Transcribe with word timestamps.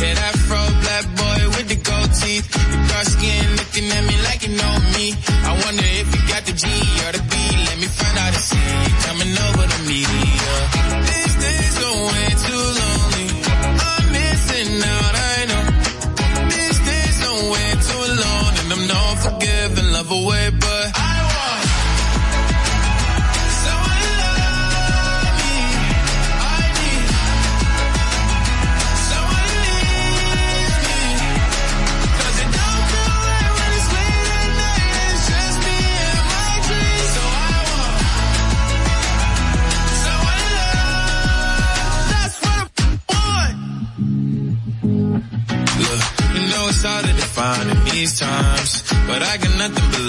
That 0.00 0.16
afro 0.16 0.56
black 0.80 1.04
boy 1.20 1.56
with 1.58 1.68
the 1.68 1.76
gold 1.76 2.10
teeth, 2.14 2.48
the 2.50 2.88
dark 2.88 3.04
skin 3.04 3.59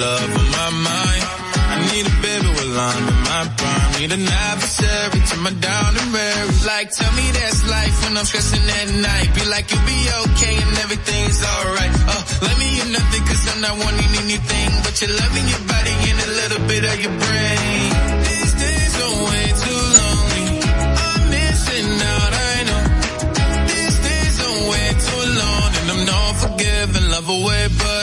love 0.01 0.31
on 0.41 0.49
my 0.57 0.69
mind. 0.89 1.23
I 1.73 1.75
need 1.93 2.05
a 2.09 2.15
baby 2.25 2.49
with 2.57 2.73
I'm 2.73 3.05
in 3.13 3.19
my 3.29 3.43
prime. 3.59 3.89
Need 4.01 4.11
an 4.17 4.27
adversary 4.49 5.21
to 5.29 5.35
my 5.45 5.53
down 5.61 5.91
and 5.99 6.09
rare. 6.09 6.43
Like, 6.65 6.89
tell 6.89 7.13
me 7.13 7.25
that's 7.37 7.61
life 7.69 7.95
when 8.03 8.17
I'm 8.17 8.25
stressing 8.25 8.65
at 8.79 8.87
night. 8.97 9.29
Be 9.37 9.43
like, 9.53 9.65
you'll 9.69 9.85
be 9.85 10.01
okay 10.25 10.55
and 10.57 10.73
everything's 10.85 11.39
alright. 11.45 11.93
Uh, 12.13 12.23
let 12.47 12.55
me 12.57 12.69
in 12.81 12.89
nothing 12.97 13.23
cause 13.29 13.43
I'm 13.51 13.61
not 13.61 13.75
wanting 13.77 14.11
anything. 14.25 14.69
But 14.83 14.93
you're 14.99 15.15
loving 15.21 15.47
your 15.53 15.63
body 15.69 15.95
and 16.09 16.17
a 16.27 16.29
little 16.41 16.63
bit 16.71 16.83
of 16.91 16.97
your 17.05 17.15
brain. 17.23 17.89
These 18.25 18.53
days 18.65 18.93
are 19.05 19.15
way 19.29 19.45
too 19.63 19.81
lonely. 20.01 20.49
I'm 21.05 21.21
missing 21.29 21.89
out, 22.13 22.31
I 22.49 22.55
know. 22.67 22.83
These 23.69 23.97
days 24.09 24.35
are 24.49 24.57
way 24.71 24.87
too 25.07 25.23
long 25.41 25.69
and 25.79 25.87
I'm 25.93 26.03
not 26.09 26.31
forgiving. 26.43 27.05
Love 27.15 27.29
away, 27.29 27.63
but 27.77 28.00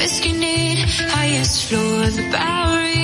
whiskey 0.00 0.32
need 0.32 0.78
highest 0.78 1.68
floor 1.68 2.04
of 2.04 2.16
the 2.16 2.22
Bowery. 2.32 2.99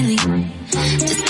daily. 0.00 0.16
Just 0.70 1.29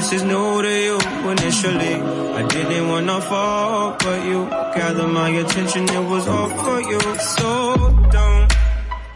This 0.00 0.14
is 0.14 0.22
new 0.22 0.62
to 0.62 0.74
you 0.86 0.98
initially. 1.28 1.94
I 2.40 2.42
didn't 2.48 2.88
wanna 2.88 3.20
fall, 3.20 3.96
but 4.00 4.24
you 4.24 4.46
gathered 4.74 5.08
my 5.08 5.28
attention. 5.28 5.82
It 5.90 6.04
was 6.08 6.26
all 6.26 6.48
for 6.48 6.80
you. 6.80 7.00
So 7.36 7.50
don't 8.10 8.50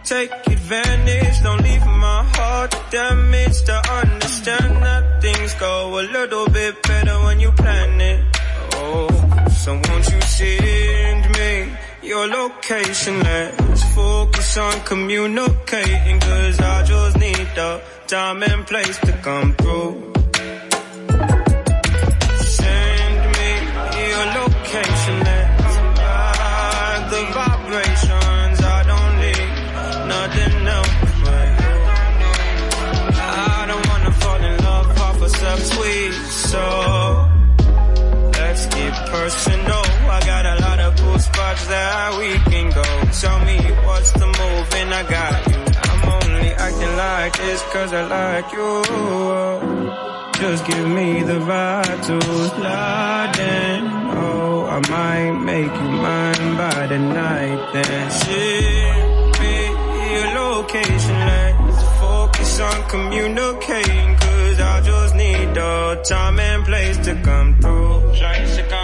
take 0.04 0.30
advantage. 0.46 1.42
Don't 1.42 1.62
leave 1.62 1.86
my 1.86 2.22
heart 2.36 2.76
damaged. 2.90 3.64
to 3.64 3.76
understand 4.00 4.72
that 4.84 5.22
things 5.22 5.54
go 5.54 5.74
a 6.00 6.02
little 6.16 6.50
bit 6.50 6.82
better 6.82 7.16
when 7.24 7.40
you 7.40 7.50
plan 7.52 7.98
it. 8.02 8.20
Oh, 8.74 9.08
so 9.62 9.72
won't 9.72 10.06
you 10.12 10.20
send 10.20 11.22
me 11.38 11.72
your 12.02 12.26
location? 12.26 13.20
Let's 13.20 13.84
focus 13.94 14.58
on 14.58 14.74
communicating. 14.84 16.20
Cause 16.20 16.60
I 16.60 16.82
just 16.84 17.16
need 17.16 17.48
the 17.56 17.80
time 18.06 18.42
and 18.42 18.66
place 18.66 18.98
to 18.98 19.12
come 19.22 19.54
through. 19.54 20.13
personal. 39.24 39.84
I 40.16 40.20
got 40.32 40.44
a 40.44 40.56
lot 40.66 40.78
of 40.86 40.90
cool 41.00 41.18
spots 41.18 41.66
that 41.68 42.08
we 42.20 42.30
can 42.50 42.66
go. 42.80 42.88
Tell 43.22 43.40
me 43.48 43.58
what's 43.86 44.12
the 44.20 44.28
move 44.40 44.68
and 44.80 44.90
I 45.00 45.02
got 45.18 45.38
you. 45.50 45.60
I'm 45.90 46.02
only 46.16 46.50
acting 46.66 46.94
like 47.04 47.34
this 47.44 47.60
cause 47.72 47.92
I 48.00 48.02
like 48.18 48.48
you. 48.56 48.70
Just 50.42 50.66
give 50.66 50.88
me 50.98 51.22
the 51.30 51.38
vibe 51.48 52.00
to 52.08 52.16
slide 52.52 53.36
in. 53.38 53.82
Oh, 54.24 54.66
I 54.76 54.78
might 54.94 55.36
make 55.52 55.74
you 55.82 55.90
mine 56.06 56.48
by 56.62 56.86
the 56.92 56.98
night 56.98 57.60
then. 57.72 58.06
Ship 58.20 59.40
me 59.40 59.56
your 60.14 60.28
location, 60.42 61.16
let's 61.28 61.82
focus 62.02 62.60
on 62.68 62.78
communicating. 62.94 64.08
Cause 64.24 64.60
I 64.60 64.82
just 64.90 65.14
need 65.14 65.48
the 65.54 66.02
time 66.04 66.38
and 66.38 66.64
place 66.66 66.98
to 67.06 67.14
come 67.22 67.58
through. 67.60 68.12
Place 68.12 68.56
to 68.56 68.62
come 68.68 68.83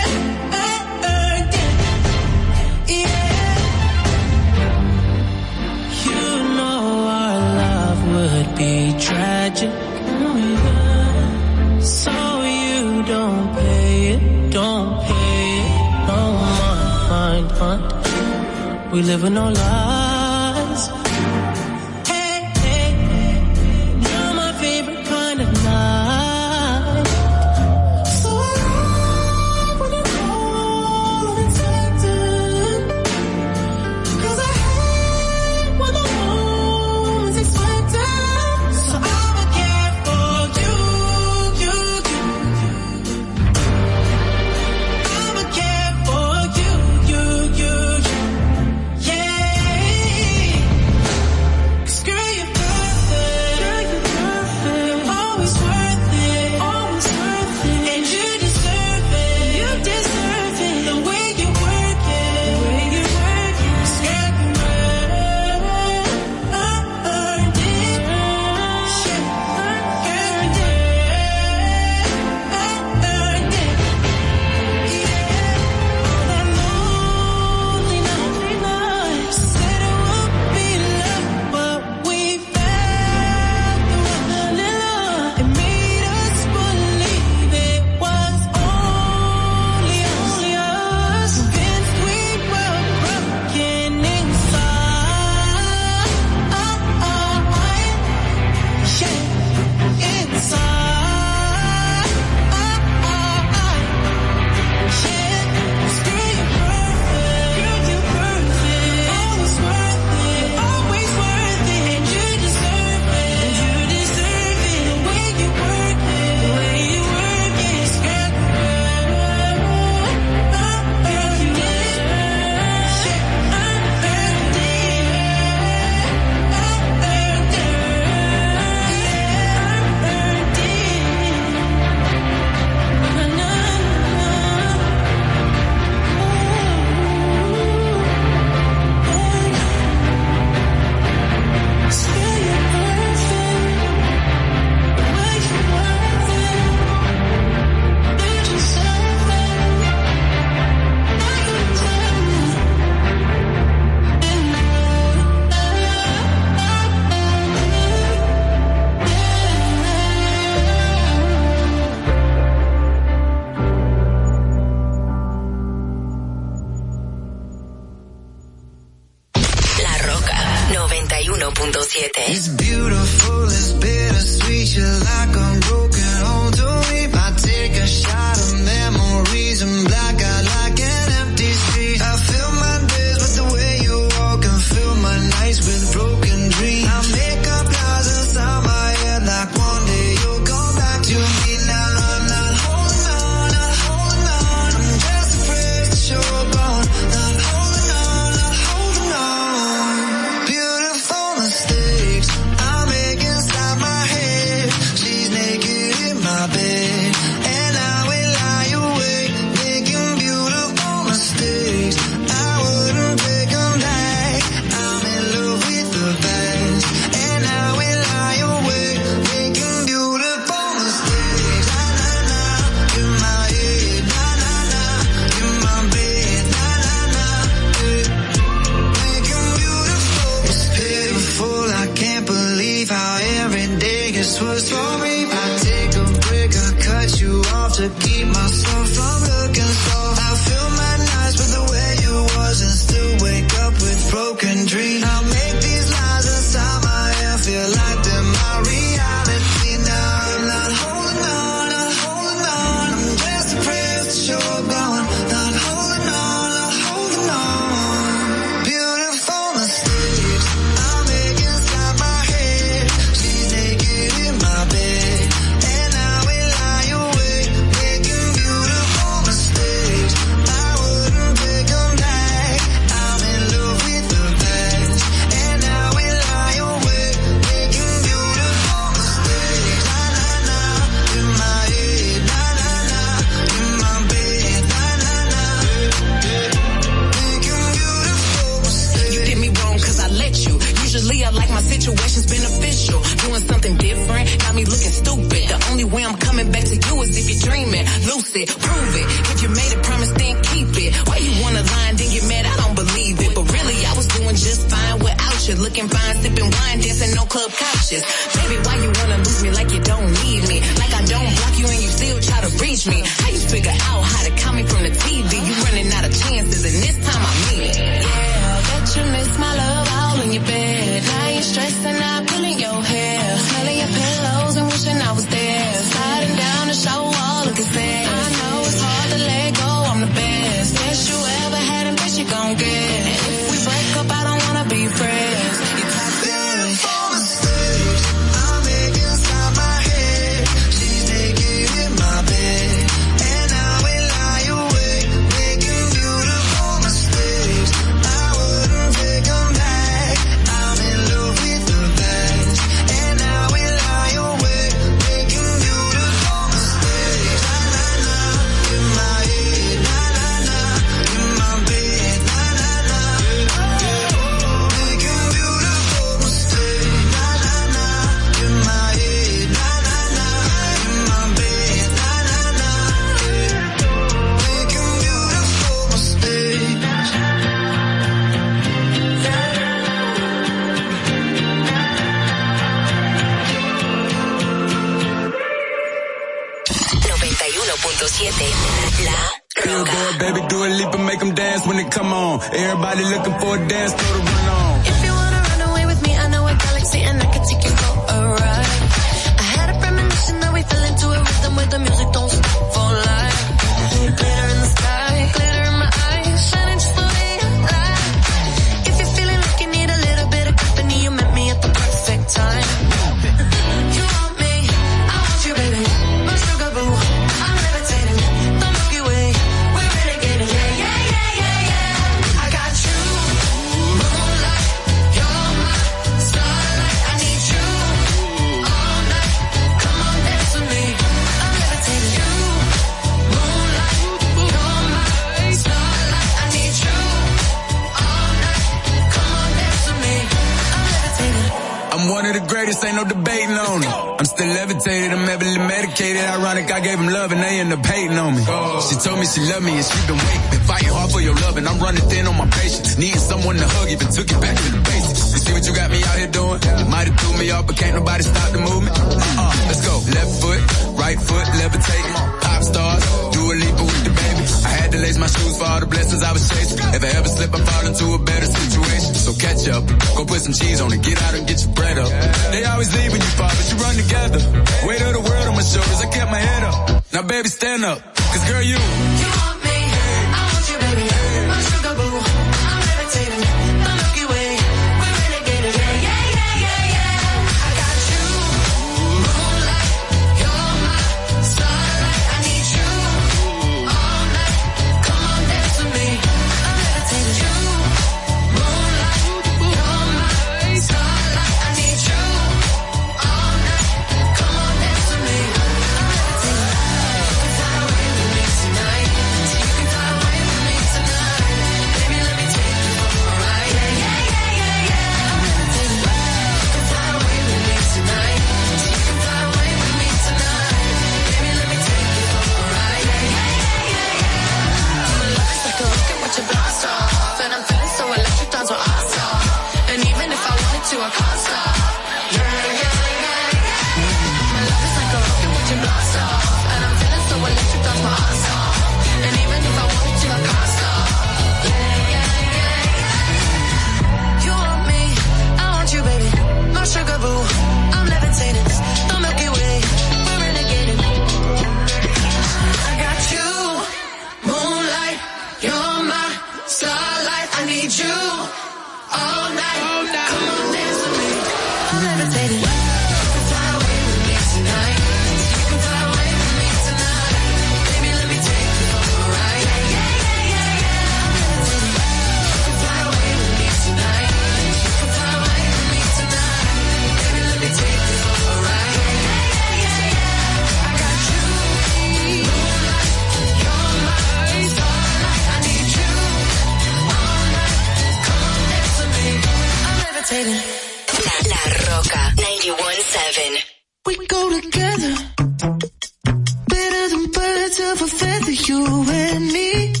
to 597.81 597.95
fulfill 597.95 598.49
you 598.67 598.85
and 599.09 599.47
me. 599.47 600.00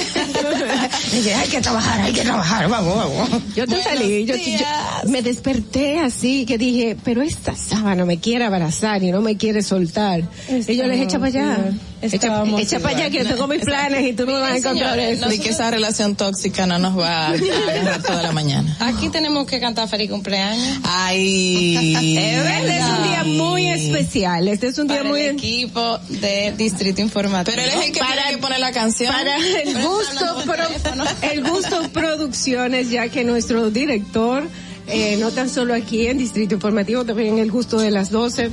Dije, 1.11 1.35
hay 1.35 1.49
que 1.49 1.61
trabajar, 1.61 2.03
hay 2.03 2.13
que 2.13 2.23
trabajar, 2.23 2.69
vamos, 2.69 2.97
vamos. 2.97 3.31
Yo 3.57 3.67
te 3.67 3.83
salí, 3.83 4.27
yo, 4.27 4.37
yo 4.37 5.11
me 5.11 5.23
desperté 5.23 5.99
así 5.99 6.47
que 6.47 6.57
dije, 6.57 6.97
pero 7.03 7.21
esta 7.21 7.57
sábana 7.57 8.05
me 8.05 8.19
quiere 8.19 8.45
abrazar 8.45 9.03
y 9.03 9.11
no 9.11 9.21
me 9.23 9.37
quiere 9.37 9.63
soltar. 9.63 10.23
y 10.49 10.77
yo 10.77 10.87
les 10.87 11.01
echa 11.01 11.19
para 11.19 11.27
allá. 11.27 11.73
Estábamos 12.03 12.61
echa 12.61 12.81
para 12.81 12.97
allá 12.97 13.11
que 13.11 13.19
yo 13.19 13.27
tengo 13.27 13.47
mis 13.47 13.61
planes 13.65 14.05
y 14.09 14.13
tú 14.13 14.27
no 14.27 14.33
me 14.33 14.41
vas 14.41 14.53
a 14.53 14.57
encontrar 14.59 14.99
eso. 14.99 15.29
De 15.29 15.39
que 15.39 15.51
esa 15.51 15.71
relación 15.71 16.17
tóxica 16.17 16.67
no 16.67 16.79
nos 16.79 16.99
va 16.99 17.27
a 17.27 17.29
agarrar 17.29 18.03
toda 18.07 18.23
la 18.23 18.33
mañana. 18.33 18.77
Aquí 18.81 19.09
tenemos 19.09 19.47
que 19.47 19.61
cantar 19.61 19.89
feliz 19.89 20.11
cumpleaños. 20.11 20.79
Ay. 20.85 22.17
Este 22.19 22.77
es 22.79 22.85
un 22.85 23.03
día 23.05 23.25
muy 23.25 23.67
especial. 23.69 24.49
Este 24.49 24.67
es 24.69 24.79
un 24.79 24.89
día 24.89 24.99
Para 24.99 25.09
muy 25.09 25.21
el 25.23 25.37
equipo 25.37 25.99
de 26.09 26.53
Distrito 26.57 27.01
Informativo. 27.01 27.55
Pero 27.57 27.63
él 27.71 27.79
es 27.79 27.87
el 27.87 27.93
que 27.93 28.01
para 28.01 28.15
tiene 28.15 28.31
que 28.33 28.39
poner 28.39 28.61
la 28.61 28.73
canción. 28.73 29.13
Para 29.13 29.37
el 29.37 29.75
gusto, 29.83 30.43
pro- 30.45 31.03
el 31.31 31.43
gusto 31.45 31.83
producciones, 31.93 32.91
ya 32.91 33.09
que 33.09 33.25
nuestro 33.25 33.71
director, 33.71 34.49
eh, 34.89 35.17
no 35.21 35.31
tan 35.31 35.49
solo 35.49 35.75
aquí 35.75 36.07
en 36.09 36.19
Distrito 36.19 36.55
Informativo, 36.55 37.05
también 37.05 37.35
en 37.35 37.39
el 37.39 37.51
gusto 37.51 37.79
de 37.79 37.91
las 37.91 38.11
12 38.11 38.51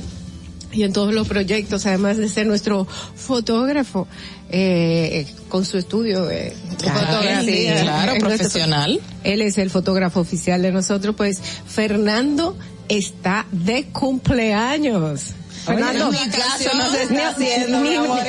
y 0.72 0.84
en 0.84 0.92
todos 0.92 1.12
los 1.12 1.26
proyectos, 1.28 1.84
además 1.86 2.16
de 2.16 2.28
ser 2.28 2.46
nuestro 2.46 2.86
fotógrafo, 2.86 4.06
eh, 4.50 5.26
con 5.48 5.64
su 5.64 5.78
estudio 5.78 6.24
de 6.24 6.52
Fotografía, 6.78 7.82
claro, 7.82 8.12
en 8.12 8.18
nuestro- 8.20 8.28
profesional. 8.28 9.00
él 9.24 9.42
es 9.42 9.58
el 9.58 9.70
fotógrafo 9.70 10.20
oficial 10.20 10.62
de 10.62 10.72
nosotros, 10.72 11.14
pues 11.16 11.40
Fernando 11.66 12.56
está 12.88 13.46
de 13.52 13.84
cumpleaños. 13.92 15.34
Fernando, 15.64 16.10
ni 16.10 16.18
caso 16.30 16.74
nos 16.74 16.94
está 16.94 17.28
haciendo, 17.28 17.78
mi 17.80 17.94
amor. 17.94 18.20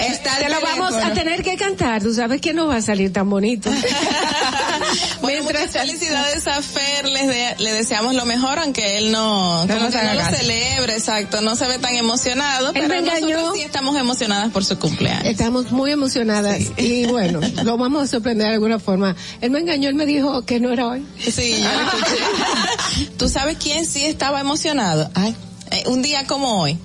Está 0.00 0.36
te 0.38 0.48
lo 0.48 0.60
vamos 0.60 0.94
a 0.94 1.12
tener 1.12 1.42
que 1.42 1.56
cantar, 1.56 2.02
tú 2.02 2.12
sabes 2.12 2.40
que 2.40 2.52
no 2.52 2.66
va 2.66 2.76
a 2.76 2.82
salir 2.82 3.12
tan 3.12 3.28
bonito. 3.30 3.70
Bueno, 5.22 5.44
muchas 5.44 5.70
felicidades 5.70 6.46
a 6.46 6.60
Fer, 6.60 7.06
les 7.08 7.26
de- 7.28 7.54
le 7.58 7.72
deseamos 7.72 8.14
lo 8.14 8.26
mejor, 8.26 8.58
aunque 8.58 8.98
él 8.98 9.10
no, 9.12 9.64
No 9.64 9.72
como 9.74 9.86
nos 9.86 9.94
que 9.94 10.02
no 10.02 10.10
haga 10.10 10.30
lo 10.30 10.36
celebre, 10.36 10.92
exacto, 10.94 11.40
no 11.40 11.56
se 11.56 11.66
ve 11.66 11.78
tan 11.78 11.94
emocionado, 11.94 12.72
Él 12.74 12.84
pero 12.88 13.00
nosotros 13.00 13.52
sí 13.56 13.62
estamos 13.62 13.96
emocionadas 13.96 14.50
por 14.52 14.64
su 14.64 14.78
cumpleaños. 14.78 15.24
Estamos 15.24 15.70
muy 15.70 15.92
emocionadas 15.92 16.58
y 16.76 17.06
bueno, 17.06 17.40
lo 17.64 17.78
vamos 17.78 18.02
a 18.02 18.06
sorprender 18.06 18.48
de 18.48 18.54
alguna 18.54 18.78
forma. 18.78 19.14
Él 19.40 19.50
me 19.50 19.60
engañó, 19.60 19.88
él 19.88 19.94
me 19.94 20.04
dijo 20.04 20.42
que 20.44 20.60
no 20.60 20.70
era 20.72 20.88
hoy. 20.88 21.06
Sí, 21.20 21.56
yo 21.62 21.72
lo 21.72 21.88
escuché. 21.88 23.10
¿Tú 23.16 23.28
sabes 23.28 23.56
quién 23.62 23.86
sí 23.86 24.04
estaba 24.04 24.40
emocionado? 24.40 25.10
Ay, 25.14 25.34
eh, 25.72 25.84
un 25.86 26.02
día 26.02 26.26
como 26.26 26.60
hoy. 26.62 26.78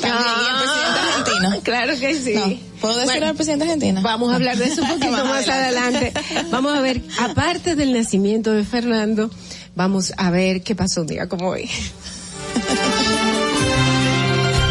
También, 0.00 0.14
y 0.16 0.46
el 0.46 0.56
presidente 0.58 1.00
argentino. 1.00 1.50
Ah, 1.52 1.58
Claro 1.64 1.98
que 1.98 2.14
sí. 2.14 2.34
No, 2.34 2.80
¿Puedo 2.80 2.94
decir 2.94 3.10
Bueno, 3.12 3.26
al 3.26 3.34
presidente 3.34 3.64
argentino? 3.64 4.02
Vamos 4.02 4.32
a 4.32 4.36
hablar 4.36 4.56
de 4.56 4.64
eso 4.66 4.82
un 4.82 4.88
poquito 4.94 5.10
Más 5.10 5.24
más 5.24 5.48
adelante. 5.48 6.12
adelante. 6.14 6.48
Vamos 6.50 6.76
a 6.76 6.80
ver, 6.80 7.02
aparte 7.18 7.74
del 7.74 7.92
nacimiento 7.92 8.52
de 8.52 8.64
Fernando, 8.64 9.30
vamos 9.74 10.12
a 10.16 10.30
ver 10.30 10.62
qué 10.62 10.74
pasó 10.76 11.00
un 11.02 11.06
día 11.08 11.28
como 11.28 11.48
hoy. 11.48 11.68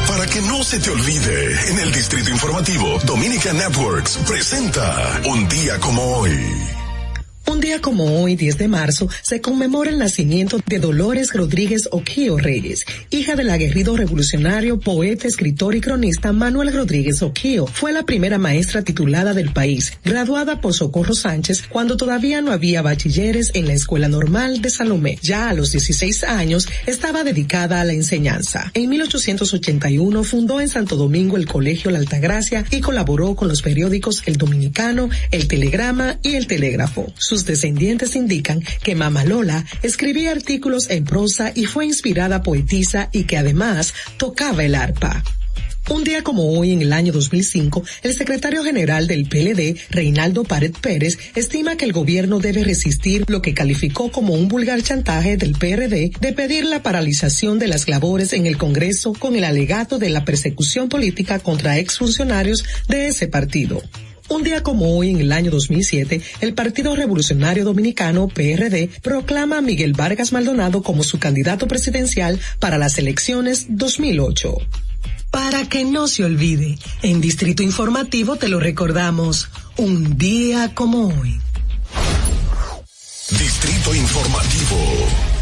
Para 0.07 0.25
que 0.27 0.41
no 0.41 0.63
se 0.63 0.79
te 0.79 0.89
olvide, 0.89 1.69
en 1.71 1.79
el 1.79 1.91
Distrito 1.91 2.29
Informativo, 2.29 2.97
Dominica 3.05 3.51
Networks 3.53 4.17
presenta 4.27 5.21
Un 5.25 5.47
día 5.49 5.77
como 5.79 6.01
hoy. 6.17 6.37
Un 7.49 7.61
día 7.61 7.79
como 7.79 8.21
hoy, 8.21 8.35
10 8.35 8.57
de 8.57 8.67
marzo, 8.67 9.07
se 9.21 9.39
conmemora 9.39 9.89
el 9.89 9.97
nacimiento 9.97 10.59
de 10.65 10.79
Dolores 10.79 11.31
Rodríguez 11.31 11.87
Oquío 11.91 12.37
Reyes, 12.37 12.85
hija 13.09 13.37
del 13.37 13.49
aguerrido 13.49 13.95
revolucionario, 13.95 14.81
poeta, 14.81 15.29
escritor 15.29 15.73
y 15.73 15.79
cronista 15.79 16.33
Manuel 16.33 16.73
Rodríguez 16.73 17.21
Oquío. 17.21 17.65
Fue 17.65 17.93
la 17.93 18.03
primera 18.03 18.37
maestra 18.37 18.81
titulada 18.81 19.33
del 19.33 19.53
país, 19.53 19.93
graduada 20.03 20.59
por 20.59 20.73
Socorro 20.73 21.15
Sánchez 21.15 21.63
cuando 21.69 21.95
todavía 21.95 22.41
no 22.41 22.51
había 22.51 22.81
bachilleres 22.81 23.51
en 23.53 23.67
la 23.67 23.73
Escuela 23.73 24.09
Normal 24.09 24.61
de 24.61 24.69
Salomé. 24.69 25.17
Ya 25.21 25.49
a 25.49 25.53
los 25.53 25.71
16 25.71 26.25
años 26.25 26.67
estaba 26.85 27.23
dedicada 27.23 27.79
a 27.79 27.85
la 27.85 27.93
enseñanza. 27.93 28.71
En 28.73 28.89
1881 28.89 30.23
fundó 30.25 30.59
en 30.59 30.67
Santo 30.67 30.97
Domingo 30.97 31.37
el 31.37 31.47
Colegio 31.47 31.91
La 31.91 31.99
Altagracia 31.99 32.65
y 32.71 32.81
colaboró 32.81 33.35
con 33.35 33.47
los 33.47 33.61
periódicos 33.61 34.23
El 34.25 34.35
Dominicano, 34.35 35.09
El 35.31 35.47
Telegrama 35.47 36.19
y 36.21 36.35
El 36.35 36.47
Telégrafo. 36.47 37.13
Descendientes 37.45 38.15
indican 38.15 38.61
que 38.83 38.95
Mama 38.95 39.23
Lola 39.23 39.65
escribía 39.83 40.31
artículos 40.31 40.89
en 40.89 41.05
prosa 41.05 41.51
y 41.53 41.65
fue 41.65 41.85
inspirada 41.85 42.43
poetisa 42.43 43.09
y 43.11 43.23
que 43.23 43.37
además 43.37 43.93
tocaba 44.17 44.63
el 44.63 44.75
arpa. 44.75 45.23
Un 45.89 46.03
día 46.03 46.21
como 46.21 46.51
hoy, 46.51 46.73
en 46.73 46.81
el 46.81 46.91
año 46.91 47.13
2005, 47.13 47.81
el 48.03 48.13
secretario 48.13 48.61
general 48.61 49.07
del 49.07 49.29
PLD, 49.29 49.77
Reinaldo 49.89 50.43
Pared 50.43 50.73
Pérez, 50.81 51.17
estima 51.33 51.77
que 51.77 51.85
el 51.85 51.93
gobierno 51.93 52.39
debe 52.39 52.65
resistir 52.65 53.23
lo 53.29 53.41
que 53.41 53.53
calificó 53.53 54.11
como 54.11 54.33
un 54.33 54.49
vulgar 54.49 54.81
chantaje 54.81 55.37
del 55.37 55.53
PRD 55.53 56.11
de 56.19 56.33
pedir 56.33 56.65
la 56.65 56.83
paralización 56.83 57.57
de 57.57 57.67
las 57.67 57.87
labores 57.87 58.33
en 58.33 58.47
el 58.47 58.57
Congreso 58.57 59.13
con 59.13 59.37
el 59.37 59.45
alegato 59.45 59.97
de 59.97 60.09
la 60.09 60.25
persecución 60.25 60.89
política 60.89 61.39
contra 61.39 61.77
exfuncionarios 61.77 62.65
de 62.89 63.07
ese 63.07 63.29
partido. 63.29 63.81
Un 64.29 64.43
día 64.43 64.61
como 64.61 64.97
hoy, 64.97 65.11
en 65.11 65.21
el 65.21 65.31
año 65.31 65.51
2007, 65.51 66.21
el 66.41 66.53
Partido 66.53 66.95
Revolucionario 66.95 67.63
Dominicano, 67.63 68.27
PRD, 68.27 68.89
proclama 69.01 69.59
a 69.59 69.61
Miguel 69.61 69.93
Vargas 69.93 70.33
Maldonado 70.33 70.83
como 70.83 71.03
su 71.03 71.17
candidato 71.17 71.67
presidencial 71.67 72.39
para 72.59 72.77
las 72.77 72.97
elecciones 72.97 73.67
2008. 73.69 74.57
Para 75.31 75.67
que 75.69 75.85
no 75.85 76.07
se 76.07 76.25
olvide, 76.25 76.77
en 77.03 77.21
Distrito 77.21 77.63
Informativo 77.63 78.35
te 78.35 78.49
lo 78.49 78.59
recordamos, 78.59 79.49
un 79.77 80.17
día 80.17 80.73
como 80.73 81.07
hoy. 81.07 81.39
Distrito 83.29 83.93
Informativo. 83.93 85.36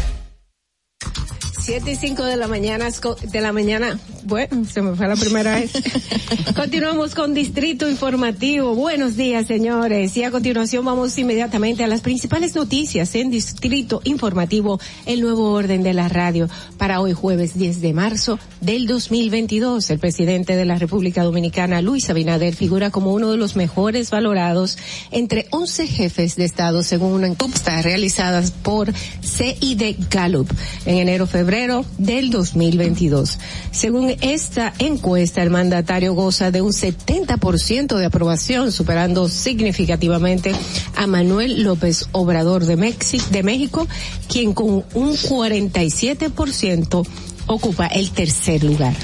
7 1.66 1.90
y 1.90 1.96
5 1.96 2.22
de 2.22 2.36
la 2.36 2.46
mañana, 2.46 2.90
de 3.24 3.40
la 3.40 3.52
mañana, 3.52 3.98
bueno, 4.22 4.64
se 4.66 4.82
me 4.82 4.94
fue 4.94 5.08
la 5.08 5.16
primera 5.16 5.56
vez. 5.56 5.72
Continuamos 6.54 7.16
con 7.16 7.34
Distrito 7.34 7.90
Informativo. 7.90 8.76
Buenos 8.76 9.16
días, 9.16 9.48
señores. 9.48 10.16
Y 10.16 10.22
a 10.22 10.30
continuación 10.30 10.84
vamos 10.84 11.18
inmediatamente 11.18 11.82
a 11.82 11.88
las 11.88 12.02
principales 12.02 12.54
noticias 12.54 13.12
en 13.16 13.30
Distrito 13.30 14.00
Informativo, 14.04 14.78
el 15.06 15.22
nuevo 15.22 15.50
orden 15.50 15.82
de 15.82 15.92
la 15.92 16.08
radio 16.08 16.48
para 16.78 17.00
hoy 17.00 17.14
jueves 17.14 17.58
10 17.58 17.80
de 17.80 17.92
marzo 17.92 18.38
del 18.60 18.86
2022. 18.86 19.90
El 19.90 19.98
presidente 19.98 20.54
de 20.54 20.66
la 20.66 20.78
República 20.78 21.24
Dominicana, 21.24 21.82
Luis 21.82 22.08
Abinader, 22.08 22.54
figura 22.54 22.92
como 22.92 23.12
uno 23.12 23.32
de 23.32 23.38
los 23.38 23.56
mejores 23.56 24.12
valorados 24.12 24.78
entre 25.10 25.48
11 25.50 25.88
jefes 25.88 26.36
de 26.36 26.44
Estado 26.44 26.84
según 26.84 27.10
una 27.10 27.26
encuesta 27.26 27.82
realizada 27.82 28.44
por 28.62 28.92
CID 28.94 29.96
Gallup 30.08 30.48
en 30.84 30.98
enero-febrero 30.98 31.55
del 31.96 32.30
2022. 32.30 33.38
Según 33.70 34.14
esta 34.20 34.74
encuesta, 34.78 35.42
el 35.42 35.48
mandatario 35.48 36.12
goza 36.12 36.50
de 36.50 36.60
un 36.60 36.72
70% 36.72 37.96
de 37.96 38.04
aprobación, 38.04 38.70
superando 38.72 39.30
significativamente 39.30 40.52
a 40.96 41.06
Manuel 41.06 41.62
López 41.62 42.08
Obrador 42.12 42.66
de, 42.66 42.76
de 42.76 43.42
México, 43.42 43.88
quien 44.28 44.52
con 44.52 44.84
un 44.92 45.16
47% 45.16 47.06
ocupa 47.46 47.86
el 47.86 48.10
tercer 48.10 48.62
lugar. 48.62 48.94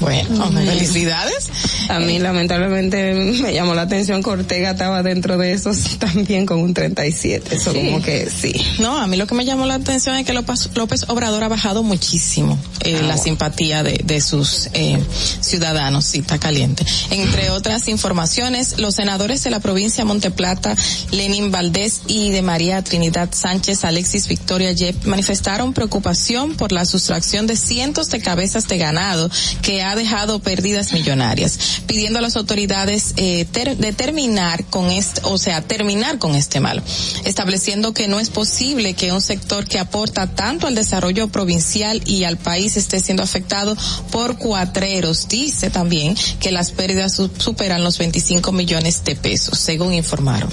Bueno, 0.00 0.50
felicidades. 0.52 1.48
A 1.88 1.98
mí 2.00 2.18
lamentablemente 2.18 3.14
me 3.14 3.52
llamó 3.52 3.74
la 3.74 3.82
atención 3.82 4.22
que 4.22 4.30
Ortega 4.30 4.70
estaba 4.72 5.02
dentro 5.02 5.38
de 5.38 5.52
esos 5.52 5.78
también 5.98 6.46
con 6.46 6.58
un 6.60 6.74
37. 6.74 7.56
Eso 7.56 7.72
Sí. 7.72 7.78
como 7.78 8.02
que 8.02 8.28
sí. 8.30 8.52
No, 8.80 8.96
a 8.98 9.06
mí 9.06 9.16
lo 9.16 9.26
que 9.26 9.34
me 9.34 9.44
llamó 9.44 9.66
la 9.66 9.74
atención 9.74 10.16
es 10.16 10.26
que 10.26 10.32
López, 10.32 10.70
López 10.74 11.04
Obrador 11.08 11.42
ha 11.44 11.48
bajado 11.48 11.82
muchísimo 11.82 12.58
eh, 12.80 13.00
la 13.02 13.16
simpatía 13.16 13.82
de, 13.82 14.00
de 14.04 14.20
sus 14.20 14.68
eh, 14.74 14.98
ciudadanos, 15.40 16.04
sí, 16.04 16.18
está 16.20 16.38
caliente. 16.38 16.84
Entre 17.10 17.50
otras 17.50 17.88
informaciones, 17.88 18.78
los 18.78 18.94
senadores 18.96 19.42
de 19.44 19.50
la 19.50 19.60
provincia 19.60 20.02
de 20.02 20.08
Monteplata, 20.08 20.76
Lenín 21.10 21.50
Valdés 21.50 22.02
y 22.06 22.30
de 22.30 22.42
María 22.42 22.82
Trinidad 22.82 23.30
Sánchez, 23.32 23.84
Alexis 23.84 24.28
Victoria 24.28 24.72
Yep, 24.72 25.04
manifestaron 25.06 25.72
preocupación 25.72 26.54
por 26.54 26.72
la 26.72 26.84
sustracción 26.84 27.46
de 27.46 27.56
cientos 27.56 28.10
de 28.10 28.20
cabezas 28.20 28.66
de 28.68 28.78
ganado 28.78 29.30
que 29.62 29.82
ha 29.82 29.91
dejado 29.94 30.38
pérdidas 30.40 30.92
millonarias, 30.92 31.82
pidiendo 31.86 32.18
a 32.18 32.22
las 32.22 32.36
autoridades 32.36 33.14
eh, 33.16 33.44
ter- 33.50 33.76
determinar 33.76 34.64
con 34.66 34.90
este, 34.90 35.20
o 35.24 35.38
sea, 35.38 35.62
terminar 35.62 36.18
con 36.18 36.34
este 36.34 36.60
mal, 36.60 36.82
estableciendo 37.24 37.92
que 37.94 38.08
no 38.08 38.20
es 38.20 38.30
posible 38.30 38.94
que 38.94 39.12
un 39.12 39.20
sector 39.20 39.64
que 39.66 39.78
aporta 39.78 40.26
tanto 40.34 40.66
al 40.66 40.74
desarrollo 40.74 41.28
provincial 41.28 42.00
y 42.06 42.24
al 42.24 42.36
país 42.38 42.76
esté 42.76 43.00
siendo 43.00 43.22
afectado 43.22 43.76
por 44.10 44.36
cuatreros. 44.38 45.28
Dice 45.28 45.70
también 45.70 46.16
que 46.40 46.50
las 46.52 46.70
pérdidas 46.70 47.14
su- 47.14 47.30
superan 47.38 47.84
los 47.84 47.98
25 47.98 48.52
millones 48.52 49.04
de 49.04 49.16
pesos, 49.16 49.58
según 49.58 49.92
informaron. 49.94 50.50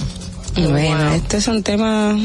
Bueno, 0.54 1.12
este 1.14 1.36
es 1.36 1.46
un 1.48 1.62
tema 1.62 2.18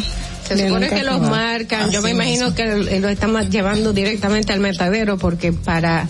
Se 0.47 0.55
de 0.55 0.67
supone 0.67 0.89
que 0.89 1.03
los 1.03 1.21
marcan. 1.21 1.91
Yo 1.91 2.01
me 2.01 2.09
imagino 2.11 2.45
mismo. 2.51 2.55
que 2.55 2.99
lo 2.99 3.07
están 3.09 3.51
llevando 3.51 3.93
directamente 3.93 4.51
al 4.51 4.59
matadero 4.59 5.17
porque 5.17 5.53
para 5.53 6.07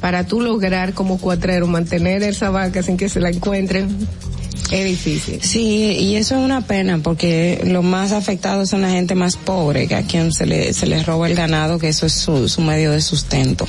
para 0.00 0.24
tú 0.24 0.40
lograr 0.40 0.92
como 0.94 1.18
cuatrero 1.18 1.66
mantener 1.66 2.22
esa 2.22 2.50
vaca 2.50 2.82
sin 2.82 2.96
que 2.96 3.08
se 3.08 3.20
la 3.20 3.30
encuentren 3.30 3.88
es 4.70 4.84
difícil. 4.84 5.40
Sí, 5.42 5.92
y 5.92 6.16
eso 6.16 6.36
es 6.36 6.40
una 6.40 6.62
pena 6.62 6.98
porque 7.02 7.62
los 7.64 7.84
más 7.84 8.12
afectados 8.12 8.68
son 8.70 8.82
la 8.82 8.90
gente 8.90 9.14
más 9.14 9.36
pobre, 9.36 9.86
que 9.86 9.94
a 9.94 10.02
quien 10.02 10.32
se 10.32 10.46
le, 10.46 10.72
se 10.72 10.86
les 10.86 11.06
roba 11.06 11.28
el 11.28 11.34
ganado, 11.34 11.78
que 11.78 11.88
eso 11.88 12.06
es 12.06 12.12
su, 12.12 12.48
su 12.48 12.60
medio 12.62 12.90
de 12.90 13.00
sustento. 13.00 13.66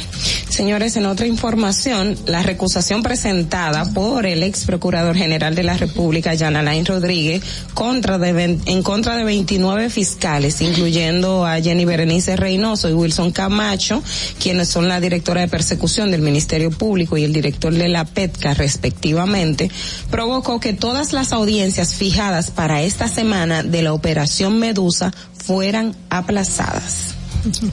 Señores, 0.50 0.98
en 0.98 1.06
otra 1.06 1.28
información, 1.28 2.18
la 2.26 2.42
recusación 2.42 3.04
presentada 3.04 3.86
por 3.94 4.26
el 4.26 4.44
ex 4.44 4.66
procurador 4.66 5.16
general 5.16 5.56
de 5.56 5.64
la 5.64 5.78
República, 5.78 6.36
Jan 6.38 6.56
Alain 6.56 6.86
Rodríguez, 6.86 7.44
contra 7.74 8.18
de, 8.18 8.60
en 8.66 8.84
contra 8.84 9.16
de 9.16 9.24
29 9.24 9.90
fiscales, 9.90 10.62
incluyendo 10.62 11.46
a 11.46 11.62
Jenny 11.62 11.86
Berenice 11.86 12.36
Reynoso 12.36 12.90
y 12.90 12.94
Wilson 12.94 13.32
Camacho, 13.32 14.02
quienes 14.40 14.70
son 14.70 14.88
la 14.88 15.00
directora 15.00 15.42
de 15.42 15.48
persecución 15.48 16.12
del 16.12 16.22
Ministerio 16.22 16.72
Público 16.72 17.18
y 17.18 17.24
el 17.24 17.34
director 17.34 17.74
de 17.74 17.88
la 17.88 18.06
PETCA, 18.06 18.54
respectivamente, 18.54 19.70
provocó 20.10 20.60
que 20.60 20.74
todas 20.88 21.12
las 21.12 21.34
audiencias 21.34 21.96
fijadas 21.96 22.50
para 22.50 22.82
esta 22.82 23.10
semana 23.10 23.62
de 23.62 23.82
la 23.82 23.92
Operación 23.92 24.58
Medusa 24.58 25.12
fueran 25.34 25.94
aplazadas. 26.10 27.17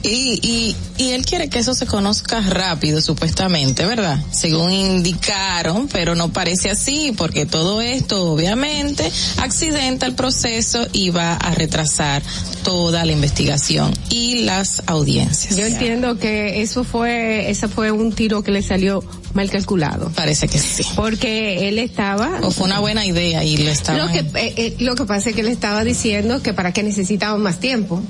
Y, 0.03 0.39
y, 0.41 0.75
y 0.97 1.11
él 1.11 1.25
quiere 1.25 1.49
que 1.49 1.59
eso 1.59 1.73
se 1.73 1.85
conozca 1.85 2.41
rápido, 2.41 3.01
supuestamente, 3.01 3.85
¿verdad? 3.85 4.19
Según 4.31 4.71
indicaron, 4.71 5.87
pero 5.87 6.15
no 6.15 6.31
parece 6.31 6.69
así, 6.69 7.13
porque 7.15 7.45
todo 7.45 7.81
esto, 7.81 8.31
obviamente, 8.31 9.11
accidenta 9.37 10.05
el 10.05 10.15
proceso 10.15 10.87
y 10.91 11.09
va 11.09 11.33
a 11.33 11.53
retrasar 11.53 12.21
toda 12.63 13.05
la 13.05 13.11
investigación 13.11 13.93
y 14.09 14.43
las 14.43 14.83
audiencias. 14.87 15.55
Yo 15.55 15.65
entiendo 15.65 16.17
que 16.17 16.61
eso 16.61 16.83
fue 16.83 17.49
ese 17.49 17.67
fue 17.67 17.91
un 17.91 18.11
tiro 18.11 18.43
que 18.43 18.51
le 18.51 18.61
salió 18.61 19.03
mal 19.33 19.49
calculado. 19.49 20.11
Parece 20.15 20.47
que 20.47 20.57
sí. 20.57 20.83
Porque 20.95 21.67
él 21.67 21.77
estaba 21.77 22.39
O 22.41 22.51
fue 22.51 22.65
una 22.65 22.79
buena 22.79 23.05
idea 23.05 23.43
y 23.43 23.57
lo 23.57 23.69
estaba. 23.69 23.99
Lo 23.99 24.11
que, 24.11 24.19
eh, 24.19 24.53
eh, 24.57 24.75
lo 24.79 24.95
que 24.95 25.05
pasa 25.05 25.29
es 25.29 25.35
que 25.35 25.43
le 25.43 25.51
estaba 25.51 25.83
diciendo 25.83 26.41
que 26.41 26.53
para 26.53 26.73
qué 26.73 26.83
necesitaban 26.83 27.41
más 27.41 27.59
tiempo. 27.59 28.01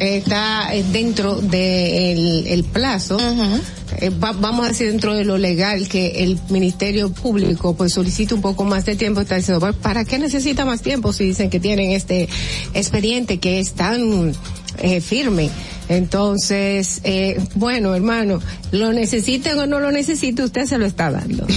Está 0.00 0.74
eh, 0.74 0.82
dentro 0.92 1.36
del 1.42 2.46
el 2.46 2.64
plazo, 2.64 3.18
eh, 3.98 4.08
va- 4.08 4.32
vamos 4.32 4.64
a 4.64 4.68
decir 4.70 4.86
dentro 4.90 5.14
de 5.14 5.26
lo 5.26 5.36
legal 5.36 5.88
que 5.88 6.24
el 6.24 6.38
Ministerio 6.48 7.10
Público 7.12 7.74
pues 7.76 7.92
solicita 7.92 8.34
un 8.34 8.40
poco 8.40 8.64
más 8.64 8.86
de 8.86 8.96
tiempo, 8.96 9.20
está 9.20 9.36
diciendo, 9.36 9.60
"Bueno, 9.60 9.76
¿para 9.82 10.06
qué 10.06 10.18
necesita 10.18 10.64
más 10.64 10.80
tiempo 10.80 11.12
si 11.12 11.24
dicen 11.26 11.50
que 11.50 11.60
tienen 11.60 11.90
este 11.90 12.30
expediente 12.72 13.38
que 13.40 13.60
es 13.60 13.72
tan 13.72 14.32
eh, 14.78 15.00
firme? 15.00 15.50
Entonces, 15.88 17.00
eh, 17.02 17.40
bueno, 17.56 17.96
hermano, 17.96 18.40
lo 18.70 18.92
necesiten 18.92 19.58
o 19.58 19.66
no 19.66 19.80
lo 19.80 19.90
necesite, 19.90 20.44
usted 20.44 20.66
se 20.66 20.78
lo 20.78 20.86
está 20.86 21.10
dando. 21.10 21.44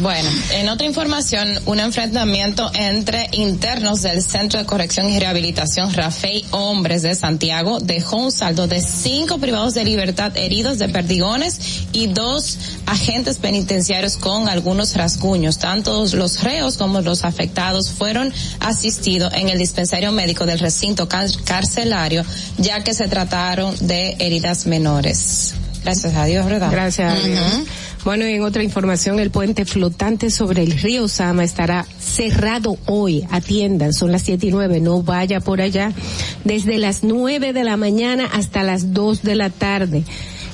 Bueno, 0.00 0.28
en 0.52 0.68
otra 0.68 0.86
información, 0.86 1.48
un 1.66 1.78
enfrentamiento 1.80 2.70
entre 2.74 3.28
internos 3.32 4.02
del 4.02 4.22
Centro 4.22 4.58
de 4.58 4.66
Corrección 4.66 5.08
y 5.08 5.18
Rehabilitación 5.18 5.92
Rafael 5.94 6.44
Hombres 6.50 7.02
de 7.02 7.14
Santiago 7.14 7.78
dejó 7.80 8.16
un 8.16 8.32
saldo 8.32 8.66
de 8.66 8.82
cinco 8.82 9.38
privados 9.38 9.72
de 9.74 9.84
libertad 9.84 10.36
heridos 10.36 10.78
de 10.78 10.88
perdigones 10.88 11.84
y 11.92 12.08
dos 12.08 12.58
agentes 12.86 13.38
penitenciarios 13.38 14.16
con 14.16 14.48
algunos 14.48 14.94
rasguños. 14.94 15.58
Tanto 15.58 16.04
los 16.12 16.42
reos 16.42 16.76
como 16.76 17.00
los 17.00 17.24
afectados 17.24 17.90
fueron 17.92 18.32
asistidos 18.60 19.32
en 19.34 19.48
el 19.48 19.58
dispensario 19.58 20.12
médico 20.12 20.44
del 20.44 20.58
recinto 20.58 21.08
car- 21.08 21.30
carcelario, 21.84 22.24
ya 22.58 22.82
que 22.82 22.94
se 22.94 23.08
trataron 23.08 23.74
de 23.86 24.16
heridas 24.18 24.66
menores. 24.66 25.54
Gracias 25.82 26.14
a 26.14 26.24
Dios, 26.24 26.46
¿verdad? 26.46 26.70
Gracias 26.70 27.12
a 27.12 27.26
Dios. 27.26 27.40
Bueno, 28.04 28.26
y 28.26 28.34
en 28.34 28.42
otra 28.42 28.62
información, 28.62 29.18
el 29.18 29.30
puente 29.30 29.64
flotante 29.64 30.30
sobre 30.30 30.62
el 30.62 30.78
río 30.78 31.08
Sama 31.08 31.44
estará 31.44 31.86
cerrado 31.98 32.76
hoy. 32.86 33.26
Atiendan, 33.30 33.92
son 33.92 34.12
las 34.12 34.22
siete 34.22 34.46
y 34.46 34.50
nueve, 34.50 34.80
no 34.80 35.02
vaya 35.02 35.40
por 35.40 35.60
allá. 35.60 35.92
Desde 36.44 36.78
las 36.78 37.02
nueve 37.02 37.52
de 37.52 37.64
la 37.64 37.76
mañana 37.76 38.28
hasta 38.32 38.62
las 38.62 38.92
dos 38.92 39.22
de 39.22 39.34
la 39.34 39.50
tarde. 39.50 40.04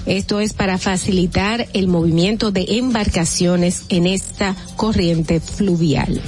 Esto 0.07 0.40
es 0.40 0.52
para 0.52 0.78
facilitar 0.78 1.69
el 1.74 1.86
movimiento 1.86 2.51
de 2.51 2.65
embarcaciones 2.69 3.82
en 3.89 4.07
esta 4.07 4.57
corriente 4.77 5.40
fluvial. 5.40 6.20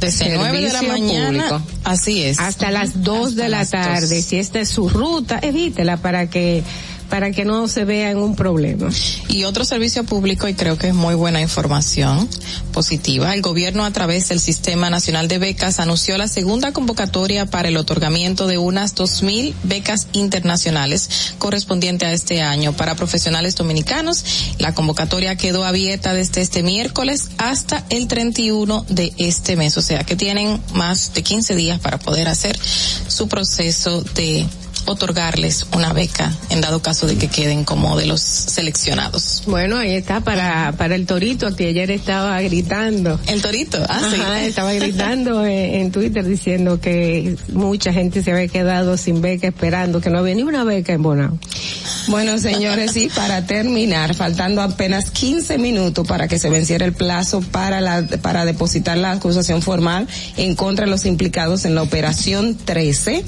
Desde 0.00 0.36
nueve 0.36 0.60
de 0.60 0.72
la 0.72 0.82
mañana, 0.82 1.62
así 1.84 2.22
es. 2.22 2.38
Hasta 2.38 2.70
las 2.70 3.02
dos 3.02 3.34
de 3.34 3.48
la 3.48 3.64
tarde. 3.66 4.22
Si 4.22 4.38
esta 4.38 4.60
es 4.60 4.68
su 4.68 4.88
ruta, 4.88 5.38
evítela 5.42 5.96
para 5.96 6.30
que 6.30 6.62
para 7.08 7.30
que 7.32 7.44
no 7.44 7.68
se 7.68 7.84
vea 7.84 8.10
en 8.10 8.18
un 8.18 8.36
problema. 8.36 8.90
Y 9.28 9.44
otro 9.44 9.64
servicio 9.64 10.04
público, 10.04 10.48
y 10.48 10.54
creo 10.54 10.76
que 10.76 10.88
es 10.88 10.94
muy 10.94 11.14
buena 11.14 11.40
información 11.40 12.28
positiva, 12.72 13.34
el 13.34 13.42
gobierno 13.42 13.84
a 13.84 13.90
través 13.90 14.28
del 14.28 14.40
Sistema 14.40 14.90
Nacional 14.90 15.28
de 15.28 15.38
Becas 15.38 15.80
anunció 15.80 16.16
la 16.18 16.28
segunda 16.28 16.72
convocatoria 16.72 17.46
para 17.46 17.68
el 17.68 17.76
otorgamiento 17.76 18.46
de 18.46 18.58
unas 18.58 18.94
2.000 18.94 19.54
becas 19.64 20.08
internacionales 20.12 21.34
correspondiente 21.38 22.06
a 22.06 22.12
este 22.12 22.42
año 22.42 22.72
para 22.72 22.94
profesionales 22.94 23.56
dominicanos. 23.56 24.24
La 24.58 24.74
convocatoria 24.74 25.36
quedó 25.36 25.64
abierta 25.64 26.12
desde 26.12 26.40
este 26.40 26.62
miércoles 26.62 27.30
hasta 27.38 27.84
el 27.90 28.08
31 28.08 28.84
de 28.88 29.12
este 29.18 29.56
mes, 29.56 29.76
o 29.76 29.82
sea 29.82 30.04
que 30.04 30.16
tienen 30.16 30.60
más 30.74 31.14
de 31.14 31.22
15 31.22 31.54
días 31.56 31.80
para 31.80 31.98
poder 31.98 32.28
hacer 32.28 32.58
su 33.08 33.28
proceso 33.28 34.02
de 34.14 34.46
otorgarles 34.88 35.66
una 35.72 35.92
beca 35.92 36.32
en 36.50 36.60
dado 36.60 36.80
caso 36.80 37.06
de 37.06 37.16
que 37.16 37.28
queden 37.28 37.64
como 37.64 37.96
de 37.96 38.06
los 38.06 38.20
seleccionados. 38.20 39.42
Bueno, 39.46 39.76
ahí 39.76 39.94
está 39.94 40.20
para, 40.20 40.72
para 40.72 40.94
el 40.94 41.06
torito, 41.06 41.54
que 41.54 41.68
ayer 41.68 41.90
estaba 41.90 42.40
gritando. 42.40 43.20
El 43.26 43.42
torito, 43.42 43.78
ah, 43.88 44.00
sí. 44.10 44.20
Ajá, 44.20 44.44
estaba 44.44 44.72
gritando 44.74 45.44
en, 45.44 45.74
en 45.74 45.92
Twitter 45.92 46.24
diciendo 46.24 46.80
que 46.80 47.36
mucha 47.52 47.92
gente 47.92 48.22
se 48.22 48.32
había 48.32 48.48
quedado 48.48 48.96
sin 48.96 49.20
beca 49.20 49.48
esperando, 49.48 50.00
que 50.00 50.10
no 50.10 50.18
había 50.18 50.34
ni 50.34 50.42
una 50.42 50.64
beca 50.64 50.92
en 50.92 51.02
Bonao. 51.02 51.38
Bueno, 52.08 52.38
señores, 52.38 52.96
y 52.96 53.08
para 53.08 53.44
terminar, 53.44 54.14
faltando 54.14 54.62
apenas 54.62 55.10
15 55.10 55.58
minutos 55.58 56.06
para 56.06 56.26
que 56.26 56.38
se 56.38 56.48
venciera 56.48 56.86
el 56.86 56.94
plazo 56.94 57.42
para 57.42 57.82
la, 57.82 58.06
para 58.22 58.46
depositar 58.46 58.96
la 58.96 59.12
acusación 59.12 59.60
formal 59.60 60.08
en 60.38 60.54
contra 60.54 60.86
de 60.86 60.90
los 60.90 61.04
implicados 61.04 61.66
en 61.66 61.74
la 61.74 61.82
operación 61.82 62.56
13, 62.56 63.24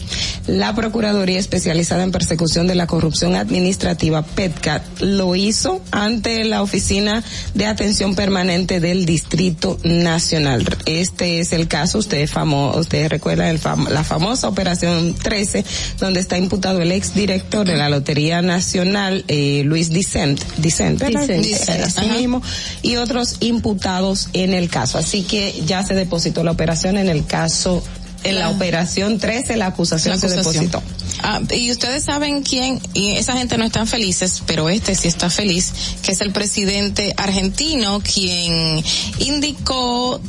la 0.47 0.75
Procuraduría 0.75 1.39
especializada 1.51 2.05
en 2.05 2.13
persecución 2.13 2.69
de 2.69 2.77
la 2.77 2.87
corrupción 2.87 3.35
administrativa, 3.35 4.23
PETCAT, 4.23 5.01
lo 5.01 5.35
hizo 5.35 5.83
ante 5.91 6.45
la 6.45 6.63
Oficina 6.63 7.25
de 7.55 7.67
Atención 7.67 8.15
Permanente 8.15 8.79
del 8.79 9.05
Distrito 9.05 9.77
Nacional. 9.83 10.65
Este 10.87 11.41
es 11.41 11.53
el 11.53 11.67
caso, 11.67 11.99
ustedes 11.99 12.31
famo, 12.31 12.77
ustedes 12.77 13.09
recuerdan 13.09 13.49
el 13.49 13.59
fam, 13.59 13.89
la 13.89 14.05
famosa 14.05 14.47
operación 14.47 15.13
13, 15.15 15.65
donde 15.99 16.21
está 16.21 16.39
imputado 16.39 16.83
el 16.83 16.93
ex 16.93 17.15
director 17.15 17.67
de 17.67 17.77
la 17.77 17.89
Lotería 17.89 18.43
Nacional 18.43 19.25
eh, 19.27 19.63
Luis 19.65 19.91
Dicent, 19.91 20.41
Dicent, 20.59 21.01
¿verdad? 21.01 21.27
Dicent. 21.27 21.69
Eh, 21.69 21.83
así 21.85 22.09
mismo, 22.11 22.43
y 22.83 22.95
otros 22.95 23.39
imputados 23.41 24.29
en 24.35 24.55
el 24.55 24.69
caso. 24.71 24.99
Así 24.99 25.25
que 25.25 25.65
ya 25.67 25.83
se 25.83 25.95
depositó 25.95 26.45
la 26.45 26.53
operación 26.53 26.97
en 26.97 27.09
el 27.09 27.27
caso, 27.27 27.83
en 28.23 28.39
la 28.39 28.51
operación 28.51 29.19
13 29.19 29.57
la 29.57 29.67
acusación, 29.67 30.15
La 30.15 30.21
se 30.21 30.27
acusación. 30.27 30.67
depositó. 30.67 31.00
Ah, 31.23 31.41
y 31.51 31.71
ustedes 31.71 32.05
saben 32.05 32.43
quién, 32.43 32.81
y 32.95 33.13
esa 33.13 33.35
gente 33.35 33.59
no 33.59 33.65
están 33.65 33.87
felices, 33.87 34.43
pero 34.47 34.69
este 34.69 34.95
sí 34.95 35.09
está 35.09 35.29
feliz, 35.29 35.73
que 36.03 36.13
es 36.13 36.21
el 36.21 36.33
presidente 36.33 37.15
argentino 37.17 38.01
quien 38.01 38.83
indicó 39.19 40.21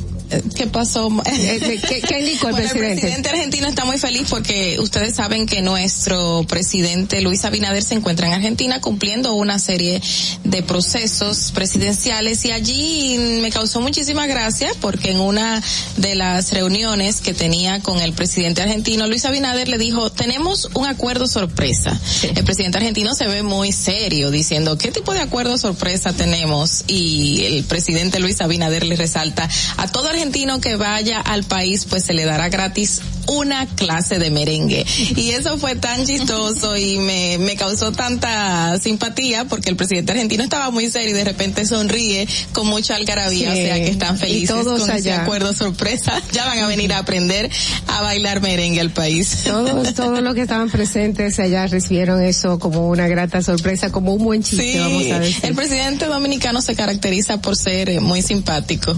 ¿Qué 0.54 0.66
pasó? 0.66 1.08
¿Qué, 1.24 2.00
qué 2.00 2.20
indicó 2.20 2.48
el 2.48 2.54
Bueno, 2.54 2.68
presidente? 2.68 2.92
El 2.92 3.00
presidente 3.00 3.28
argentino 3.30 3.68
está 3.68 3.84
muy 3.84 3.98
feliz 3.98 4.26
porque 4.28 4.78
ustedes 4.80 5.14
saben 5.14 5.46
que 5.46 5.62
nuestro 5.62 6.44
presidente 6.48 7.20
Luis 7.20 7.44
Abinader 7.44 7.82
se 7.82 7.94
encuentra 7.94 8.26
en 8.26 8.34
Argentina 8.34 8.80
cumpliendo 8.80 9.34
una 9.34 9.58
serie 9.58 10.00
de 10.44 10.62
procesos 10.62 11.52
presidenciales 11.52 12.44
y 12.44 12.52
allí 12.52 13.16
me 13.40 13.50
causó 13.50 13.80
muchísima 13.80 14.26
gracia 14.26 14.70
porque 14.80 15.10
en 15.10 15.20
una 15.20 15.62
de 15.96 16.14
las 16.14 16.52
reuniones 16.52 17.20
que 17.20 17.34
tenía 17.34 17.80
con 17.80 17.98
el 18.00 18.12
presidente 18.12 18.62
argentino, 18.62 19.06
Luis 19.06 19.24
Abinader 19.24 19.68
le 19.68 19.78
dijo, 19.78 20.10
tenemos 20.10 20.68
un 20.74 20.86
acuerdo 20.86 21.26
sorpresa. 21.26 21.98
El 22.34 22.44
presidente 22.44 22.78
argentino 22.78 23.14
se 23.14 23.26
ve 23.26 23.42
muy 23.42 23.72
serio 23.72 24.30
diciendo, 24.30 24.78
¿qué 24.78 24.90
tipo 24.90 25.12
de 25.12 25.20
acuerdo 25.20 25.58
sorpresa 25.58 26.12
tenemos? 26.12 26.84
Y 26.86 27.44
el 27.44 27.64
presidente 27.64 28.20
Luis 28.20 28.40
Abinader 28.40 28.84
le 28.84 28.96
resalta, 28.96 29.48
a 29.76 29.88
todo 29.88 30.08
argentino 30.22 30.60
que 30.60 30.76
vaya 30.76 31.18
al 31.18 31.42
país 31.42 31.84
pues 31.84 32.04
se 32.04 32.12
le 32.12 32.24
dará 32.24 32.48
gratis 32.48 33.02
una 33.26 33.66
clase 33.66 34.18
de 34.18 34.30
merengue. 34.30 34.84
Y 35.16 35.30
eso 35.30 35.58
fue 35.58 35.76
tan 35.76 36.04
chistoso 36.06 36.76
y 36.76 36.98
me, 36.98 37.38
me 37.38 37.56
causó 37.56 37.92
tanta 37.92 38.78
simpatía 38.78 39.44
porque 39.46 39.70
el 39.70 39.76
presidente 39.76 40.12
argentino 40.12 40.42
estaba 40.44 40.70
muy 40.70 40.88
serio 40.90 41.10
y 41.10 41.12
de 41.12 41.24
repente 41.24 41.64
sonríe 41.66 42.26
con 42.52 42.66
mucha 42.66 42.96
algarabía, 42.96 43.52
Sí. 43.54 43.60
o 43.60 43.64
sea 43.66 43.74
que 43.76 43.88
están 43.88 44.16
Y 44.16 44.18
felices 44.18 44.48
todos 44.48 44.80
con 44.82 44.90
ese 44.90 45.12
acuerdo 45.12 45.52
sorpresa. 45.52 46.20
Ya 46.32 46.46
van 46.46 46.58
a 46.60 46.66
venir 46.66 46.92
a 46.92 46.98
aprender 46.98 47.50
a 47.88 48.00
bailar 48.02 48.40
merengue 48.40 48.80
al 48.80 48.90
país. 48.90 49.42
Todos, 49.44 49.94
todos 49.94 50.20
los 50.22 50.34
que 50.34 50.42
estaban 50.42 50.70
presentes 50.70 51.38
allá 51.38 51.66
recibieron 51.66 52.22
eso 52.22 52.58
como 52.58 52.88
una 52.88 53.06
grata 53.08 53.42
sorpresa, 53.42 53.90
como 53.92 54.14
un 54.14 54.24
buen 54.24 54.42
chiste, 54.42 54.72
Sí, 54.72 54.78
vamos 54.78 55.06
a 55.10 55.18
decir. 55.20 55.36
el 55.44 55.54
presidente 55.54 56.06
dominicano 56.06 56.62
se 56.62 56.74
caracteriza 56.74 57.40
por 57.42 57.56
ser 57.56 57.90
eh, 57.90 58.00
muy 58.00 58.22
simpático. 58.22 58.96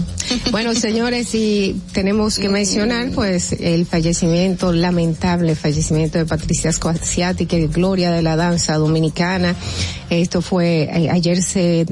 Bueno, 0.51 0.73
señores, 0.75 1.33
y 1.35 1.75
tenemos 1.91 2.37
que 2.39 2.49
mencionar, 2.49 3.09
pues, 3.11 3.51
el 3.59 3.85
fallecimiento, 3.85 4.14
lamentable 4.71 5.55
fallecimiento 5.55 6.17
de 6.17 6.25
Patricia 6.25 6.69
que 7.45 7.65
es 7.65 7.71
gloria 7.71 8.11
de 8.11 8.21
la 8.21 8.35
danza 8.35 8.75
dominicana. 8.75 9.55
Esto 10.09 10.41
fue, 10.41 10.83
eh, 10.83 11.09
ayer 11.09 11.41
se, 11.41 11.85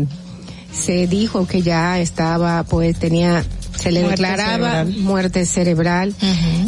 se 0.72 1.08
dijo 1.08 1.48
que 1.48 1.62
ya 1.62 2.00
estaba, 2.00 2.64
pues, 2.64 2.98
tenía, 2.98 3.44
se 3.84 3.92
le 3.92 4.02
Muerte 4.02 4.22
declaraba 4.22 4.72
cerebral. 4.86 5.04
muerte 5.04 5.46
cerebral 5.46 6.16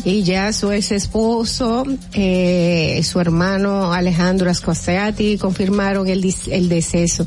y 0.03 0.23
ya 0.23 0.51
su 0.51 0.71
ex 0.73 0.91
esposo, 0.91 1.85
eh, 2.13 3.01
su 3.03 3.21
hermano 3.21 3.93
Alejandro 3.93 4.49
Ascoceati 4.49 5.37
confirmaron 5.37 6.07
el, 6.07 6.33
el 6.51 6.69
deceso. 6.69 7.25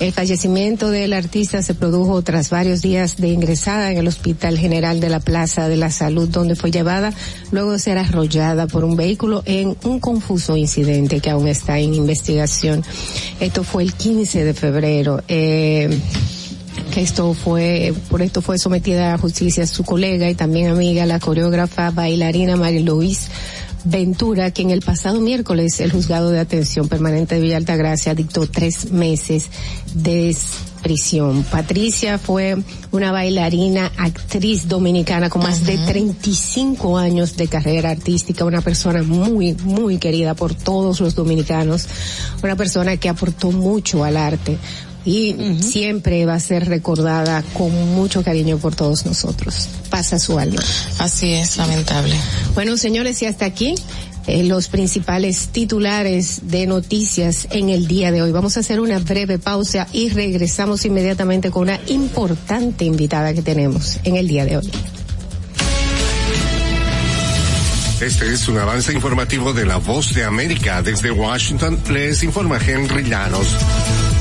El 0.00 0.12
fallecimiento 0.12 0.90
del 0.90 1.12
artista 1.12 1.62
se 1.62 1.74
produjo 1.74 2.22
tras 2.22 2.50
varios 2.50 2.80
días 2.80 3.16
de 3.16 3.28
ingresada 3.28 3.90
en 3.90 3.98
el 3.98 4.06
Hospital 4.06 4.56
General 4.56 5.00
de 5.00 5.10
la 5.10 5.20
Plaza 5.20 5.68
de 5.68 5.76
la 5.76 5.90
Salud, 5.90 6.28
donde 6.28 6.54
fue 6.54 6.70
llevada 6.70 7.12
luego 7.50 7.72
de 7.72 7.78
ser 7.80 7.98
arrollada 7.98 8.66
por 8.66 8.84
un 8.84 8.96
vehículo 8.96 9.42
en 9.44 9.76
un 9.84 10.00
confuso 10.00 10.56
incidente 10.56 11.20
que 11.20 11.30
aún 11.30 11.48
está 11.48 11.78
en 11.78 11.94
investigación. 11.94 12.82
Esto 13.40 13.62
fue 13.64 13.82
el 13.82 13.92
15 13.92 14.44
de 14.44 14.54
febrero. 14.54 15.22
Eh, 15.28 16.00
esto 16.98 17.32
fue, 17.32 17.94
por 18.10 18.22
esto 18.22 18.42
fue 18.42 18.58
sometida 18.58 19.14
a 19.14 19.18
justicia 19.18 19.66
su 19.66 19.84
colega 19.84 20.28
y 20.28 20.34
también 20.34 20.68
amiga, 20.68 21.06
la 21.06 21.20
coreógrafa 21.20 21.90
bailarina 21.90 22.56
María 22.56 22.80
Luis 22.80 23.28
Ventura, 23.84 24.50
que 24.50 24.62
en 24.62 24.70
el 24.70 24.82
pasado 24.82 25.20
miércoles 25.20 25.78
el 25.78 25.92
juzgado 25.92 26.30
de 26.30 26.40
atención 26.40 26.88
permanente 26.88 27.36
de 27.36 27.40
Villa 27.40 27.56
Altagracia 27.56 28.14
dictó 28.14 28.48
tres 28.48 28.90
meses 28.90 29.46
de 29.94 30.36
prisión. 30.82 31.44
Patricia 31.44 32.18
fue 32.18 32.56
una 32.90 33.12
bailarina, 33.12 33.92
actriz 33.96 34.68
dominicana 34.68 35.30
con 35.30 35.42
más 35.42 35.64
de 35.64 35.78
35 35.78 36.98
años 36.98 37.36
de 37.36 37.46
carrera 37.46 37.90
artística, 37.90 38.44
una 38.44 38.60
persona 38.60 39.02
muy, 39.04 39.54
muy 39.54 39.98
querida 39.98 40.34
por 40.34 40.54
todos 40.54 41.00
los 41.00 41.14
dominicanos, 41.14 41.86
una 42.42 42.56
persona 42.56 42.96
que 42.96 43.08
aportó 43.08 43.52
mucho 43.52 44.02
al 44.02 44.16
arte 44.16 44.58
y 45.08 45.34
siempre 45.62 46.26
va 46.26 46.34
a 46.34 46.40
ser 46.40 46.68
recordada 46.68 47.42
con 47.54 47.72
mucho 47.94 48.22
cariño 48.22 48.58
por 48.58 48.74
todos 48.76 49.06
nosotros. 49.06 49.66
Pasa 49.88 50.18
su 50.18 50.38
alma. 50.38 50.60
Así 50.98 51.32
es, 51.32 51.56
lamentable. 51.56 52.14
Bueno, 52.54 52.76
señores, 52.76 53.22
y 53.22 53.26
hasta 53.26 53.46
aquí 53.46 53.74
eh, 54.26 54.44
los 54.44 54.68
principales 54.68 55.48
titulares 55.48 56.40
de 56.42 56.66
noticias 56.66 57.48
en 57.50 57.70
el 57.70 57.86
día 57.86 58.12
de 58.12 58.20
hoy. 58.20 58.32
Vamos 58.32 58.58
a 58.58 58.60
hacer 58.60 58.80
una 58.80 58.98
breve 58.98 59.38
pausa 59.38 59.86
y 59.94 60.10
regresamos 60.10 60.84
inmediatamente 60.84 61.50
con 61.50 61.62
una 61.62 61.80
importante 61.86 62.84
invitada 62.84 63.32
que 63.32 63.40
tenemos 63.40 64.00
en 64.04 64.16
el 64.16 64.28
día 64.28 64.44
de 64.44 64.58
hoy. 64.58 64.70
Este 68.02 68.30
es 68.30 68.46
un 68.46 68.58
avance 68.58 68.92
informativo 68.92 69.54
de 69.54 69.64
La 69.64 69.78
Voz 69.78 70.14
de 70.14 70.24
América. 70.24 70.82
Desde 70.82 71.10
Washington 71.10 71.80
les 71.88 72.22
informa 72.22 72.58
Henry 72.58 73.04
Llanos. 73.04 73.56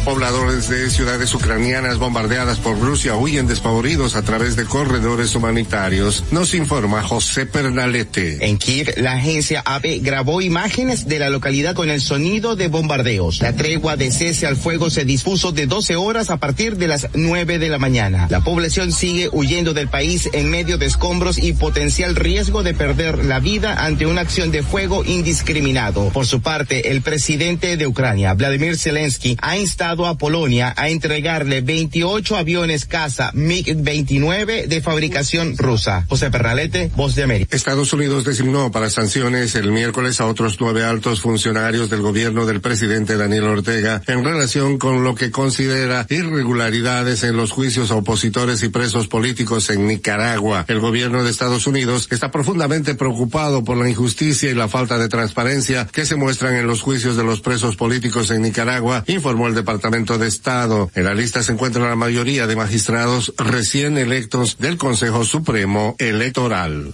Pobladores 0.08 0.70
de 0.70 0.90
ciudades 0.90 1.36
ucranianas 1.36 1.98
bombardeadas 1.98 2.60
por 2.60 2.80
Rusia 2.80 3.18
huyen 3.18 3.46
despavoridos 3.46 4.16
a 4.16 4.22
través 4.22 4.56
de 4.56 4.64
corredores 4.64 5.36
humanitarios. 5.36 6.24
Nos 6.32 6.54
informa 6.54 7.04
José 7.04 7.46
Pernalete. 7.46 8.38
En 8.48 8.58
Kiev, 8.58 8.94
la 8.96 9.16
agencia 9.16 9.62
AP 9.66 10.00
grabó 10.02 10.40
imágenes 10.40 11.10
de 11.10 11.20
la 11.20 11.30
localidad 11.30 11.76
con 11.76 11.90
el 11.90 12.00
sonido 12.00 12.56
de 12.56 12.70
bombardeos. 12.70 13.42
La 13.42 13.52
tregua 13.52 13.98
de 13.98 14.10
cese 14.12 14.48
al 14.48 14.56
fuego 14.56 14.90
se 14.90 15.04
dispuso 15.04 15.52
de 15.52 15.68
12 15.68 15.98
horas 15.98 16.30
a 16.30 16.38
partir 16.38 16.78
de 16.78 16.88
las 16.88 17.10
9 17.14 17.60
de 17.60 17.68
la 17.68 17.78
mañana. 17.78 18.28
La 18.30 18.40
población 18.40 18.94
sigue 18.94 19.28
huyendo 19.34 19.74
del 19.74 19.90
país 19.90 20.30
en 20.32 20.50
medio 20.50 20.78
de 20.78 20.86
escombros 20.86 21.38
y 21.38 21.52
potencial 21.52 22.16
riesgo 22.16 22.64
de 22.64 22.74
perder 22.74 23.26
la 23.26 23.42
vida 23.42 23.84
ante 23.84 24.06
una 24.06 24.22
acción 24.22 24.52
de 24.52 24.64
fuego 24.64 25.04
indiscriminado. 25.04 26.12
Por 26.14 26.26
su 26.26 26.42
parte, 26.42 26.92
el 26.92 27.02
presidente 27.02 27.76
de 27.76 27.88
Ucrania, 27.88 28.36
Vladimir 28.36 28.78
Zelensky, 28.78 29.36
ha 29.42 29.58
instado 29.58 29.97
a 30.06 30.18
Polonia 30.18 30.74
a 30.78 30.90
entregarle 30.90 31.62
28 31.62 32.36
aviones 32.38 32.86
caza 32.86 33.32
MiG-29 33.34 34.68
de 34.68 34.82
fabricación 34.82 35.58
rusa. 35.58 36.06
José 36.08 36.30
Perralete, 36.30 36.92
Voz 36.96 37.16
de 37.16 37.24
América. 37.24 37.56
Estados 37.56 37.92
Unidos 37.94 38.26
designó 38.26 38.72
para 38.72 38.90
sanciones 38.90 39.56
el 39.56 39.72
miércoles 39.72 40.20
a 40.20 40.26
otros 40.26 40.58
nueve 40.60 40.84
altos 40.84 41.22
funcionarios 41.22 41.90
del 41.90 42.02
gobierno 42.02 42.46
del 42.46 42.62
presidente 42.62 43.18
Daniel 43.18 43.46
Ortega 43.46 44.02
en 44.08 44.24
relación 44.24 44.78
con 44.78 45.04
lo 45.04 45.16
que 45.16 45.32
considera 45.32 46.06
irregularidades 46.10 47.24
en 47.24 47.38
los 47.38 47.52
juicios 47.52 47.92
a 47.92 47.96
opositores 47.96 48.62
y 48.64 48.70
presos 48.70 49.08
políticos 49.08 49.70
en 49.70 49.88
Nicaragua. 49.88 50.66
El 50.68 50.80
gobierno 50.80 51.24
de 51.24 51.32
Estados 51.32 51.66
Unidos 51.66 52.08
está 52.12 52.30
profundamente 52.30 52.96
preocupado 52.96 53.64
por 53.64 53.78
la 53.78 53.90
injusticia 53.90 54.52
y 54.52 54.54
la 54.54 54.68
falta 54.68 54.98
de 54.98 55.10
transparencia 55.10 55.88
que 55.92 56.06
se 56.06 56.16
muestran 56.16 56.56
en 56.56 56.68
los 56.68 56.82
juicios 56.82 57.16
de 57.16 57.24
los 57.24 57.42
presos 57.42 57.76
políticos 57.76 58.32
en 58.32 58.42
Nicaragua, 58.42 59.04
informó 59.08 59.48
el 59.48 59.56
Departamento 59.56 59.87
de 59.90 60.28
Estado. 60.28 60.92
En 60.96 61.06
la 61.06 61.14
lista 61.14 61.42
se 61.44 61.54
encuentra 61.54 61.88
la 61.88 61.96
mayoría 61.96 62.46
de 62.46 62.58
magistrados 62.58 63.34
recién 63.38 63.98
electos 63.98 64.58
del 64.58 64.78
Consejo 64.78 65.24
Supremo 65.24 65.96
Electoral. 65.98 66.94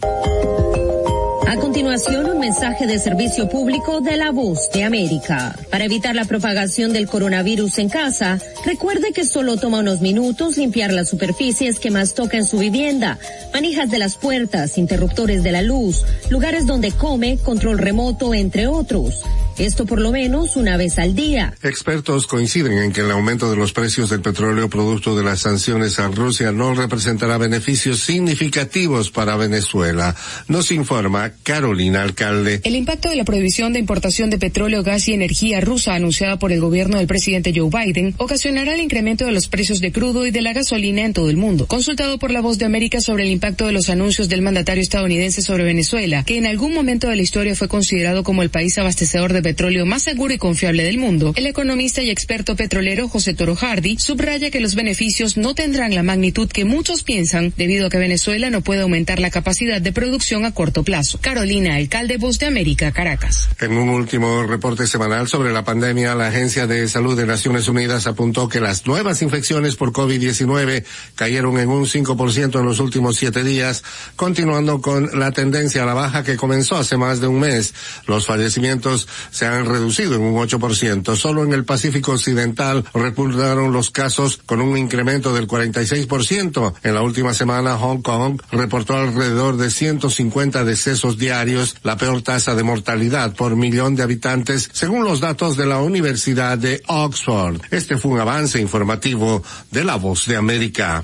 A 1.45 1.57
continuación, 1.57 2.25
un 2.25 2.39
mensaje 2.39 2.87
de 2.87 2.97
servicio 2.99 3.49
público 3.49 4.01
de 4.01 4.17
la 4.17 4.31
voz 4.31 4.69
de 4.73 4.83
América. 4.83 5.55
Para 5.69 5.85
evitar 5.85 6.15
la 6.15 6.25
propagación 6.25 6.93
del 6.93 7.07
coronavirus 7.07 7.79
en 7.79 7.89
casa, 7.89 8.39
recuerde 8.65 9.11
que 9.13 9.25
solo 9.25 9.57
toma 9.57 9.79
unos 9.79 10.01
minutos 10.01 10.57
limpiar 10.57 10.93
las 10.93 11.09
superficies 11.09 11.79
que 11.79 11.91
más 11.91 12.13
toca 12.13 12.37
en 12.37 12.45
su 12.45 12.57
vivienda, 12.57 13.19
manijas 13.53 13.91
de 13.91 13.99
las 13.99 14.15
puertas, 14.15 14.77
interruptores 14.77 15.43
de 15.43 15.51
la 15.51 15.61
luz, 15.61 16.03
lugares 16.29 16.65
donde 16.65 16.91
come, 16.91 17.37
control 17.37 17.77
remoto, 17.77 18.33
entre 18.33 18.67
otros. 18.67 19.23
Esto 19.57 19.85
por 19.85 20.01
lo 20.01 20.11
menos 20.11 20.55
una 20.55 20.77
vez 20.77 20.97
al 20.97 21.13
día. 21.13 21.53
Expertos 21.61 22.25
coinciden 22.25 22.79
en 22.79 22.91
que 22.91 23.01
el 23.01 23.11
aumento 23.11 23.51
de 23.51 23.55
los 23.55 23.71
precios 23.71 24.09
del 24.09 24.21
petróleo 24.21 24.67
producto 24.67 25.15
de 25.15 25.23
las 25.23 25.41
sanciones 25.41 25.99
a 25.99 26.07
Rusia 26.07 26.51
no 26.51 26.73
representará 26.73 27.37
beneficios 27.37 27.99
significativos 27.99 29.11
para 29.11 29.35
Venezuela. 29.35 30.15
Nos 30.47 30.71
informa 30.71 31.32
Carolina 31.43 32.03
Alcalde. 32.03 32.61
El 32.63 32.75
impacto 32.75 33.09
de 33.09 33.15
la 33.15 33.23
prohibición 33.23 33.73
de 33.73 33.79
importación 33.79 34.29
de 34.29 34.37
petróleo, 34.37 34.83
gas 34.83 35.07
y 35.07 35.13
energía 35.13 35.59
rusa 35.61 35.95
anunciada 35.95 36.37
por 36.37 36.51
el 36.51 36.59
gobierno 36.59 36.97
del 36.97 37.07
presidente 37.07 37.53
Joe 37.55 37.69
Biden 37.69 38.13
ocasionará 38.17 38.75
el 38.75 38.81
incremento 38.81 39.25
de 39.25 39.31
los 39.31 39.47
precios 39.47 39.79
de 39.79 39.91
crudo 39.91 40.25
y 40.25 40.31
de 40.31 40.41
la 40.41 40.53
gasolina 40.53 41.01
en 41.01 41.13
todo 41.13 41.29
el 41.29 41.37
mundo. 41.37 41.67
Consultado 41.67 42.19
por 42.19 42.31
la 42.31 42.41
Voz 42.41 42.57
de 42.57 42.65
América 42.65 43.01
sobre 43.01 43.23
el 43.23 43.31
impacto 43.31 43.65
de 43.65 43.73
los 43.73 43.89
anuncios 43.89 44.29
del 44.29 44.41
mandatario 44.41 44.81
estadounidense 44.81 45.41
sobre 45.41 45.63
Venezuela, 45.63 46.23
que 46.23 46.37
en 46.37 46.45
algún 46.45 46.73
momento 46.73 47.09
de 47.09 47.15
la 47.15 47.21
historia 47.21 47.55
fue 47.55 47.67
considerado 47.67 48.23
como 48.23 48.43
el 48.43 48.49
país 48.49 48.77
abastecedor 48.77 49.33
de 49.33 49.41
petróleo 49.41 49.85
más 49.85 50.03
seguro 50.03 50.33
y 50.33 50.37
confiable 50.37 50.83
del 50.83 50.97
mundo, 50.97 51.33
el 51.35 51.47
economista 51.47 52.01
y 52.01 52.09
experto 52.09 52.55
petrolero 52.55 53.09
José 53.09 53.33
Toro 53.33 53.55
Hardy 53.55 53.97
subraya 53.99 54.51
que 54.51 54.59
los 54.59 54.75
beneficios 54.75 55.37
no 55.37 55.55
tendrán 55.55 55.95
la 55.95 56.03
magnitud 56.03 56.49
que 56.49 56.65
muchos 56.65 57.03
piensan 57.03 57.53
debido 57.57 57.87
a 57.87 57.89
que 57.89 57.97
Venezuela 57.97 58.49
no 58.49 58.61
puede 58.61 58.81
aumentar 58.81 59.19
la 59.19 59.29
capacidad 59.29 59.81
de 59.81 59.91
producción 59.91 60.45
a 60.45 60.53
corto 60.53 60.83
plazo. 60.83 61.19
Carolina, 61.23 61.75
alcalde 61.75 62.17
Voz 62.17 62.37
de 62.37 62.47
América, 62.47 62.91
Caracas. 62.91 63.47
En 63.61 63.77
un 63.77 63.87
último 63.87 64.43
reporte 64.43 64.85
semanal 64.87 65.29
sobre 65.29 65.53
la 65.53 65.63
pandemia, 65.63 66.15
la 66.15 66.27
Agencia 66.27 66.67
de 66.67 66.85
Salud 66.89 67.15
de 67.15 67.25
Naciones 67.25 67.69
Unidas 67.69 68.07
apuntó 68.07 68.49
que 68.49 68.59
las 68.59 68.85
nuevas 68.85 69.21
infecciones 69.21 69.77
por 69.77 69.93
COVID-19 69.93 70.83
cayeron 71.15 71.57
en 71.59 71.69
un 71.69 71.85
5% 71.85 72.59
en 72.59 72.65
los 72.65 72.81
últimos 72.81 73.15
siete 73.15 73.41
días, 73.41 73.85
continuando 74.17 74.81
con 74.81 75.17
la 75.17 75.31
tendencia 75.31 75.83
a 75.83 75.85
la 75.85 75.93
baja 75.93 76.25
que 76.25 76.35
comenzó 76.35 76.75
hace 76.75 76.97
más 76.97 77.21
de 77.21 77.27
un 77.27 77.39
mes. 77.39 77.73
Los 78.05 78.25
fallecimientos 78.25 79.07
se 79.31 79.45
han 79.45 79.65
reducido 79.65 80.15
en 80.15 80.21
un 80.23 80.35
8%. 80.35 81.15
Solo 81.15 81.45
en 81.45 81.53
el 81.53 81.63
Pacífico 81.63 82.11
Occidental 82.11 82.83
repuntaron 82.93 83.71
los 83.71 83.91
casos 83.91 84.41
con 84.45 84.59
un 84.59 84.77
incremento 84.77 85.33
del 85.33 85.47
46%. 85.47 86.73
En 86.83 86.93
la 86.93 87.01
última 87.01 87.33
semana, 87.33 87.77
Hong 87.77 88.01
Kong 88.01 88.41
reportó 88.51 88.97
alrededor 88.97 89.55
de 89.55 89.71
150 89.71 90.65
decesos 90.65 91.12
diarios, 91.17 91.75
la 91.83 91.97
peor 91.97 92.21
tasa 92.21 92.55
de 92.55 92.63
mortalidad 92.63 93.35
por 93.35 93.55
millón 93.55 93.95
de 93.95 94.03
habitantes, 94.03 94.69
según 94.73 95.03
los 95.03 95.19
datos 95.19 95.57
de 95.57 95.65
la 95.65 95.79
Universidad 95.79 96.57
de 96.57 96.81
Oxford. 96.87 97.61
Este 97.71 97.97
fue 97.97 98.11
un 98.11 98.19
avance 98.19 98.59
informativo 98.59 99.43
de 99.71 99.83
La 99.83 99.95
Voz 99.95 100.25
de 100.25 100.35
América. 100.35 101.03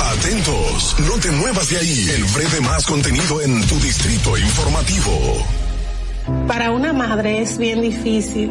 Atentos, 0.00 0.96
no 1.00 1.18
te 1.18 1.30
muevas 1.30 1.68
de 1.70 1.78
ahí. 1.78 2.10
El 2.14 2.24
breve 2.24 2.60
más 2.60 2.86
contenido 2.86 3.40
en 3.40 3.66
tu 3.66 3.78
distrito 3.80 4.36
informativo. 4.38 5.46
Para 6.46 6.70
una 6.70 6.92
madre 6.92 7.42
es 7.42 7.58
bien 7.58 7.82
difícil 7.82 8.50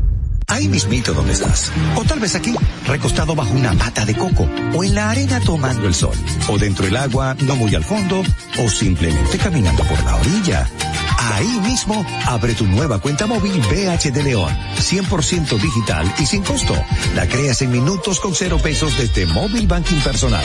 Ahí 0.51 0.67
mismito 0.67 1.13
donde 1.13 1.31
estás. 1.31 1.71
O 1.95 2.03
tal 2.03 2.19
vez 2.19 2.35
aquí, 2.35 2.53
recostado 2.85 3.33
bajo 3.35 3.53
una 3.53 3.71
mata 3.71 4.05
de 4.05 4.13
coco. 4.13 4.49
O 4.75 4.83
en 4.83 4.95
la 4.95 5.09
arena 5.09 5.39
tomando 5.39 5.87
el 5.87 5.95
sol. 5.95 6.15
O 6.49 6.57
dentro 6.57 6.83
del 6.83 6.97
agua, 6.97 7.37
no 7.45 7.55
muy 7.55 7.73
al 7.73 7.85
fondo. 7.85 8.21
O 8.59 8.69
simplemente 8.69 9.37
caminando 9.37 9.81
por 9.85 10.03
la 10.03 10.17
orilla. 10.17 10.69
Ahí 11.17 11.59
mismo, 11.61 12.05
abre 12.25 12.53
tu 12.53 12.67
nueva 12.67 12.99
cuenta 12.99 13.27
móvil 13.27 13.61
BH 13.61 14.11
de 14.11 14.23
León. 14.23 14.53
100% 14.77 15.57
digital 15.57 16.13
y 16.19 16.25
sin 16.25 16.43
costo. 16.43 16.75
La 17.15 17.27
creas 17.27 17.61
en 17.61 17.71
minutos 17.71 18.19
con 18.19 18.35
cero 18.35 18.59
pesos 18.61 18.97
desde 18.97 19.25
Móvil 19.27 19.67
Banking 19.67 20.01
Personal. 20.01 20.43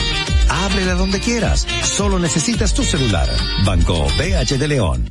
Ábrela 0.49 0.95
donde 0.95 1.19
quieras. 1.19 1.65
Solo 1.83 2.19
necesitas 2.19 2.73
tu 2.73 2.83
celular. 2.83 3.29
Banco 3.65 4.07
BH 4.17 4.57
de 4.57 4.67
León. 4.67 5.09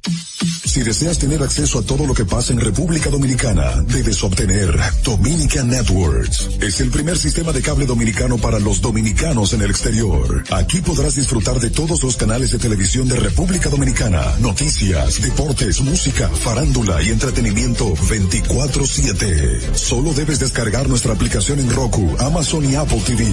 Si 0.65 0.83
deseas 0.83 1.19
tener 1.19 1.43
acceso 1.43 1.79
a 1.79 1.83
todo 1.83 2.07
lo 2.07 2.13
que 2.13 2.25
pasa 2.25 2.53
en 2.53 2.61
República 2.61 3.09
Dominicana, 3.09 3.83
debes 3.87 4.23
obtener 4.23 4.79
Dominican 5.03 5.71
Networks. 5.71 6.49
Es 6.61 6.81
el 6.81 6.91
primer 6.91 7.17
sistema 7.17 7.53
de 7.53 7.63
cable 7.63 7.87
dominicano 7.87 8.37
para 8.37 8.59
los 8.59 8.81
dominicanos 8.83 9.55
en 9.55 9.63
el 9.63 9.71
exterior. 9.71 10.45
Aquí 10.51 10.83
podrás 10.83 11.15
disfrutar 11.15 11.59
de 11.61 11.71
todos 11.71 12.03
los 12.03 12.17
canales 12.17 12.53
de 12.53 12.59
televisión 12.59 13.09
de 13.09 13.17
República 13.17 13.71
Dominicana, 13.71 14.23
noticias, 14.41 15.23
deportes, 15.23 15.81
música, 15.81 16.29
farándula 16.29 17.03
y 17.03 17.09
entretenimiento 17.09 17.95
24/7. 17.95 19.75
Solo 19.75 20.13
debes 20.13 20.41
descargar 20.41 20.89
nuestra 20.89 21.15
aplicación 21.15 21.61
en 21.61 21.71
Roku, 21.71 22.17
Amazon 22.19 22.71
y 22.71 22.75
Apple 22.75 23.03
TV. 23.07 23.25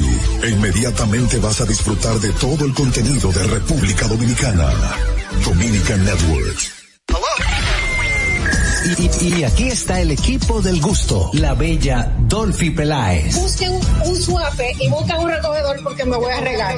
E 0.43 0.49
inmediatamente 0.49 1.39
vas 1.39 1.59
a 1.59 1.65
disfrutar 1.65 1.92
de 1.93 2.31
todo 2.33 2.65
el 2.65 2.73
contenido 2.73 3.31
de 3.31 3.43
República 3.43 4.07
Dominicana. 4.07 4.67
Dominican 5.45 6.03
Networks. 6.03 6.71
Y, 9.21 9.27
y 9.27 9.43
aquí 9.43 9.67
está 9.67 10.01
el 10.01 10.09
equipo 10.09 10.59
del 10.61 10.81
gusto, 10.81 11.29
la 11.33 11.53
bella 11.53 12.11
Dolphy 12.21 12.71
Peláez. 12.71 13.35
Busquen 13.35 13.79
un 14.05 14.15
suape 14.21 14.75
y 14.79 14.89
busquen 14.89 15.17
un 15.19 15.29
recogedor 15.29 15.83
porque 15.83 16.03
me 16.05 16.17
voy 16.17 16.31
a 16.31 16.41
regar. 16.41 16.75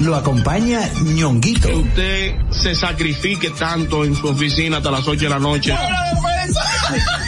Lo 0.00 0.14
acompaña 0.14 0.80
ñonguito. 1.02 1.68
Que 1.68 1.74
usted 1.74 2.34
se 2.50 2.74
sacrifique 2.74 3.50
tanto 3.50 4.04
en 4.04 4.14
su 4.14 4.28
oficina 4.28 4.76
hasta 4.76 4.90
las 4.90 5.08
8 5.08 5.18
de 5.18 5.30
la 5.30 5.38
noche. 5.38 5.74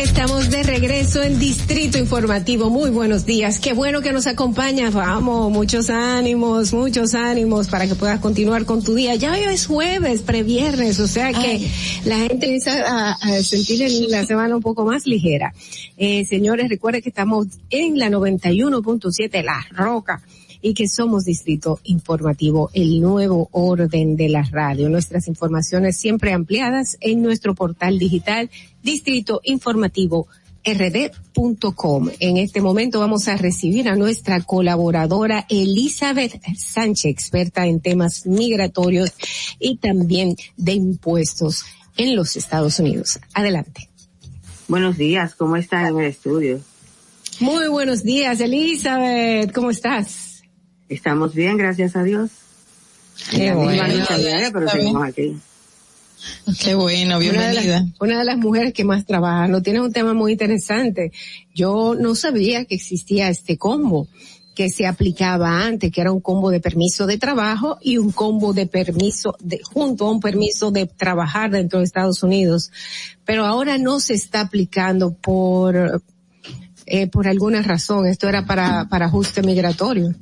Estamos 0.00 0.48
de 0.48 0.62
regreso 0.62 1.22
en 1.22 1.38
Distrito 1.38 1.98
Informativo. 1.98 2.70
Muy 2.70 2.88
buenos 2.88 3.26
días. 3.26 3.60
Qué 3.60 3.74
bueno 3.74 4.00
que 4.00 4.12
nos 4.12 4.26
acompaña. 4.26 4.88
Vamos, 4.88 5.52
muchos 5.52 5.90
ánimos, 5.90 6.72
muchos 6.72 7.14
ánimos 7.14 7.68
para 7.68 7.86
que 7.86 7.94
puedas 7.94 8.18
continuar 8.18 8.64
con 8.64 8.82
tu 8.82 8.94
día. 8.94 9.14
Ya 9.16 9.32
hoy 9.32 9.40
es 9.40 9.66
jueves, 9.66 10.22
previernes, 10.22 10.98
o 11.00 11.06
sea 11.06 11.34
que 11.34 11.38
Ay. 11.38 11.72
la 12.06 12.16
gente 12.16 12.46
empieza 12.46 12.80
a, 12.86 13.12
a, 13.12 13.42
sentir 13.42 13.86
la 14.08 14.24
semana 14.24 14.56
un 14.56 14.62
poco 14.62 14.86
más 14.86 15.06
ligera. 15.06 15.52
Eh, 15.98 16.24
señores, 16.24 16.70
recuerden 16.70 17.02
que 17.02 17.10
estamos 17.10 17.48
en 17.68 17.98
la 17.98 18.08
91.7 18.08 19.44
La 19.44 19.66
Roca 19.70 20.22
y 20.62 20.74
que 20.74 20.88
somos 20.88 21.24
Distrito 21.24 21.80
Informativo, 21.84 22.70
el 22.74 23.00
nuevo 23.00 23.48
orden 23.52 24.16
de 24.16 24.28
la 24.28 24.42
radio. 24.42 24.88
Nuestras 24.88 25.28
informaciones 25.28 25.96
siempre 25.96 26.32
ampliadas 26.32 26.96
en 27.00 27.22
nuestro 27.22 27.54
portal 27.54 27.98
digital 27.98 28.50
Distrito 28.82 29.40
Informativo 29.44 30.26
rd.com. 30.64 32.10
En 32.18 32.36
este 32.36 32.60
momento 32.60 33.00
vamos 33.00 33.28
a 33.28 33.36
recibir 33.36 33.88
a 33.88 33.96
nuestra 33.96 34.42
colaboradora 34.42 35.46
Elizabeth 35.48 36.40
Sánchez, 36.56 37.10
experta 37.10 37.66
en 37.66 37.80
temas 37.80 38.26
migratorios 38.26 39.12
y 39.58 39.76
también 39.76 40.36
de 40.56 40.72
impuestos 40.72 41.64
en 41.96 42.14
los 42.14 42.36
Estados 42.36 42.78
Unidos. 42.78 43.18
Adelante. 43.32 43.88
Buenos 44.68 44.96
días, 44.96 45.34
¿cómo 45.34 45.56
está 45.56 45.88
en 45.88 45.98
el 45.98 46.06
estudio? 46.06 46.60
Muy 47.40 47.68
buenos 47.68 48.02
días, 48.02 48.38
Elizabeth, 48.40 49.52
¿cómo 49.52 49.70
estás? 49.70 50.29
Estamos 50.90 51.34
bien, 51.34 51.56
gracias 51.56 51.94
a 51.94 52.02
Dios. 52.02 52.30
Qué 53.30 53.52
bueno. 53.52 53.84
pero 54.52 54.68
seguimos 54.68 55.04
aquí. 55.04 55.36
Qué 56.60 56.74
bueno, 56.74 57.20
bienvenida. 57.20 57.52
Una 57.52 57.60
de, 57.60 57.70
las, 57.70 58.00
una 58.00 58.18
de 58.18 58.24
las 58.24 58.36
mujeres 58.38 58.72
que 58.74 58.84
más 58.84 59.06
trabaja. 59.06 59.46
No 59.46 59.62
tiene 59.62 59.80
un 59.80 59.92
tema 59.92 60.14
muy 60.14 60.32
interesante. 60.32 61.12
Yo 61.54 61.94
no 61.94 62.16
sabía 62.16 62.64
que 62.64 62.74
existía 62.74 63.28
este 63.28 63.56
combo 63.56 64.08
que 64.56 64.68
se 64.68 64.84
aplicaba 64.84 65.64
antes, 65.64 65.92
que 65.92 66.00
era 66.00 66.10
un 66.10 66.20
combo 66.20 66.50
de 66.50 66.58
permiso 66.58 67.06
de 67.06 67.18
trabajo 67.18 67.78
y 67.80 67.98
un 67.98 68.10
combo 68.10 68.52
de 68.52 68.66
permiso 68.66 69.36
de, 69.38 69.60
junto 69.62 70.08
a 70.08 70.10
un 70.10 70.20
permiso 70.20 70.72
de 70.72 70.86
trabajar 70.86 71.52
dentro 71.52 71.78
de 71.78 71.84
Estados 71.84 72.24
Unidos. 72.24 72.72
Pero 73.24 73.46
ahora 73.46 73.78
no 73.78 74.00
se 74.00 74.14
está 74.14 74.40
aplicando 74.40 75.12
por, 75.14 76.02
eh, 76.86 77.06
por 77.06 77.28
alguna 77.28 77.62
razón. 77.62 78.08
Esto 78.08 78.28
era 78.28 78.44
para, 78.44 78.88
para 78.88 79.06
ajuste 79.06 79.40
migratorio. 79.42 80.16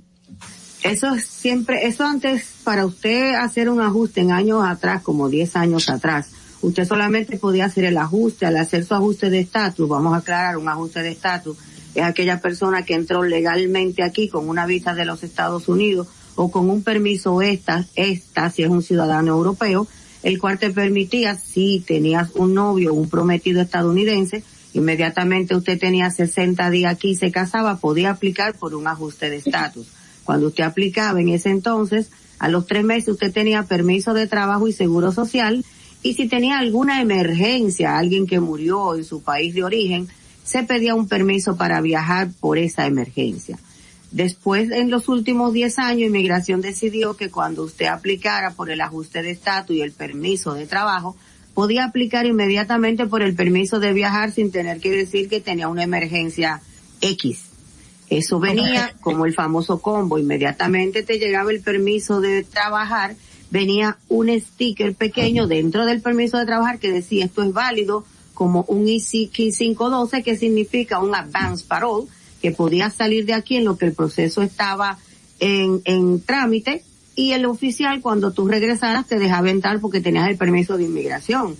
Eso 0.82 1.16
siempre, 1.18 1.86
eso 1.86 2.04
antes, 2.04 2.46
para 2.62 2.86
usted 2.86 3.34
hacer 3.34 3.68
un 3.68 3.80
ajuste 3.80 4.20
en 4.20 4.30
años 4.30 4.62
atrás, 4.64 5.02
como 5.02 5.28
10 5.28 5.56
años 5.56 5.88
atrás, 5.88 6.28
usted 6.62 6.86
solamente 6.86 7.36
podía 7.36 7.64
hacer 7.64 7.84
el 7.84 7.98
ajuste, 7.98 8.46
al 8.46 8.56
hacer 8.56 8.84
su 8.84 8.94
ajuste 8.94 9.28
de 9.28 9.40
estatus, 9.40 9.88
vamos 9.88 10.14
a 10.14 10.18
aclarar, 10.18 10.56
un 10.56 10.68
ajuste 10.68 11.02
de 11.02 11.10
estatus, 11.10 11.56
es 11.96 12.04
aquella 12.04 12.40
persona 12.40 12.84
que 12.84 12.94
entró 12.94 13.24
legalmente 13.24 14.04
aquí 14.04 14.28
con 14.28 14.48
una 14.48 14.66
visa 14.66 14.94
de 14.94 15.04
los 15.04 15.24
Estados 15.24 15.68
Unidos 15.68 16.06
o 16.36 16.50
con 16.50 16.70
un 16.70 16.84
permiso 16.84 17.42
esta, 17.42 17.84
esta, 17.96 18.48
si 18.50 18.62
es 18.62 18.68
un 18.68 18.82
ciudadano 18.82 19.32
europeo, 19.32 19.88
el 20.22 20.38
cual 20.38 20.60
te 20.60 20.70
permitía, 20.70 21.34
si 21.34 21.82
tenías 21.84 22.30
un 22.34 22.54
novio, 22.54 22.94
un 22.94 23.08
prometido 23.08 23.60
estadounidense, 23.60 24.44
inmediatamente 24.74 25.56
usted 25.56 25.76
tenía 25.76 26.08
60 26.10 26.70
días 26.70 26.92
aquí 26.92 27.10
y 27.10 27.16
se 27.16 27.32
casaba, 27.32 27.78
podía 27.78 28.10
aplicar 28.10 28.56
por 28.56 28.76
un 28.76 28.86
ajuste 28.86 29.28
de 29.28 29.38
estatus 29.38 29.88
cuando 30.28 30.48
usted 30.48 30.64
aplicaba 30.64 31.22
en 31.22 31.30
ese 31.30 31.48
entonces, 31.48 32.10
a 32.38 32.50
los 32.50 32.66
tres 32.66 32.84
meses 32.84 33.08
usted 33.08 33.32
tenía 33.32 33.62
permiso 33.62 34.12
de 34.12 34.26
trabajo 34.26 34.68
y 34.68 34.74
seguro 34.74 35.10
social, 35.10 35.64
y 36.02 36.12
si 36.12 36.28
tenía 36.28 36.58
alguna 36.58 37.00
emergencia, 37.00 37.96
alguien 37.96 38.26
que 38.26 38.38
murió 38.38 38.94
en 38.94 39.04
su 39.04 39.22
país 39.22 39.54
de 39.54 39.64
origen, 39.64 40.06
se 40.44 40.64
pedía 40.64 40.94
un 40.94 41.08
permiso 41.08 41.56
para 41.56 41.80
viajar 41.80 42.28
por 42.40 42.58
esa 42.58 42.84
emergencia. 42.84 43.58
Después, 44.10 44.70
en 44.70 44.90
los 44.90 45.08
últimos 45.08 45.54
10 45.54 45.78
años, 45.78 46.08
Inmigración 46.08 46.60
decidió 46.60 47.16
que 47.16 47.30
cuando 47.30 47.62
usted 47.62 47.86
aplicara 47.86 48.50
por 48.50 48.70
el 48.70 48.82
ajuste 48.82 49.22
de 49.22 49.30
estatus 49.30 49.76
y 49.76 49.80
el 49.80 49.92
permiso 49.92 50.52
de 50.52 50.66
trabajo, 50.66 51.16
podía 51.54 51.86
aplicar 51.86 52.26
inmediatamente 52.26 53.06
por 53.06 53.22
el 53.22 53.34
permiso 53.34 53.80
de 53.80 53.94
viajar 53.94 54.30
sin 54.30 54.52
tener 54.52 54.78
que 54.80 54.90
decir 54.90 55.30
que 55.30 55.40
tenía 55.40 55.68
una 55.68 55.84
emergencia 55.84 56.60
X. 57.00 57.47
Eso 58.10 58.40
venía 58.40 58.94
como 59.00 59.26
el 59.26 59.34
famoso 59.34 59.80
combo. 59.80 60.18
Inmediatamente 60.18 61.02
te 61.02 61.18
llegaba 61.18 61.50
el 61.50 61.60
permiso 61.60 62.20
de 62.20 62.42
trabajar, 62.42 63.16
venía 63.50 63.98
un 64.08 64.28
sticker 64.40 64.94
pequeño 64.94 65.46
dentro 65.46 65.84
del 65.84 66.00
permiso 66.00 66.38
de 66.38 66.46
trabajar 66.46 66.78
que 66.78 66.90
decía 66.90 67.26
esto 67.26 67.42
es 67.42 67.52
válido 67.52 68.04
como 68.34 68.64
un 68.68 68.88
EC 68.88 69.30
512 69.30 70.22
que 70.22 70.36
significa 70.36 71.00
un 71.00 71.14
advance 71.14 71.64
parole 71.66 72.06
que 72.40 72.52
podía 72.52 72.88
salir 72.88 73.26
de 73.26 73.34
aquí 73.34 73.56
en 73.56 73.64
lo 73.64 73.76
que 73.76 73.86
el 73.86 73.92
proceso 73.92 74.42
estaba 74.42 74.98
en, 75.40 75.82
en 75.84 76.20
trámite 76.20 76.84
y 77.14 77.32
el 77.32 77.46
oficial 77.46 78.00
cuando 78.00 78.30
tú 78.30 78.46
regresaras 78.46 79.06
te 79.06 79.18
dejaba 79.18 79.50
entrar 79.50 79.80
porque 79.80 80.00
tenías 80.00 80.28
el 80.28 80.36
permiso 80.36 80.76
de 80.76 80.84
inmigración. 80.84 81.56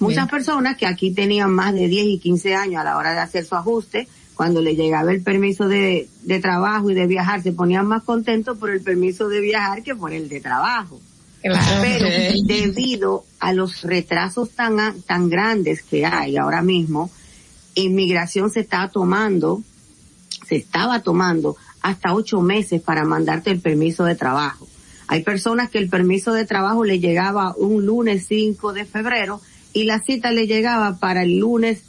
Muchas 0.00 0.24
Bien. 0.24 0.28
personas 0.28 0.76
que 0.76 0.86
aquí 0.86 1.12
tenían 1.12 1.52
más 1.52 1.74
de 1.74 1.86
10 1.86 2.06
y 2.06 2.18
15 2.18 2.54
años 2.56 2.80
a 2.80 2.84
la 2.84 2.96
hora 2.96 3.12
de 3.12 3.20
hacer 3.20 3.44
su 3.44 3.54
ajuste, 3.54 4.08
cuando 4.40 4.62
le 4.62 4.74
llegaba 4.74 5.12
el 5.12 5.22
permiso 5.22 5.68
de, 5.68 6.08
de, 6.22 6.40
trabajo 6.40 6.90
y 6.90 6.94
de 6.94 7.06
viajar, 7.06 7.42
se 7.42 7.52
ponían 7.52 7.86
más 7.86 8.04
contentos 8.04 8.56
por 8.56 8.70
el 8.70 8.80
permiso 8.80 9.28
de 9.28 9.38
viajar 9.42 9.82
que 9.82 9.94
por 9.94 10.14
el 10.14 10.30
de 10.30 10.40
trabajo. 10.40 10.98
Claro. 11.42 11.82
Pero 11.82 12.06
debido 12.46 13.26
a 13.38 13.52
los 13.52 13.82
retrasos 13.82 14.48
tan, 14.52 15.02
tan 15.02 15.28
grandes 15.28 15.82
que 15.82 16.06
hay 16.06 16.38
ahora 16.38 16.62
mismo, 16.62 17.10
inmigración 17.74 18.48
se 18.48 18.60
está 18.60 18.88
tomando, 18.88 19.62
se 20.48 20.56
estaba 20.56 21.00
tomando 21.00 21.58
hasta 21.82 22.14
ocho 22.14 22.40
meses 22.40 22.80
para 22.80 23.04
mandarte 23.04 23.50
el 23.50 23.60
permiso 23.60 24.04
de 24.04 24.14
trabajo. 24.14 24.66
Hay 25.06 25.22
personas 25.22 25.68
que 25.68 25.76
el 25.76 25.90
permiso 25.90 26.32
de 26.32 26.46
trabajo 26.46 26.82
le 26.82 26.98
llegaba 26.98 27.54
un 27.58 27.84
lunes 27.84 28.24
5 28.26 28.72
de 28.72 28.86
febrero 28.86 29.42
y 29.74 29.84
la 29.84 30.00
cita 30.00 30.30
le 30.32 30.46
llegaba 30.46 30.98
para 30.98 31.24
el 31.24 31.36
lunes 31.36 31.82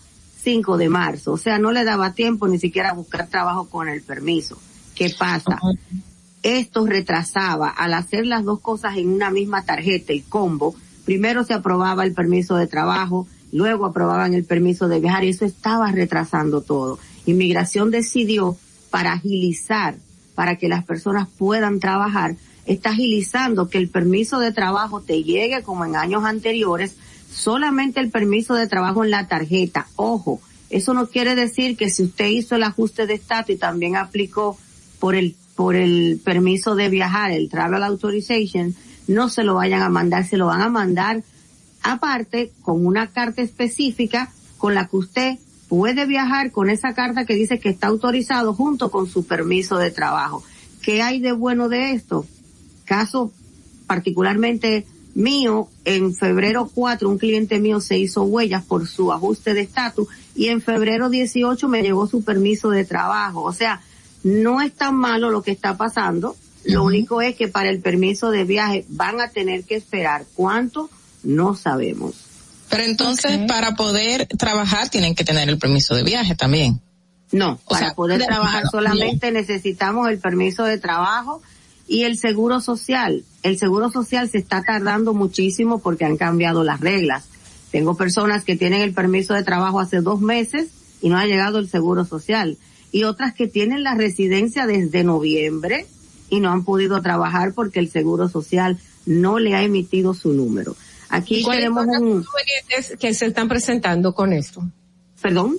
5 0.44 0.78
de 0.78 0.90
marzo. 0.90 1.34
O 1.34 1.38
sea, 1.38 1.60
no 1.60 1.72
le 1.72 1.84
daba 1.84 2.14
tiempo 2.14 2.48
ni 2.48 2.60
siquiera 2.60 2.90
a 2.90 2.94
buscar 2.94 3.28
trabajo 3.28 3.70
con 3.70 3.90
el 3.90 4.02
permiso. 4.02 4.58
¿Qué 4.96 5.10
pasa? 5.18 5.60
Uh 5.62 5.74
-huh. 5.74 6.02
Esto 6.44 6.88
retrasaba 6.88 7.70
al 7.70 7.94
hacer 7.94 8.26
las 8.26 8.44
dos 8.44 8.60
cosas 8.60 8.98
en 8.98 9.10
una 9.10 9.30
misma 9.30 9.64
tarjeta, 9.64 10.12
el 10.12 10.24
combo. 10.24 10.74
Primero 11.06 11.44
se 11.44 11.54
aprobaba 11.54 12.04
el 12.04 12.14
permiso 12.14 12.56
de 12.56 12.66
trabajo, 12.66 13.28
luego 13.52 13.86
aprobaban 13.86 14.34
el 14.34 14.44
permiso 14.44 14.88
de 14.88 15.00
viajar 15.00 15.24
y 15.24 15.30
eso 15.30 15.46
estaba 15.46 15.92
retrasando 15.92 16.62
todo. 16.62 16.98
Inmigración 17.28 17.92
decidió 17.92 18.58
para 18.90 19.14
agilizar, 19.14 19.96
para 20.34 20.56
que 20.56 20.68
las 20.68 20.84
personas 20.84 21.28
puedan 21.38 21.80
trabajar, 21.80 22.36
está 22.66 22.90
agilizando 22.90 23.70
que 23.70 23.78
el 23.78 23.90
permiso 23.90 24.40
de 24.40 24.52
trabajo 24.52 25.02
te 25.02 25.24
llegue 25.24 25.62
como 25.62 25.86
en 25.86 25.96
años 25.96 26.24
anteriores, 26.24 26.96
solamente 27.32 28.00
el 28.00 28.12
permiso 28.12 28.56
de 28.56 28.68
trabajo 28.68 29.04
en 29.04 29.12
la 29.12 29.28
tarjeta. 29.28 29.88
Ojo, 29.96 30.42
eso 30.70 30.94
no 30.94 31.08
quiere 31.08 31.36
decir 31.36 31.78
que 31.78 31.90
si 31.90 32.04
usted 32.04 32.28
hizo 32.28 32.56
el 32.56 32.64
ajuste 32.64 33.08
de 33.08 33.16
estatus 33.16 33.56
y 33.56 33.60
también 33.60 33.96
aplicó 33.96 34.58
por 35.00 35.16
el 35.16 35.36
por 35.56 35.76
el 35.76 36.20
permiso 36.24 36.76
de 36.76 36.90
viajar, 36.90 37.32
el 37.32 37.50
travel 37.50 37.84
authorization, 37.84 38.74
no 39.08 39.30
se 39.30 39.44
lo 39.44 39.56
vayan 39.56 39.84
a 39.84 39.90
mandar, 39.90 40.26
se 40.26 40.38
lo 40.38 40.48
van 40.48 40.62
a 40.62 40.70
mandar 40.70 41.24
aparte 41.84 42.52
con 42.62 42.86
una 42.86 43.08
carta 43.08 43.42
específica 43.42 44.32
con 44.58 44.74
la 44.74 44.88
que 44.88 44.98
usted 44.98 45.38
puede 45.68 46.06
viajar 46.06 46.52
con 46.52 46.70
esa 46.70 46.94
carta 46.94 47.26
que 47.26 47.36
dice 47.36 47.60
que 47.60 47.70
está 47.70 47.88
autorizado 47.88 48.54
junto 48.54 48.92
con 48.92 49.08
su 49.08 49.26
permiso 49.26 49.78
de 49.78 49.92
trabajo. 49.92 50.44
¿Qué 50.82 51.02
hay 51.02 51.20
de 51.20 51.32
bueno 51.32 51.70
de 51.70 51.92
esto? 51.92 52.26
Caso 52.86 53.32
particularmente 53.88 54.86
mío, 55.14 55.70
en 55.86 56.14
febrero 56.16 56.70
4 56.74 57.10
un 57.10 57.18
cliente 57.18 57.60
mío 57.60 57.80
se 57.82 57.98
hizo 57.98 58.24
huellas 58.24 58.64
por 58.64 58.88
su 58.88 59.12
ajuste 59.12 59.54
de 59.54 59.62
estatus 59.62 60.08
y 60.36 60.48
en 60.48 60.62
febrero 60.62 61.10
18 61.10 61.68
me 61.68 61.82
llegó 61.82 62.08
su 62.08 62.24
permiso 62.24 62.70
de 62.70 62.86
trabajo. 62.86 63.44
O 63.44 63.54
sea, 63.54 63.82
no 64.24 64.62
es 64.62 64.74
tan 64.74 64.96
malo 64.96 65.30
lo 65.30 65.42
que 65.42 65.52
está 65.52 65.78
pasando. 65.78 66.36
Lo 66.64 66.84
único 66.84 67.22
es 67.22 67.36
que 67.36 67.48
para 67.48 67.70
el 67.70 67.82
permiso 67.82 68.30
de 68.30 68.44
viaje 68.44 68.86
van 68.88 69.20
a 69.20 69.30
tener 69.30 69.64
que 69.64 69.76
esperar. 69.76 70.26
¿Cuánto? 70.36 70.90
No 71.24 71.56
sabemos. 71.56 72.14
Pero 72.70 72.84
entonces, 72.84 73.40
para 73.48 73.76
poder 73.76 74.28
trabajar, 74.28 74.90
tienen 74.90 75.16
que 75.16 75.26
tener 75.26 75.50
el 75.50 75.58
permiso 75.58 75.96
de 75.96 76.04
viaje 76.04 76.36
también. 76.36 76.80
No, 77.32 77.60
para 77.68 77.94
poder 77.94 78.24
trabajar 78.26 78.64
solamente 78.70 79.32
necesitamos 79.32 80.10
el 80.10 80.20
permiso 80.20 80.64
de 80.66 80.78
trabajo 80.78 81.42
y 81.92 82.06
el 82.06 82.18
seguro 82.18 82.62
social. 82.62 83.26
El 83.44 83.60
seguro 83.60 83.92
social 83.92 84.30
se 84.30 84.38
está 84.38 84.64
tardando 84.64 85.14
muchísimo 85.14 85.80
porque 85.80 86.06
han 86.06 86.16
cambiado 86.16 86.64
las 86.64 86.80
reglas. 86.80 87.26
Tengo 87.70 87.98
personas 87.98 88.46
que 88.46 88.56
tienen 88.56 88.80
el 88.80 88.94
permiso 88.94 89.34
de 89.34 89.44
trabajo 89.44 89.82
hace 89.82 90.00
dos 90.00 90.22
meses 90.22 90.70
y 91.02 91.10
no 91.10 91.18
ha 91.18 91.26
llegado 91.26 91.60
el 91.60 91.68
seguro 91.68 92.06
social. 92.06 92.58
Y 92.94 93.04
otras 93.04 93.34
que 93.34 93.48
tienen 93.48 93.84
la 93.84 93.94
residencia 93.94 94.68
desde 94.68 95.04
noviembre 95.04 95.86
y 96.30 96.40
no 96.40 96.50
han 96.52 96.64
podido 96.64 97.02
trabajar 97.02 97.54
porque 97.54 97.80
el 97.80 97.92
seguro 97.92 98.30
social 98.30 98.80
no 99.06 99.38
le 99.40 99.54
ha 99.54 99.62
emitido 99.62 100.14
su 100.14 100.32
número. 100.32 100.78
Aquí 101.10 101.44
tenemos 101.44 101.86
un... 102.00 102.26
que 103.02 103.14
se 103.14 103.26
están 103.26 103.50
presentando 103.50 104.16
con 104.16 104.32
esto? 104.32 104.64
¿Perdón? 105.22 105.58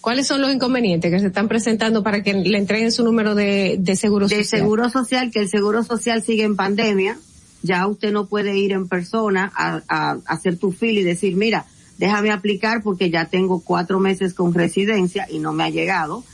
¿Cuáles 0.00 0.26
son 0.26 0.40
los 0.40 0.52
inconvenientes 0.52 1.10
que 1.10 1.18
se 1.18 1.26
están 1.26 1.48
presentando 1.48 2.02
para 2.02 2.22
que 2.22 2.32
le 2.32 2.58
entreguen 2.58 2.92
su 2.92 3.04
número 3.04 3.34
de, 3.34 3.76
de 3.78 3.96
seguro 3.96 4.26
social? 4.26 4.42
De 4.42 4.48
seguro 4.48 4.90
social, 4.90 5.30
que 5.30 5.40
el 5.40 5.48
seguro 5.48 5.82
social 5.82 6.22
sigue 6.22 6.44
en 6.44 6.56
pandemia. 6.56 7.18
Ya 7.62 7.86
usted 7.86 8.12
no 8.12 8.26
puede 8.26 8.56
ir 8.56 8.72
en 8.72 8.88
persona 8.88 9.52
a, 9.54 9.82
a, 9.88 10.18
hacer 10.26 10.56
tu 10.56 10.70
fil 10.72 10.98
y 10.98 11.02
decir, 11.02 11.36
mira, 11.36 11.66
déjame 11.98 12.30
aplicar 12.30 12.82
porque 12.82 13.10
ya 13.10 13.24
tengo 13.24 13.60
cuatro 13.60 13.98
meses 13.98 14.34
con 14.34 14.54
residencia 14.54 15.26
y 15.28 15.40
no 15.40 15.52
me 15.52 15.64
ha 15.64 15.70
llegado. 15.70 16.24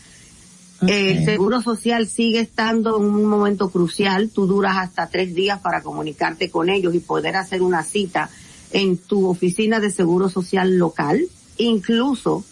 El 0.87 1.25
seguro 1.25 1.63
social 1.63 2.07
sigue 2.07 2.41
estando 2.41 2.99
en 2.99 3.05
un 3.05 3.25
momento 3.25 3.71
crucial. 3.71 4.31
Tú 4.31 4.47
duras 4.47 4.77
hasta 4.77 5.09
tres 5.09 5.35
días 5.35 5.61
para 5.61 5.83
comunicarte 5.83 6.51
con 6.51 6.69
ellos 6.69 6.95
y 6.95 7.01
poder 7.01 7.37
hacer 7.37 7.63
una 7.63 7.83
cita 7.83 8.29
en 8.71 8.99
tu 8.99 9.27
oficina 9.27 9.81
de 9.81 9.91
seguro 9.91 10.29
social 10.29 10.77
local. 10.77 11.23
Incluso, 11.57 12.45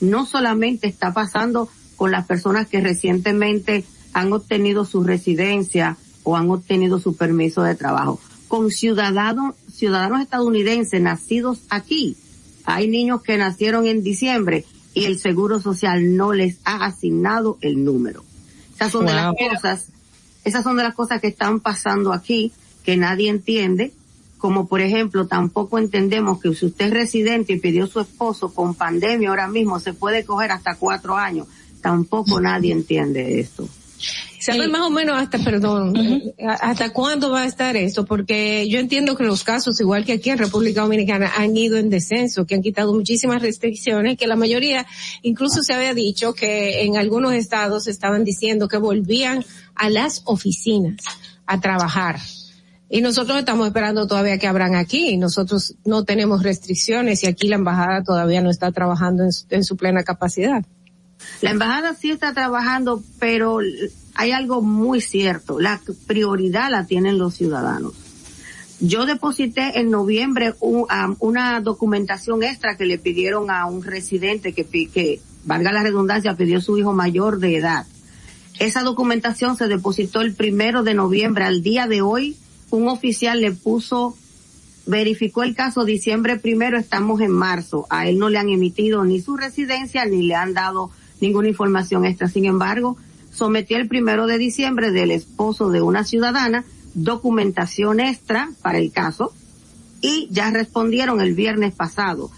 no 0.00 0.26
solamente 0.26 0.86
está 0.86 1.12
pasando 1.12 1.68
con 1.96 2.10
las 2.10 2.26
personas 2.26 2.68
que 2.68 2.80
recientemente 2.80 3.84
han 4.12 4.32
obtenido 4.32 4.84
su 4.84 5.02
residencia 5.02 5.96
o 6.22 6.36
han 6.36 6.50
obtenido 6.50 6.98
su 6.98 7.16
permiso 7.16 7.62
de 7.62 7.74
trabajo. 7.74 8.20
Con 8.46 8.70
ciudadanos, 8.70 9.54
ciudadanos 9.72 10.20
estadounidenses 10.20 11.00
nacidos 11.00 11.60
aquí. 11.68 12.16
Hay 12.64 12.88
niños 12.88 13.22
que 13.22 13.36
nacieron 13.36 13.86
en 13.86 14.02
diciembre 14.02 14.64
y 14.94 15.04
el 15.04 15.18
seguro 15.18 15.60
social 15.60 16.16
no 16.16 16.32
les 16.32 16.58
ha 16.64 16.84
asignado 16.84 17.58
el 17.60 17.84
número. 17.84 18.24
Esas 18.74 18.92
son 18.92 19.06
de 19.06 19.14
las 19.14 19.34
cosas, 19.34 19.88
esas 20.44 20.64
son 20.64 20.76
de 20.76 20.82
las 20.84 20.94
cosas 20.94 21.20
que 21.20 21.28
están 21.28 21.60
pasando 21.60 22.12
aquí 22.12 22.52
que 22.84 22.96
nadie 22.96 23.28
entiende 23.28 23.92
como 24.38 24.68
por 24.68 24.80
ejemplo 24.80 25.26
tampoco 25.26 25.78
entendemos 25.78 26.40
que 26.40 26.54
si 26.54 26.66
usted 26.66 26.86
es 26.86 26.92
residente 26.92 27.52
y 27.52 27.58
pidió 27.58 27.86
su 27.86 28.00
esposo 28.00 28.54
con 28.54 28.74
pandemia 28.74 29.28
ahora 29.28 29.48
mismo 29.48 29.80
se 29.80 29.92
puede 29.92 30.24
coger 30.24 30.52
hasta 30.52 30.76
cuatro 30.76 31.16
años, 31.16 31.46
tampoco 31.82 32.40
nadie 32.40 32.72
entiende 32.72 33.40
esto. 33.40 33.68
¿Sabe 34.40 34.68
más 34.68 34.82
o 34.82 34.90
menos 34.90 35.20
hasta, 35.20 35.38
perdón, 35.38 35.92
hasta 36.38 36.90
cuándo 36.90 37.30
va 37.30 37.42
a 37.42 37.46
estar 37.46 37.76
esto? 37.76 38.04
Porque 38.04 38.68
yo 38.68 38.78
entiendo 38.78 39.16
que 39.16 39.24
los 39.24 39.42
casos, 39.42 39.80
igual 39.80 40.04
que 40.04 40.12
aquí 40.12 40.30
en 40.30 40.38
República 40.38 40.82
Dominicana, 40.82 41.32
han 41.36 41.56
ido 41.56 41.76
en 41.76 41.90
descenso, 41.90 42.46
que 42.46 42.54
han 42.54 42.62
quitado 42.62 42.94
muchísimas 42.94 43.42
restricciones, 43.42 44.16
que 44.16 44.28
la 44.28 44.36
mayoría, 44.36 44.86
incluso 45.22 45.62
se 45.62 45.74
había 45.74 45.92
dicho 45.92 46.34
que 46.34 46.84
en 46.84 46.96
algunos 46.96 47.32
estados 47.32 47.88
estaban 47.88 48.24
diciendo 48.24 48.68
que 48.68 48.78
volvían 48.78 49.44
a 49.74 49.90
las 49.90 50.22
oficinas 50.24 51.02
a 51.46 51.60
trabajar 51.60 52.20
y 52.90 53.02
nosotros 53.02 53.38
estamos 53.38 53.66
esperando 53.66 54.06
todavía 54.06 54.38
que 54.38 54.46
abran 54.46 54.74
aquí. 54.74 55.18
Nosotros 55.18 55.74
no 55.84 56.04
tenemos 56.04 56.42
restricciones 56.42 57.22
y 57.22 57.26
aquí 57.26 57.48
la 57.48 57.56
embajada 57.56 58.02
todavía 58.02 58.40
no 58.40 58.50
está 58.50 58.72
trabajando 58.72 59.24
en 59.50 59.64
su, 59.64 59.76
plena 59.76 60.04
capacidad. 60.04 60.64
La 61.42 61.50
embajada 61.50 61.94
sí 61.94 62.10
está 62.10 62.32
trabajando, 62.32 63.02
pero 63.18 63.58
hay 64.14 64.30
algo 64.30 64.62
muy 64.62 65.02
cierto. 65.02 65.60
La 65.60 65.80
prioridad 66.06 66.70
la 66.70 66.86
tienen 66.86 67.18
los 67.18 67.34
ciudadanos. 67.34 67.92
Yo 68.80 69.06
deposité 69.06 69.80
en 69.80 69.90
noviembre 69.90 70.54
una 70.60 71.60
documentación 71.60 72.42
extra 72.42 72.76
que 72.76 72.86
le 72.86 72.96
pidieron 72.96 73.50
a 73.50 73.66
un 73.66 73.82
residente 73.82 74.52
que, 74.52 74.64
que, 74.64 75.20
valga 75.44 75.72
la 75.72 75.82
redundancia, 75.82 76.36
pidió 76.36 76.60
su 76.60 76.78
hijo 76.78 76.92
mayor 76.92 77.38
de 77.38 77.56
edad. 77.56 77.86
Esa 78.60 78.82
documentación 78.82 79.56
se 79.56 79.66
depositó 79.66 80.20
el 80.20 80.34
primero 80.34 80.84
de 80.84 80.94
noviembre. 80.94 81.44
Al 81.44 81.62
día 81.62 81.86
de 81.86 82.02
hoy 82.02 82.36
un 82.70 82.88
oficial 82.88 83.40
le 83.40 83.52
puso, 83.52 84.16
verificó 84.86 85.42
el 85.42 85.54
caso 85.54 85.84
diciembre 85.84 86.38
primero, 86.38 86.78
estamos 86.78 87.20
en 87.20 87.30
marzo. 87.30 87.86
A 87.90 88.08
él 88.08 88.18
no 88.18 88.28
le 88.28 88.38
han 88.38 88.48
emitido 88.48 89.04
ni 89.04 89.20
su 89.20 89.36
residencia 89.36 90.04
ni 90.04 90.22
le 90.22 90.34
han 90.34 90.54
dado 90.54 90.90
ninguna 91.20 91.48
información 91.48 92.04
extra. 92.04 92.28
Sin 92.28 92.44
embargo, 92.44 92.96
sometió 93.32 93.76
el 93.76 93.88
primero 93.88 94.26
de 94.26 94.38
diciembre 94.38 94.90
del 94.90 95.10
esposo 95.10 95.70
de 95.70 95.82
una 95.82 96.04
ciudadana 96.04 96.64
documentación 96.94 98.00
extra 98.00 98.50
para 98.62 98.78
el 98.78 98.90
caso 98.92 99.32
y 100.00 100.28
ya 100.30 100.50
respondieron 100.50 101.20
el 101.20 101.34
viernes 101.34 101.74
pasado. 101.74 102.30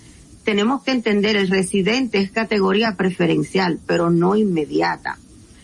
Tenemos 0.45 0.83
que 0.83 0.93
entender, 0.93 1.37
el 1.37 1.49
residente 1.49 2.19
es 2.19 2.31
categoría 2.31 2.97
preferencial, 2.97 3.79
pero 3.87 4.11
no 4.11 4.37
inmediata. 4.37 5.19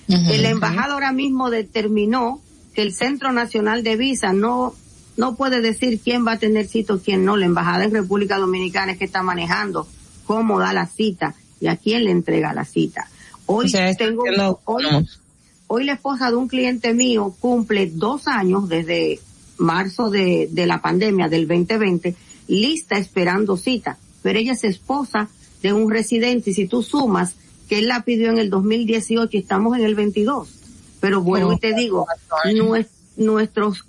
el 0.09 0.45
embajador 0.45 0.93
ahora 0.93 1.13
mismo 1.13 1.51
determinó 1.51 2.41
que 2.77 2.83
el 2.83 2.93
Centro 2.93 3.33
Nacional 3.33 3.83
de 3.83 3.97
Visa 3.97 4.35
no 4.35 4.75
no 5.17 5.35
puede 5.35 5.63
decir 5.63 5.99
quién 5.99 6.27
va 6.27 6.33
a 6.33 6.39
tener 6.39 6.69
cita 6.69 6.93
o 6.93 6.99
quién 6.99 7.25
no. 7.25 7.39
La 7.39 7.47
embajada 7.47 7.85
en 7.85 7.91
República 7.91 8.37
Dominicana 8.37 8.93
es 8.93 8.99
que 8.99 9.07
está 9.07 9.23
manejando 9.23 9.89
cómo 10.27 10.61
da 10.61 10.75
la 10.75 10.87
cita 10.87 11.35
y 11.59 11.69
a 11.69 11.77
quién 11.77 12.05
le 12.05 12.11
entrega 12.11 12.53
la 12.53 12.67
cita. 12.67 13.09
Hoy 13.47 13.73
tengo, 13.97 14.25
hoy, 14.65 14.85
hoy 15.69 15.85
la 15.85 15.95
esposa 15.95 16.29
de 16.29 16.37
un 16.37 16.49
cliente 16.49 16.93
mío 16.93 17.35
cumple 17.41 17.87
dos 17.87 18.29
años 18.29 18.69
desde 18.69 19.21
marzo 19.57 20.11
de, 20.11 20.47
de 20.51 20.67
la 20.67 20.83
pandemia 20.83 21.29
del 21.29 21.49
2020, 21.49 22.15
lista 22.49 22.99
esperando 22.99 23.57
cita, 23.57 23.97
pero 24.23 24.39
ella 24.39 24.53
es 24.53 24.65
esposa 24.65 25.31
de 25.63 25.73
un 25.73 25.91
residente 25.91 26.51
y 26.51 26.53
si 26.53 26.67
tú 26.67 26.83
sumas 26.83 27.37
que 27.71 27.79
él 27.79 27.89
la 27.89 28.03
pidió 28.03 28.31
en 28.31 28.39
el 28.39 28.51
2018 28.51 29.35
y 29.35 29.41
estamos 29.41 29.79
en 29.79 29.85
el 29.87 29.95
22 29.95 30.66
pero 31.01 31.23
bueno, 31.23 31.53
y 31.53 31.59
te 31.59 31.75
digo, 31.75 32.07
nuestros, 33.17 33.85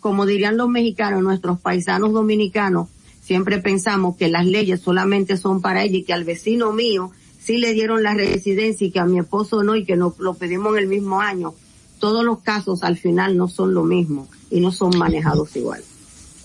como 0.00 0.26
dirían 0.26 0.56
los 0.56 0.68
mexicanos, 0.68 1.22
nuestros 1.22 1.58
paisanos 1.60 2.12
dominicanos, 2.12 2.88
siempre 3.22 3.58
pensamos 3.58 4.16
que 4.16 4.28
las 4.28 4.46
leyes 4.46 4.80
solamente 4.80 5.36
son 5.36 5.60
para 5.60 5.82
ellos 5.82 5.98
y 5.98 6.04
que 6.04 6.12
al 6.12 6.24
vecino 6.24 6.72
mío 6.72 7.10
sí 7.40 7.58
le 7.58 7.72
dieron 7.72 8.02
la 8.02 8.14
residencia 8.14 8.86
y 8.86 8.90
que 8.90 9.00
a 9.00 9.04
mi 9.04 9.18
esposo 9.18 9.62
no 9.62 9.76
y 9.76 9.84
que 9.84 9.96
no 9.96 10.14
lo 10.18 10.34
pedimos 10.34 10.72
en 10.72 10.78
el 10.78 10.88
mismo 10.88 11.20
año. 11.20 11.54
Todos 11.98 12.24
los 12.24 12.40
casos 12.40 12.82
al 12.82 12.96
final 12.96 13.36
no 13.36 13.48
son 13.48 13.74
lo 13.74 13.84
mismo 13.84 14.28
y 14.50 14.60
no 14.60 14.72
son 14.72 14.96
manejados 14.98 15.54
igual. 15.56 15.82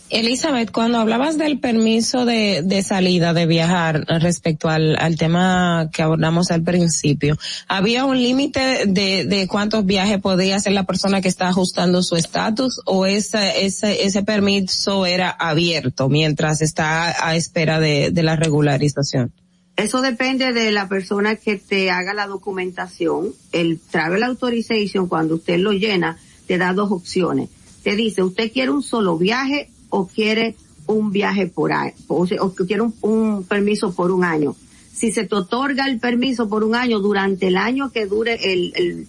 Elizabeth, 0.09 0.71
cuando 0.71 0.99
hablabas 0.99 1.38
del 1.38 1.59
permiso 1.59 2.25
de, 2.25 2.84
salida, 2.85 3.34
de 3.34 3.45
viajar, 3.45 4.05
respecto 4.21 4.69
al, 4.69 4.97
tema 5.17 5.89
que 5.91 6.01
abordamos 6.01 6.49
al 6.51 6.63
principio, 6.63 7.38
¿había 7.67 8.05
un 8.05 8.17
límite 8.17 8.85
de, 8.88 9.47
cuántos 9.49 9.85
viajes 9.85 10.19
podía 10.21 10.55
hacer 10.55 10.73
la 10.73 10.84
persona 10.85 11.21
que 11.21 11.27
está 11.27 11.49
ajustando 11.49 12.01
su 12.03 12.15
estatus 12.15 12.81
o 12.85 13.05
ese, 13.05 13.65
ese, 13.65 14.05
ese 14.05 14.23
permiso 14.23 15.05
era 15.05 15.29
abierto 15.29 16.07
mientras 16.07 16.61
está 16.61 17.27
a 17.27 17.35
espera 17.35 17.79
de, 17.79 18.11
de 18.11 18.23
la 18.23 18.38
regularización? 18.38 19.34
Eso 19.75 20.01
depende 20.01 20.53
de 20.53 20.71
la 20.71 20.88
persona 20.88 21.35
que 21.35 21.57
te 21.57 21.91
haga 21.91 22.13
la 22.13 22.27
documentación. 22.27 23.34
El 23.51 23.79
Travel 23.79 24.23
Authorization, 24.23 25.07
cuando 25.07 25.35
usted 25.35 25.59
lo 25.59 25.73
llena, 25.73 26.17
te 26.47 26.57
da 26.57 26.73
dos 26.73 26.91
opciones. 26.91 27.49
Te 27.84 27.95
dice, 27.95 28.23
¿usted 28.23 28.51
quiere 28.51 28.71
un 28.71 28.81
solo 28.81 29.17
viaje 29.17 29.69
o 29.89 30.07
quiere 30.07 30.55
un 30.88 31.11
viaje 31.11 31.47
por 31.47 31.72
año? 31.72 31.93
O, 32.07 32.26
quiere 32.65 32.81
un, 33.01 33.43
permiso 33.43 33.93
por 33.93 34.11
un 34.11 34.23
año. 34.23 34.55
Si 34.93 35.11
se 35.11 35.26
te 35.26 35.35
otorga 35.35 35.85
el 35.88 35.99
permiso 35.99 36.49
por 36.49 36.64
un 36.64 36.73
año, 36.76 36.99
durante 36.99 37.47
el 37.47 37.57
año 37.57 37.91
que 37.91 38.05
dure 38.07 38.53
el, 38.53 38.73
el- 38.76 39.07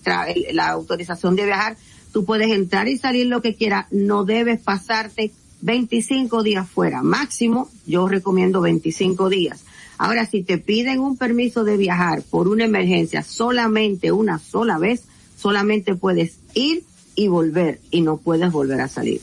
la 0.56 0.68
autorización 0.70 1.34
de 1.36 1.46
viajar, 1.46 1.76
tú 2.12 2.24
puedes 2.24 2.50
entrar 2.50 2.88
y 2.88 2.98
salir 2.98 3.26
lo 3.26 3.40
que 3.40 3.54
quieras. 3.54 3.86
No 3.90 4.24
debes 4.24 4.60
pasarte 4.60 5.32
25 5.62 6.42
días 6.42 6.68
fuera. 6.68 7.02
Máximo, 7.02 7.70
yo 7.86 8.06
recomiendo 8.08 8.60
25 8.60 9.28
días. 9.30 9.64
Ahora, 9.96 10.26
si 10.26 10.42
te 10.42 10.58
piden 10.58 11.00
un 11.00 11.16
permiso 11.16 11.64
de 11.64 11.76
viajar 11.76 12.22
por 12.22 12.48
una 12.48 12.64
emergencia 12.66 13.22
solamente 13.22 14.12
una 14.12 14.38
sola 14.38 14.78
vez, 14.78 15.02
solamente 15.36 15.94
puedes 15.96 16.38
ir 16.54 16.84
y 17.16 17.28
volver 17.28 17.80
y 17.90 18.02
no 18.02 18.18
puedes 18.18 18.52
volver 18.52 18.80
a 18.80 18.88
salir. 18.88 19.20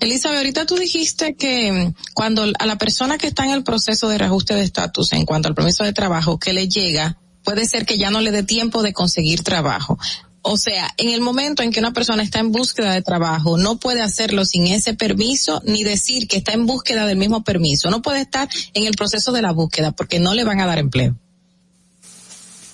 Elizabeth, 0.00 0.38
ahorita 0.38 0.66
tú 0.66 0.76
dijiste 0.76 1.34
que 1.34 1.72
mm, 1.72 1.94
cuando 2.14 2.44
a 2.58 2.66
la 2.66 2.78
persona 2.78 3.18
que 3.18 3.26
está 3.26 3.44
en 3.44 3.52
el 3.52 3.64
proceso 3.64 4.08
de 4.08 4.18
reajuste 4.18 4.54
de 4.54 4.62
estatus 4.62 5.12
en 5.12 5.24
cuanto 5.24 5.48
al 5.48 5.54
permiso 5.54 5.84
de 5.84 5.92
trabajo 5.92 6.38
que 6.38 6.52
le 6.52 6.68
llega, 6.68 7.18
puede 7.44 7.66
ser 7.66 7.86
que 7.86 7.98
ya 7.98 8.10
no 8.10 8.20
le 8.20 8.30
dé 8.30 8.42
tiempo 8.42 8.82
de 8.82 8.92
conseguir 8.92 9.42
trabajo. 9.42 9.98
O 10.42 10.56
sea, 10.56 10.88
en 10.96 11.10
el 11.10 11.20
momento 11.20 11.62
en 11.62 11.72
que 11.72 11.80
una 11.80 11.92
persona 11.92 12.22
está 12.22 12.38
en 12.38 12.52
búsqueda 12.52 12.92
de 12.92 13.02
trabajo, 13.02 13.58
no 13.58 13.78
puede 13.78 14.02
hacerlo 14.02 14.44
sin 14.44 14.66
ese 14.66 14.94
permiso 14.94 15.60
ni 15.64 15.82
decir 15.84 16.28
que 16.28 16.38
está 16.38 16.52
en 16.52 16.66
búsqueda 16.66 17.06
del 17.06 17.18
mismo 17.18 17.42
permiso. 17.42 17.90
No 17.90 18.02
puede 18.02 18.20
estar 18.20 18.48
en 18.74 18.86
el 18.86 18.94
proceso 18.94 19.32
de 19.32 19.42
la 19.42 19.52
búsqueda 19.52 19.92
porque 19.92 20.20
no 20.20 20.34
le 20.34 20.44
van 20.44 20.60
a 20.60 20.66
dar 20.66 20.78
empleo. 20.78 21.16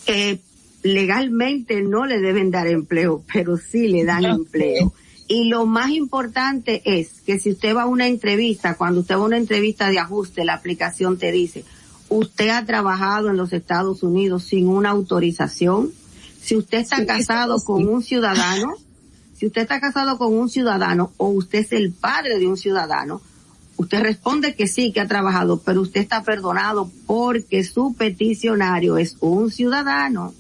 Eh, 0.06 0.38
legalmente 0.82 1.80
no 1.80 2.04
le 2.04 2.20
deben 2.20 2.50
dar 2.50 2.66
empleo, 2.66 3.24
pero 3.32 3.56
sí 3.56 3.88
le 3.88 4.04
dan 4.04 4.24
empleo. 4.24 4.92
Y 5.26 5.48
lo 5.48 5.64
más 5.66 5.90
importante 5.90 6.82
es 6.84 7.20
que 7.24 7.38
si 7.38 7.50
usted 7.50 7.74
va 7.74 7.82
a 7.82 7.86
una 7.86 8.06
entrevista, 8.06 8.76
cuando 8.76 9.00
usted 9.00 9.14
va 9.16 9.20
a 9.20 9.24
una 9.26 9.38
entrevista 9.38 9.88
de 9.88 9.98
ajuste, 9.98 10.44
la 10.44 10.54
aplicación 10.54 11.18
te 11.18 11.32
dice, 11.32 11.64
usted 12.08 12.50
ha 12.50 12.64
trabajado 12.66 13.30
en 13.30 13.36
los 13.36 13.52
Estados 13.52 14.02
Unidos 14.02 14.44
sin 14.44 14.68
una 14.68 14.90
autorización. 14.90 15.90
Si 16.42 16.56
usted 16.56 16.78
está 16.78 16.96
Sí, 16.98 17.06
casado 17.06 17.58
sí. 17.58 17.64
con 17.66 17.88
un 17.88 18.02
ciudadano, 18.02 18.74
si 19.34 19.46
usted 19.46 19.62
está 19.62 19.80
casado 19.80 20.18
con 20.18 20.34
un 20.34 20.50
ciudadano 20.50 21.12
o 21.16 21.28
usted 21.28 21.60
es 21.60 21.72
el 21.72 21.92
padre 21.92 22.38
de 22.38 22.46
un 22.46 22.58
ciudadano, 22.58 23.22
usted 23.76 24.00
responde 24.02 24.54
que 24.54 24.68
sí, 24.68 24.92
que 24.92 25.00
ha 25.00 25.08
trabajado, 25.08 25.60
pero 25.64 25.80
usted 25.80 26.02
está 26.02 26.22
perdonado 26.22 26.90
porque 27.06 27.64
su 27.64 27.94
peticionario 27.94 28.98
es 28.98 29.16
un 29.20 29.50
ciudadano. 29.50 30.34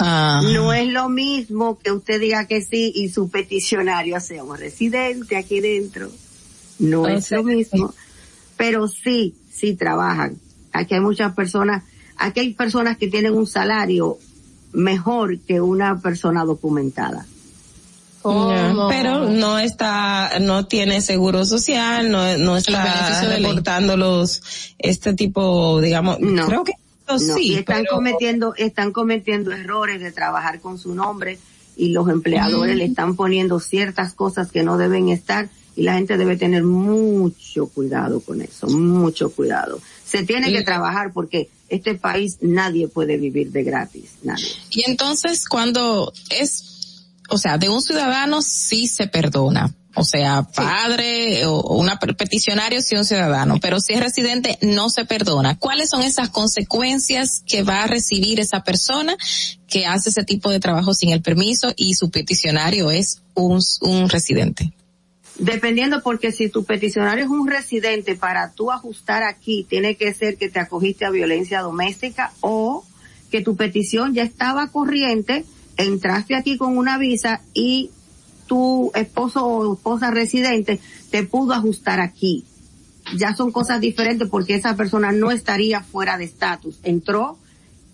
Ah. 0.00 0.40
No 0.52 0.72
es 0.72 0.88
lo 0.88 1.08
mismo 1.08 1.78
que 1.78 1.92
usted 1.92 2.20
diga 2.20 2.46
que 2.46 2.62
sí 2.62 2.92
y 2.94 3.08
su 3.10 3.30
peticionario 3.30 4.18
sea 4.20 4.42
un 4.44 4.56
residente 4.56 5.36
aquí 5.36 5.60
dentro. 5.60 6.10
No 6.78 7.06
es 7.06 7.30
lo 7.30 7.42
mismo. 7.44 7.94
Pero 8.56 8.88
sí, 8.88 9.34
sí 9.52 9.74
trabajan. 9.74 10.36
Aquí 10.72 10.94
hay 10.94 11.00
muchas 11.00 11.34
personas, 11.34 11.84
aquí 12.16 12.40
hay 12.40 12.54
personas 12.54 12.96
que 12.96 13.08
tienen 13.08 13.34
un 13.34 13.46
salario 13.46 14.18
mejor 14.72 15.38
que 15.40 15.60
una 15.60 16.00
persona 16.00 16.44
documentada. 16.44 17.26
Pero 18.22 19.30
no 19.30 19.58
está, 19.58 20.38
no 20.40 20.66
tiene 20.66 21.00
seguro 21.00 21.44
social, 21.46 22.10
no, 22.10 22.36
no 22.36 22.56
está 22.56 22.84
beneficios 22.84 23.22
de 23.22 23.28
ley. 23.40 23.46
reportando 23.46 23.96
los, 23.96 24.42
este 24.78 25.14
tipo, 25.14 25.80
digamos, 25.80 26.20
No. 26.20 26.46
creo 26.46 26.64
que 26.64 26.74
No, 27.12 27.34
sí, 27.34 27.52
y 27.52 27.54
están 27.54 27.82
pero- 27.82 27.96
cometiendo, 27.96 28.54
están 28.56 28.92
cometiendo 28.92 29.52
errores 29.52 30.00
de 30.00 30.12
trabajar 30.12 30.60
con 30.60 30.78
su 30.78 30.94
nombre 30.94 31.38
y 31.76 31.90
los 31.90 32.08
empleadores 32.08 32.76
le 32.76 32.84
están 32.84 33.16
poniendo 33.16 33.60
ciertas 33.60 34.12
cosas 34.12 34.50
que 34.50 34.62
no 34.62 34.76
deben 34.76 35.08
estar 35.08 35.48
y 35.76 35.82
la 35.82 35.94
gente 35.94 36.18
debe 36.18 36.36
tener 36.36 36.62
mucho 36.64 37.66
cuidado 37.68 38.20
con 38.20 38.42
eso, 38.42 38.66
mucho 38.68 39.30
cuidado. 39.30 39.80
Se 40.04 40.24
tiene 40.24 40.52
que 40.52 40.62
trabajar 40.62 41.12
porque 41.12 41.48
este 41.68 41.94
país 41.94 42.38
nadie 42.40 42.88
puede 42.88 43.16
vivir 43.16 43.50
de 43.52 43.62
gratis, 43.62 44.16
nadie. 44.22 44.48
Y 44.70 44.90
entonces 44.90 45.48
cuando 45.48 46.12
es, 46.28 47.06
o 47.28 47.38
sea, 47.38 47.56
de 47.56 47.68
un 47.68 47.80
ciudadano 47.80 48.42
sí 48.42 48.88
se 48.88 49.06
perdona. 49.06 49.72
O 49.94 50.04
sea, 50.04 50.42
padre 50.54 51.46
o 51.46 51.60
o 51.60 51.76
una 51.76 51.98
peticionario 51.98 52.80
sí 52.80 52.96
un 52.96 53.04
ciudadano, 53.04 53.58
pero 53.60 53.80
si 53.80 53.92
es 53.92 54.00
residente 54.00 54.58
no 54.62 54.88
se 54.88 55.04
perdona. 55.04 55.58
¿Cuáles 55.58 55.90
son 55.90 56.02
esas 56.02 56.28
consecuencias 56.30 57.42
que 57.46 57.62
va 57.62 57.84
a 57.84 57.86
recibir 57.86 58.40
esa 58.40 58.62
persona 58.62 59.16
que 59.68 59.86
hace 59.86 60.10
ese 60.10 60.24
tipo 60.24 60.50
de 60.50 60.60
trabajo 60.60 60.94
sin 60.94 61.10
el 61.10 61.22
permiso 61.22 61.72
y 61.76 61.94
su 61.94 62.10
peticionario 62.10 62.90
es 62.90 63.22
un, 63.34 63.60
un 63.82 64.08
residente? 64.08 64.72
Dependiendo 65.38 66.02
porque 66.02 66.32
si 66.32 66.48
tu 66.48 66.64
peticionario 66.64 67.24
es 67.24 67.30
un 67.30 67.48
residente 67.48 68.14
para 68.14 68.52
tú 68.52 68.70
ajustar 68.70 69.22
aquí, 69.22 69.64
tiene 69.68 69.96
que 69.96 70.12
ser 70.12 70.36
que 70.36 70.48
te 70.48 70.60
acogiste 70.60 71.04
a 71.04 71.10
violencia 71.10 71.60
doméstica 71.60 72.32
o 72.40 72.84
que 73.30 73.40
tu 73.40 73.56
petición 73.56 74.12
ya 74.12 74.22
estaba 74.22 74.66
corriente, 74.68 75.44
entraste 75.76 76.34
aquí 76.34 76.56
con 76.56 76.76
una 76.76 76.98
visa 76.98 77.40
y 77.54 77.90
tu 78.50 78.90
esposo 78.96 79.46
o 79.46 79.74
esposa 79.74 80.10
residente 80.10 80.80
te 81.12 81.22
pudo 81.22 81.52
ajustar 81.52 82.00
aquí. 82.00 82.44
Ya 83.16 83.36
son 83.36 83.52
cosas 83.52 83.80
diferentes 83.80 84.28
porque 84.28 84.56
esa 84.56 84.74
persona 84.74 85.12
no 85.12 85.30
estaría 85.30 85.84
fuera 85.84 86.18
de 86.18 86.24
estatus. 86.24 86.80
Entró, 86.82 87.38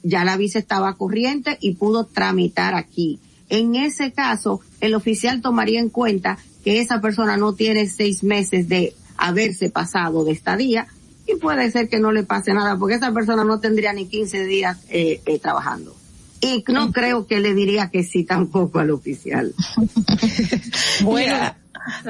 ya 0.03 0.25
la 0.25 0.39
visa 0.39 0.59
estaba 0.59 0.95
corriente 0.95 1.59
y 1.61 1.75
pudo 1.75 2.07
tramitar 2.07 2.75
aquí. 2.75 3.21
En 3.51 3.77
ese 3.77 4.13
caso, 4.13 4.61
el 4.81 4.95
oficial 4.95 5.43
tomaría 5.43 5.79
en 5.79 5.91
cuenta 5.91 6.39
que 6.65 6.81
esa 6.81 7.03
persona 7.03 7.37
no 7.37 7.53
tiene 7.53 7.87
seis 7.87 8.25
meses 8.25 8.67
de 8.67 8.95
haberse 9.19 9.69
pasado 9.69 10.25
de 10.25 10.33
estadía 10.33 10.87
y 11.27 11.35
puede 11.35 11.71
ser 11.71 11.91
que 11.91 12.01
no 12.01 12.13
le 12.13 12.23
pase 12.23 12.55
nada 12.55 12.79
porque 12.79 12.95
esa 12.95 13.13
persona 13.13 13.45
no 13.45 13.61
tendría 13.61 13.93
ni 13.93 14.07
15 14.07 14.47
días 14.47 14.79
eh, 14.89 15.21
eh, 15.27 15.39
trabajando. 15.39 15.95
Y 16.41 16.65
no 16.69 16.93
creo 16.93 17.27
que 17.27 17.41
le 17.41 17.55
diría 17.55 17.91
que 17.91 18.03
sí 18.05 18.25
tampoco 18.25 18.79
al 18.79 18.91
oficial. 18.91 19.53
Bueno, 21.03 21.55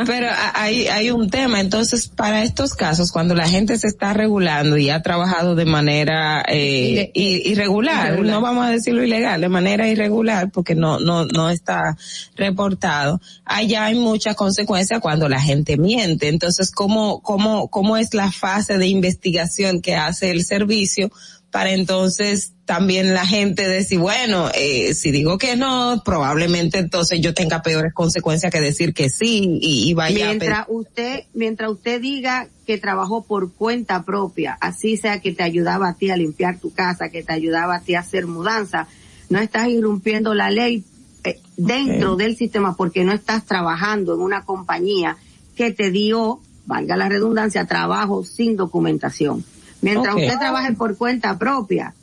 pero 0.06 0.28
a- 0.30 0.52
hay, 0.62 0.86
hay 0.88 1.10
un 1.10 1.28
tema, 1.28 1.60
entonces 1.60 2.08
para 2.08 2.42
estos 2.42 2.72
casos, 2.72 3.12
cuando 3.12 3.34
la 3.34 3.46
gente 3.46 3.76
se 3.78 3.88
está 3.88 4.14
regulando 4.14 4.78
y 4.78 4.88
ha 4.88 5.02
trabajado 5.02 5.54
de 5.54 5.66
manera 5.66 6.42
eh, 6.48 7.10
i- 7.14 7.50
irregular, 7.50 8.06
Irregular. 8.06 8.34
no 8.36 8.40
vamos 8.40 8.66
a 8.66 8.70
decirlo 8.70 9.04
ilegal, 9.04 9.40
de 9.42 9.48
manera 9.50 9.86
irregular, 9.86 10.50
porque 10.50 10.74
no, 10.74 10.98
no, 10.98 11.26
no 11.26 11.50
está 11.50 11.96
reportado, 12.36 13.20
allá 13.44 13.84
hay 13.86 13.96
muchas 13.98 14.34
consecuencias 14.34 15.00
cuando 15.00 15.28
la 15.28 15.40
gente 15.40 15.76
miente. 15.76 16.28
Entonces, 16.28 16.70
¿cómo, 16.70 17.20
cómo, 17.20 17.68
cómo 17.68 17.96
es 17.98 18.14
la 18.14 18.32
fase 18.32 18.78
de 18.78 18.86
investigación 18.86 19.82
que 19.82 19.94
hace 19.94 20.30
el 20.30 20.42
servicio 20.44 21.10
para 21.56 21.70
entonces 21.70 22.52
también 22.66 23.14
la 23.14 23.24
gente 23.24 23.66
decir, 23.66 23.98
bueno, 23.98 24.50
eh, 24.54 24.92
si 24.92 25.10
digo 25.10 25.38
que 25.38 25.56
no, 25.56 26.02
probablemente 26.04 26.76
entonces 26.76 27.22
yo 27.22 27.32
tenga 27.32 27.62
peores 27.62 27.94
consecuencias 27.94 28.52
que 28.52 28.60
decir 28.60 28.92
que 28.92 29.08
sí 29.08 29.58
y, 29.62 29.88
y 29.88 29.94
vaya 29.94 30.26
a 30.26 30.28
mientras 30.28 30.66
usted 30.68 31.20
mientras 31.32 31.70
usted 31.70 31.98
diga 31.98 32.50
que 32.66 32.76
trabajó 32.76 33.24
por 33.24 33.54
cuenta 33.54 34.02
propia 34.02 34.58
así 34.60 34.98
sea 34.98 35.22
que 35.22 35.32
te 35.32 35.44
ayudaba 35.44 35.88
a 35.88 35.94
ti 35.94 36.10
a 36.10 36.18
limpiar 36.18 36.58
tu 36.58 36.74
casa 36.74 37.08
que 37.08 37.22
te 37.22 37.32
ayudaba 37.32 37.76
a 37.76 37.80
ti 37.80 37.94
a 37.94 38.00
hacer 38.00 38.26
mudanza 38.26 38.86
no 39.30 39.38
estás 39.38 39.68
irrumpiendo 39.68 40.34
la 40.34 40.50
ley 40.50 40.84
eh, 41.24 41.40
dentro 41.56 42.16
del 42.16 42.36
sistema 42.36 42.76
porque 42.76 43.02
no 43.02 43.14
estás 43.14 43.46
trabajando 43.46 44.12
en 44.12 44.20
una 44.20 44.44
compañía 44.44 45.16
que 45.56 45.70
te 45.70 45.90
dio 45.90 46.38
valga 46.66 46.98
la 46.98 47.08
redundancia 47.08 47.64
trabajo 47.64 48.26
sin 48.26 48.56
documentación 48.56 49.42
mientras 49.80 50.14
usted 50.14 50.38
trabaje 50.38 50.72
por 50.72 50.96
cuenta 50.96 51.38
propia 51.38 51.94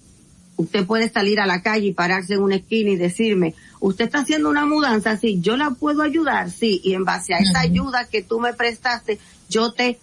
usted 0.56 0.86
puede 0.86 1.10
salir 1.10 1.40
a 1.40 1.46
la 1.46 1.62
calle 1.62 1.88
y 1.88 1.94
pararse 1.94 2.36
en 2.36 2.42
una 2.42 2.56
esquina 2.56 2.92
y 2.92 2.96
decirme, 2.96 3.54
usted 3.80 4.06
está 4.06 4.20
haciendo 4.20 4.50
una 4.50 4.66
mudanza, 4.66 5.18
sí, 5.18 5.40
yo 5.42 5.58
la 5.58 5.72
puedo 5.72 6.02
ayudar, 6.02 6.50
sí, 6.50 6.82
y 6.84 6.94
en 6.94 7.06
base 7.06 7.34
a 7.34 7.40
esa 7.40 7.62
ayuda 7.62 8.08
que 8.10 8.22
tú 8.22 8.40
me 8.40 8.54
prestaste, 8.54 9.20
yo 9.50 9.72
te 9.72 10.00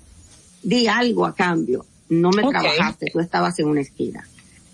di 0.63 0.87
algo 0.89 1.27
a 1.27 1.35
cambio. 1.35 1.85
No 2.09 2.31
me 2.31 2.43
trabajaste, 2.43 3.07
tú 3.13 3.21
estabas 3.21 3.59
en 3.61 3.69
una 3.69 3.83
esquina. 3.83 4.27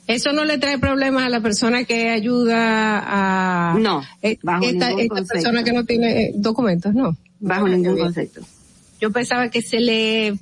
Eso 0.07 0.33
no 0.33 0.45
le 0.45 0.57
trae 0.59 0.79
problemas 0.79 1.25
a 1.25 1.29
la 1.29 1.41
persona 1.41 1.85
que 1.85 2.09
ayuda 2.09 3.03
a... 3.05 3.79
No, 3.79 4.03
eh, 4.23 4.39
bajo 4.43 4.65
esta, 4.65 4.89
ningún 4.89 5.19
esta 5.19 5.35
persona 5.35 5.65
que 5.65 5.73
no 5.73 5.85
tiene 5.85 6.23
eh, 6.23 6.33
documentos, 6.35 6.95
no. 6.95 7.17
Bajo 7.41 7.69
ningún 7.69 7.99
concepto. 7.99 8.41
Yo 9.01 9.11
pensaba 9.13 9.51
que 9.51 9.61
se 9.61 9.81
le 9.81 10.39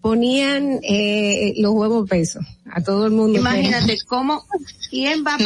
ponían 0.00 0.80
eh, 0.82 1.54
los 1.58 1.72
huevos 1.72 2.08
pesos 2.08 2.44
a 2.70 2.80
todo 2.82 3.06
el 3.06 3.12
mundo. 3.12 3.38
Imagínate 3.38 3.96
cómo, 4.06 4.44
quién 4.90 5.24
va, 5.24 5.36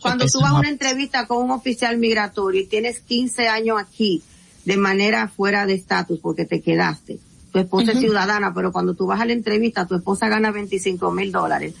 cuando 0.00 0.26
tú 0.26 0.40
vas 0.40 0.52
a 0.52 0.58
una 0.58 0.68
entrevista 0.68 1.26
con 1.26 1.44
un 1.44 1.50
oficial 1.50 1.98
migratorio 1.98 2.62
y 2.62 2.66
tienes 2.66 3.00
15 3.00 3.48
años 3.48 3.78
aquí 3.80 4.22
de 4.64 4.76
manera 4.76 5.28
fuera 5.28 5.66
de 5.66 5.74
estatus 5.74 6.18
porque 6.20 6.44
te 6.44 6.60
quedaste, 6.60 7.18
tu 7.52 7.58
esposa 7.58 7.92
es 7.92 8.00
ciudadana, 8.00 8.52
pero 8.52 8.72
cuando 8.72 8.94
tú 8.94 9.06
vas 9.06 9.20
a 9.20 9.24
la 9.24 9.32
entrevista 9.32 9.86
tu 9.86 9.94
esposa 9.94 10.28
gana 10.28 10.50
25 10.50 11.10
mil 11.12 11.32
dólares, 11.32 11.74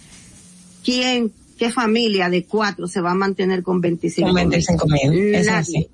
¿quién, 0.84 1.32
qué 1.58 1.70
familia 1.70 2.30
de 2.30 2.44
cuatro 2.44 2.86
se 2.86 3.00
va 3.00 3.10
a 3.10 3.14
mantener 3.14 3.62
con 3.62 3.80
25 3.80 4.26
Con 4.26 4.34
25 4.34 4.86
mil, 4.86 5.34
es 5.34 5.46
Nadie. 5.46 5.58
así. 5.58 5.88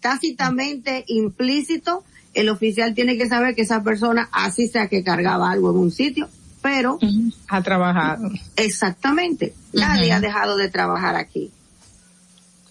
Tácitamente 0.00 1.04
implícito, 1.08 2.04
el 2.34 2.48
oficial 2.48 2.94
tiene 2.94 3.16
que 3.16 3.28
saber 3.28 3.54
que 3.54 3.62
esa 3.62 3.82
persona, 3.82 4.28
así 4.32 4.68
sea 4.68 4.88
que 4.88 5.02
cargaba 5.02 5.50
algo 5.50 5.70
en 5.70 5.78
un 5.78 5.90
sitio, 5.90 6.28
pero 6.62 6.98
ha 7.48 7.62
trabajado. 7.62 8.30
Exactamente. 8.56 9.54
Nadie 9.72 10.12
ha 10.12 10.20
dejado 10.20 10.56
de 10.56 10.68
trabajar 10.68 11.16
aquí. 11.16 11.50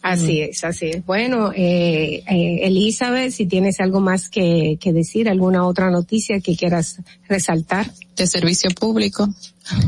Así 0.01 0.41
es, 0.41 0.63
así 0.63 0.87
es. 0.87 1.05
Bueno, 1.05 1.51
eh, 1.53 2.23
eh, 2.27 2.59
Elizabeth, 2.63 3.31
si 3.31 3.45
tienes 3.45 3.79
algo 3.79 3.99
más 3.99 4.29
que, 4.29 4.77
que 4.79 4.93
decir, 4.93 5.27
alguna 5.27 5.65
otra 5.65 5.89
noticia 5.89 6.39
que 6.39 6.55
quieras 6.55 6.99
resaltar. 7.27 7.91
De 8.15 8.25
servicio 8.25 8.71
público. 8.71 9.29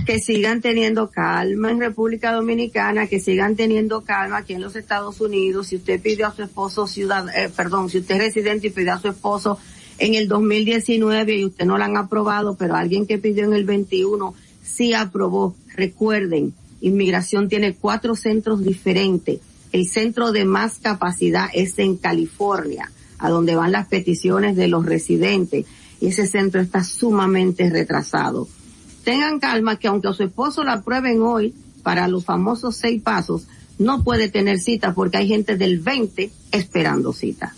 que 0.05 0.19
sigan 0.19 0.61
teniendo 0.61 1.09
calma 1.09 1.71
en 1.71 1.79
República 1.79 2.31
Dominicana, 2.31 3.07
que 3.07 3.19
sigan 3.19 3.55
teniendo 3.55 4.01
calma 4.03 4.37
aquí 4.37 4.53
en 4.53 4.61
los 4.61 4.75
Estados 4.75 5.19
Unidos. 5.19 5.67
Si 5.67 5.77
usted 5.77 5.99
pidió 5.99 6.27
a 6.27 6.35
su 6.35 6.43
esposo 6.43 6.85
ciudad, 6.85 7.25
eh, 7.35 7.49
perdón, 7.55 7.89
si 7.89 7.97
usted 7.97 8.15
es 8.15 8.21
residente 8.21 8.67
y 8.67 8.69
pidió 8.69 8.93
a 8.93 8.99
su 8.99 9.07
esposo 9.07 9.57
en 9.97 10.15
el 10.15 10.27
2019 10.27 11.37
y 11.37 11.45
usted 11.45 11.65
no 11.65 11.77
la 11.77 11.85
han 11.85 11.97
aprobado, 11.97 12.55
pero 12.55 12.75
alguien 12.75 13.07
que 13.07 13.17
pidió 13.17 13.45
en 13.45 13.53
el 13.53 13.65
21 13.65 14.35
sí 14.63 14.93
aprobó. 14.93 15.55
Recuerden, 15.75 16.53
inmigración 16.81 17.49
tiene 17.49 17.73
cuatro 17.73 18.15
centros 18.15 18.63
diferentes. 18.63 19.39
El 19.71 19.87
centro 19.87 20.31
de 20.31 20.45
más 20.45 20.79
capacidad 20.79 21.47
es 21.53 21.77
en 21.79 21.97
California, 21.97 22.91
a 23.17 23.29
donde 23.29 23.55
van 23.55 23.71
las 23.71 23.87
peticiones 23.87 24.55
de 24.55 24.67
los 24.67 24.85
residentes. 24.85 25.65
Y 26.01 26.07
ese 26.07 26.27
centro 26.27 26.61
está 26.61 26.83
sumamente 26.83 27.69
retrasado 27.69 28.47
tengan 29.09 29.39
calma 29.39 29.77
que 29.77 29.87
aunque 29.87 30.07
a 30.07 30.13
su 30.13 30.23
esposo 30.23 30.63
la 30.63 30.73
aprueben 30.73 31.21
hoy 31.21 31.53
para 31.83 32.07
los 32.07 32.25
famosos 32.25 32.75
seis 32.75 33.01
pasos, 33.01 33.47
no 33.79 34.03
puede 34.03 34.29
tener 34.29 34.59
cita 34.59 34.93
porque 34.93 35.17
hay 35.17 35.27
gente 35.27 35.57
del 35.57 35.79
20 35.79 36.29
esperando 36.51 37.11
cita. 37.11 37.55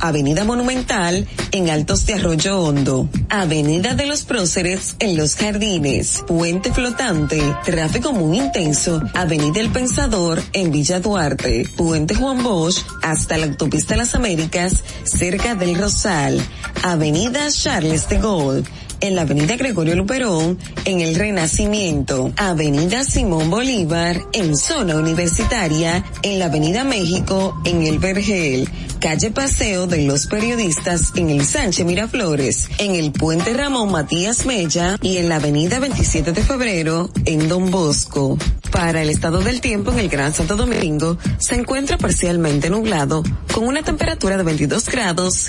Avenida 0.00 0.44
Monumental 0.44 1.26
en 1.52 1.70
Altos 1.70 2.04
de 2.04 2.14
Arroyo 2.14 2.60
Hondo, 2.60 3.08
Avenida 3.28 3.94
de 3.94 4.06
los 4.06 4.24
Próceres 4.24 4.96
en 4.98 5.16
Los 5.16 5.36
Jardines, 5.36 6.24
Puente 6.26 6.72
Flotante, 6.72 7.40
tráfico 7.64 8.12
muy 8.12 8.38
intenso, 8.38 9.00
Avenida 9.14 9.60
El 9.60 9.70
Pensador 9.70 10.42
en 10.52 10.72
Villa 10.72 10.98
Duarte, 10.98 11.64
Puente 11.76 12.16
Juan 12.16 12.42
Bosch 12.42 12.82
hasta 13.02 13.38
la 13.38 13.46
Autopista 13.46 13.94
Las 13.96 14.16
Américas 14.16 14.82
cerca 15.04 15.54
del 15.54 15.76
Rosal, 15.76 16.40
Avenida 16.82 17.50
Charles 17.52 18.08
de 18.08 18.18
Gaulle, 18.18 18.64
en 19.00 19.16
la 19.16 19.22
avenida 19.22 19.56
Gregorio 19.56 19.96
Luperón, 19.96 20.58
en 20.84 21.00
el 21.00 21.14
Renacimiento, 21.14 22.32
avenida 22.36 23.04
Simón 23.04 23.50
Bolívar, 23.50 24.20
en 24.32 24.56
zona 24.56 24.96
universitaria, 24.96 26.04
en 26.22 26.38
la 26.38 26.46
avenida 26.46 26.84
México, 26.84 27.60
en 27.64 27.82
el 27.82 27.98
Vergel, 27.98 28.68
calle 29.00 29.30
Paseo 29.30 29.86
de 29.86 30.02
los 30.02 30.26
Periodistas, 30.26 31.12
en 31.16 31.30
el 31.30 31.44
Sánchez 31.44 31.86
Miraflores, 31.86 32.68
en 32.78 32.94
el 32.94 33.12
puente 33.12 33.54
Ramón 33.54 33.90
Matías 33.90 34.46
Mella 34.46 34.96
y 35.02 35.16
en 35.16 35.28
la 35.28 35.36
avenida 35.36 35.80
27 35.80 36.32
de 36.32 36.42
febrero, 36.42 37.10
en 37.24 37.48
Don 37.48 37.70
Bosco. 37.70 38.38
Para 38.70 39.02
el 39.02 39.10
estado 39.10 39.40
del 39.40 39.60
tiempo 39.60 39.90
en 39.90 39.98
el 39.98 40.08
Gran 40.08 40.32
Santo 40.32 40.56
Domingo, 40.56 41.18
se 41.38 41.56
encuentra 41.56 41.98
parcialmente 41.98 42.70
nublado, 42.70 43.24
con 43.52 43.66
una 43.66 43.82
temperatura 43.82 44.36
de 44.36 44.44
22 44.44 44.88
grados 44.88 45.48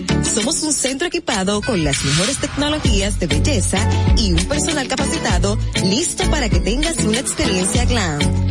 Somos 0.23 0.63
un 0.63 0.73
centro 0.73 1.07
equipado 1.07 1.61
con 1.61 1.83
las 1.83 2.03
mejores 2.03 2.37
tecnologías 2.37 3.19
de 3.19 3.27
belleza 3.27 3.77
y 4.17 4.31
un 4.33 4.45
personal 4.45 4.87
capacitado 4.87 5.57
listo 5.83 6.29
para 6.29 6.49
que 6.49 6.59
tengas 6.59 6.97
una 7.03 7.19
experiencia 7.19 7.85
glam. 7.85 8.50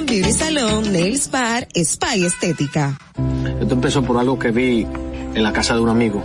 Beauty 0.00 0.32
Salon, 0.32 0.90
Nails 0.90 1.28
Spa 1.74 2.16
y 2.16 2.24
Estética. 2.24 2.98
Esto 3.60 3.74
empezó 3.74 4.02
por 4.02 4.16
algo 4.16 4.38
que 4.38 4.50
vi 4.50 4.86
en 5.34 5.42
la 5.42 5.52
casa 5.52 5.74
de 5.74 5.80
un 5.80 5.90
amigo 5.90 6.22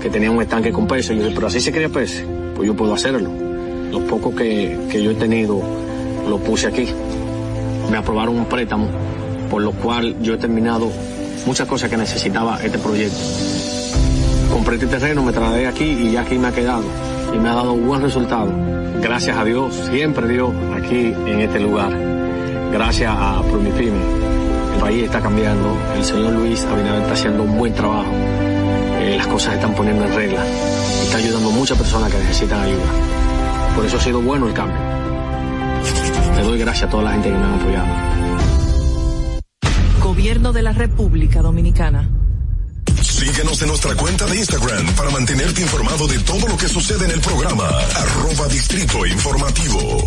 que 0.00 0.10
tenía 0.10 0.30
un 0.30 0.42
estanque 0.42 0.70
con 0.72 0.86
peces. 0.86 1.16
Yo 1.16 1.22
dije, 1.22 1.34
pero 1.34 1.46
así 1.46 1.60
se 1.60 1.72
cría 1.72 1.88
peces, 1.88 2.24
pues 2.54 2.66
yo 2.66 2.76
puedo 2.76 2.92
hacerlo. 2.92 3.30
Lo 3.90 4.06
poco 4.06 4.34
que, 4.34 4.78
que 4.90 5.02
yo 5.02 5.12
he 5.12 5.14
tenido 5.14 5.60
lo 6.28 6.38
puse 6.38 6.66
aquí. 6.66 6.86
Me 7.90 7.96
aprobaron 7.96 8.36
un 8.36 8.44
préstamo, 8.44 8.88
por 9.50 9.62
lo 9.62 9.72
cual 9.72 10.22
yo 10.22 10.34
he 10.34 10.38
terminado 10.38 10.90
muchas 11.46 11.66
cosas 11.66 11.88
que 11.88 11.96
necesitaba 11.96 12.62
este 12.62 12.78
proyecto. 12.78 13.18
compré 14.52 14.74
este 14.74 14.86
terreno, 14.86 15.22
me 15.22 15.32
trasladé 15.32 15.66
aquí 15.66 15.84
y 15.84 16.12
ya 16.12 16.20
aquí 16.20 16.36
me 16.38 16.48
ha 16.48 16.52
quedado. 16.52 16.84
Y 17.34 17.38
me 17.38 17.48
ha 17.48 17.54
dado 17.54 17.74
buen 17.74 18.02
resultado. 18.02 18.52
Gracias 19.00 19.36
a 19.36 19.44
Dios, 19.44 19.74
siempre 19.90 20.28
Dios, 20.28 20.52
aquí 20.76 21.14
en 21.26 21.40
este 21.40 21.58
lugar. 21.58 22.11
Gracias 22.72 23.14
a 23.14 23.42
Promifime. 23.42 24.00
El 24.74 24.80
país 24.80 25.04
está 25.04 25.20
cambiando. 25.20 25.76
El 25.94 26.04
señor 26.04 26.32
Luis 26.32 26.64
Abinader 26.64 27.02
está 27.02 27.12
haciendo 27.12 27.42
un 27.42 27.58
buen 27.58 27.74
trabajo. 27.74 28.10
Eh, 28.10 29.14
las 29.18 29.26
cosas 29.26 29.50
se 29.50 29.56
están 29.56 29.74
poniendo 29.74 30.04
en 30.06 30.14
regla. 30.14 30.42
Está 31.02 31.18
ayudando 31.18 31.50
a 31.50 31.52
muchas 31.52 31.76
personas 31.76 32.10
que 32.10 32.18
necesitan 32.18 32.62
ayuda. 32.62 32.86
Por 33.76 33.84
eso 33.84 33.98
ha 33.98 34.00
sido 34.00 34.22
bueno 34.22 34.46
el 34.48 34.54
cambio. 34.54 34.78
Le 36.36 36.42
doy 36.42 36.58
gracias 36.58 36.88
a 36.88 36.90
toda 36.90 37.02
la 37.02 37.12
gente 37.12 37.28
que 37.28 37.34
me 37.36 37.44
ha 37.44 37.54
apoyado. 37.54 37.86
Gobierno 40.02 40.52
de 40.52 40.62
la 40.62 40.72
República 40.72 41.42
Dominicana. 41.42 42.08
Síguenos 43.02 43.60
en 43.60 43.68
nuestra 43.68 43.94
cuenta 43.96 44.24
de 44.26 44.36
Instagram 44.38 44.86
para 44.94 45.10
mantenerte 45.10 45.60
informado 45.60 46.06
de 46.06 46.18
todo 46.20 46.48
lo 46.48 46.56
que 46.56 46.68
sucede 46.68 47.04
en 47.04 47.10
el 47.10 47.20
programa. 47.20 47.68
Arroba 47.68 48.48
Distrito 48.48 49.04
Informativo. 49.04 50.06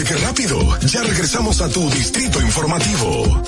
¿Viste 0.00 0.14
qué 0.14 0.20
rápido? 0.24 0.78
Ya 0.86 1.02
regresamos 1.02 1.60
a 1.60 1.68
tu 1.68 1.90
Distrito 1.90 2.40
Informativo. 2.40 3.42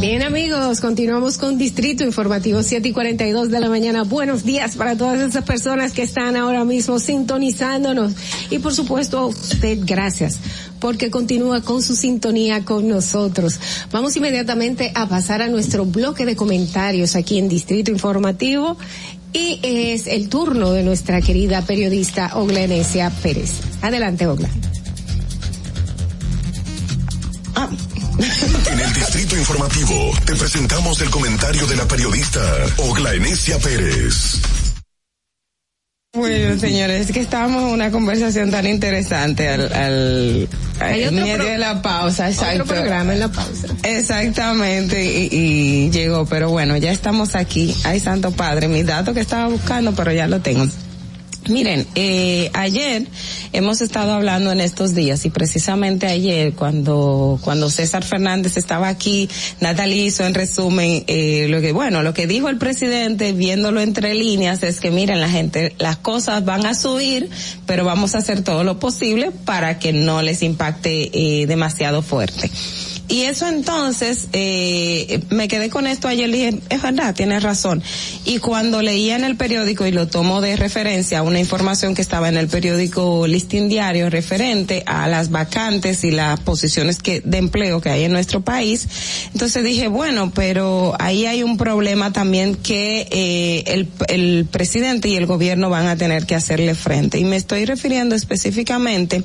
Bien 0.00 0.22
amigos, 0.22 0.80
continuamos 0.80 1.38
con 1.38 1.58
Distrito 1.58 2.02
Informativo 2.02 2.62
7 2.62 2.88
y 2.88 2.92
42 2.92 3.50
de 3.50 3.60
la 3.60 3.68
mañana. 3.68 4.02
Buenos 4.02 4.44
días 4.44 4.76
para 4.76 4.96
todas 4.96 5.20
esas 5.20 5.44
personas 5.44 5.92
que 5.92 6.02
están 6.02 6.34
ahora 6.34 6.64
mismo 6.64 6.98
sintonizándonos. 6.98 8.14
Y 8.50 8.58
por 8.58 8.74
supuesto 8.74 9.18
a 9.18 9.26
usted, 9.26 9.78
gracias, 9.82 10.38
porque 10.80 11.10
continúa 11.10 11.62
con 11.62 11.82
su 11.82 11.94
sintonía 11.94 12.64
con 12.64 12.88
nosotros. 12.88 13.60
Vamos 13.92 14.16
inmediatamente 14.16 14.90
a 14.94 15.08
pasar 15.08 15.40
a 15.40 15.48
nuestro 15.48 15.84
bloque 15.84 16.26
de 16.26 16.34
comentarios 16.34 17.14
aquí 17.14 17.38
en 17.38 17.48
Distrito 17.48 17.90
Informativo. 17.92 18.76
Y 19.32 19.60
es 19.62 20.06
el 20.06 20.28
turno 20.28 20.72
de 20.72 20.82
nuestra 20.82 21.20
querida 21.20 21.62
periodista 21.62 22.32
Ogla 22.34 22.60
Enesia 22.60 23.10
Pérez. 23.22 23.52
Adelante, 23.80 24.26
Ogla. 24.26 24.48
En 28.66 28.80
el 28.80 28.92
Distrito 28.92 29.36
Informativo 29.36 30.12
te 30.24 30.34
presentamos 30.36 31.00
el 31.00 31.10
comentario 31.10 31.66
de 31.66 31.76
la 31.76 31.88
periodista 31.88 32.40
Ogla 32.76 33.14
Enesia 33.14 33.58
Pérez. 33.58 34.40
Bueno, 36.14 36.58
señores, 36.58 37.06
es 37.06 37.12
que 37.12 37.20
estábamos 37.20 37.62
en 37.62 37.68
una 37.68 37.90
conversación 37.90 38.50
tan 38.50 38.66
interesante 38.66 39.48
al, 39.48 39.72
al, 39.72 40.48
otro 40.78 41.12
medio 41.12 41.38
de 41.38 41.56
la 41.56 41.80
pausa, 41.80 42.28
exacto. 42.28 42.64
Otro 42.64 42.74
programa 42.74 43.14
en 43.14 43.20
la 43.20 43.28
pausa. 43.28 43.68
Exactamente, 43.82 45.02
y, 45.02 45.28
y 45.32 45.90
llegó, 45.90 46.26
pero 46.26 46.50
bueno, 46.50 46.76
ya 46.76 46.92
estamos 46.92 47.34
aquí. 47.34 47.74
Ay, 47.84 47.98
Santo 47.98 48.30
Padre, 48.30 48.68
mi 48.68 48.82
dato 48.82 49.14
que 49.14 49.20
estaba 49.20 49.48
buscando, 49.48 49.94
pero 49.94 50.12
ya 50.12 50.26
lo 50.26 50.40
tengo. 50.40 50.66
Miren, 51.48 51.88
eh, 51.96 52.50
ayer 52.54 53.06
hemos 53.52 53.80
estado 53.80 54.12
hablando 54.12 54.52
en 54.52 54.60
estos 54.60 54.94
días 54.94 55.24
y 55.26 55.30
precisamente 55.30 56.06
ayer 56.06 56.52
cuando 56.52 57.40
cuando 57.42 57.68
César 57.68 58.04
Fernández 58.04 58.56
estaba 58.56 58.88
aquí, 58.88 59.28
Natalie 59.60 60.04
hizo 60.04 60.24
en 60.24 60.34
resumen 60.34 61.02
eh, 61.08 61.48
lo 61.48 61.60
que 61.60 61.72
bueno 61.72 62.02
lo 62.04 62.14
que 62.14 62.28
dijo 62.28 62.48
el 62.48 62.58
presidente 62.58 63.32
viéndolo 63.32 63.80
entre 63.80 64.14
líneas 64.14 64.62
es 64.62 64.78
que 64.78 64.92
miren 64.92 65.20
la 65.20 65.28
gente 65.28 65.74
las 65.78 65.96
cosas 65.96 66.44
van 66.44 66.64
a 66.64 66.74
subir 66.74 67.28
pero 67.66 67.84
vamos 67.84 68.14
a 68.14 68.18
hacer 68.18 68.42
todo 68.42 68.62
lo 68.62 68.78
posible 68.78 69.32
para 69.44 69.80
que 69.80 69.92
no 69.92 70.22
les 70.22 70.42
impacte 70.42 71.10
eh, 71.12 71.46
demasiado 71.46 72.02
fuerte. 72.02 72.50
Y 73.08 73.22
eso 73.22 73.46
entonces, 73.46 74.28
eh, 74.32 75.20
me 75.30 75.48
quedé 75.48 75.68
con 75.68 75.86
esto 75.86 76.08
ayer 76.08 76.28
y 76.28 76.32
dije, 76.32 76.60
es 76.70 76.82
verdad, 76.82 77.14
tienes 77.14 77.42
razón. 77.42 77.82
Y 78.24 78.38
cuando 78.38 78.80
leía 78.80 79.16
en 79.16 79.24
el 79.24 79.36
periódico 79.36 79.86
y 79.86 79.92
lo 79.92 80.08
tomo 80.08 80.40
de 80.40 80.56
referencia 80.56 81.22
una 81.22 81.38
información 81.38 81.94
que 81.94 82.02
estaba 82.02 82.28
en 82.28 82.36
el 82.36 82.48
periódico 82.48 83.26
Listín 83.26 83.68
Diario 83.68 84.08
referente 84.08 84.82
a 84.86 85.08
las 85.08 85.30
vacantes 85.30 86.04
y 86.04 86.10
las 86.10 86.40
posiciones 86.40 86.98
que, 86.98 87.20
de 87.20 87.38
empleo 87.38 87.80
que 87.80 87.90
hay 87.90 88.04
en 88.04 88.12
nuestro 88.12 88.40
país, 88.40 88.88
entonces 89.32 89.64
dije, 89.64 89.88
bueno, 89.88 90.32
pero 90.34 90.94
ahí 90.98 91.26
hay 91.26 91.42
un 91.42 91.56
problema 91.56 92.12
también 92.12 92.54
que 92.54 93.08
eh, 93.10 93.64
el, 93.66 93.88
el 94.08 94.46
presidente 94.50 95.08
y 95.08 95.16
el 95.16 95.26
gobierno 95.26 95.70
van 95.70 95.88
a 95.88 95.96
tener 95.96 96.26
que 96.26 96.34
hacerle 96.34 96.74
frente. 96.74 97.18
Y 97.18 97.24
me 97.24 97.36
estoy 97.36 97.64
refiriendo 97.64 98.14
específicamente 98.14 99.22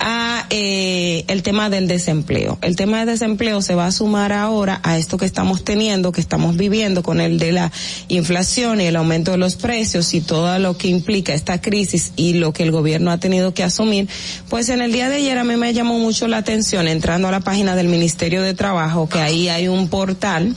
a 0.00 0.46
eh, 0.50 1.24
el 1.28 1.42
tema 1.42 1.70
del 1.70 1.88
desempleo. 1.88 2.58
El 2.62 2.76
tema 2.76 3.04
desempleo 3.08 3.60
se 3.62 3.74
va 3.74 3.86
a 3.86 3.92
sumar 3.92 4.32
ahora 4.32 4.80
a 4.84 4.96
esto 4.96 5.16
que 5.16 5.26
estamos 5.26 5.64
teniendo, 5.64 6.12
que 6.12 6.20
estamos 6.20 6.56
viviendo 6.56 7.02
con 7.02 7.20
el 7.20 7.40
de 7.40 7.50
la 7.50 7.72
inflación 8.06 8.80
y 8.80 8.84
el 8.84 8.94
aumento 8.94 9.32
de 9.32 9.38
los 9.38 9.56
precios 9.56 10.14
y 10.14 10.20
todo 10.20 10.56
lo 10.60 10.78
que 10.78 10.86
implica 10.86 11.34
esta 11.34 11.60
crisis 11.60 12.12
y 12.14 12.34
lo 12.34 12.52
que 12.52 12.62
el 12.62 12.70
gobierno 12.70 13.10
ha 13.10 13.18
tenido 13.18 13.52
que 13.52 13.64
asumir, 13.64 14.08
pues 14.48 14.68
en 14.68 14.80
el 14.80 14.92
día 14.92 15.08
de 15.08 15.16
ayer 15.16 15.36
a 15.38 15.44
mí 15.44 15.56
me 15.56 15.74
llamó 15.74 15.98
mucho 15.98 16.28
la 16.28 16.36
atención 16.36 16.86
entrando 16.86 17.26
a 17.26 17.32
la 17.32 17.40
página 17.40 17.74
del 17.74 17.88
Ministerio 17.88 18.42
de 18.42 18.54
Trabajo, 18.54 19.08
que 19.08 19.18
ahí 19.18 19.48
hay 19.48 19.66
un 19.66 19.88
portal 19.88 20.54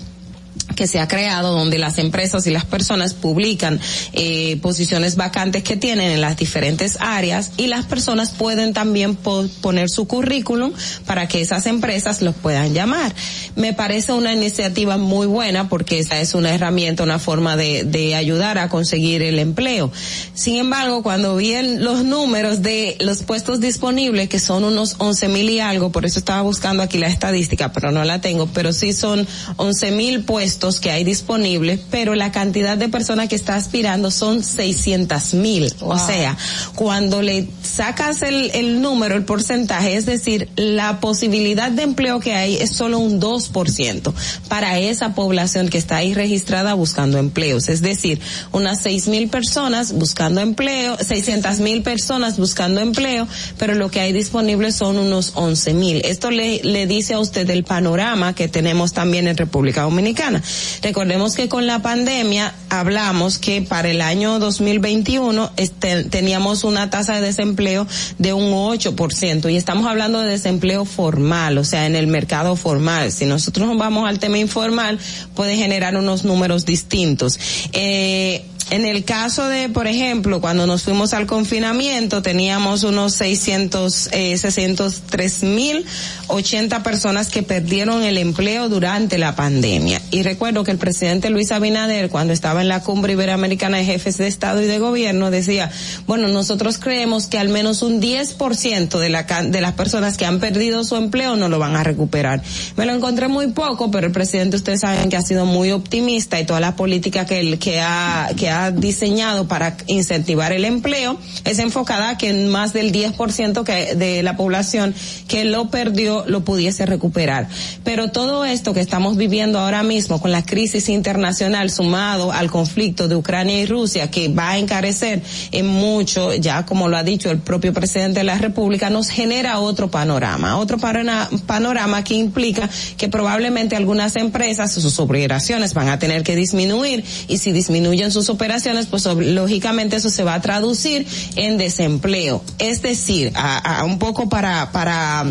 que 0.75 0.87
se 0.87 0.99
ha 0.99 1.07
creado 1.07 1.55
donde 1.55 1.77
las 1.77 1.97
empresas 1.97 2.45
y 2.47 2.51
las 2.51 2.65
personas 2.65 3.13
publican 3.13 3.79
eh, 4.13 4.57
posiciones 4.61 5.15
vacantes 5.15 5.63
que 5.63 5.77
tienen 5.77 6.11
en 6.11 6.21
las 6.21 6.37
diferentes 6.37 6.97
áreas 6.99 7.51
y 7.57 7.67
las 7.67 7.85
personas 7.85 8.31
pueden 8.31 8.73
también 8.73 9.15
poner 9.15 9.89
su 9.89 10.07
currículum 10.07 10.73
para 11.05 11.27
que 11.27 11.41
esas 11.41 11.65
empresas 11.65 12.21
los 12.21 12.35
puedan 12.35 12.73
llamar. 12.73 13.13
Me 13.55 13.73
parece 13.73 14.13
una 14.13 14.33
iniciativa 14.33 14.97
muy 14.97 15.27
buena 15.27 15.69
porque 15.69 15.99
esa 15.99 16.19
es 16.21 16.33
una 16.33 16.53
herramienta, 16.53 17.03
una 17.03 17.19
forma 17.19 17.55
de, 17.55 17.83
de 17.83 18.15
ayudar 18.15 18.57
a 18.57 18.69
conseguir 18.69 19.21
el 19.23 19.39
empleo. 19.39 19.91
Sin 20.33 20.57
embargo, 20.57 21.03
cuando 21.03 21.35
vi 21.35 21.51
los 21.79 22.05
números 22.05 22.61
de 22.61 22.95
los 22.99 23.23
puestos 23.23 23.59
disponibles, 23.59 24.29
que 24.29 24.39
son 24.39 24.63
unos 24.63 24.95
once 24.99 25.27
mil 25.27 25.49
y 25.49 25.59
algo, 25.59 25.91
por 25.91 26.05
eso 26.05 26.19
estaba 26.19 26.41
buscando 26.41 26.81
aquí 26.81 26.97
la 26.97 27.07
estadística, 27.07 27.73
pero 27.73 27.91
no 27.91 28.03
la 28.05 28.21
tengo, 28.21 28.47
pero 28.47 28.71
sí 28.71 28.93
son 28.93 29.27
once 29.57 29.91
mil 29.91 30.23
puestos 30.23 30.60
que 30.79 30.91
hay 30.91 31.03
disponibles, 31.03 31.79
pero 31.89 32.13
la 32.13 32.31
cantidad 32.31 32.77
de 32.77 32.87
personas 32.87 33.27
que 33.27 33.35
está 33.35 33.55
aspirando 33.55 34.11
son 34.11 34.43
600 34.43 35.33
mil. 35.33 35.73
O 35.79 35.97
sea, 35.97 36.37
cuando 36.75 37.23
le 37.23 37.47
sacas 37.63 38.21
el, 38.21 38.51
el 38.53 38.81
número, 38.81 39.15
el 39.15 39.25
porcentaje, 39.25 39.95
es 39.95 40.05
decir, 40.05 40.49
la 40.55 40.99
posibilidad 40.99 41.71
de 41.71 41.81
empleo 41.81 42.19
que 42.19 42.35
hay 42.35 42.57
es 42.57 42.71
solo 42.71 42.99
un 42.99 43.19
2% 43.19 44.13
para 44.49 44.77
esa 44.77 45.15
población 45.15 45.67
que 45.67 45.79
está 45.79 45.97
ahí 45.97 46.13
registrada 46.13 46.75
buscando 46.75 47.17
empleos. 47.17 47.67
Es 47.67 47.81
decir, 47.81 48.21
unas 48.51 48.81
6 48.81 49.07
mil 49.07 49.29
personas 49.29 49.93
buscando 49.93 50.41
empleo, 50.41 50.95
600 50.97 51.59
mil 51.59 51.81
personas 51.81 52.37
buscando 52.37 52.81
empleo, 52.81 53.27
pero 53.57 53.73
lo 53.73 53.89
que 53.89 53.99
hay 53.99 54.13
disponible 54.13 54.71
son 54.71 54.99
unos 54.99 55.31
11 55.33 55.73
mil. 55.73 56.01
Esto 56.05 56.29
le, 56.29 56.61
le 56.63 56.85
dice 56.85 57.15
a 57.15 57.19
usted 57.19 57.49
el 57.49 57.63
panorama 57.63 58.35
que 58.35 58.47
tenemos 58.47 58.93
también 58.93 59.27
en 59.27 59.37
República 59.37 59.81
Dominicana. 59.81 60.43
Recordemos 60.81 61.35
que 61.35 61.49
con 61.49 61.67
la 61.67 61.81
pandemia 61.81 62.53
hablamos 62.69 63.37
que 63.37 63.61
para 63.61 63.89
el 63.89 64.01
año 64.01 64.39
2021 64.39 65.51
este, 65.57 66.03
teníamos 66.05 66.63
una 66.63 66.89
tasa 66.89 67.15
de 67.15 67.21
desempleo 67.21 67.87
de 68.17 68.33
un 68.33 68.51
8% 68.51 69.51
y 69.51 69.57
estamos 69.57 69.87
hablando 69.87 70.21
de 70.21 70.29
desempleo 70.29 70.85
formal, 70.85 71.57
o 71.57 71.63
sea, 71.63 71.85
en 71.85 71.95
el 71.95 72.07
mercado 72.07 72.55
formal. 72.55 73.11
Si 73.11 73.25
nosotros 73.25 73.77
vamos 73.77 74.07
al 74.07 74.19
tema 74.19 74.37
informal, 74.37 74.99
puede 75.35 75.55
generar 75.55 75.95
unos 75.95 76.23
números 76.23 76.65
distintos. 76.65 77.39
Eh, 77.73 78.45
en 78.71 78.85
el 78.85 79.03
caso 79.03 79.49
de, 79.49 79.67
por 79.67 79.85
ejemplo, 79.85 80.39
cuando 80.39 80.65
nos 80.65 80.83
fuimos 80.83 81.13
al 81.13 81.27
confinamiento, 81.27 82.21
teníamos 82.21 82.83
unos 82.83 83.13
600, 83.15 84.09
eh, 84.13 84.37
603 84.37 85.43
mil 85.43 85.85
80 86.27 86.81
personas 86.81 87.29
que 87.29 87.43
perdieron 87.43 88.01
el 88.03 88.17
empleo 88.17 88.69
durante 88.69 89.17
la 89.17 89.35
pandemia. 89.35 90.01
Y 90.09 90.23
recuerdo 90.23 90.63
que 90.63 90.71
el 90.71 90.77
presidente 90.77 91.29
Luis 91.29 91.51
Abinader, 91.51 92.09
cuando 92.09 92.31
estaba 92.31 92.61
en 92.61 92.69
la 92.69 92.81
cumbre 92.81 93.11
iberoamericana 93.11 93.77
de 93.77 93.83
jefes 93.83 94.17
de 94.17 94.27
Estado 94.27 94.61
y 94.61 94.67
de 94.67 94.79
gobierno, 94.79 95.31
decía, 95.31 95.69
bueno, 96.07 96.29
nosotros 96.29 96.77
creemos 96.77 97.27
que 97.27 97.37
al 97.37 97.49
menos 97.49 97.81
un 97.81 98.01
10% 98.01 98.99
de, 98.99 99.09
la, 99.09 99.23
de 99.23 99.59
las 99.59 99.73
personas 99.73 100.15
que 100.15 100.25
han 100.25 100.39
perdido 100.39 100.85
su 100.85 100.95
empleo 100.95 101.35
no 101.35 101.49
lo 101.49 101.59
van 101.59 101.75
a 101.75 101.83
recuperar. 101.83 102.41
Me 102.77 102.85
lo 102.85 102.93
encontré 102.93 103.27
muy 103.27 103.47
poco, 103.47 103.91
pero 103.91 104.07
el 104.07 104.13
presidente, 104.13 104.55
ustedes 104.55 104.79
saben 104.79 105.09
que 105.09 105.17
ha 105.17 105.21
sido 105.21 105.45
muy 105.45 105.71
optimista 105.71 106.39
y 106.39 106.45
toda 106.45 106.61
la 106.61 106.77
política 106.77 107.25
que, 107.25 107.59
que 107.59 107.81
ha, 107.81 108.29
que 108.37 108.49
ha 108.49 108.60
diseñado 108.69 109.47
para 109.47 109.77
incentivar 109.87 110.51
el 110.51 110.65
empleo 110.65 111.17
es 111.45 111.57
enfocada 111.57 112.09
a 112.09 112.17
que 112.17 112.31
más 112.33 112.73
del 112.73 112.91
10% 112.91 113.63
que, 113.63 113.95
de 113.95 114.21
la 114.21 114.37
población 114.37 114.93
que 115.27 115.45
lo 115.45 115.69
perdió 115.69 116.25
lo 116.27 116.43
pudiese 116.43 116.85
recuperar. 116.85 117.47
Pero 117.83 118.11
todo 118.11 118.45
esto 118.45 118.73
que 118.73 118.81
estamos 118.81 119.17
viviendo 119.17 119.59
ahora 119.59 119.81
mismo 119.81 120.21
con 120.21 120.31
la 120.31 120.45
crisis 120.45 120.89
internacional 120.89 121.71
sumado 121.71 122.31
al 122.31 122.51
conflicto 122.51 123.07
de 123.07 123.15
Ucrania 123.15 123.59
y 123.59 123.65
Rusia 123.65 124.11
que 124.11 124.27
va 124.27 124.51
a 124.51 124.57
encarecer 124.57 125.23
en 125.51 125.65
mucho, 125.65 126.35
ya 126.35 126.65
como 126.65 126.87
lo 126.87 126.97
ha 126.97 127.03
dicho 127.03 127.31
el 127.31 127.39
propio 127.39 127.73
presidente 127.73 128.19
de 128.19 128.25
la 128.25 128.37
República, 128.37 128.89
nos 128.89 129.09
genera 129.09 129.59
otro 129.59 129.89
panorama, 129.89 130.57
otro 130.57 130.77
panorama 130.77 132.03
que 132.03 132.15
implica 132.15 132.69
que 132.97 133.07
probablemente 133.07 133.75
algunas 133.75 134.15
empresas, 134.15 134.73
sus 134.73 134.99
operaciones 134.99 135.73
van 135.73 135.89
a 135.89 135.99
tener 135.99 136.23
que 136.23 136.35
disminuir 136.35 137.03
y 137.27 137.37
si 137.37 137.51
disminuyen 137.51 138.11
sus 138.11 138.29
operaciones 138.29 138.40
pues 138.87 139.05
lógicamente 139.05 139.95
eso 139.95 140.09
se 140.09 140.23
va 140.23 140.35
a 140.35 140.41
traducir 140.41 141.05
en 141.35 141.57
desempleo. 141.57 142.43
Es 142.59 142.81
decir, 142.81 143.31
a, 143.35 143.79
a 143.79 143.83
un 143.83 143.99
poco 143.99 144.29
para, 144.29 144.71
para 144.71 145.25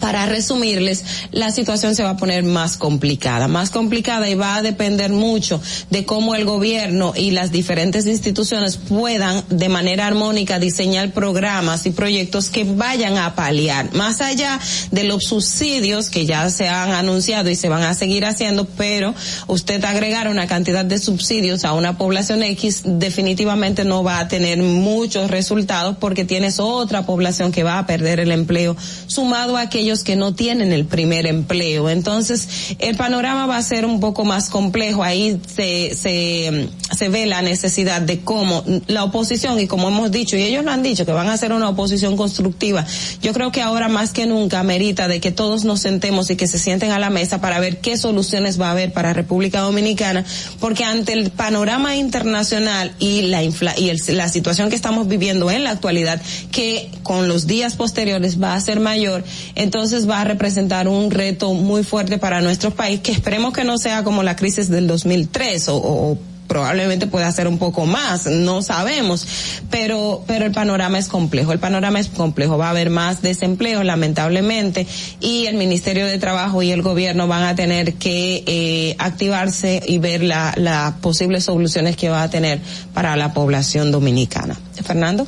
para 0.00 0.26
resumirles, 0.26 1.04
la 1.30 1.50
situación 1.50 1.94
se 1.94 2.02
va 2.02 2.10
a 2.10 2.16
poner 2.16 2.42
más 2.42 2.76
complicada, 2.76 3.48
más 3.48 3.70
complicada 3.70 4.28
y 4.28 4.34
va 4.34 4.56
a 4.56 4.62
depender 4.62 5.10
mucho 5.10 5.60
de 5.90 6.04
cómo 6.04 6.34
el 6.34 6.44
gobierno 6.44 7.12
y 7.14 7.30
las 7.30 7.52
diferentes 7.52 8.06
instituciones 8.06 8.76
puedan 8.76 9.44
de 9.50 9.68
manera 9.68 10.06
armónica 10.06 10.58
diseñar 10.58 11.12
programas 11.12 11.86
y 11.86 11.90
proyectos 11.90 12.50
que 12.50 12.64
vayan 12.64 13.18
a 13.18 13.34
paliar, 13.34 13.92
más 13.94 14.20
allá 14.20 14.58
de 14.90 15.04
los 15.04 15.24
subsidios 15.24 16.10
que 16.10 16.26
ya 16.26 16.48
se 16.50 16.68
han 16.68 16.92
anunciado 16.92 17.50
y 17.50 17.56
se 17.56 17.68
van 17.68 17.82
a 17.82 17.94
seguir 17.94 18.24
haciendo, 18.24 18.64
pero 18.64 19.14
usted 19.46 19.84
agregar 19.84 20.28
una 20.28 20.46
cantidad 20.46 20.84
de 20.84 20.98
subsidios 20.98 21.64
a 21.64 21.74
una 21.74 21.98
población 21.98 22.42
X 22.42 22.82
definitivamente 22.84 23.84
no 23.84 24.02
va 24.02 24.18
a 24.18 24.28
tener 24.28 24.58
muchos 24.62 25.30
resultados 25.30 25.96
porque 25.98 26.24
tienes 26.24 26.58
otra 26.58 27.04
población 27.04 27.52
que 27.52 27.62
va 27.62 27.78
a 27.78 27.86
perder 27.86 28.20
el 28.20 28.32
empleo 28.32 28.76
sumado 29.06 29.56
a 29.56 29.62
aquellos 29.62 29.89
que 29.98 30.16
no 30.16 30.34
tienen 30.34 30.72
el 30.72 30.86
primer 30.86 31.26
empleo. 31.26 31.90
Entonces, 31.90 32.76
el 32.78 32.96
panorama 32.96 33.46
va 33.46 33.56
a 33.56 33.62
ser 33.62 33.84
un 33.84 34.00
poco 34.00 34.24
más 34.24 34.48
complejo. 34.48 35.02
Ahí 35.02 35.40
se, 35.54 35.94
se, 35.94 36.68
se 36.96 37.08
ve 37.08 37.26
la 37.26 37.42
necesidad 37.42 38.00
de 38.00 38.20
cómo 38.20 38.64
la 38.86 39.04
oposición, 39.04 39.58
y 39.58 39.66
como 39.66 39.88
hemos 39.88 40.10
dicho, 40.10 40.36
y 40.36 40.42
ellos 40.42 40.64
lo 40.64 40.70
han 40.70 40.82
dicho, 40.82 41.04
que 41.04 41.12
van 41.12 41.28
a 41.28 41.36
ser 41.36 41.52
una 41.52 41.68
oposición 41.68 42.16
constructiva. 42.16 42.86
Yo 43.22 43.32
creo 43.32 43.50
que 43.52 43.62
ahora 43.62 43.88
más 43.88 44.12
que 44.12 44.26
nunca 44.26 44.62
merita 44.62 45.08
de 45.08 45.20
que 45.20 45.32
todos 45.32 45.64
nos 45.64 45.80
sentemos 45.80 46.30
y 46.30 46.36
que 46.36 46.46
se 46.46 46.58
sienten 46.58 46.92
a 46.92 46.98
la 46.98 47.10
mesa 47.10 47.40
para 47.40 47.58
ver 47.58 47.80
qué 47.80 47.96
soluciones 47.96 48.60
va 48.60 48.68
a 48.68 48.72
haber 48.72 48.92
para 48.92 49.12
República 49.12 49.60
Dominicana, 49.60 50.24
porque 50.60 50.84
ante 50.84 51.12
el 51.12 51.30
panorama 51.30 51.96
internacional 51.96 52.92
y 52.98 53.22
la 53.22 53.42
infla 53.42 53.74
y 53.76 53.90
la 54.12 54.28
situación 54.28 54.70
que 54.70 54.76
estamos 54.76 55.08
viviendo 55.08 55.50
en 55.50 55.64
la 55.64 55.70
actualidad, 55.70 56.20
que 56.52 56.90
con 57.02 57.28
los 57.28 57.46
días 57.46 57.76
posteriores 57.76 58.40
va 58.40 58.54
a 58.54 58.60
ser 58.60 58.80
mayor, 58.80 59.24
entonces 59.54 59.79
entonces 59.80 60.06
va 60.06 60.20
a 60.20 60.24
representar 60.24 60.88
un 60.88 61.10
reto 61.10 61.54
muy 61.54 61.82
fuerte 61.84 62.18
para 62.18 62.42
nuestro 62.42 62.70
país, 62.70 63.00
que 63.00 63.12
esperemos 63.12 63.54
que 63.54 63.64
no 63.64 63.78
sea 63.78 64.04
como 64.04 64.22
la 64.22 64.36
crisis 64.36 64.68
del 64.68 64.86
2003 64.86 65.70
o, 65.70 65.76
o 65.76 66.18
probablemente 66.48 67.06
pueda 67.06 67.32
ser 67.32 67.48
un 67.48 67.56
poco 67.56 67.86
más, 67.86 68.26
no 68.26 68.60
sabemos, 68.60 69.26
pero, 69.70 70.22
pero 70.26 70.44
el 70.44 70.52
panorama 70.52 70.98
es 70.98 71.08
complejo, 71.08 71.52
el 71.52 71.60
panorama 71.60 71.98
es 71.98 72.08
complejo, 72.08 72.58
va 72.58 72.66
a 72.66 72.70
haber 72.70 72.90
más 72.90 73.22
desempleo 73.22 73.82
lamentablemente 73.82 74.86
y 75.18 75.46
el 75.46 75.56
Ministerio 75.56 76.04
de 76.04 76.18
Trabajo 76.18 76.62
y 76.62 76.70
el 76.70 76.82
gobierno 76.82 77.26
van 77.26 77.44
a 77.44 77.54
tener 77.54 77.94
que 77.94 78.44
eh, 78.46 78.96
activarse 78.98 79.82
y 79.86 79.96
ver 79.96 80.22
las 80.22 80.58
la 80.58 80.96
posibles 81.00 81.44
soluciones 81.44 81.96
que 81.96 82.10
va 82.10 82.22
a 82.22 82.28
tener 82.28 82.60
para 82.92 83.16
la 83.16 83.32
población 83.32 83.90
dominicana. 83.90 84.58
Fernando. 84.84 85.26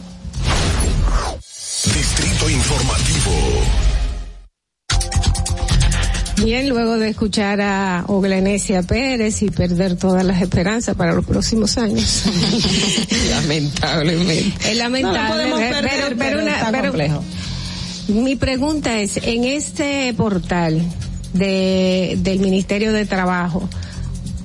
Distrito 1.85 2.49
Informativo. 2.49 3.62
Bien, 6.45 6.69
luego 6.69 6.99
de 6.99 7.11
escuchar 7.11 7.61
a 7.61 8.05
Oglenesia 8.09 8.83
Pérez 8.83 9.43
y 9.43 9.51
perder 9.51 9.97
todas 9.97 10.25
las 10.25 10.43
esperanzas 10.43 10.97
para 10.97 11.13
los 11.13 11.25
próximos 11.25 11.79
años. 11.79 12.25
Lamentablemente. 13.31 14.73
Es 14.73 14.77
lamentable, 14.77 15.51
no 15.51 15.57
perder, 15.57 15.83
pero, 15.83 16.17
pero, 16.19 16.41
pero, 16.45 16.67
pero 16.71 16.83
complejo. 16.83 17.25
Mi 18.09 18.35
pregunta 18.35 18.99
es, 18.99 19.19
en 19.19 19.45
este 19.45 20.13
portal 20.15 20.83
de, 21.33 22.19
del 22.19 22.41
Ministerio 22.41 22.93
de 22.93 23.07
Trabajo, 23.07 23.69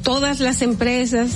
¿todas 0.04 0.40
las 0.40 0.62
empresas 0.62 1.32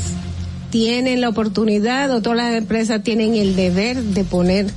tienen 0.69 1.21
la 1.21 1.29
oportunidad 1.29 2.11
o 2.11 2.21
todas 2.21 2.37
las 2.37 2.53
empresas 2.53 3.01
tienen 3.01 3.33
el 3.33 3.55
deber 3.55 4.01
de 4.01 4.23
poner 4.23 4.67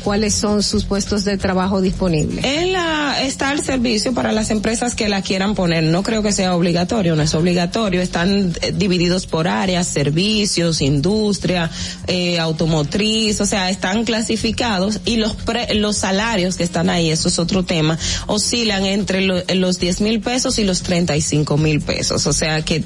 cuáles 0.00 0.34
son 0.34 0.62
sus 0.62 0.84
puestos 0.84 1.24
de 1.24 1.36
trabajo 1.36 1.80
disponibles. 1.80 2.44
En 2.44 2.72
la, 2.72 3.22
está 3.22 3.52
el 3.52 3.62
servicio 3.62 4.12
para 4.14 4.32
las 4.32 4.50
empresas 4.50 4.94
que 4.94 5.08
la 5.08 5.22
quieran 5.22 5.54
poner. 5.54 5.84
No 5.84 6.02
creo 6.02 6.22
que 6.22 6.32
sea 6.32 6.54
obligatorio, 6.54 7.16
no 7.16 7.22
es 7.22 7.34
obligatorio. 7.34 8.00
Están 8.00 8.52
eh, 8.62 8.72
divididos 8.72 9.26
por 9.26 9.48
áreas, 9.48 9.86
servicios, 9.86 10.80
industria, 10.80 11.70
eh, 12.06 12.38
automotriz, 12.38 13.40
o 13.40 13.46
sea, 13.46 13.70
están 13.70 14.04
clasificados 14.04 15.00
y 15.04 15.16
los 15.16 15.36
los 15.74 15.96
salarios 15.96 16.56
que 16.56 16.62
están 16.62 16.90
ahí, 16.90 17.10
eso 17.10 17.28
es 17.28 17.38
otro 17.38 17.64
tema, 17.64 17.98
oscilan 18.26 18.84
entre 18.84 19.20
los 19.22 19.78
10 19.78 20.00
mil 20.00 20.20
pesos 20.20 20.58
y 20.58 20.64
los 20.64 20.82
35 20.82 21.56
mil 21.56 21.80
pesos. 21.80 22.26
O 22.26 22.32
sea 22.32 22.62
que 22.62 22.84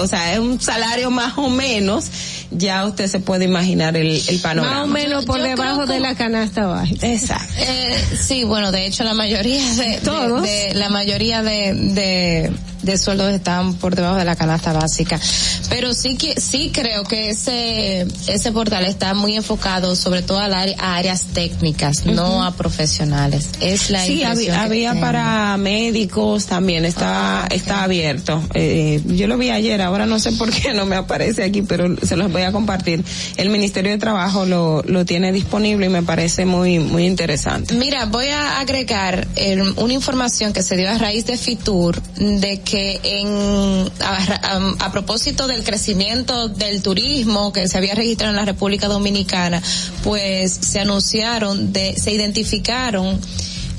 o 0.00 0.06
sea, 0.06 0.32
es 0.32 0.38
un 0.38 0.60
salario 0.60 1.10
más 1.10 1.38
o 1.38 1.48
menos, 1.48 2.06
ya 2.50 2.84
usted 2.86 3.06
se 3.06 3.20
puede 3.20 3.44
imaginar 3.44 3.96
el, 3.96 4.20
el 4.28 4.40
panorama. 4.40 4.76
Más 4.76 4.84
o 4.84 4.86
menos 4.88 5.24
por 5.24 5.42
debajo 5.42 5.86
de 5.86 6.00
la 6.00 6.14
canasta 6.14 6.66
baja. 6.66 6.92
Exacto. 7.02 7.54
Eh, 7.58 7.96
sí, 8.20 8.44
bueno, 8.44 8.72
de 8.72 8.86
hecho 8.86 9.04
la 9.04 9.14
mayoría 9.14 9.62
de, 9.74 10.00
¿Todos? 10.04 10.42
de, 10.42 10.74
la 10.74 10.88
mayoría 10.88 11.42
de, 11.42 11.74
de, 11.74 12.52
de 12.86 12.96
sueldos 12.96 13.32
están 13.32 13.74
por 13.74 13.94
debajo 13.94 14.16
de 14.16 14.24
la 14.24 14.36
canasta 14.36 14.72
básica. 14.72 15.20
Pero 15.68 15.92
sí 15.92 16.16
que, 16.16 16.40
sí 16.40 16.70
creo 16.72 17.04
que 17.04 17.30
ese, 17.30 18.06
ese 18.28 18.52
portal 18.52 18.86
está 18.86 19.12
muy 19.14 19.36
enfocado 19.36 19.94
sobre 19.96 20.22
todo 20.22 20.38
a, 20.38 20.46
áreas 20.46 21.24
técnicas, 21.34 22.06
no 22.06 22.44
a 22.44 22.52
profesionales. 22.56 23.50
Es 23.60 23.90
la 23.90 24.04
Sí, 24.04 24.22
había, 24.22 24.62
había 24.62 24.94
para 25.00 25.56
médicos 25.56 26.46
también, 26.46 26.84
está, 26.84 27.44
ah, 27.44 27.48
está 27.50 27.82
abierto. 27.82 28.42
Eh, 28.54 29.02
yo 29.06 29.26
lo 29.26 29.36
vi 29.36 29.50
ayer, 29.50 29.82
ahora 29.82 30.06
no 30.06 30.18
sé 30.18 30.32
por 30.32 30.50
qué 30.50 30.72
no 30.72 30.86
me 30.86 30.96
aparece 30.96 31.42
aquí, 31.42 31.62
pero 31.62 31.96
se 32.02 32.16
los 32.16 32.30
voy 32.30 32.42
a 32.42 32.52
compartir. 32.52 33.04
El 33.36 33.50
Ministerio 33.50 33.90
de 33.90 33.98
Trabajo 33.98 34.46
lo, 34.46 34.82
lo 34.86 35.04
tiene 35.04 35.32
disponible 35.32 35.86
y 35.86 35.88
me 35.88 36.02
parece 36.02 36.46
muy, 36.46 36.78
muy 36.78 37.04
interesante. 37.04 37.74
Mira, 37.74 38.06
voy 38.06 38.28
a 38.28 38.60
agregar 38.60 39.26
una 39.76 39.92
información 39.92 40.52
que 40.52 40.62
se 40.62 40.76
dio 40.76 40.88
a 40.90 40.98
raíz 40.98 41.26
de 41.26 41.36
Fitur 41.36 42.00
de 42.16 42.60
que 42.60 42.75
en, 43.02 43.90
a, 44.00 44.74
a 44.80 44.92
propósito 44.92 45.46
del 45.46 45.64
crecimiento 45.64 46.48
del 46.48 46.82
turismo 46.82 47.52
que 47.52 47.68
se 47.68 47.78
había 47.78 47.94
registrado 47.94 48.30
en 48.30 48.36
la 48.36 48.44
República 48.44 48.88
Dominicana, 48.88 49.62
pues 50.02 50.52
se 50.52 50.80
anunciaron 50.80 51.72
de, 51.72 51.96
se 51.96 52.12
identificaron 52.12 53.20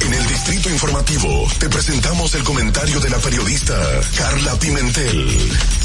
En 0.06 0.14
el 0.14 0.28
Distrito 0.28 0.70
Informativo 0.70 1.48
te 1.60 1.70
presentamos 1.70 2.36
el 2.36 2.44
comentario 2.44 3.00
de 3.00 3.10
la 3.10 3.18
periodista 3.18 3.76
Carla 4.18 4.54
Pimentel. 4.60 5.85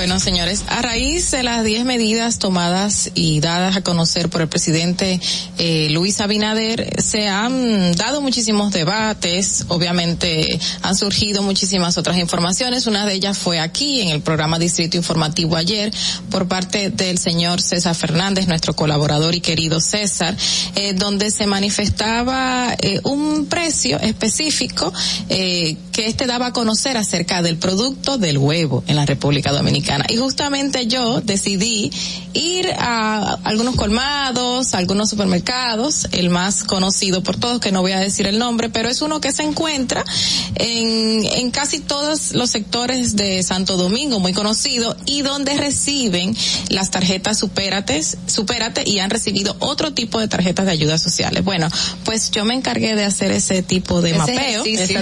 Bueno, 0.00 0.18
señores, 0.18 0.64
a 0.66 0.80
raíz 0.80 1.30
de 1.30 1.42
las 1.42 1.62
10 1.62 1.84
medidas 1.84 2.38
tomadas 2.38 3.10
y 3.14 3.40
dadas 3.40 3.76
a 3.76 3.82
conocer 3.82 4.30
por 4.30 4.40
el 4.40 4.48
presidente 4.48 5.20
eh, 5.58 5.88
Luis 5.90 6.22
Abinader, 6.22 7.02
se 7.02 7.28
han 7.28 7.92
dado 7.96 8.22
muchísimos 8.22 8.72
debates, 8.72 9.66
obviamente 9.68 10.58
han 10.80 10.96
surgido 10.96 11.42
muchísimas 11.42 11.98
otras 11.98 12.16
informaciones, 12.16 12.86
una 12.86 13.04
de 13.04 13.12
ellas 13.12 13.36
fue 13.36 13.60
aquí 13.60 14.00
en 14.00 14.08
el 14.08 14.22
programa 14.22 14.58
Distrito 14.58 14.96
Informativo 14.96 15.56
ayer 15.56 15.92
por 16.30 16.48
parte 16.48 16.88
del 16.88 17.18
señor 17.18 17.60
César 17.60 17.94
Fernández, 17.94 18.48
nuestro 18.48 18.74
colaborador 18.74 19.34
y 19.34 19.42
querido 19.42 19.82
César, 19.82 20.34
eh, 20.76 20.94
donde 20.94 21.30
se 21.30 21.46
manifestaba 21.46 22.74
eh, 22.80 23.00
un 23.04 23.44
precio 23.50 24.00
específico 24.00 24.90
que 26.00 26.06
este 26.06 26.26
daba 26.26 26.46
a 26.46 26.52
conocer 26.54 26.96
acerca 26.96 27.42
del 27.42 27.58
producto 27.58 28.16
del 28.16 28.38
huevo 28.38 28.82
en 28.86 28.96
la 28.96 29.04
República 29.04 29.52
Dominicana. 29.52 30.06
Y 30.08 30.16
justamente 30.16 30.86
yo 30.86 31.20
decidí 31.20 31.92
ir 32.32 32.70
a 32.78 33.34
algunos 33.44 33.76
colmados, 33.76 34.72
a 34.72 34.78
algunos 34.78 35.10
supermercados, 35.10 36.08
el 36.12 36.30
más 36.30 36.64
conocido 36.64 37.22
por 37.22 37.36
todos, 37.36 37.60
que 37.60 37.70
no 37.70 37.82
voy 37.82 37.92
a 37.92 38.00
decir 38.00 38.26
el 38.26 38.38
nombre, 38.38 38.70
pero 38.70 38.88
es 38.88 39.02
uno 39.02 39.20
que 39.20 39.30
se 39.30 39.42
encuentra 39.42 40.02
en, 40.54 41.22
en 41.26 41.50
casi 41.50 41.80
todos 41.80 42.32
los 42.32 42.48
sectores 42.48 43.16
de 43.16 43.42
Santo 43.42 43.76
Domingo, 43.76 44.20
muy 44.20 44.32
conocido, 44.32 44.96
y 45.04 45.20
donde 45.20 45.58
reciben 45.58 46.34
las 46.70 46.90
tarjetas 46.90 47.38
Supérate, 47.38 48.02
Supérate 48.26 48.88
y 48.88 49.00
han 49.00 49.10
recibido 49.10 49.54
otro 49.58 49.92
tipo 49.92 50.18
de 50.18 50.28
tarjetas 50.28 50.64
de 50.64 50.72
ayudas 50.72 51.02
sociales. 51.02 51.44
Bueno, 51.44 51.68
pues 52.06 52.30
yo 52.30 52.46
me 52.46 52.54
encargué 52.54 52.94
de 52.94 53.04
hacer 53.04 53.32
ese 53.32 53.62
tipo 53.62 54.00
de 54.00 54.14
mapeo, 54.14 54.64
ese 54.64 54.94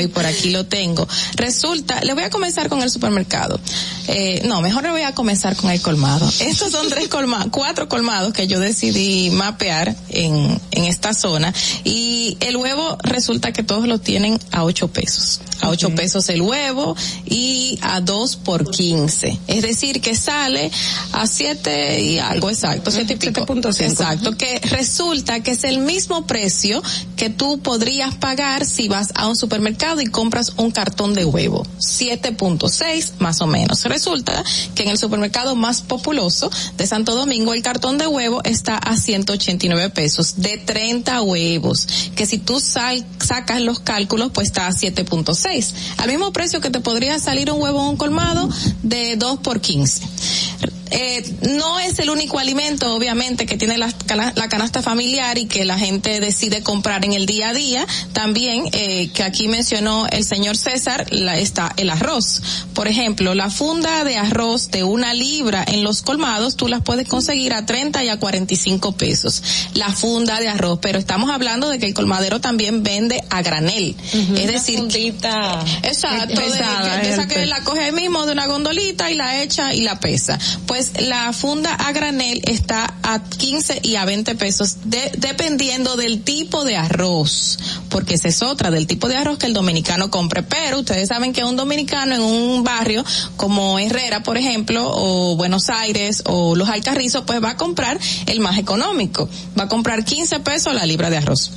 y 0.00 0.08
por 0.08 0.26
aquí 0.26 0.50
lo 0.50 0.66
tengo. 0.66 1.06
Resulta, 1.36 2.00
le 2.02 2.14
voy 2.14 2.24
a 2.24 2.30
comenzar 2.30 2.68
con 2.68 2.82
el 2.82 2.90
supermercado. 2.90 3.60
Eh, 4.08 4.42
no, 4.44 4.60
mejor 4.60 4.82
le 4.82 4.90
voy 4.90 5.02
a 5.02 5.14
comenzar 5.14 5.56
con 5.56 5.70
el 5.70 5.80
colmado. 5.80 6.28
Estos 6.40 6.72
son 6.72 6.88
tres 6.88 7.08
colmados, 7.08 7.48
cuatro 7.52 7.88
colmados 7.88 8.32
que 8.32 8.46
yo 8.46 8.60
decidí 8.60 9.30
mapear 9.30 9.94
en, 10.08 10.60
en 10.70 10.84
esta 10.84 11.14
zona 11.14 11.52
y 11.84 12.36
el 12.40 12.56
huevo 12.56 12.98
resulta 13.02 13.52
que 13.52 13.62
todos 13.62 13.86
lo 13.86 13.98
tienen 13.98 14.38
a 14.50 14.64
ocho 14.64 14.88
pesos. 14.88 15.40
A 15.60 15.68
ocho 15.68 15.94
pesos 15.94 16.28
el 16.28 16.42
huevo 16.42 16.96
y 17.24 17.78
a 17.82 18.00
dos 18.00 18.36
por 18.36 18.68
quince. 18.70 19.38
Es 19.46 19.62
decir, 19.62 20.00
que 20.00 20.16
sale 20.16 20.70
a 21.12 21.26
siete 21.26 22.00
y 22.00 22.18
algo 22.18 22.50
exacto, 22.50 22.90
siete 22.90 23.14
y 23.14 23.16
pico. 23.16 23.46
Exacto, 23.78 24.36
que 24.36 24.60
resulta 24.70 25.40
que 25.40 25.52
es 25.52 25.64
el 25.64 25.78
mismo 25.78 26.26
precio 26.26 26.82
que 27.16 27.30
tú 27.30 27.60
podrías 27.60 28.14
pagar 28.16 28.66
si 28.66 28.88
vas 28.88 29.12
a 29.14 29.28
un 29.28 29.36
supermercado 29.36 29.71
y 30.00 30.06
compras 30.06 30.52
un 30.56 30.70
cartón 30.70 31.14
de 31.14 31.24
huevo. 31.24 31.66
7.6 31.78 33.14
más 33.18 33.40
o 33.40 33.46
menos. 33.46 33.84
Resulta 33.84 34.44
que 34.74 34.82
en 34.84 34.90
el 34.90 34.98
supermercado 34.98 35.56
más 35.56 35.82
populoso 35.82 36.50
de 36.76 36.86
Santo 36.86 37.14
Domingo 37.14 37.54
el 37.54 37.62
cartón 37.62 37.98
de 37.98 38.06
huevo 38.06 38.42
está 38.44 38.76
a 38.78 38.96
189 38.96 39.90
pesos 39.90 40.40
de 40.40 40.58
30 40.58 41.22
huevos, 41.22 41.88
que 42.14 42.26
si 42.26 42.38
tú 42.38 42.60
sacas 42.60 43.60
los 43.60 43.80
cálculos 43.80 44.30
pues 44.32 44.48
está 44.48 44.66
a 44.66 44.72
7.6, 44.72 45.72
al 45.98 46.08
mismo 46.08 46.32
precio 46.32 46.60
que 46.60 46.70
te 46.70 46.80
podría 46.80 47.18
salir 47.18 47.50
un 47.50 47.60
huevo 47.60 47.80
en 47.80 47.88
un 47.88 47.96
colmado 47.96 48.48
de 48.82 49.16
2 49.16 49.40
por 49.40 49.60
15 49.60 50.81
eh, 50.92 51.24
no 51.50 51.80
es 51.80 51.98
el 51.98 52.10
único 52.10 52.38
alimento, 52.38 52.94
obviamente, 52.94 53.46
que 53.46 53.56
tiene 53.56 53.78
la, 53.78 53.92
la, 54.34 54.48
canasta 54.48 54.82
familiar 54.82 55.38
y 55.38 55.46
que 55.46 55.64
la 55.64 55.78
gente 55.78 56.20
decide 56.20 56.62
comprar 56.62 57.04
en 57.04 57.12
el 57.12 57.26
día 57.26 57.50
a 57.50 57.54
día. 57.54 57.86
También, 58.12 58.64
eh, 58.72 59.10
que 59.14 59.22
aquí 59.22 59.48
mencionó 59.48 60.06
el 60.08 60.24
señor 60.24 60.56
César, 60.56 61.06
la, 61.10 61.38
está 61.38 61.72
el 61.76 61.90
arroz. 61.90 62.42
Por 62.74 62.88
ejemplo, 62.88 63.34
la 63.34 63.50
funda 63.50 64.04
de 64.04 64.16
arroz 64.16 64.70
de 64.70 64.84
una 64.84 65.14
libra 65.14 65.64
en 65.66 65.82
los 65.82 66.02
colmados, 66.02 66.56
tú 66.56 66.68
las 66.68 66.82
puedes 66.82 67.08
conseguir 67.08 67.54
a 67.54 67.64
30 67.64 68.04
y 68.04 68.08
a 68.08 68.18
45 68.18 68.92
pesos. 68.92 69.42
La 69.74 69.90
funda 69.92 70.40
de 70.40 70.48
arroz, 70.48 70.78
pero 70.82 70.98
estamos 70.98 71.30
hablando 71.30 71.68
de 71.68 71.78
que 71.78 71.86
el 71.86 71.94
colmadero 71.94 72.40
también 72.40 72.82
vende 72.82 73.22
a 73.30 73.42
granel. 73.42 73.96
Es 74.12 74.46
decir, 74.46 74.78
fundita 74.78 75.64
exacto, 75.82 76.34
pesada, 76.34 76.98
de, 76.98 77.10
esa 77.10 77.26
que 77.26 77.46
la 77.46 77.62
coge 77.64 77.84
ahí 77.84 77.92
mismo 77.92 78.26
de 78.26 78.32
una 78.32 78.46
gondolita 78.46 79.10
y 79.10 79.14
la 79.14 79.42
echa 79.42 79.72
y 79.74 79.82
la 79.82 80.00
pesa. 80.00 80.38
Pues 80.66 80.81
la 81.00 81.32
funda 81.32 81.74
a 81.74 81.92
granel 81.92 82.42
está 82.44 82.94
a 83.02 83.22
15 83.22 83.80
y 83.82 83.96
a 83.96 84.04
20 84.04 84.34
pesos 84.34 84.76
de, 84.84 85.12
dependiendo 85.18 85.96
del 85.96 86.22
tipo 86.22 86.64
de 86.64 86.76
arroz, 86.76 87.58
porque 87.88 88.14
esa 88.14 88.28
es 88.28 88.42
otra 88.42 88.70
del 88.70 88.86
tipo 88.86 89.08
de 89.08 89.16
arroz 89.16 89.38
que 89.38 89.46
el 89.46 89.52
dominicano 89.52 90.10
compre, 90.10 90.42
pero 90.42 90.80
ustedes 90.80 91.08
saben 91.08 91.32
que 91.32 91.44
un 91.44 91.56
dominicano 91.56 92.14
en 92.14 92.22
un 92.22 92.64
barrio 92.64 93.04
como 93.36 93.78
Herrera, 93.78 94.22
por 94.22 94.36
ejemplo, 94.36 94.90
o 94.92 95.36
Buenos 95.36 95.68
Aires 95.70 96.22
o 96.26 96.56
Los 96.56 96.68
Alcarrizos, 96.68 97.24
pues 97.26 97.42
va 97.42 97.50
a 97.50 97.56
comprar 97.56 97.98
el 98.26 98.40
más 98.40 98.58
económico, 98.58 99.28
va 99.58 99.64
a 99.64 99.68
comprar 99.68 100.04
15 100.04 100.40
pesos 100.40 100.74
la 100.74 100.86
libra 100.86 101.10
de 101.10 101.18
arroz. 101.18 101.52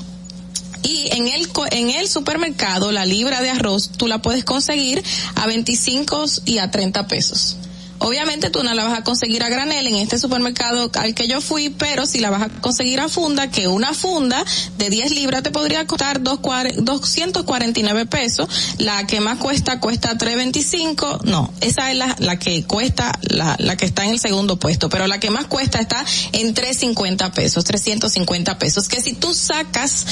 Y 0.84 1.10
en 1.12 1.28
el 1.28 1.50
en 1.72 1.90
el 1.90 2.08
supermercado 2.08 2.92
la 2.92 3.06
libra 3.06 3.42
de 3.42 3.50
arroz 3.50 3.90
tú 3.98 4.08
la 4.08 4.22
puedes 4.22 4.46
conseguir 4.46 5.04
a 5.36 5.48
25 5.48 6.26
y 6.46 6.60
a 6.60 6.70
30 6.70 7.08
pesos. 7.08 7.58
Obviamente 8.00 8.50
tú 8.50 8.64
no 8.64 8.74
la 8.74 8.84
vas 8.84 9.00
a 9.00 9.04
conseguir 9.04 9.44
a 9.44 9.50
granel 9.50 9.88
en 9.88 9.96
este 9.96 10.18
supermercado 10.18 10.92
al 10.96 11.16
que 11.16 11.28
yo 11.28 11.42
fui, 11.42 11.70
pero 11.70 12.06
si 12.06 12.20
la 12.20 12.30
vas 12.30 12.44
a 12.44 12.50
conseguir 12.50 13.00
a 13.00 13.10
funda, 13.10 13.50
que 13.50 13.68
una 13.68 13.94
funda 13.94 14.44
de 14.78 14.90
10 14.90 15.12
libras 15.12 15.44
te 15.44 15.52
podría 15.52 15.86
costar 15.88 16.22
249 16.22 18.06
pesos. 18.06 18.48
La 18.78 19.08
que 19.08 19.22
más 19.22 19.38
cuesta 19.38 19.80
cuesta 19.80 20.18
325. 20.18 21.20
No, 21.24 21.54
esa 21.62 21.92
es 21.92 21.98
la, 21.98 22.16
la 22.20 22.38
que 22.38 22.64
cuesta, 22.64 23.18
la, 23.22 23.56
la 23.60 23.78
que 23.78 23.86
está 23.86 24.04
en 24.06 24.12
el 24.12 24.20
segundo 24.20 24.58
puesto, 24.58 24.90
pero 24.90 25.08
la 25.08 25.20
que 25.20 25.30
más 25.30 25.46
cuesta 25.46 25.80
está 25.80 26.06
en 26.34 26.54
350 26.54 27.32
pesos, 27.32 27.64
350 27.64 28.60
pesos. 28.60 28.88
Que 28.90 29.02
si 29.02 29.14
tú 29.14 29.34
sacas, 29.34 30.06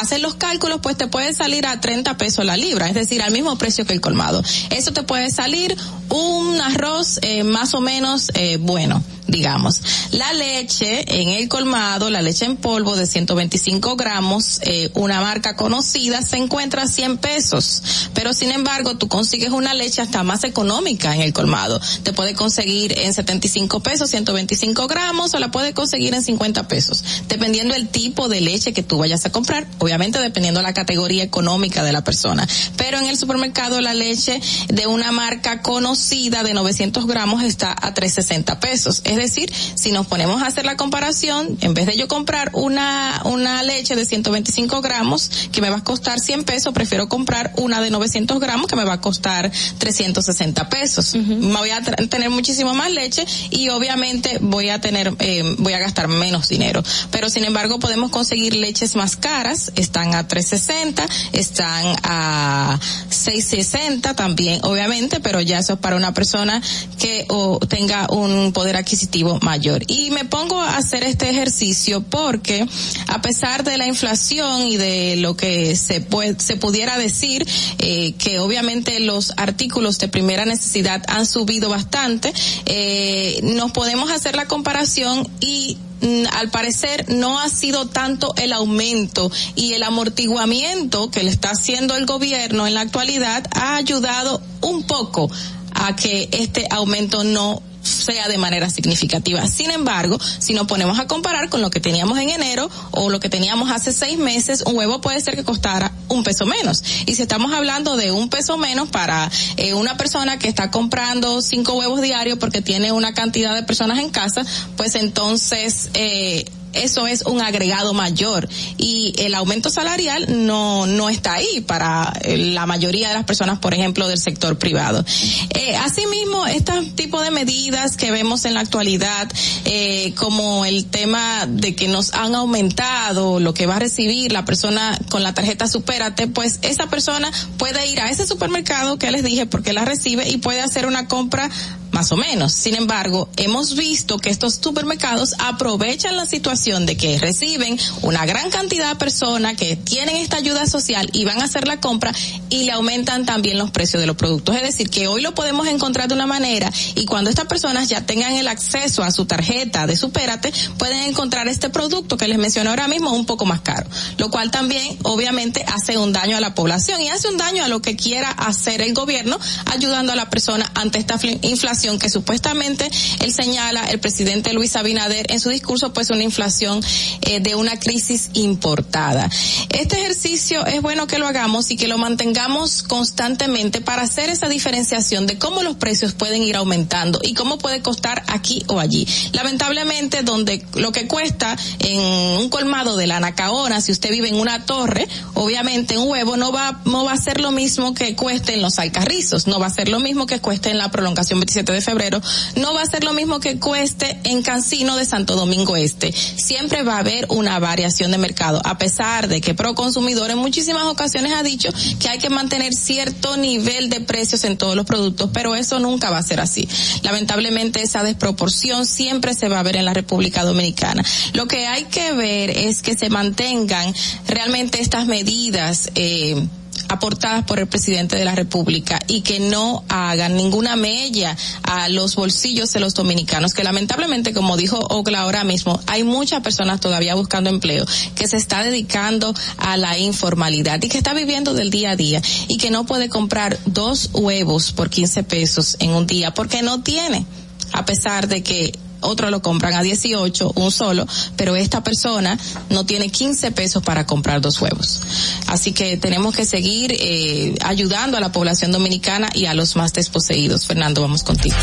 haces 0.00 0.20
los 0.20 0.34
cálculos, 0.34 0.80
pues 0.82 0.96
te 0.96 1.06
puede 1.06 1.34
salir 1.34 1.66
a 1.66 1.80
30 1.80 2.16
pesos 2.16 2.44
la 2.44 2.56
libra, 2.56 2.88
es 2.88 2.94
decir, 2.94 3.22
al 3.22 3.32
mismo 3.32 3.56
precio 3.58 3.84
que 3.84 3.92
el 3.92 4.00
colmado. 4.00 4.42
Eso 4.70 4.92
te 4.92 5.02
puede 5.02 5.30
salir 5.30 5.76
un 6.08 6.60
arroz 6.60 7.18
eh, 7.28 7.42
más 7.42 7.74
o 7.74 7.80
menos 7.80 8.30
eh, 8.34 8.56
bueno 8.56 9.02
digamos. 9.26 9.80
La 10.12 10.32
leche 10.32 11.20
en 11.20 11.30
el 11.30 11.48
colmado, 11.48 12.10
la 12.10 12.22
leche 12.22 12.44
en 12.44 12.56
polvo 12.56 12.94
de 12.94 13.06
125 13.06 13.96
gramos, 13.96 14.60
eh, 14.62 14.90
una 14.94 15.20
marca 15.20 15.56
conocida, 15.56 16.22
se 16.22 16.36
encuentra 16.36 16.82
a 16.82 16.86
100 16.86 17.18
pesos. 17.18 17.82
Pero 18.14 18.32
sin 18.32 18.52
embargo, 18.52 18.96
tú 18.96 19.08
consigues 19.08 19.50
una 19.50 19.74
leche 19.74 20.00
hasta 20.00 20.22
más 20.22 20.44
económica 20.44 21.14
en 21.14 21.22
el 21.22 21.32
colmado. 21.32 21.80
Te 22.04 22.12
puede 22.12 22.34
conseguir 22.34 22.96
en 22.98 23.12
75 23.12 23.80
pesos, 23.80 24.10
125 24.10 24.86
gramos, 24.86 25.34
o 25.34 25.38
la 25.38 25.50
puede 25.50 25.74
conseguir 25.74 26.14
en 26.14 26.22
50 26.22 26.68
pesos. 26.68 27.04
Dependiendo 27.28 27.74
el 27.74 27.88
tipo 27.88 28.28
de 28.28 28.40
leche 28.40 28.72
que 28.72 28.82
tú 28.82 28.98
vayas 28.98 29.26
a 29.26 29.32
comprar, 29.32 29.66
obviamente 29.78 30.20
dependiendo 30.20 30.62
la 30.62 30.72
categoría 30.72 31.24
económica 31.24 31.82
de 31.82 31.92
la 31.92 32.04
persona. 32.04 32.46
Pero 32.76 32.98
en 32.98 33.06
el 33.06 33.16
supermercado 33.16 33.80
la 33.80 33.94
leche 33.94 34.40
de 34.68 34.86
una 34.86 35.10
marca 35.10 35.62
conocida 35.62 36.42
de 36.44 36.54
900 36.54 37.06
gramos 37.06 37.15
está 37.46 37.72
a 37.72 37.94
360 37.94 38.60
pesos. 38.60 39.00
Es 39.04 39.16
decir, 39.16 39.50
si 39.74 39.90
nos 39.90 40.06
ponemos 40.06 40.42
a 40.42 40.46
hacer 40.46 40.64
la 40.66 40.76
comparación, 40.76 41.56
en 41.62 41.74
vez 41.74 41.86
de 41.86 41.96
yo 41.96 42.08
comprar 42.08 42.50
una, 42.52 43.22
una 43.24 43.62
leche 43.62 43.96
de 43.96 44.04
125 44.04 44.80
gramos 44.82 45.30
que 45.50 45.60
me 45.60 45.70
va 45.70 45.78
a 45.78 45.84
costar 45.84 46.20
100 46.20 46.44
pesos, 46.44 46.74
prefiero 46.74 47.08
comprar 47.08 47.52
una 47.56 47.80
de 47.80 47.90
900 47.90 48.38
gramos 48.38 48.66
que 48.66 48.76
me 48.76 48.84
va 48.84 48.94
a 48.94 49.00
costar 49.00 49.50
360 49.78 50.68
pesos. 50.68 51.14
Me 51.14 51.56
voy 51.56 51.70
a 51.70 51.80
tener 51.82 52.30
muchísimo 52.30 52.74
más 52.74 52.90
leche 52.90 53.24
y 53.50 53.70
obviamente 53.70 54.38
voy 54.40 54.68
a 54.68 54.80
tener, 54.80 55.14
eh, 55.18 55.42
voy 55.58 55.72
a 55.72 55.78
gastar 55.78 56.08
menos 56.08 56.48
dinero. 56.48 56.82
Pero 57.10 57.30
sin 57.30 57.44
embargo 57.44 57.78
podemos 57.78 58.10
conseguir 58.10 58.54
leches 58.54 58.94
más 58.94 59.16
caras, 59.16 59.72
están 59.76 60.14
a 60.14 60.28
360, 60.28 61.06
están 61.32 61.96
a 62.02 62.78
660 63.08 64.14
también, 64.14 64.60
obviamente, 64.64 65.20
pero 65.20 65.40
ya 65.40 65.58
eso 65.58 65.74
es 65.74 65.78
para 65.78 65.96
una 65.96 66.12
persona 66.12 66.60
que 66.98 67.05
o, 67.28 67.58
tenga 67.58 68.06
un 68.10 68.52
poder 68.52 68.76
adquisitivo 68.76 69.38
mayor. 69.42 69.82
Y 69.88 70.10
me 70.10 70.24
pongo 70.24 70.60
a 70.60 70.76
hacer 70.76 71.04
este 71.04 71.30
ejercicio 71.30 72.02
porque 72.02 72.66
a 73.08 73.22
pesar 73.22 73.64
de 73.64 73.78
la 73.78 73.86
inflación 73.86 74.62
y 74.62 74.76
de 74.76 75.16
lo 75.16 75.36
que 75.36 75.76
se 75.76 76.00
puede, 76.00 76.38
se 76.40 76.56
pudiera 76.56 76.98
decir, 76.98 77.46
eh, 77.78 78.12
que 78.18 78.38
obviamente 78.38 79.00
los 79.00 79.32
artículos 79.36 79.98
de 79.98 80.08
primera 80.08 80.44
necesidad 80.44 81.02
han 81.08 81.26
subido 81.26 81.68
bastante, 81.68 82.32
eh, 82.66 83.40
nos 83.42 83.72
podemos 83.72 84.10
hacer 84.10 84.36
la 84.36 84.46
comparación 84.46 85.28
y 85.40 85.78
mm, 86.00 86.24
al 86.32 86.50
parecer 86.50 87.06
no 87.08 87.40
ha 87.40 87.48
sido 87.48 87.86
tanto 87.86 88.34
el 88.36 88.52
aumento 88.52 89.30
y 89.54 89.72
el 89.72 89.82
amortiguamiento 89.82 91.10
que 91.10 91.22
le 91.22 91.30
está 91.30 91.50
haciendo 91.50 91.96
el 91.96 92.06
gobierno 92.06 92.66
en 92.66 92.74
la 92.74 92.82
actualidad 92.82 93.46
ha 93.52 93.76
ayudado 93.76 94.40
un 94.60 94.82
poco 94.84 95.30
a 95.74 95.96
que 95.96 96.28
este 96.32 96.66
aumento 96.70 97.24
no 97.24 97.62
sea 97.86 98.28
de 98.28 98.38
manera 98.38 98.68
significativa. 98.68 99.46
Sin 99.46 99.70
embargo, 99.70 100.18
si 100.38 100.52
nos 100.52 100.66
ponemos 100.66 100.98
a 100.98 101.06
comparar 101.06 101.48
con 101.48 101.62
lo 101.62 101.70
que 101.70 101.80
teníamos 101.80 102.18
en 102.18 102.30
enero 102.30 102.68
o 102.90 103.10
lo 103.10 103.20
que 103.20 103.28
teníamos 103.28 103.70
hace 103.70 103.92
seis 103.92 104.18
meses, 104.18 104.62
un 104.66 104.76
huevo 104.76 105.00
puede 105.00 105.20
ser 105.20 105.36
que 105.36 105.44
costara 105.44 105.92
un 106.08 106.24
peso 106.24 106.46
menos. 106.46 106.82
Y 107.06 107.14
si 107.14 107.22
estamos 107.22 107.52
hablando 107.52 107.96
de 107.96 108.12
un 108.12 108.28
peso 108.28 108.58
menos 108.58 108.88
para 108.88 109.30
eh, 109.56 109.74
una 109.74 109.96
persona 109.96 110.38
que 110.38 110.48
está 110.48 110.70
comprando 110.70 111.40
cinco 111.40 111.74
huevos 111.74 112.00
diarios 112.00 112.38
porque 112.38 112.60
tiene 112.60 112.92
una 112.92 113.14
cantidad 113.14 113.54
de 113.54 113.62
personas 113.62 113.98
en 113.98 114.10
casa, 114.10 114.44
pues 114.76 114.94
entonces 114.94 115.90
eh, 115.94 116.44
eso 116.82 117.06
es 117.06 117.22
un 117.22 117.40
agregado 117.40 117.94
mayor 117.94 118.48
y 118.76 119.14
el 119.18 119.34
aumento 119.34 119.70
salarial 119.70 120.46
no 120.46 120.86
no 120.86 121.08
está 121.08 121.34
ahí 121.34 121.60
para 121.60 122.12
eh, 122.22 122.36
la 122.36 122.66
mayoría 122.66 123.08
de 123.08 123.14
las 123.14 123.24
personas, 123.24 123.58
por 123.58 123.74
ejemplo, 123.74 124.08
del 124.08 124.18
sector 124.18 124.58
privado. 124.58 125.04
Eh, 125.50 125.76
asimismo, 125.76 126.46
este 126.46 126.72
tipo 126.94 127.20
de 127.20 127.30
medidas 127.30 127.96
que 127.96 128.10
vemos 128.10 128.44
en 128.44 128.54
la 128.54 128.60
actualidad, 128.60 129.30
eh, 129.64 130.12
como 130.16 130.64
el 130.64 130.86
tema 130.86 131.46
de 131.46 131.74
que 131.74 131.88
nos 131.88 132.14
han 132.14 132.34
aumentado 132.34 133.40
lo 133.40 133.54
que 133.54 133.66
va 133.66 133.76
a 133.76 133.78
recibir 133.78 134.32
la 134.32 134.44
persona 134.44 134.98
con 135.10 135.22
la 135.22 135.34
tarjeta 135.34 135.68
Supérate, 135.68 136.26
pues 136.26 136.58
esa 136.62 136.88
persona 136.88 137.30
puede 137.58 137.86
ir 137.86 138.00
a 138.00 138.10
ese 138.10 138.26
supermercado 138.26 138.98
que 138.98 139.10
les 139.10 139.22
dije 139.22 139.46
porque 139.46 139.72
la 139.72 139.84
recibe 139.84 140.28
y 140.28 140.38
puede 140.38 140.60
hacer 140.60 140.86
una 140.86 141.08
compra 141.08 141.50
más 141.96 142.12
o 142.12 142.16
menos. 142.18 142.52
Sin 142.52 142.74
embargo, 142.74 143.26
hemos 143.38 143.74
visto 143.74 144.18
que 144.18 144.28
estos 144.28 144.60
supermercados 144.62 145.34
aprovechan 145.38 146.14
la 146.14 146.26
situación 146.26 146.84
de 146.84 146.94
que 146.98 147.16
reciben 147.18 147.78
una 148.02 148.26
gran 148.26 148.50
cantidad 148.50 148.90
de 148.90 148.96
personas 148.96 149.56
que 149.56 149.76
tienen 149.76 150.16
esta 150.16 150.36
ayuda 150.36 150.66
social 150.66 151.08
y 151.14 151.24
van 151.24 151.40
a 151.40 151.44
hacer 151.44 151.66
la 151.66 151.80
compra 151.80 152.12
y 152.50 152.64
le 152.64 152.72
aumentan 152.72 153.24
también 153.24 153.56
los 153.56 153.70
precios 153.70 153.98
de 153.98 154.06
los 154.06 154.16
productos. 154.16 154.56
Es 154.56 154.62
decir, 154.62 154.90
que 154.90 155.08
hoy 155.08 155.22
lo 155.22 155.34
podemos 155.34 155.66
encontrar 155.68 156.06
de 156.06 156.14
una 156.14 156.26
manera 156.26 156.70
y 156.96 157.06
cuando 157.06 157.30
estas 157.30 157.46
personas 157.46 157.88
ya 157.88 158.04
tengan 158.04 158.34
el 158.34 158.48
acceso 158.48 159.02
a 159.02 159.10
su 159.10 159.24
tarjeta 159.24 159.86
de 159.86 159.96
Supérate, 159.96 160.52
pueden 160.76 161.00
encontrar 161.04 161.48
este 161.48 161.70
producto 161.70 162.18
que 162.18 162.28
les 162.28 162.36
menciono 162.36 162.68
ahora 162.68 162.88
mismo 162.88 163.10
un 163.12 163.24
poco 163.24 163.46
más 163.46 163.62
caro, 163.62 163.88
lo 164.18 164.30
cual 164.30 164.50
también 164.50 164.98
obviamente 165.02 165.64
hace 165.66 165.96
un 165.96 166.12
daño 166.12 166.36
a 166.36 166.40
la 166.40 166.54
población 166.54 167.00
y 167.00 167.08
hace 167.08 167.28
un 167.28 167.38
daño 167.38 167.64
a 167.64 167.68
lo 167.68 167.80
que 167.80 167.96
quiera 167.96 168.28
hacer 168.28 168.82
el 168.82 168.92
gobierno 168.92 169.38
ayudando 169.72 170.12
a 170.12 170.16
la 170.16 170.28
persona 170.28 170.70
ante 170.74 170.98
esta 170.98 171.18
inflación 171.40 171.85
que 171.98 172.10
supuestamente 172.10 172.90
él 173.20 173.32
señala, 173.32 173.84
el 173.84 174.00
presidente 174.00 174.52
Luis 174.52 174.74
Abinader 174.74 175.30
en 175.30 175.38
su 175.38 175.50
discurso, 175.50 175.92
pues 175.92 176.10
una 176.10 176.24
inflación 176.24 176.80
eh, 177.22 177.38
de 177.40 177.54
una 177.54 177.78
crisis 177.78 178.30
importada. 178.32 179.30
Este 179.70 180.00
ejercicio 180.00 180.66
es 180.66 180.82
bueno 180.82 181.06
que 181.06 181.18
lo 181.18 181.28
hagamos 181.28 181.70
y 181.70 181.76
que 181.76 181.86
lo 181.86 181.96
mantengamos 181.96 182.82
constantemente 182.82 183.80
para 183.80 184.02
hacer 184.02 184.30
esa 184.30 184.48
diferenciación 184.48 185.26
de 185.26 185.38
cómo 185.38 185.62
los 185.62 185.76
precios 185.76 186.12
pueden 186.12 186.42
ir 186.42 186.56
aumentando 186.56 187.20
y 187.22 187.34
cómo 187.34 187.58
puede 187.58 187.82
costar 187.82 188.24
aquí 188.26 188.64
o 188.66 188.80
allí. 188.80 189.06
Lamentablemente, 189.32 190.22
donde 190.22 190.64
lo 190.74 190.90
que 190.90 191.06
cuesta 191.06 191.56
en 191.78 192.00
un 192.00 192.48
colmado 192.48 192.96
de 192.96 193.06
la 193.06 193.20
Nacaona, 193.20 193.80
si 193.80 193.92
usted 193.92 194.10
vive 194.10 194.28
en 194.28 194.36
una 194.36 194.66
torre, 194.66 195.06
obviamente 195.34 195.98
un 195.98 196.08
huevo 196.08 196.36
no 196.36 196.50
va, 196.50 196.80
no 196.84 197.04
va 197.04 197.12
a 197.12 197.16
ser 197.16 197.40
lo 197.40 197.52
mismo 197.52 197.94
que 197.94 198.16
cueste 198.16 198.54
en 198.54 198.62
los 198.62 198.78
alcarrizos, 198.78 199.46
no 199.46 199.60
va 199.60 199.66
a 199.66 199.70
ser 199.70 199.88
lo 199.88 200.00
mismo 200.00 200.26
que 200.26 200.40
cueste 200.40 200.70
en 200.70 200.78
la 200.78 200.90
prolongación 200.90 201.38
27 201.40 201.72
de 201.72 201.75
febrero, 201.82 202.20
no 202.56 202.74
va 202.74 202.82
a 202.82 202.86
ser 202.86 203.04
lo 203.04 203.12
mismo 203.12 203.40
que 203.40 203.58
cueste 203.58 204.18
en 204.24 204.42
Cancino 204.42 204.96
de 204.96 205.04
Santo 205.04 205.36
Domingo 205.36 205.76
Este. 205.76 206.12
Siempre 206.12 206.82
va 206.82 206.96
a 206.96 207.00
haber 207.00 207.26
una 207.30 207.58
variación 207.58 208.10
de 208.10 208.18
mercado, 208.18 208.60
a 208.64 208.78
pesar 208.78 209.28
de 209.28 209.40
que 209.40 209.54
Proconsumidor 209.54 210.30
en 210.30 210.38
muchísimas 210.38 210.84
ocasiones 210.84 211.32
ha 211.32 211.42
dicho 211.42 211.70
que 211.98 212.08
hay 212.08 212.18
que 212.18 212.30
mantener 212.30 212.74
cierto 212.74 213.36
nivel 213.36 213.90
de 213.90 214.00
precios 214.00 214.44
en 214.44 214.56
todos 214.56 214.76
los 214.76 214.86
productos, 214.86 215.30
pero 215.32 215.54
eso 215.54 215.78
nunca 215.78 216.10
va 216.10 216.18
a 216.18 216.22
ser 216.22 216.40
así. 216.40 216.68
Lamentablemente 217.02 217.82
esa 217.82 218.02
desproporción 218.02 218.86
siempre 218.86 219.34
se 219.34 219.48
va 219.48 219.60
a 219.60 219.62
ver 219.62 219.76
en 219.76 219.84
la 219.84 219.94
República 219.94 220.44
Dominicana. 220.44 221.04
Lo 221.32 221.46
que 221.46 221.66
hay 221.66 221.84
que 221.84 222.12
ver 222.12 222.50
es 222.50 222.82
que 222.82 222.94
se 222.94 223.10
mantengan 223.10 223.94
realmente 224.26 224.80
estas 224.80 225.06
medidas 225.06 225.90
eh, 225.94 226.46
aportadas 226.88 227.44
por 227.44 227.58
el 227.58 227.66
presidente 227.66 228.16
de 228.16 228.24
la 228.24 228.34
República 228.34 228.98
y 229.06 229.22
que 229.22 229.40
no 229.40 229.84
hagan 229.88 230.36
ninguna 230.36 230.76
mella 230.76 231.36
a 231.62 231.88
los 231.88 232.16
bolsillos 232.16 232.72
de 232.72 232.80
los 232.80 232.94
dominicanos, 232.94 233.54
que 233.54 233.64
lamentablemente, 233.64 234.32
como 234.32 234.56
dijo 234.56 234.78
Ogla 234.78 235.20
ahora 235.20 235.44
mismo, 235.44 235.80
hay 235.86 236.04
muchas 236.04 236.42
personas 236.42 236.80
todavía 236.80 237.14
buscando 237.14 237.50
empleo, 237.50 237.84
que 238.14 238.28
se 238.28 238.36
está 238.36 238.62
dedicando 238.62 239.34
a 239.58 239.76
la 239.76 239.98
informalidad 239.98 240.82
y 240.82 240.88
que 240.88 240.98
está 240.98 241.14
viviendo 241.14 241.54
del 241.54 241.70
día 241.70 241.90
a 241.90 241.96
día 241.96 242.22
y 242.48 242.56
que 242.58 242.70
no 242.70 242.86
puede 242.86 243.08
comprar 243.08 243.58
dos 243.66 244.10
huevos 244.12 244.72
por 244.72 244.90
15 244.90 245.22
pesos 245.24 245.76
en 245.80 245.90
un 245.90 246.06
día 246.06 246.32
porque 246.34 246.62
no 246.62 246.82
tiene 246.82 247.26
a 247.72 247.84
pesar 247.84 248.28
de 248.28 248.42
que 248.42 248.78
otros 249.06 249.30
lo 249.30 249.40
compran 249.40 249.74
a 249.74 249.82
18, 249.82 250.52
un 250.56 250.70
solo, 250.70 251.06
pero 251.36 251.56
esta 251.56 251.82
persona 251.82 252.38
no 252.70 252.84
tiene 252.84 253.08
15 253.08 253.52
pesos 253.52 253.82
para 253.82 254.06
comprar 254.06 254.40
dos 254.40 254.60
huevos. 254.60 255.00
Así 255.46 255.72
que 255.72 255.96
tenemos 255.96 256.34
que 256.34 256.44
seguir 256.44 256.94
eh, 256.98 257.54
ayudando 257.64 258.16
a 258.16 258.20
la 258.20 258.32
población 258.32 258.72
dominicana 258.72 259.28
y 259.32 259.46
a 259.46 259.54
los 259.54 259.76
más 259.76 259.92
desposeídos. 259.92 260.66
Fernando, 260.66 261.02
vamos 261.02 261.22
contigo. 261.22 261.56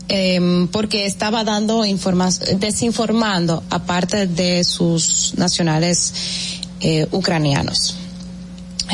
eh, 0.08 0.68
porque 0.70 1.06
estaba 1.06 1.44
dando 1.44 1.84
información, 1.84 2.60
desinformando 2.60 3.62
aparte 3.70 4.26
de 4.26 4.64
sus 4.64 5.34
nacionales 5.36 6.60
eh, 6.80 7.06
ucranianos. 7.12 7.96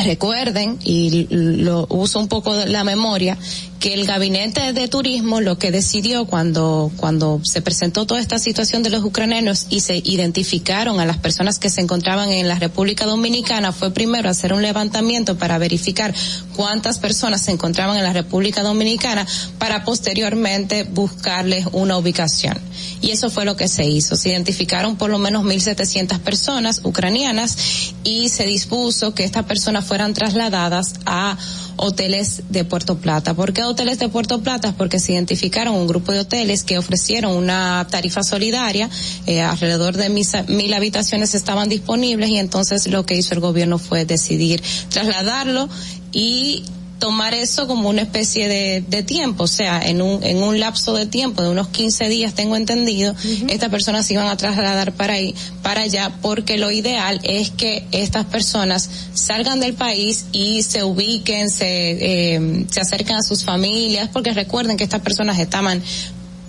Recuerden, 0.04 0.78
y 0.84 1.26
lo 1.30 1.86
uso 1.88 2.20
un 2.20 2.28
poco 2.28 2.54
la 2.54 2.84
memoria, 2.84 3.36
que 3.80 3.94
el 3.94 4.06
gabinete 4.06 4.72
de 4.72 4.88
turismo 4.88 5.40
lo 5.40 5.58
que 5.58 5.70
decidió 5.70 6.26
cuando 6.26 6.90
cuando 6.96 7.40
se 7.44 7.62
presentó 7.62 8.06
toda 8.06 8.20
esta 8.20 8.38
situación 8.38 8.82
de 8.82 8.90
los 8.90 9.04
ucranianos 9.04 9.66
y 9.70 9.80
se 9.80 9.96
identificaron 9.96 11.00
a 11.00 11.06
las 11.06 11.18
personas 11.18 11.58
que 11.58 11.70
se 11.70 11.80
encontraban 11.80 12.30
en 12.30 12.48
la 12.48 12.58
República 12.58 13.06
Dominicana 13.06 13.72
fue 13.72 13.92
primero 13.92 14.28
hacer 14.28 14.52
un 14.52 14.62
levantamiento 14.62 15.38
para 15.38 15.58
verificar 15.58 16.14
cuántas 16.56 16.98
personas 16.98 17.42
se 17.42 17.52
encontraban 17.52 17.96
en 17.96 18.04
la 18.04 18.12
República 18.12 18.62
Dominicana 18.62 19.26
para 19.58 19.84
posteriormente 19.84 20.84
buscarles 20.84 21.66
una 21.72 21.96
ubicación. 21.96 22.58
Y 23.00 23.10
eso 23.10 23.30
fue 23.30 23.44
lo 23.44 23.56
que 23.56 23.68
se 23.68 23.84
hizo. 23.84 24.16
Se 24.16 24.30
identificaron 24.30 24.96
por 24.96 25.10
lo 25.10 25.18
menos 25.18 25.44
1.700 25.44 26.18
personas 26.20 26.80
ucranianas 26.84 27.56
y 28.04 28.28
se 28.28 28.46
dispuso 28.46 29.14
que 29.14 29.24
estas 29.24 29.44
personas 29.44 29.84
fueran 29.84 30.14
trasladadas 30.14 30.94
a 31.06 31.36
hoteles 31.78 32.42
de 32.50 32.64
Puerto 32.64 32.98
Plata. 32.98 33.34
¿Por 33.34 33.52
qué 33.52 33.62
hoteles 33.62 33.98
de 33.98 34.08
Puerto 34.08 34.42
Plata? 34.42 34.74
Porque 34.76 34.98
se 34.98 35.12
identificaron 35.12 35.74
un 35.74 35.86
grupo 35.86 36.12
de 36.12 36.20
hoteles 36.20 36.64
que 36.64 36.76
ofrecieron 36.76 37.34
una 37.34 37.86
tarifa 37.90 38.22
solidaria, 38.22 38.90
eh, 39.26 39.40
alrededor 39.40 39.96
de 39.96 40.10
mil 40.10 40.74
habitaciones 40.74 41.34
estaban 41.34 41.68
disponibles 41.68 42.28
y 42.28 42.36
entonces 42.36 42.86
lo 42.88 43.06
que 43.06 43.16
hizo 43.16 43.34
el 43.34 43.40
gobierno 43.40 43.78
fue 43.78 44.04
decidir 44.04 44.62
trasladarlo 44.90 45.68
y 46.12 46.64
tomar 46.98 47.34
eso 47.34 47.66
como 47.66 47.88
una 47.88 48.02
especie 48.02 48.48
de, 48.48 48.84
de, 48.86 49.02
tiempo, 49.02 49.44
o 49.44 49.48
sea, 49.48 49.80
en 49.80 50.02
un, 50.02 50.22
en 50.24 50.42
un 50.42 50.58
lapso 50.58 50.94
de 50.94 51.06
tiempo 51.06 51.42
de 51.42 51.50
unos 51.50 51.68
15 51.68 52.08
días, 52.08 52.34
tengo 52.34 52.56
entendido, 52.56 53.14
estas 53.48 53.70
personas 53.70 54.06
se 54.06 54.14
iban 54.14 54.26
a 54.26 54.36
trasladar 54.36 54.92
para 54.92 55.14
ahí, 55.14 55.34
para 55.62 55.82
allá, 55.82 56.12
porque 56.20 56.58
lo 56.58 56.70
ideal 56.70 57.20
es 57.22 57.50
que 57.50 57.86
estas 57.92 58.24
personas 58.26 58.90
salgan 59.14 59.60
del 59.60 59.74
país 59.74 60.26
y 60.32 60.62
se 60.62 60.82
ubiquen, 60.82 61.50
se, 61.50 62.34
eh, 62.34 62.66
se 62.70 62.80
acerquen 62.80 63.16
a 63.16 63.22
sus 63.22 63.44
familias, 63.44 64.10
porque 64.12 64.32
recuerden 64.32 64.76
que 64.76 64.84
estas 64.84 65.00
personas 65.00 65.38
estaban 65.38 65.82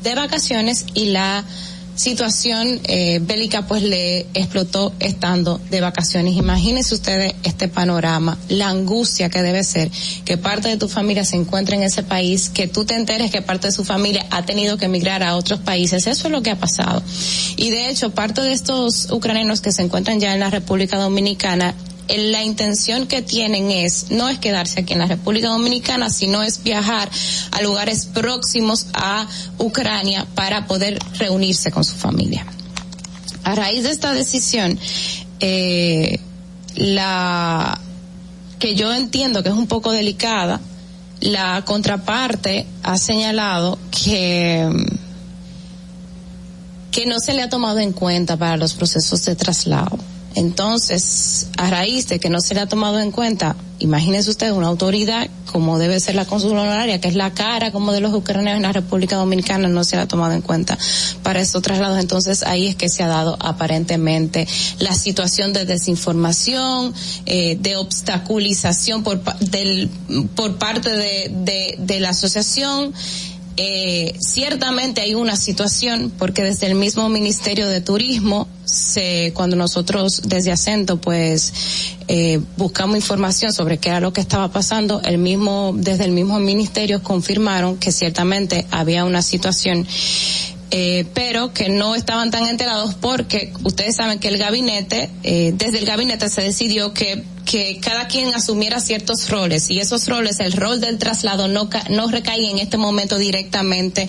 de 0.03 0.15
vacaciones 0.15 0.85
y 0.93 1.05
la 1.05 1.43
situación 1.99 2.79
eh, 2.85 3.19
bélica 3.21 3.67
pues 3.67 3.83
le 3.83 4.21
explotó 4.33 4.93
estando 5.01 5.59
de 5.69 5.81
vacaciones. 5.81 6.37
Imagínense 6.37 6.95
ustedes 6.95 7.33
este 7.43 7.67
panorama, 7.67 8.37
la 8.47 8.69
angustia 8.69 9.29
que 9.29 9.41
debe 9.41 9.65
ser 9.65 9.91
que 10.23 10.37
parte 10.37 10.69
de 10.69 10.77
tu 10.77 10.87
familia 10.87 11.25
se 11.25 11.35
encuentre 11.35 11.75
en 11.75 11.83
ese 11.83 12.01
país, 12.03 12.47
que 12.47 12.69
tú 12.69 12.85
te 12.85 12.95
enteres 12.95 13.31
que 13.31 13.41
parte 13.41 13.67
de 13.67 13.73
su 13.73 13.83
familia 13.83 14.25
ha 14.31 14.45
tenido 14.45 14.77
que 14.77 14.85
emigrar 14.85 15.23
a 15.23 15.35
otros 15.35 15.59
países. 15.59 16.07
Eso 16.07 16.27
es 16.27 16.31
lo 16.31 16.41
que 16.41 16.51
ha 16.51 16.57
pasado. 16.57 17.03
Y 17.57 17.69
de 17.69 17.89
hecho, 17.89 18.11
parte 18.11 18.41
de 18.41 18.53
estos 18.53 19.11
ucranianos 19.11 19.59
que 19.59 19.73
se 19.73 19.81
encuentran 19.81 20.21
ya 20.21 20.33
en 20.33 20.39
la 20.39 20.49
República 20.49 20.97
Dominicana 20.97 21.75
la 22.17 22.43
intención 22.43 23.07
que 23.07 23.21
tienen 23.21 23.69
es, 23.69 24.09
no 24.09 24.29
es 24.29 24.39
quedarse 24.39 24.81
aquí 24.81 24.93
en 24.93 24.99
la 24.99 25.05
República 25.05 25.49
Dominicana, 25.49 26.09
sino 26.09 26.41
es 26.41 26.63
viajar 26.63 27.09
a 27.51 27.61
lugares 27.61 28.07
próximos 28.07 28.87
a 28.93 29.27
Ucrania 29.57 30.25
para 30.33 30.65
poder 30.65 30.99
reunirse 31.17 31.71
con 31.71 31.83
su 31.83 31.95
familia. 31.95 32.45
A 33.43 33.55
raíz 33.55 33.83
de 33.83 33.91
esta 33.91 34.13
decisión, 34.13 34.79
eh, 35.39 36.19
la 36.75 37.79
que 38.57 38.75
yo 38.75 38.93
entiendo 38.93 39.43
que 39.43 39.49
es 39.49 39.55
un 39.55 39.67
poco 39.67 39.91
delicada, 39.91 40.59
la 41.21 41.63
contraparte 41.65 42.65
ha 42.83 42.97
señalado 42.97 43.77
que 43.91 44.67
que 46.91 47.05
no 47.05 47.19
se 47.19 47.33
le 47.33 47.43
ha 47.43 47.49
tomado 47.49 47.79
en 47.79 47.93
cuenta 47.93 48.35
para 48.35 48.57
los 48.57 48.73
procesos 48.73 49.23
de 49.23 49.35
traslado 49.35 49.99
entonces, 50.35 51.47
a 51.57 51.69
raíz 51.69 52.07
de 52.07 52.19
que 52.19 52.29
no 52.29 52.39
se 52.39 52.53
le 52.53 52.61
ha 52.61 52.67
tomado 52.67 52.99
en 52.99 53.11
cuenta, 53.11 53.55
imagínese 53.79 54.29
usted 54.29 54.51
una 54.51 54.67
autoridad 54.67 55.27
como 55.51 55.79
debe 55.79 55.99
ser 55.99 56.15
la 56.15 56.25
consul 56.25 56.51
honoraria, 56.51 57.01
que 57.01 57.07
es 57.07 57.15
la 57.15 57.33
cara 57.33 57.71
como 57.71 57.91
de 57.91 58.01
los 58.01 58.13
ucranianos 58.13 58.57
en 58.57 58.63
la 58.63 58.71
República 58.71 59.15
Dominicana, 59.15 59.67
no 59.67 59.83
se 59.83 59.95
le 59.95 60.03
ha 60.03 60.07
tomado 60.07 60.33
en 60.33 60.41
cuenta 60.41 60.77
para 61.23 61.39
estos 61.39 61.63
traslados. 61.63 61.99
Entonces, 61.99 62.43
ahí 62.43 62.67
es 62.67 62.75
que 62.75 62.89
se 62.89 63.01
ha 63.01 63.07
dado 63.07 63.37
aparentemente 63.39 64.47
la 64.77 64.93
situación 64.93 65.53
de 65.53 65.65
desinformación, 65.65 66.93
eh, 67.25 67.57
de 67.59 67.77
obstaculización 67.77 69.03
por, 69.03 69.23
del, 69.39 69.89
por 70.35 70.57
parte 70.57 70.89
de, 70.91 71.75
de 71.79 71.99
la 71.99 72.09
asociación 72.09 72.93
eh, 73.61 74.15
ciertamente 74.21 75.01
hay 75.01 75.15
una 75.15 75.35
situación 75.35 76.13
porque 76.17 76.43
desde 76.43 76.67
el 76.67 76.75
mismo 76.75 77.09
Ministerio 77.09 77.67
de 77.67 77.81
Turismo 77.81 78.47
se, 78.63 79.33
cuando 79.35 79.57
nosotros 79.57 80.21
desde 80.27 80.53
Acento 80.53 81.01
pues 81.01 81.51
eh, 82.07 82.39
buscamos 82.55 82.95
información 82.95 83.51
sobre 83.51 83.77
qué 83.77 83.89
era 83.89 83.99
lo 83.99 84.13
que 84.13 84.21
estaba 84.21 84.47
pasando, 84.47 85.01
el 85.03 85.17
mismo 85.17 85.73
desde 85.75 86.05
el 86.05 86.11
mismo 86.11 86.39
ministerio 86.39 87.03
confirmaron 87.03 87.75
que 87.75 87.91
ciertamente 87.91 88.65
había 88.71 89.03
una 89.03 89.21
situación 89.21 89.85
eh, 90.71 91.05
pero 91.13 91.53
que 91.53 91.69
no 91.69 91.95
estaban 91.95 92.31
tan 92.31 92.45
enterados 92.45 92.95
porque 92.95 93.53
ustedes 93.63 93.95
saben 93.95 94.19
que 94.19 94.27
el 94.27 94.37
gabinete, 94.37 95.09
eh, 95.23 95.51
desde 95.55 95.79
el 95.79 95.85
gabinete 95.85 96.29
se 96.29 96.41
decidió 96.41 96.93
que 96.93 97.23
que 97.49 97.79
cada 97.81 98.07
quien 98.07 98.35
asumiera 98.35 98.79
ciertos 98.79 99.27
roles 99.27 99.71
y 99.71 99.79
esos 99.79 100.07
roles, 100.07 100.39
el 100.39 100.53
rol 100.53 100.79
del 100.79 100.99
traslado 100.99 101.47
no, 101.47 101.67
no 101.89 102.07
recae 102.11 102.47
en 102.47 102.59
este 102.59 102.77
momento 102.77 103.17
directamente 103.17 104.07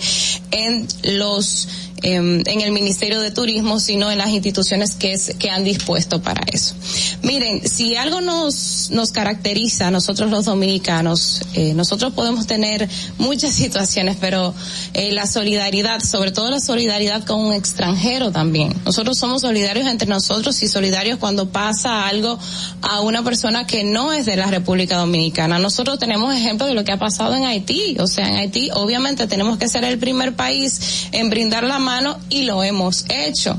en 0.51 0.87
los 1.03 1.67
en 2.03 2.61
el 2.61 2.71
Ministerio 2.71 3.19
de 3.19 3.31
Turismo, 3.31 3.79
sino 3.79 4.11
en 4.11 4.17
las 4.17 4.29
instituciones 4.29 4.95
que, 4.95 5.13
es, 5.13 5.35
que 5.37 5.49
han 5.49 5.63
dispuesto 5.63 6.21
para 6.21 6.41
eso. 6.51 6.73
Miren, 7.21 7.67
si 7.67 7.95
algo 7.95 8.21
nos, 8.21 8.89
nos 8.91 9.11
caracteriza 9.11 9.87
a 9.87 9.91
nosotros 9.91 10.31
los 10.31 10.45
dominicanos, 10.45 11.41
eh, 11.53 11.73
nosotros 11.73 12.13
podemos 12.13 12.47
tener 12.47 12.89
muchas 13.17 13.53
situaciones, 13.61 14.17
pero 14.19 14.53
eh, 14.93 15.11
la 15.11 15.27
solidaridad, 15.27 16.01
sobre 16.01 16.31
todo 16.31 16.49
la 16.49 16.59
solidaridad 16.59 17.23
con 17.23 17.39
un 17.39 17.53
extranjero 17.53 18.31
también. 18.31 18.73
Nosotros 18.85 19.17
somos 19.17 19.41
solidarios 19.41 19.87
entre 19.87 20.07
nosotros 20.07 20.61
y 20.63 20.67
solidarios 20.67 21.19
cuando 21.19 21.49
pasa 21.49 22.07
algo 22.07 22.39
a 22.81 23.01
una 23.01 23.23
persona 23.23 23.67
que 23.67 23.83
no 23.83 24.11
es 24.11 24.25
de 24.25 24.37
la 24.37 24.47
República 24.47 24.97
Dominicana. 24.97 25.59
Nosotros 25.59 25.99
tenemos 25.99 26.33
ejemplos 26.33 26.69
de 26.69 26.75
lo 26.75 26.83
que 26.83 26.91
ha 26.91 26.99
pasado 26.99 27.35
en 27.35 27.45
Haití. 27.45 27.97
O 27.99 28.07
sea, 28.07 28.27
en 28.27 28.35
Haití 28.35 28.69
obviamente 28.73 29.27
tenemos 29.27 29.57
que 29.57 29.67
ser 29.67 29.83
el 29.83 29.99
primer 29.99 30.35
país 30.35 31.07
en 31.11 31.29
brindar 31.29 31.63
la 31.63 31.77
mano 31.77 31.90
y 32.29 32.43
lo 32.43 32.63
hemos 32.63 33.05
hecho 33.09 33.57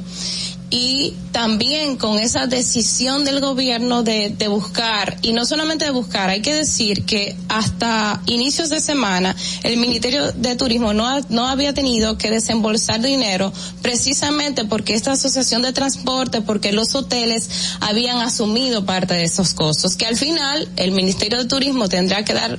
y 0.73 1.15
también 1.33 1.97
con 1.99 2.19
esa 2.19 2.47
decisión 2.47 3.27
del 3.27 3.41
gobierno 3.41 4.03
de, 4.03 4.31
de, 4.31 4.49
buscar, 4.49 5.19
y 5.21 5.35
no 5.35 5.45
solamente 5.45 5.85
de 5.85 5.91
buscar, 5.91 6.31
hay 6.31 6.41
que 6.41 6.55
decir 6.55 7.05
que 7.05 7.37
hasta 7.51 8.23
inicios 8.25 8.71
de 8.71 8.81
semana 8.81 9.37
el 9.65 9.77
Ministerio 9.77 10.33
de 10.33 10.57
Turismo 10.57 10.95
no, 10.95 11.21
no 11.29 11.47
había 11.47 11.75
tenido 11.75 12.17
que 12.17 12.31
desembolsar 12.31 13.03
dinero 13.03 13.53
precisamente 13.83 14.65
porque 14.65 14.95
esta 14.95 15.13
asociación 15.13 15.61
de 15.61 15.75
transporte, 15.75 16.41
porque 16.41 16.73
los 16.73 16.95
hoteles 16.95 17.51
habían 17.81 18.19
asumido 18.19 18.87
parte 18.87 19.13
de 19.13 19.25
esos 19.25 19.53
costos, 19.53 19.97
que 19.97 20.07
al 20.07 20.17
final 20.17 20.71
el 20.77 20.93
Ministerio 20.93 21.39
de 21.39 21.45
Turismo 21.45 21.91
tendrá 21.91 22.25
que 22.25 22.33
dar, 22.33 22.59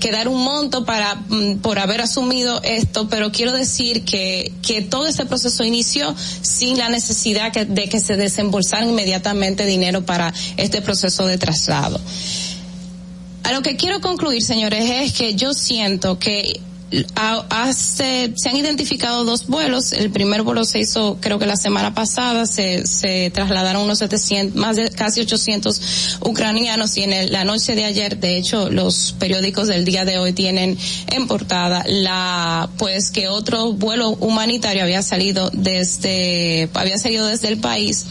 que 0.00 0.10
dar 0.10 0.28
un 0.28 0.42
monto 0.42 0.86
para, 0.86 1.16
mm, 1.16 1.58
por 1.58 1.78
haber 1.78 2.00
asumido 2.00 2.62
esto, 2.62 3.08
pero 3.10 3.30
quiero 3.30 3.52
decir 3.52 4.06
que, 4.06 4.52
que 4.62 4.80
todo 4.80 5.06
este 5.06 5.26
proceso 5.26 5.64
inició 5.64 6.14
sin 6.40 6.78
la 6.78 6.88
necesidad 6.88 7.41
de 7.50 7.88
que 7.88 8.00
se 8.00 8.16
desembolsaran 8.16 8.90
inmediatamente 8.90 9.66
dinero 9.66 10.04
para 10.04 10.32
este 10.56 10.82
proceso 10.82 11.26
de 11.26 11.38
traslado. 11.38 12.00
A 13.44 13.52
lo 13.52 13.62
que 13.62 13.76
quiero 13.76 14.00
concluir, 14.00 14.42
señores, 14.42 14.88
es 14.88 15.12
que 15.12 15.34
yo 15.34 15.52
siento 15.52 16.18
que 16.18 16.60
Hace, 17.14 18.32
se 18.36 18.48
han 18.48 18.56
identificado 18.56 19.24
dos 19.24 19.46
vuelos. 19.46 19.92
El 19.92 20.10
primer 20.10 20.42
vuelo 20.42 20.64
se 20.64 20.80
hizo, 20.80 21.18
creo 21.20 21.38
que 21.38 21.46
la 21.46 21.56
semana 21.56 21.94
pasada, 21.94 22.46
se, 22.46 22.86
se 22.86 23.30
trasladaron 23.30 23.82
unos 23.82 23.98
700, 23.98 24.54
más 24.56 24.76
de 24.76 24.90
casi 24.90 25.20
800 25.20 26.18
ucranianos 26.20 26.96
y 26.96 27.04
en 27.04 27.32
la 27.32 27.44
noche 27.44 27.74
de 27.74 27.84
ayer, 27.84 28.18
de 28.18 28.36
hecho, 28.36 28.70
los 28.70 29.14
periódicos 29.18 29.68
del 29.68 29.84
día 29.84 30.04
de 30.04 30.18
hoy 30.18 30.32
tienen 30.32 30.76
en 31.10 31.26
portada 31.26 31.84
la, 31.86 32.68
pues 32.78 33.10
que 33.10 33.28
otro 33.28 33.72
vuelo 33.72 34.10
humanitario 34.10 34.82
había 34.82 35.02
salido 35.02 35.50
desde, 35.52 36.68
había 36.74 36.98
salido 36.98 37.26
desde 37.26 37.48
el 37.48 37.58
país 37.58 38.04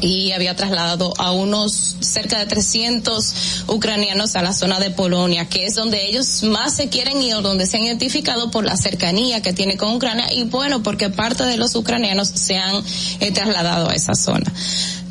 y 0.00 0.32
había 0.32 0.54
trasladado 0.54 1.12
a 1.18 1.32
unos 1.32 1.96
cerca 2.00 2.38
de 2.38 2.46
300 2.46 3.64
ucranianos 3.68 4.36
a 4.36 4.42
la 4.42 4.52
zona 4.52 4.78
de 4.78 4.90
Polonia, 4.90 5.48
que 5.48 5.66
es 5.66 5.74
donde 5.74 6.06
ellos 6.06 6.42
más 6.44 6.76
se 6.76 6.88
quieren 6.88 7.22
ir, 7.22 7.36
donde 7.42 7.66
se 7.66 7.76
han 7.76 7.84
identificado 7.84 8.50
por 8.50 8.64
la 8.64 8.76
cercanía 8.76 9.42
que 9.42 9.52
tiene 9.52 9.76
con 9.76 9.94
Ucrania 9.94 10.32
y 10.32 10.44
bueno, 10.44 10.82
porque 10.82 11.10
parte 11.10 11.44
de 11.44 11.56
los 11.56 11.74
ucranianos 11.74 12.28
se 12.28 12.56
han 12.56 12.82
eh, 13.20 13.32
trasladado 13.32 13.90
a 13.90 13.94
esa 13.94 14.14
zona. 14.14 14.52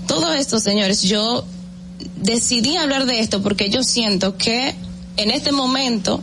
Todo 0.07 0.33
esto, 0.33 0.59
señores, 0.59 1.01
yo 1.03 1.45
decidí 2.15 2.77
hablar 2.77 3.05
de 3.05 3.19
esto 3.19 3.41
porque 3.41 3.69
yo 3.69 3.83
siento 3.83 4.37
que 4.37 4.75
en 5.17 5.31
este 5.31 5.51
momento 5.51 6.21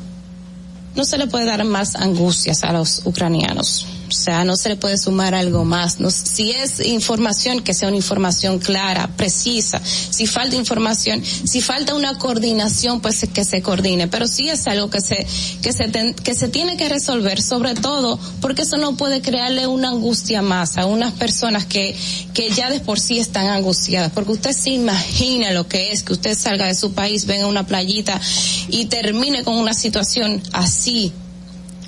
no 0.94 1.04
se 1.04 1.18
le 1.18 1.26
puede 1.26 1.44
dar 1.44 1.64
más 1.64 1.96
angustias 1.96 2.62
a 2.62 2.72
los 2.72 3.02
ucranianos 3.04 3.86
o 4.08 4.12
sea, 4.12 4.44
no 4.44 4.56
se 4.56 4.68
le 4.68 4.76
puede 4.76 4.98
sumar 4.98 5.34
algo 5.34 5.64
más. 5.64 6.00
No, 6.00 6.10
si 6.10 6.50
es 6.50 6.84
información, 6.84 7.62
que 7.62 7.74
sea 7.74 7.88
una 7.88 7.96
información 7.96 8.58
clara, 8.58 9.10
precisa. 9.16 9.80
Si 9.84 10.26
falta 10.26 10.56
información, 10.56 11.22
si 11.24 11.60
falta 11.60 11.94
una 11.94 12.18
coordinación, 12.18 13.00
pues 13.00 13.26
que 13.32 13.44
se 13.44 13.62
coordine. 13.62 14.08
Pero 14.08 14.26
sí 14.26 14.48
es 14.48 14.66
algo 14.66 14.90
que 14.90 15.00
se, 15.00 15.26
que 15.62 15.72
se, 15.72 16.14
que 16.22 16.34
se 16.34 16.48
tiene 16.48 16.76
que 16.76 16.88
resolver, 16.88 17.40
sobre 17.40 17.74
todo 17.74 18.18
porque 18.40 18.62
eso 18.62 18.76
no 18.76 18.96
puede 18.96 19.22
crearle 19.22 19.66
una 19.66 19.88
angustia 19.88 20.42
más 20.42 20.76
a 20.76 20.86
unas 20.86 21.12
personas 21.12 21.64
que, 21.64 21.96
que 22.34 22.50
ya 22.50 22.70
de 22.70 22.80
por 22.80 23.00
sí 23.00 23.18
están 23.18 23.46
angustiadas. 23.46 24.12
Porque 24.12 24.32
usted 24.32 24.52
se 24.52 24.70
imagina 24.70 25.52
lo 25.52 25.66
que 25.66 25.92
es 25.92 26.02
que 26.02 26.12
usted 26.12 26.36
salga 26.36 26.66
de 26.66 26.74
su 26.74 26.92
país, 26.92 27.26
venga 27.26 27.44
a 27.44 27.48
una 27.48 27.66
playita 27.66 28.20
y 28.68 28.86
termine 28.86 29.44
con 29.44 29.54
una 29.54 29.74
situación 29.74 30.42
así. 30.52 31.12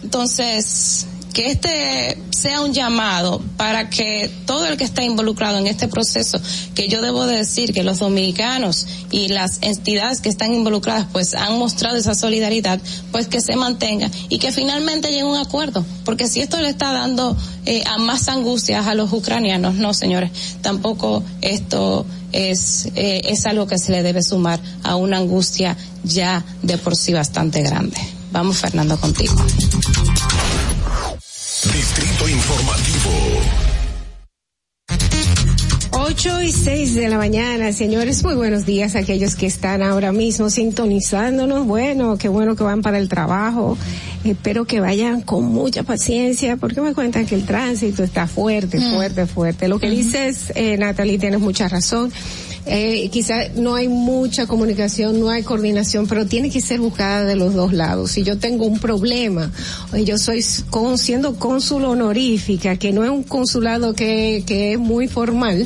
Entonces, 0.03 1.07
que 1.37 1.51
este 1.51 2.17
sea 2.31 2.63
un 2.63 2.73
llamado 2.73 3.43
para 3.59 3.91
que 3.91 4.31
todo 4.47 4.67
el 4.67 4.79
que 4.79 4.85
está 4.85 5.05
involucrado 5.05 5.59
en 5.59 5.67
este 5.67 5.87
proceso, 5.87 6.41
que 6.75 6.89
yo 6.89 7.03
debo 7.03 7.27
decir 7.27 7.75
que 7.75 7.85
los 7.85 7.99
dominicanos 7.99 8.87
y 9.11 9.29
las 9.29 9.59
entidades 9.61 10.23
que 10.23 10.31
están 10.31 10.55
involucradas 10.55 11.09
pues 11.13 11.35
han 11.35 11.59
mostrado 11.59 11.99
esa 11.99 12.15
solidaridad, 12.15 12.81
pues 13.13 13.29
que 13.29 13.43
se 13.43 13.55
mantenga 13.55 14.11
y 14.31 14.39
que 14.39 14.51
finalmente 14.51 15.11
llegue 15.11 15.25
un 15.25 15.37
acuerdo, 15.37 15.85
porque 16.07 16.27
si 16.27 16.41
esto 16.41 16.59
le 16.59 16.71
está 16.71 16.91
dando 16.91 17.37
eh, 17.67 17.83
a 17.85 17.99
más 17.99 18.29
angustias 18.29 18.87
a 18.87 18.95
los 18.95 19.13
ucranianos, 19.13 19.75
no 19.75 19.93
señores, 19.93 20.31
tampoco 20.63 21.23
esto 21.43 22.07
es, 22.33 22.89
eh, 22.95 23.21
es 23.27 23.45
algo 23.45 23.67
que 23.67 23.77
se 23.77 23.93
le 23.93 24.03
debe 24.03 24.23
sumar 24.23 24.59
a 24.83 24.97
una 24.97 25.19
angustia 25.19 25.77
ya 26.03 26.43
de 26.63 26.79
por 26.79 26.97
sí 26.97 27.13
bastante 27.13 27.61
grande. 27.61 27.99
Vamos 28.33 28.57
Fernando 28.57 28.99
contigo. 28.99 29.35
Distrito 31.77 32.27
Informativo. 32.27 33.11
8 35.91 36.43
y 36.43 36.53
6 36.53 36.95
de 36.95 37.09
la 37.11 37.19
mañana, 37.19 37.71
señores, 37.75 38.25
muy 38.25 38.35
buenos 38.35 38.65
días 38.65 38.97
a 38.97 39.01
aquellos 39.01 39.35
que 39.35 39.45
están 39.45 39.83
ahora 39.83 40.11
mismo 40.11 40.49
sintonizándonos. 40.49 41.67
Bueno, 41.67 42.17
qué 42.17 42.31
bueno 42.31 42.57
que 42.57 42.65
van 42.65 42.81
para 42.81 42.97
el 42.97 43.11
trabajo. 43.11 43.77
Espero 44.25 44.65
que 44.65 44.81
vayan 44.81 45.21
con 45.21 45.45
mucha 45.45 45.83
paciencia 45.83 46.57
porque 46.57 46.81
me 46.81 46.95
cuentan 46.95 47.27
que 47.27 47.35
el 47.35 47.45
tránsito 47.45 48.03
está 48.03 48.27
fuerte, 48.27 48.79
mm. 48.79 48.95
fuerte, 48.95 49.27
fuerte. 49.27 49.69
Lo 49.69 49.79
que 49.79 49.91
dices, 49.91 50.53
eh, 50.55 50.79
Natalie, 50.79 51.19
tienes 51.19 51.41
mucha 51.41 51.69
razón 51.69 52.11
eh, 52.69 53.09
quizá 53.11 53.49
no 53.55 53.77
hay 53.77 53.87
mucha 53.87 54.47
comunicación, 54.47 55.21
no 55.21 55.31
hay 55.31 55.45
coordinación, 55.45 56.09
pero 56.09 56.27
tiene 56.27 56.51
que 56.51 56.61
ser 56.61 56.81
buscada 56.81 57.25
de 57.25 57.37
los 57.37 57.55
dos 57.55 57.73
lados. 57.73 58.11
Si 58.11 58.25
yo 58.25 58.39
tengo 58.39 58.67
un 58.67 58.81
problema, 58.81 59.53
yo 60.05 60.19
soy 60.19 60.45
con, 60.69 60.99
siendo 60.99 61.37
cónsul 61.37 61.85
honorífica, 61.85 62.77
que 62.77 62.93
no 62.93 63.05
es 63.05 63.11
un 63.11 63.23
consulado 63.23 63.95
que, 63.95 64.43
que 64.47 64.73
es 64.73 64.79
muy 64.81 65.07
formal, 65.07 65.65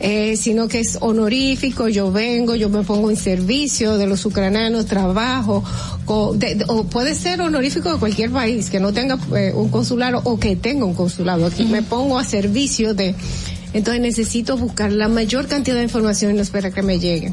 eh, 0.00 0.36
sino 0.36 0.66
que 0.66 0.80
es 0.80 0.98
honorífico, 1.00 1.88
yo 1.88 2.10
vengo, 2.10 2.56
yo 2.56 2.68
me 2.70 2.82
pongo 2.82 3.08
en 3.10 3.16
servicio 3.16 3.96
de 3.96 4.08
los 4.08 4.26
ucranianos, 4.26 4.86
trabajo, 4.86 5.62
o 6.06 6.84
puede 6.90 7.14
ser 7.14 7.40
honorífico 7.40 7.92
de 7.92 7.98
cualquier 7.98 8.30
país, 8.30 8.68
que 8.68 8.80
no 8.80 8.92
tenga 8.92 9.16
eh, 9.36 9.52
un 9.54 9.68
consulado 9.68 10.22
o 10.24 10.38
que 10.38 10.56
tenga 10.56 10.84
un 10.84 10.94
consulado. 10.94 11.46
Aquí 11.46 11.64
me 11.64 11.82
pongo 11.82 12.18
a 12.18 12.24
servicio 12.24 12.94
de 12.94 13.14
entonces 13.72 14.00
necesito 14.00 14.56
buscar 14.56 14.92
la 14.92 15.08
mayor 15.08 15.46
cantidad 15.46 15.76
de 15.76 15.82
información 15.82 16.32
y 16.32 16.34
no 16.34 16.42
espera 16.42 16.70
que 16.70 16.82
me 16.82 16.98
llegue. 16.98 17.32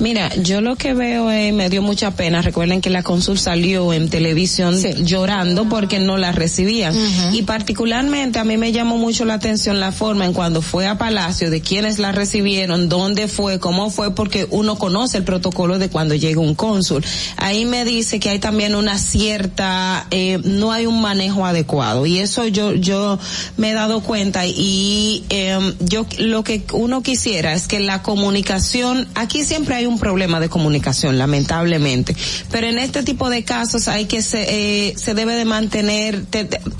Mira, 0.00 0.32
yo 0.36 0.60
lo 0.60 0.76
que 0.76 0.94
veo 0.94 1.30
es, 1.30 1.52
me 1.52 1.68
dio 1.68 1.82
mucha 1.82 2.12
pena. 2.12 2.40
Recuerden 2.40 2.80
que 2.80 2.90
la 2.90 3.02
cónsul 3.02 3.38
salió 3.38 3.92
en 3.92 4.08
televisión 4.08 4.80
llorando 5.04 5.68
porque 5.68 5.98
no 5.98 6.16
la 6.16 6.30
recibían. 6.30 6.94
Y 7.32 7.42
particularmente 7.42 8.38
a 8.38 8.44
mí 8.44 8.56
me 8.56 8.70
llamó 8.70 8.96
mucho 8.96 9.24
la 9.24 9.34
atención 9.34 9.80
la 9.80 9.90
forma 9.90 10.24
en 10.24 10.32
cuando 10.32 10.62
fue 10.62 10.86
a 10.86 10.98
Palacio, 10.98 11.50
de 11.50 11.60
quiénes 11.60 11.98
la 11.98 12.12
recibieron, 12.12 12.88
dónde 12.88 13.26
fue, 13.26 13.58
cómo 13.58 13.90
fue, 13.90 14.14
porque 14.14 14.46
uno 14.50 14.76
conoce 14.76 15.18
el 15.18 15.24
protocolo 15.24 15.78
de 15.78 15.88
cuando 15.88 16.14
llega 16.14 16.40
un 16.40 16.54
cónsul. 16.54 17.04
Ahí 17.36 17.64
me 17.64 17.84
dice 17.84 18.20
que 18.20 18.30
hay 18.30 18.38
también 18.38 18.76
una 18.76 18.98
cierta, 18.98 20.06
eh, 20.10 20.38
no 20.44 20.70
hay 20.70 20.86
un 20.86 21.00
manejo 21.00 21.44
adecuado. 21.44 22.06
Y 22.06 22.18
eso 22.18 22.46
yo, 22.46 22.74
yo 22.74 23.18
me 23.56 23.70
he 23.70 23.74
dado 23.74 24.00
cuenta 24.00 24.46
y 24.46 25.24
eh, 25.30 25.58
yo 25.80 26.06
lo 26.18 26.44
que 26.44 26.64
uno 26.72 27.02
quisiera 27.02 27.52
es 27.54 27.66
que 27.66 27.80
la 27.80 28.02
comunicación, 28.02 29.08
aquí 29.14 29.42
siempre 29.42 29.74
hay 29.74 29.87
un 29.88 29.98
problema 29.98 30.40
de 30.40 30.48
comunicación, 30.48 31.18
lamentablemente. 31.18 32.16
Pero 32.50 32.66
en 32.66 32.78
este 32.78 33.02
tipo 33.02 33.30
de 33.30 33.44
casos 33.44 33.88
hay 33.88 34.06
que 34.06 34.22
se, 34.22 34.88
eh, 34.88 34.94
se 34.96 35.14
debe 35.14 35.34
de 35.34 35.44
mantener 35.44 36.24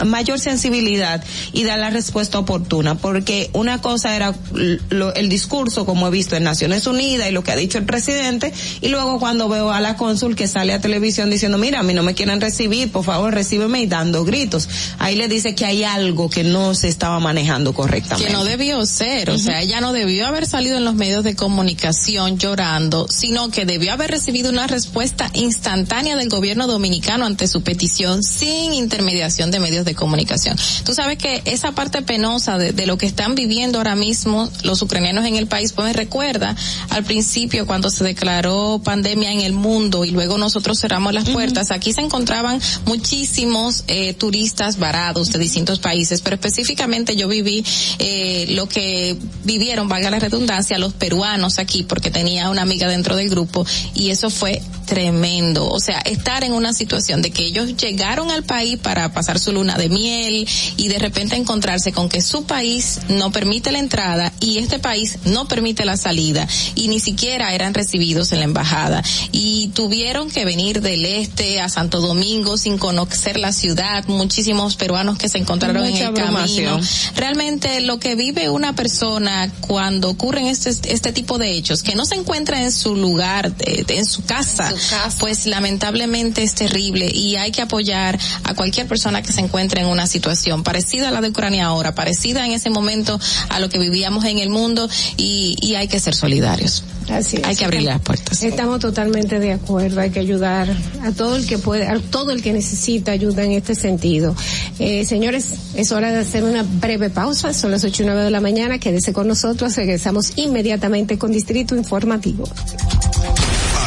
mayor 0.06 0.39
sensibilidad 0.39 1.24
y 1.52 1.64
dar 1.64 1.78
la 1.78 1.90
respuesta 1.90 2.39
oportuna, 2.39 2.97
porque 2.97 3.51
una 3.52 3.80
cosa 3.80 4.14
era 4.14 4.35
el 4.52 5.28
discurso, 5.28 5.86
como 5.86 6.06
he 6.06 6.10
visto 6.10 6.36
en 6.36 6.44
Naciones 6.44 6.86
Unidas 6.86 7.28
y 7.28 7.32
lo 7.32 7.43
que 7.43 7.52
ha 7.52 7.56
dicho 7.56 7.78
el 7.78 7.85
presidente, 7.85 8.52
y 8.80 8.89
luego 8.89 9.18
cuando 9.18 9.48
veo 9.48 9.70
a 9.70 9.80
la 9.80 9.97
cónsul 9.97 10.36
que 10.36 10.48
sale 10.48 10.72
a 10.72 10.80
televisión 10.80 11.30
diciendo, 11.30 11.59
mira, 11.59 11.80
a 11.80 11.82
mí 11.82 11.94
no 11.94 12.02
me 12.02 12.14
quieren 12.14 12.40
recibir, 12.40 12.90
por 12.90 13.05
favor, 13.05 13.35
recíbeme 13.35 13.80
y 13.80 13.86
dando 13.86 14.24
gritos. 14.24 14.68
Ahí 14.98 15.16
le 15.16 15.28
dice 15.28 15.55
que 15.55 15.64
hay 15.64 15.85
algo 15.85 16.30
que 16.30 16.44
no 16.44 16.74
se 16.74 16.89
estaba 16.89 17.20
manejando 17.20 17.72
correctamente. 17.72 18.26
Que 18.26 18.32
no 18.32 18.44
debió 18.44 18.85
ser, 18.86 19.30
o 19.30 19.39
sea, 19.39 19.62
ella 19.62 19.80
no 19.80 19.93
debió 19.93 20.26
haber 20.26 20.47
salido 20.47 20.76
en 20.76 20.85
los 20.85 20.94
medios 20.94 21.24
de 21.24 21.36
comunicación 21.36 22.39
llorando, 22.39 22.97
sino 23.08 23.50
que 23.50 23.64
debió 23.64 23.92
haber 23.92 24.10
recibido 24.10 24.50
una 24.50 24.66
respuesta 24.66 25.30
instantánea 25.34 26.16
del 26.16 26.28
gobierno 26.28 26.66
dominicano 26.66 27.26
ante 27.26 27.46
su 27.46 27.62
petición 27.62 28.22
sin 28.22 28.72
intermediación 28.72 29.50
de 29.50 29.60
medios 29.60 29.84
de 29.84 29.94
comunicación. 29.94 30.56
Tú 30.84 30.94
sabes 30.94 31.18
que 31.18 31.42
esa 31.44 31.72
parte 31.72 32.02
penosa 32.02 32.58
de, 32.58 32.86
lo 32.86 32.96
que 32.98 33.06
están 33.06 33.34
viviendo 33.34 33.78
ahora 33.78 33.94
mismo 33.94 34.48
los 34.62 34.82
ucranianos 34.82 35.26
en 35.26 35.36
el 35.36 35.46
país, 35.46 35.72
pues 35.72 35.86
me 35.86 35.92
recuerda 35.92 36.56
al 36.90 37.04
principio 37.04 37.66
cuando 37.66 37.90
se 37.90 38.04
declaró 38.04 38.80
pandemia 38.82 39.32
en 39.32 39.40
el 39.40 39.52
mundo 39.52 40.04
y 40.04 40.10
luego 40.10 40.38
nosotros 40.38 40.80
cerramos 40.80 41.12
las 41.12 41.28
puertas, 41.28 41.70
aquí 41.70 41.92
se 41.92 42.00
encontraban 42.00 42.60
muchísimos 42.86 43.84
eh, 43.88 44.14
turistas 44.14 44.78
varados 44.78 45.30
de 45.30 45.38
distintos 45.38 45.78
países, 45.78 46.20
pero 46.20 46.34
específicamente 46.34 47.16
yo 47.16 47.28
viví 47.28 47.64
eh, 47.98 48.46
lo 48.50 48.68
que 48.68 49.16
vivieron, 49.44 49.88
valga 49.88 50.10
la 50.10 50.18
redundancia, 50.18 50.78
los 50.78 50.94
peruanos 50.94 51.58
aquí, 51.58 51.82
porque 51.82 52.10
tenía 52.10 52.50
una 52.50 52.62
amiga 52.62 52.88
dentro 52.89 53.16
del 53.16 53.28
grupo 53.28 53.66
y 53.94 54.10
eso 54.10 54.31
fue 54.31 54.62
tremendo. 54.86 55.69
O 55.69 55.81
sea, 55.81 55.98
estar 55.98 56.44
en 56.44 56.52
una 56.52 56.73
situación 56.73 57.20
de 57.23 57.31
que 57.31 57.44
ellos 57.44 57.77
llegaron 57.77 58.31
al 58.31 58.43
país 58.43 58.78
para 58.78 59.12
pasar 59.12 59.39
su 59.39 59.52
luna 59.52 59.77
de 59.77 59.89
miel 59.89 60.48
y 60.77 60.89
de 60.89 60.98
repente 60.98 61.36
encontrarse 61.36 61.93
con 61.93 62.09
que 62.09 62.23
su 62.23 62.44
país 62.44 63.01
no 63.09 63.31
permite 63.31 63.70
la 63.70 63.78
entrada 63.78 64.32
y 64.40 64.59
este 64.59 64.78
país 64.78 65.19
no 65.24 65.47
permite 65.47 65.85
la 65.85 65.97
salida 65.97 66.48
y 66.74 66.89
ni 66.89 67.01
siquiera 67.01 67.55
eran 67.55 67.74
recibidos 67.74 68.32
en 68.32 68.39
la 68.39 68.44
embajada 68.47 69.02
y 69.31 69.69
tuvieron 69.74 70.31
que 70.31 70.44
venir 70.44 70.81
del 70.81 71.05
este 71.05 71.60
a 71.60 71.69
Santo 71.69 72.01
Domingo 72.01 72.56
sin 72.56 72.78
conocer 72.78 73.39
la 73.39 73.52
ciudad, 73.52 74.06
muchísimos 74.06 74.77
peruanos 74.77 75.19
que 75.19 75.28
se 75.28 75.39
encontraron 75.39 75.85
en 75.85 75.97
el 75.97 76.15
camino. 76.15 76.81
Realmente 77.15 77.81
lo 77.81 77.98
que 77.98 78.15
vive 78.15 78.48
una 78.48 78.74
persona 78.74 79.51
cuando 79.60 80.09
ocurren 80.09 80.47
este, 80.47 80.70
este 80.70 81.12
tipo 81.12 81.39
de 81.39 81.52
hechos, 81.52 81.82
que 81.82 81.94
no 81.94 82.05
se 82.05 82.15
encuentra 82.15 82.59
en 82.59 82.65
su 82.72 82.94
lugar, 82.96 83.52
en 83.60 84.04
su 84.06 84.24
casa, 84.24 84.72
pues 85.18 85.46
lamentablemente 85.46 86.42
es 86.42 86.54
terrible 86.54 87.10
y 87.12 87.36
hay 87.36 87.50
que 87.50 87.62
apoyar 87.62 88.18
a 88.44 88.54
cualquier 88.54 88.86
persona 88.86 89.22
que 89.22 89.32
se 89.32 89.40
encuentre 89.40 89.80
en 89.80 89.86
una 89.86 90.06
situación 90.06 90.62
parecida 90.62 91.08
a 91.08 91.10
la 91.10 91.20
de 91.20 91.28
Ucrania 91.28 91.66
ahora, 91.66 91.94
parecida 91.94 92.44
en 92.44 92.52
ese 92.52 92.70
momento 92.70 93.18
a 93.48 93.60
lo 93.60 93.68
que 93.68 93.78
vivíamos 93.78 94.24
en 94.24 94.38
el 94.38 94.50
mundo 94.50 94.88
y, 95.16 95.56
y 95.60 95.74
hay 95.74 95.88
que 95.88 96.00
ser 96.00 96.14
solidarios. 96.14 96.84
Así 97.10 97.40
Hay 97.44 97.56
que 97.56 97.64
abrir 97.64 97.82
las 97.82 98.01
puertas. 98.01 98.43
Estamos 98.43 98.80
totalmente 98.80 99.39
de 99.39 99.52
acuerdo. 99.52 100.01
Hay 100.01 100.10
que 100.10 100.20
ayudar 100.20 100.68
a 101.02 101.12
todo 101.12 101.36
el 101.36 101.47
que 101.47 101.59
puede, 101.59 101.86
a 101.86 101.98
todo 101.98 102.32
el 102.32 102.43
que 102.43 102.52
necesita 102.52 103.12
ayuda 103.12 103.44
en 103.44 103.52
este 103.52 103.74
sentido. 103.74 104.35
Eh, 104.78 105.05
señores, 105.05 105.47
es 105.74 105.93
hora 105.93 106.12
de 106.12 106.18
hacer 106.18 106.44
una 106.44 106.62
breve 106.62 107.10
pausa. 107.10 107.55
Son 107.55 107.70
las 107.70 107.85
ocho 107.85 108.02
y 108.02 108.06
nueve 108.06 108.22
de 108.22 108.30
la 108.30 108.40
mañana. 108.40 108.78
Quédese 108.78 109.12
con 109.12 109.28
nosotros. 109.28 109.76
Regresamos 109.76 110.32
inmediatamente 110.36 111.18
con 111.18 111.32
Distrito 111.32 111.74
Informativo. 111.76 112.44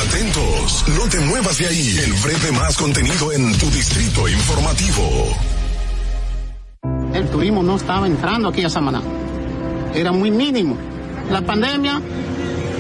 Atentos, 0.08 0.84
no 0.98 1.08
te 1.10 1.20
muevas 1.20 1.58
de 1.58 1.68
ahí. 1.68 2.00
El 2.04 2.14
breve 2.14 2.52
más 2.52 2.76
contenido 2.76 3.32
en 3.32 3.58
tu 3.58 3.70
Distrito 3.70 4.28
Informativo. 4.28 5.36
El 7.14 7.28
turismo 7.28 7.62
no 7.62 7.76
estaba 7.76 8.08
entrando 8.08 8.50
aquí 8.50 8.64
a 8.64 8.70
Samaná. 8.70 9.02
Era 9.94 10.12
muy 10.12 10.32
mínimo. 10.32 10.78
La 11.30 11.42
pandemia 11.42 12.02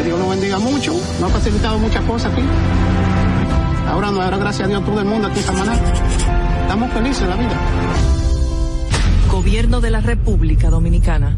que 0.00 0.06
Dios 0.06 0.18
lo 0.18 0.28
bendiga 0.28 0.58
mucho. 0.58 0.94
Nos 1.20 1.30
ha 1.30 1.34
facilitado 1.34 1.78
muchas 1.78 2.02
cosas 2.04 2.32
aquí. 2.32 2.42
Ahora 3.88 4.10
no, 4.10 4.22
ahora 4.22 4.38
gracias 4.38 4.66
a 4.66 4.68
Dios 4.68 4.84
todo 4.84 5.00
el 5.00 5.06
mundo 5.06 5.28
aquí 5.28 5.40
en 5.40 5.44
Samaná. 5.44 5.74
Estamos 6.62 6.92
felices 6.92 7.22
en 7.22 7.30
la 7.30 7.36
vida. 7.36 7.60
Gobierno 9.30 9.80
de 9.80 9.90
la 9.90 10.00
República 10.00 10.70
Dominicana. 10.70 11.36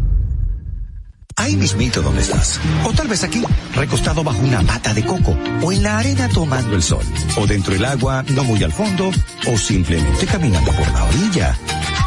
Ahí 1.36 1.56
mismito 1.56 2.02
donde 2.02 2.20
estás. 2.20 2.60
O 2.84 2.92
tal 2.92 3.08
vez 3.08 3.24
aquí, 3.24 3.42
recostado 3.74 4.22
bajo 4.22 4.40
una 4.42 4.62
mata 4.62 4.94
de 4.94 5.04
coco. 5.04 5.36
O 5.62 5.72
en 5.72 5.82
la 5.82 5.98
arena 5.98 6.28
tomando 6.28 6.76
el 6.76 6.82
sol. 6.82 7.04
O 7.36 7.46
dentro 7.46 7.72
del 7.72 7.84
agua, 7.84 8.24
no 8.28 8.44
muy 8.44 8.62
al 8.62 8.72
fondo. 8.72 9.10
O 9.48 9.56
simplemente 9.56 10.26
caminando 10.26 10.70
por 10.72 10.92
la 10.92 11.04
orilla. 11.04 11.58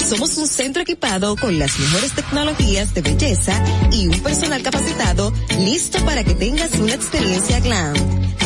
somos 0.00 0.36
un 0.38 0.46
centro 0.46 0.82
equipado 0.82 1.36
con 1.36 1.58
las 1.58 1.78
mejores 1.78 2.12
tecnologías 2.12 2.94
de 2.94 3.02
belleza 3.02 3.62
y 3.92 4.08
un 4.08 4.20
personal 4.20 4.62
capacitado 4.62 5.32
listo 5.58 6.04
para 6.04 6.24
que 6.24 6.34
tengas 6.34 6.72
una 6.74 6.94
experiencia 6.94 7.60
glam. 7.60 8.27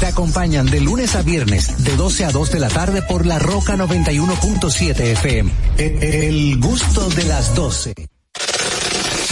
Te 0.00 0.06
acompañan 0.06 0.66
de 0.66 0.80
lunes 0.80 1.14
a 1.14 1.22
viernes, 1.22 1.82
de 1.82 1.96
12 1.96 2.26
a 2.26 2.30
2 2.30 2.50
de 2.52 2.60
la 2.60 2.68
tarde 2.68 3.02
por 3.02 3.24
La 3.24 3.38
Roca 3.38 3.76
91.7 3.76 5.00
FM. 5.00 5.50
El, 5.78 6.02
el 6.02 6.60
gusto 6.60 7.08
de 7.10 7.24
las 7.24 7.54
12. 7.54 7.94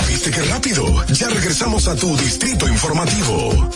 ¿Viste 0.08 0.30
qué 0.30 0.42
rápido? 0.44 1.04
Ya 1.08 1.28
regresamos 1.28 1.86
a 1.86 1.96
tu 1.96 2.16
distrito 2.16 2.66
informativo. 2.66 3.70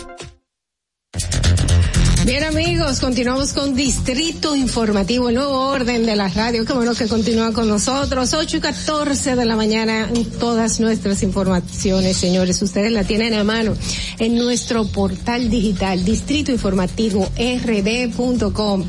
Bien 2.29 2.43
amigos, 2.43 2.99
continuamos 2.99 3.53
con 3.53 3.75
Distrito 3.75 4.55
Informativo, 4.55 5.29
el 5.29 5.35
nuevo 5.35 5.65
orden 5.65 6.05
de 6.05 6.15
la 6.15 6.27
radio. 6.27 6.63
Qué 6.63 6.73
bueno 6.73 6.93
que 6.93 7.07
continúan 7.07 7.53
con 7.53 7.67
nosotros. 7.67 8.35
8 8.35 8.57
y 8.57 8.59
14 8.59 9.35
de 9.35 9.45
la 9.45 9.55
mañana 9.55 10.07
todas 10.39 10.79
nuestras 10.79 11.23
informaciones, 11.23 12.17
señores. 12.17 12.61
Ustedes 12.61 12.91
la 12.91 13.03
tienen 13.03 13.33
a 13.33 13.43
mano 13.43 13.73
en 14.19 14.35
nuestro 14.35 14.85
portal 14.85 15.49
digital, 15.49 16.05
Distrito 16.05 16.51
Informativo 16.51 17.27
rd.com. 17.35 18.85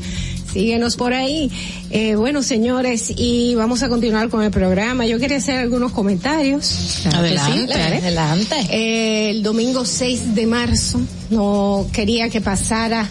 Síguenos 0.53 0.95
por 0.95 1.15
ahí. 1.15 1.49
Eh, 1.89 2.15
bueno, 2.15 2.43
señores, 2.43 3.11
y 3.15 3.55
vamos 3.55 3.81
a 3.81 3.89
continuar 3.89 4.29
con 4.29 4.43
el 4.43 4.51
programa. 4.51 5.07
Yo 5.07 5.17
quería 5.17 5.37
hacer 5.37 5.57
algunos 5.57 5.93
comentarios. 5.93 6.99
Claro 7.01 7.23
que 7.23 7.29
sí, 7.29 7.35
Adelante, 7.35 7.73
adelante. 7.73 8.55
Eh, 8.69 9.31
el 9.31 9.41
domingo 9.41 9.83
6 9.83 10.35
de 10.35 10.45
marzo 10.45 11.01
no 11.31 11.87
quería 11.91 12.29
que 12.29 12.39
pasara 12.39 13.09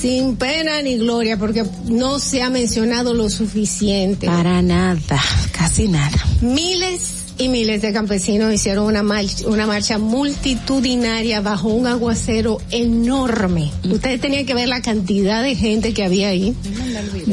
sin 0.00 0.36
pena 0.36 0.80
ni 0.80 0.96
gloria 0.96 1.36
porque 1.36 1.62
no 1.86 2.18
se 2.18 2.42
ha 2.42 2.48
mencionado 2.48 3.12
lo 3.12 3.28
suficiente. 3.28 4.26
Para 4.26 4.62
nada, 4.62 5.20
casi 5.52 5.88
nada. 5.88 6.16
Miles 6.40 7.24
y 7.36 7.48
miles 7.48 7.82
de 7.82 7.92
campesinos 7.92 8.52
hicieron 8.52 8.86
una 8.86 9.02
marcha, 9.02 9.46
una 9.46 9.66
marcha 9.66 9.98
multitudinaria 9.98 11.42
bajo 11.42 11.68
un 11.68 11.86
aguacero 11.86 12.62
enorme. 12.70 13.70
Ustedes 13.90 14.22
tenían 14.22 14.46
que 14.46 14.54
ver 14.54 14.68
la 14.68 14.80
cantidad 14.80 15.42
de 15.42 15.54
gente 15.54 15.92
que 15.92 16.04
había 16.04 16.28
ahí 16.28 16.54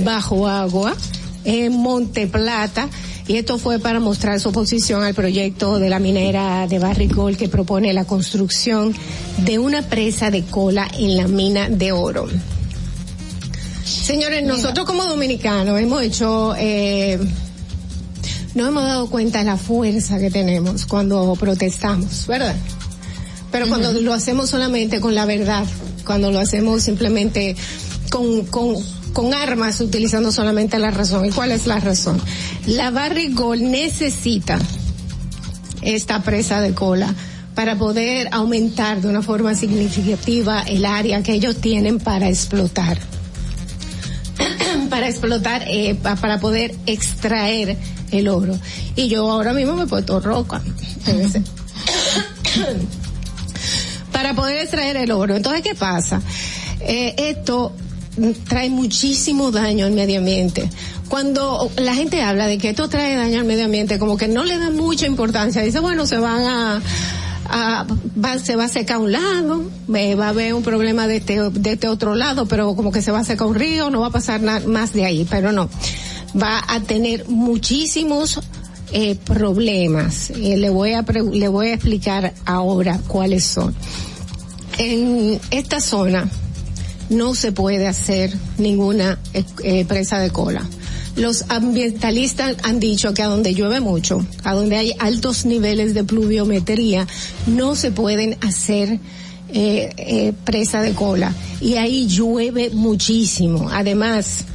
bajo 0.04 0.48
agua 0.48 0.94
en 1.46 1.72
Monte 1.72 2.28
Plata. 2.28 2.90
Y 3.30 3.36
esto 3.36 3.58
fue 3.58 3.80
para 3.80 4.00
mostrar 4.00 4.40
su 4.40 4.50
oposición 4.50 5.04
al 5.04 5.14
proyecto 5.14 5.80
de 5.80 5.90
la 5.90 6.00
minera 6.00 6.68
de 6.68 6.80
Barricol 6.80 7.38
que 7.38 7.48
propone 7.48 7.94
la 7.94 8.06
construcción 8.06 8.94
de 9.40 9.60
una 9.60 9.82
presa 9.84 10.32
de 10.32 10.44
cola 10.44 10.88
en 10.98 11.18
la 11.18 11.28
mina 11.28 11.70
de 11.70 11.92
oro. 11.94 12.28
Señores, 14.08 14.42
nosotros 14.46 14.86
como 14.86 15.04
dominicanos 15.04 15.78
hemos 15.82 16.02
hecho, 16.02 16.56
eh, 16.58 17.20
no 18.56 18.66
hemos 18.66 18.84
dado 18.84 19.10
cuenta 19.10 19.40
de 19.40 19.44
la 19.44 19.58
fuerza 19.58 20.18
que 20.18 20.32
tenemos 20.32 20.86
cuando 20.86 21.36
protestamos, 21.38 22.26
¿verdad? 22.26 22.56
Pero 23.52 23.68
cuando 23.68 23.92
lo 23.92 24.14
hacemos 24.14 24.50
solamente 24.50 25.02
con 25.02 25.14
la 25.14 25.26
verdad, 25.26 25.66
cuando 26.06 26.32
lo 26.32 26.40
hacemos 26.40 26.84
simplemente 26.84 27.58
con, 28.10 28.46
con, 28.46 28.76
con 29.12 29.34
armas, 29.34 29.82
utilizando 29.82 30.32
solamente 30.32 30.80
la 30.80 30.92
razón. 30.92 31.26
¿Y 31.26 31.32
cuál 31.32 31.52
es 31.52 31.68
la 31.68 31.82
razón? 31.82 32.18
La 32.66 32.92
Barrigol 32.92 33.70
necesita 33.70 34.58
esta 35.82 36.24
presa 36.24 36.62
de 36.62 36.74
cola 36.74 37.14
para 37.56 37.78
poder 37.78 38.30
aumentar 38.32 39.02
de 39.02 39.10
una 39.10 39.22
forma 39.22 39.54
significativa 39.54 40.62
el 40.62 40.86
área 40.86 41.22
que 41.24 41.34
ellos 41.34 41.58
tienen 41.58 42.00
para 42.00 42.30
explotar. 42.30 43.17
Para 44.88 45.08
explotar, 45.08 45.64
eh, 45.68 45.96
pa- 46.02 46.16
para 46.16 46.40
poder 46.40 46.76
extraer 46.86 47.78
el 48.12 48.28
oro. 48.28 48.58
Y 48.96 49.08
yo 49.10 49.30
ahora 49.32 49.54
mismo 49.54 49.76
me 49.76 49.84
he 49.84 49.88
puesto 49.88 50.20
roca. 50.20 50.62
para 54.12 54.34
poder 54.34 54.58
extraer 54.62 54.98
el 54.98 55.12
oro. 55.12 55.36
Entonces, 55.36 55.62
¿qué 55.62 55.76
pasa? 55.76 56.22
Eh, 56.82 57.14
esto 57.18 57.74
trae 58.48 58.70
muchísimo 58.70 59.52
daño 59.52 59.86
al 59.86 59.92
medio 59.92 60.20
ambiente. 60.20 60.70
Cuando 61.08 61.72
la 61.78 61.94
gente 61.94 62.22
habla 62.24 62.48
de 62.48 62.58
que 62.58 62.70
esto 62.72 62.90
trae 62.90 63.16
daño 63.16 63.40
al 63.40 63.46
medio 63.46 63.66
ambiente, 63.66 64.00
como 64.00 64.18
que 64.18 64.28
no 64.28 64.44
le 64.44 64.58
da 64.58 64.70
mucha 64.72 65.06
importancia. 65.06 65.62
Dice, 65.62 65.80
bueno, 65.80 66.06
se 66.06 66.18
van 66.18 66.42
a, 66.46 66.82
a- 67.46 67.86
va- 68.24 68.40
se 68.40 68.56
va 68.56 68.66
a 68.66 68.70
secar 68.70 68.98
un 68.98 69.12
lado, 69.12 69.70
eh, 69.96 70.16
va 70.16 70.28
a 70.28 70.30
haber 70.30 70.54
un 70.54 70.64
problema 70.64 71.08
de 71.08 71.18
este, 71.18 71.50
de 71.52 71.72
este 71.74 71.88
otro 71.88 72.16
lado, 72.16 72.46
pero 72.48 72.76
como 72.76 72.92
que 72.92 73.02
se 73.02 73.12
va 73.12 73.20
a 73.20 73.24
secar 73.24 73.48
un 73.48 73.56
río, 73.56 73.90
no 73.90 74.02
va 74.02 74.08
a 74.08 74.12
pasar 74.12 74.42
nada 74.42 74.62
más 74.68 74.94
de 74.94 75.06
ahí, 75.06 75.26
pero 75.30 75.52
no. 75.52 75.70
Va 76.42 76.62
a 76.68 76.80
tener 76.82 77.28
muchísimos 77.30 78.40
eh, 78.92 79.16
problemas. 79.16 80.30
Eh, 80.32 80.56
le 80.58 80.70
voy 80.70 80.94
a 80.94 81.04
pre- 81.04 81.24
le 81.24 81.48
voy 81.48 81.68
a 81.68 81.74
explicar 81.74 82.34
ahora 82.46 83.00
cuáles 83.08 83.44
son. 83.46 83.76
En 84.78 85.40
esta 85.52 85.82
zona 85.82 86.30
no 87.10 87.34
se 87.36 87.52
puede 87.52 87.88
hacer 87.88 88.34
ninguna 88.58 89.18
eh, 89.64 89.86
presa 89.86 90.20
de 90.20 90.30
cola. 90.30 90.62
Los 91.18 91.46
ambientalistas 91.50 92.58
han 92.64 92.80
dicho 92.80 93.14
que 93.14 93.24
a 93.24 93.28
donde 93.28 93.54
llueve 93.54 93.80
mucho, 93.80 94.26
a 94.44 94.54
donde 94.54 94.78
hay 94.78 94.94
altos 95.00 95.46
niveles 95.46 95.94
de 95.94 96.04
pluviometría, 96.04 97.08
no 97.48 97.76
se 97.76 97.92
pueden 97.92 98.38
hacer 98.42 99.00
eh, 99.50 99.94
eh, 99.98 100.34
presa 100.44 100.82
de 100.82 100.94
cola. 100.94 101.34
Y 101.60 101.76
ahí 101.76 102.08
llueve 102.08 102.70
muchísimo. 102.70 103.70
Además, 103.72 104.46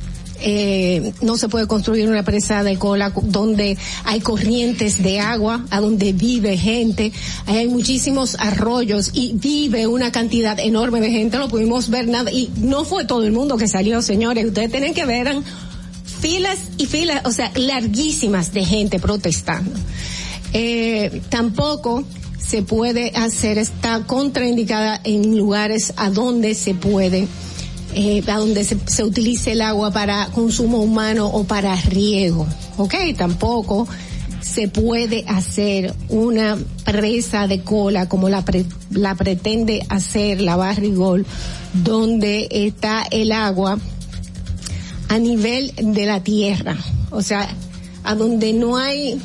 eh, 0.45 1.13
no 1.21 1.37
se 1.37 1.49
puede 1.49 1.67
construir 1.67 2.09
una 2.09 2.25
presa 2.25 2.63
de 2.63 2.77
cola 2.77 3.13
donde 3.23 3.79
hay 4.05 4.21
corrientes 4.21 5.03
de 5.03 5.21
agua, 5.21 5.65
a 5.71 5.81
donde 5.81 6.13
vive 6.13 6.57
gente, 6.57 7.13
ahí 7.47 7.59
hay 7.59 7.69
muchísimos 7.69 8.37
arroyos 8.41 9.11
y 9.13 9.33
vive 9.35 9.87
una 9.87 10.11
cantidad 10.11 10.59
enorme 10.59 11.01
de 11.01 11.11
gente, 11.11 11.39
lo 11.39 11.49
pudimos 11.49 11.91
ver 11.91 12.09
nada, 12.09 12.33
y 12.33 12.51
no 12.57 12.85
fue 12.85 13.05
todo 13.05 13.25
el 13.25 13.33
mundo 13.33 13.57
que 13.57 13.69
salió, 13.69 14.03
señores, 14.03 14.47
ustedes 14.47 14.71
tienen 14.71 14.95
que 14.95 15.05
ver, 15.05 15.29
filas 16.23 16.59
y 16.79 16.87
filas, 16.87 17.23
o 17.27 17.33
sea, 17.33 17.51
larguísimas 17.57 18.55
de 18.55 18.65
gente 18.65 18.99
protestando. 18.99 19.73
Eh, 20.55 21.21
tampoco 21.29 22.05
se 22.39 22.63
puede 22.63 23.11
hacer, 23.15 23.59
está 23.59 24.05
contraindicada 24.07 25.01
en 25.05 25.37
lugares 25.37 25.93
a 25.97 26.09
donde 26.11 26.55
se 26.55 26.75
puede 26.75 27.27
eh, 27.95 28.23
a 28.27 28.39
donde 28.39 28.65
se, 28.65 28.79
se 28.87 29.05
utilice 29.05 29.53
el 29.53 29.61
agua 29.61 29.91
para 29.91 30.27
consumo 30.29 30.79
humano 30.79 31.27
o 31.27 31.45
para 31.45 31.75
riego. 31.77 32.47
¿Ok? 32.79 32.95
Tampoco 33.19 33.87
se 34.41 34.69
puede 34.69 35.25
hacer 35.29 35.95
una 36.09 36.59
presa 36.85 37.47
de 37.47 37.61
cola 37.63 38.09
como 38.09 38.29
la, 38.29 38.45
pre- 38.45 38.65
la 38.91 39.15
pretende 39.15 39.85
hacer 39.89 40.41
la 40.41 40.57
Barrigol, 40.57 41.27
donde 41.75 42.49
está 42.51 43.05
el 43.11 43.31
agua 43.33 43.79
a 45.13 45.19
nivel 45.19 45.75
de 45.77 46.07
la 46.07 46.23
tierra. 46.23 46.75
O 47.11 47.21
sea, 47.21 47.47
a 48.03 48.15
donde 48.15 48.55
no 48.55 48.79
hay 48.79 49.21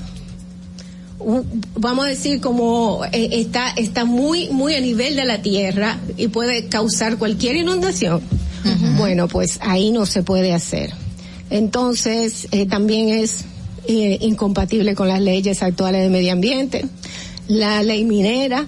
vamos 1.75 2.06
a 2.06 2.09
decir 2.09 2.41
como 2.41 3.06
eh, 3.11 3.30
está 3.32 3.69
está 3.69 4.03
muy 4.03 4.49
muy 4.49 4.75
a 4.75 4.82
nivel 4.82 5.16
de 5.16 5.25
la 5.25 5.41
tierra 5.41 5.98
y 6.16 6.27
puede 6.27 6.67
causar 6.67 7.17
cualquier 7.17 7.56
inundación 7.56 8.22
bueno 8.98 9.27
pues 9.27 9.57
ahí 9.61 9.90
no 9.91 10.06
se 10.06 10.22
puede 10.22 10.53
hacer 10.53 10.93
entonces 11.49 12.48
eh, 12.51 12.67
también 12.67 13.09
es 13.09 13.45
eh, 13.88 14.19
incompatible 14.22 14.93
con 14.93 15.07
las 15.07 15.19
leyes 15.19 15.64
actuales 15.64 16.03
de 16.03 16.09
medio 16.09 16.33
ambiente 16.33 16.85
la 17.48 17.82
ley 17.82 18.06
minera 18.06 18.67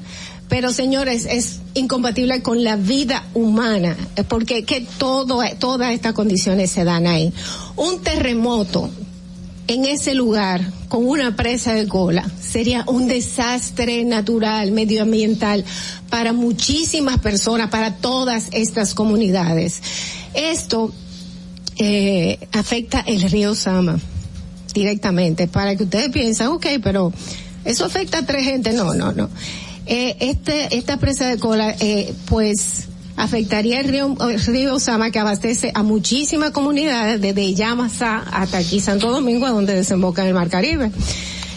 pero 0.49 0.73
señores, 0.73 1.27
es 1.29 1.59
incompatible 1.75 2.41
con 2.41 2.63
la 2.63 2.75
vida 2.75 3.23
humana, 3.35 3.95
porque 4.27 4.65
que 4.65 4.81
todo, 4.97 5.41
todas 5.59 5.93
estas 5.93 6.13
condiciones 6.13 6.71
se 6.71 6.83
dan 6.83 7.05
ahí. 7.05 7.31
Un 7.75 8.01
terremoto 8.01 8.89
en 9.67 9.85
ese 9.85 10.15
lugar 10.15 10.61
con 10.87 11.05
una 11.05 11.35
presa 11.35 11.75
de 11.75 11.87
cola 11.87 12.27
sería 12.41 12.83
un 12.87 13.07
desastre 13.07 14.03
natural, 14.03 14.71
medioambiental 14.71 15.63
para 16.09 16.33
muchísimas 16.33 17.19
personas, 17.19 17.69
para 17.69 17.97
todas 17.97 18.47
estas 18.51 18.95
comunidades. 18.95 19.81
Esto 20.33 20.91
eh, 21.77 22.39
afecta 22.51 23.01
el 23.01 23.21
río 23.29 23.53
Sama 23.53 23.99
directamente, 24.73 25.47
para 25.47 25.75
que 25.75 25.83
ustedes 25.83 26.09
piensen, 26.09 26.47
ok, 26.47 26.65
pero 26.81 27.13
eso 27.65 27.85
afecta 27.85 28.19
a 28.19 28.25
tres 28.25 28.45
gente, 28.45 28.73
no, 28.73 28.95
no, 28.95 29.11
no. 29.11 29.29
Eh, 29.91 30.15
este, 30.19 30.77
esta 30.77 30.97
presa 30.97 31.25
de 31.25 31.39
cola, 31.39 31.75
eh, 31.79 32.13
pues, 32.25 32.83
afectaría 33.15 33.79
el 33.79 33.87
río, 33.87 34.15
el 34.21 34.39
río 34.39 34.79
Sama 34.79 35.09
que 35.09 35.17
abastece 35.17 35.71
a 35.73 35.81
muchísimas 35.81 36.51
comunidades 36.51 37.19
desde 37.19 37.55
Yamasá 37.55 38.19
hasta 38.31 38.59
aquí 38.59 38.81
Santo 38.81 39.09
Domingo, 39.09 39.49
donde 39.49 39.73
desemboca 39.73 40.21
en 40.21 40.27
el 40.27 40.35
Mar 40.35 40.47
Caribe. 40.47 40.91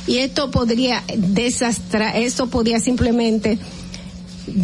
Y 0.07 0.17
esto 0.17 0.51
podría 0.51 1.05
desastrar, 1.15 2.17
esto 2.17 2.47
podría 2.47 2.81
simplemente 2.81 3.59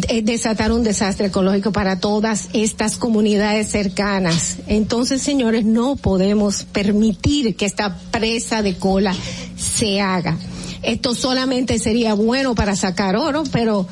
eh, 0.07 0.23
desatar 0.23 0.71
un 0.71 0.83
desastre 0.83 1.27
ecológico 1.27 1.71
para 1.71 1.99
todas 1.99 2.49
estas 2.53 2.97
comunidades 2.97 3.69
cercanas. 3.69 4.57
Entonces, 4.65 5.21
señores, 5.21 5.63
no 5.63 5.95
podemos 5.95 6.63
permitir 6.63 7.55
que 7.55 7.67
esta 7.67 7.95
presa 8.09 8.63
de 8.63 8.77
cola 8.77 9.15
se 9.55 10.01
haga. 10.01 10.39
Esto 10.83 11.13
solamente 11.13 11.79
sería 11.79 12.13
bueno 12.13 12.55
para 12.55 12.75
sacar 12.75 13.15
oro, 13.15 13.43
pero 13.51 13.87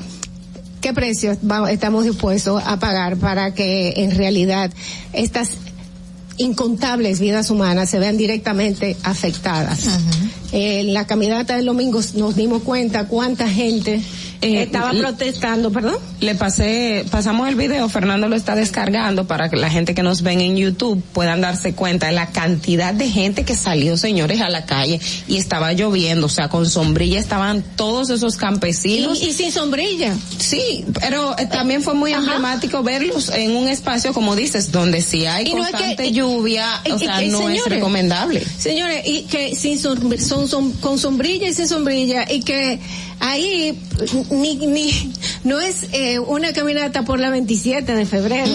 ¿qué 0.80 0.92
precio 0.92 1.36
estamos 1.70 2.04
dispuestos 2.04 2.62
a 2.64 2.78
pagar 2.78 3.16
para 3.16 3.54
que 3.54 3.94
en 3.96 4.16
realidad 4.16 4.70
estas 5.12 5.50
incontables 6.38 7.20
vidas 7.20 7.50
humanas 7.50 7.90
se 7.90 7.98
vean 7.98 8.16
directamente 8.16 8.96
afectadas? 9.02 9.88
En 10.52 10.94
la 10.94 11.06
caminata 11.06 11.56
del 11.56 11.66
domingo 11.66 12.00
nos 12.14 12.36
dimos 12.36 12.62
cuenta 12.62 13.06
cuánta 13.06 13.48
gente 13.48 14.00
eh, 14.40 14.62
estaba 14.62 14.92
protestando, 14.92 15.72
perdón. 15.72 15.96
Le 16.20 16.34
pasé, 16.34 17.04
pasamos 17.10 17.48
el 17.48 17.54
video, 17.56 17.88
Fernando 17.88 18.28
lo 18.28 18.36
está 18.36 18.54
descargando 18.54 19.26
para 19.26 19.48
que 19.48 19.56
la 19.56 19.70
gente 19.70 19.94
que 19.94 20.02
nos 20.02 20.22
ven 20.22 20.40
en 20.40 20.56
YouTube 20.56 21.02
puedan 21.12 21.40
darse 21.40 21.74
cuenta 21.74 22.06
de 22.06 22.12
la 22.12 22.26
cantidad 22.26 22.94
de 22.94 23.08
gente 23.08 23.44
que 23.44 23.54
salió, 23.54 23.96
señores, 23.96 24.40
a 24.40 24.48
la 24.48 24.64
calle 24.64 25.00
y 25.26 25.36
estaba 25.36 25.72
lloviendo, 25.72 26.26
o 26.26 26.28
sea, 26.28 26.48
con 26.48 26.68
sombrilla 26.68 27.18
estaban 27.18 27.62
todos 27.76 28.10
esos 28.10 28.36
campesinos. 28.36 29.20
Y, 29.22 29.32
sin 29.32 29.52
sombrilla. 29.52 30.16
Sí, 30.38 30.84
pero 31.00 31.38
eh, 31.38 31.46
también 31.46 31.82
fue 31.82 31.94
muy 31.94 32.12
emblemático 32.12 32.82
verlos 32.82 33.28
en 33.30 33.56
un 33.56 33.68
espacio, 33.68 34.12
como 34.12 34.36
dices, 34.36 34.70
donde 34.72 35.02
si 35.02 35.26
hay 35.26 35.50
constante 35.50 36.12
lluvia, 36.12 36.82
o 36.92 36.98
sea, 36.98 37.20
no 37.22 37.48
es 37.48 37.64
recomendable. 37.66 38.44
Señores, 38.58 39.02
y 39.06 39.22
que 39.22 39.54
sin 39.54 39.78
son, 39.78 40.18
son, 40.48 40.72
con 40.72 40.98
sombrilla 40.98 41.48
y 41.48 41.54
sin 41.54 41.68
sombrilla, 41.68 42.30
y 42.30 42.40
que 42.40 42.80
ahí 43.20 43.78
ni, 44.30 44.54
ni, 44.66 45.12
no 45.44 45.60
es 45.60 45.86
eh, 45.92 46.18
una 46.18 46.52
caminata 46.52 47.02
por 47.02 47.18
la 47.18 47.30
27 47.30 47.94
de 47.94 48.06
febrero, 48.06 48.52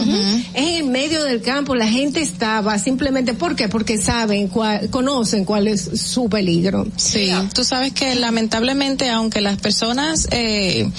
es 0.53 0.79
en 0.79 0.91
medio 0.91 1.23
del 1.23 1.41
campo, 1.41 1.75
la 1.75 1.87
gente 1.87 2.21
estaba 2.21 2.77
simplemente, 2.79 3.33
¿por 3.33 3.55
qué? 3.55 3.67
Porque 3.67 3.97
saben, 3.97 4.47
cuál, 4.47 4.89
conocen 4.89 5.45
cuál 5.45 5.67
es 5.67 5.89
su 5.95 6.29
peligro. 6.29 6.87
Sí, 6.95 7.31
tú 7.53 7.63
sabes 7.63 7.93
que 7.93 8.15
lamentablemente, 8.15 9.09
aunque 9.09 9.41
las 9.41 9.57
personas, 9.57 10.27
eh, 10.31 10.89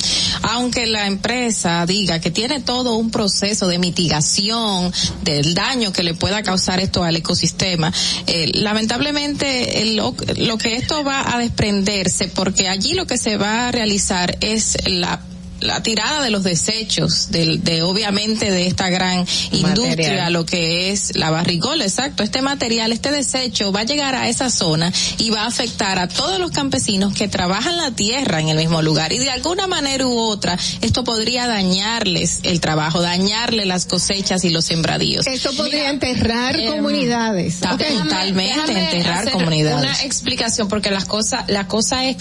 aunque 0.43 0.87
la 0.87 1.07
empresa 1.07 1.87
diga 1.87 2.21
que 2.21 2.31
tiene 2.31 2.61
todo 2.61 2.97
un 2.97 3.11
proceso 3.11 3.67
de 3.67 3.79
mitigación 3.79 4.93
del 5.23 5.55
daño 5.55 5.93
que 5.93 6.03
le 6.03 6.15
pueda 6.15 6.43
causar 6.43 6.81
esto 6.81 7.05
al 7.05 7.17
ecosistema, 7.17 7.93
eh, 8.27 8.51
lamentablemente 8.55 9.95
lo, 9.95 10.15
lo 10.37 10.59
que 10.59 10.77
esto 10.77 11.05
va 11.05 11.35
a 11.35 11.39
desprenderse, 11.39 12.29
porque 12.29 12.69
allí 12.69 12.95
lo 12.95 13.07
que 13.07 13.19
se 13.19 13.37
va 13.37 13.54
a 13.55 13.73
realizar 13.73 14.37
es 14.41 14.77
la 14.87 15.21
la 15.65 15.83
tirada 15.83 16.23
de 16.23 16.31
los 16.31 16.43
desechos 16.43 17.31
de, 17.31 17.59
de 17.59 17.83
obviamente 17.83 18.51
de 18.51 18.67
esta 18.67 18.91
gran 18.91 19.27
industria 19.53 20.31
lo 20.31 20.45
que 20.45 20.91
es 20.91 21.17
la 21.17 21.31
barricola 21.31 21.85
exacto. 21.85 22.23
Este 22.23 22.43
material 22.43 22.93
este 22.93 23.11
desecho 23.11 23.73
va 23.73 23.81
a 23.81 23.85
llegar 23.85 24.15
a 24.15 24.29
esa 24.29 24.51
zona 24.51 24.93
y 25.19 25.31
va 25.31 25.43
a 25.43 25.47
afectar 25.47 25.99
a 25.99 26.09
todos 26.09 26.39
los 26.39 26.51
campesinos 26.51 27.15
que 27.15 27.29
trabajan 27.29 27.77
la 27.77 27.91
tierra 27.93 28.41
en 28.41 28.49
el 28.49 28.57
mismo 28.57 28.83
lugar. 28.83 29.13
Y 29.13 29.19
de 29.19 29.31
alguna 29.31 29.67
manera 29.67 30.07
u 30.07 30.17
otra 30.17 30.59
esto 30.83 31.05
podría 31.05 31.47
dañarles 31.47 32.41
el 32.43 32.61
trabajo 32.61 33.01
dañarle 33.01 33.65
las 33.65 33.87
cosechas 33.87 34.45
y 34.45 34.51
los 34.51 34.65
sembradíos. 34.65 35.27
Esto 35.27 35.53
podría 35.55 35.89
enterrar 35.89 36.59
em, 36.59 36.71
comunidades. 36.71 37.61
totalmente 37.61 38.73
enterrar 38.73 39.31
comunidades. 39.31 39.79
una 39.79 40.03
explicación 40.03 40.69
porque 40.69 40.91
las 40.91 41.05
cosas 41.05 41.45
la 41.49 41.67
cosa 41.69 42.05
es 42.05 42.17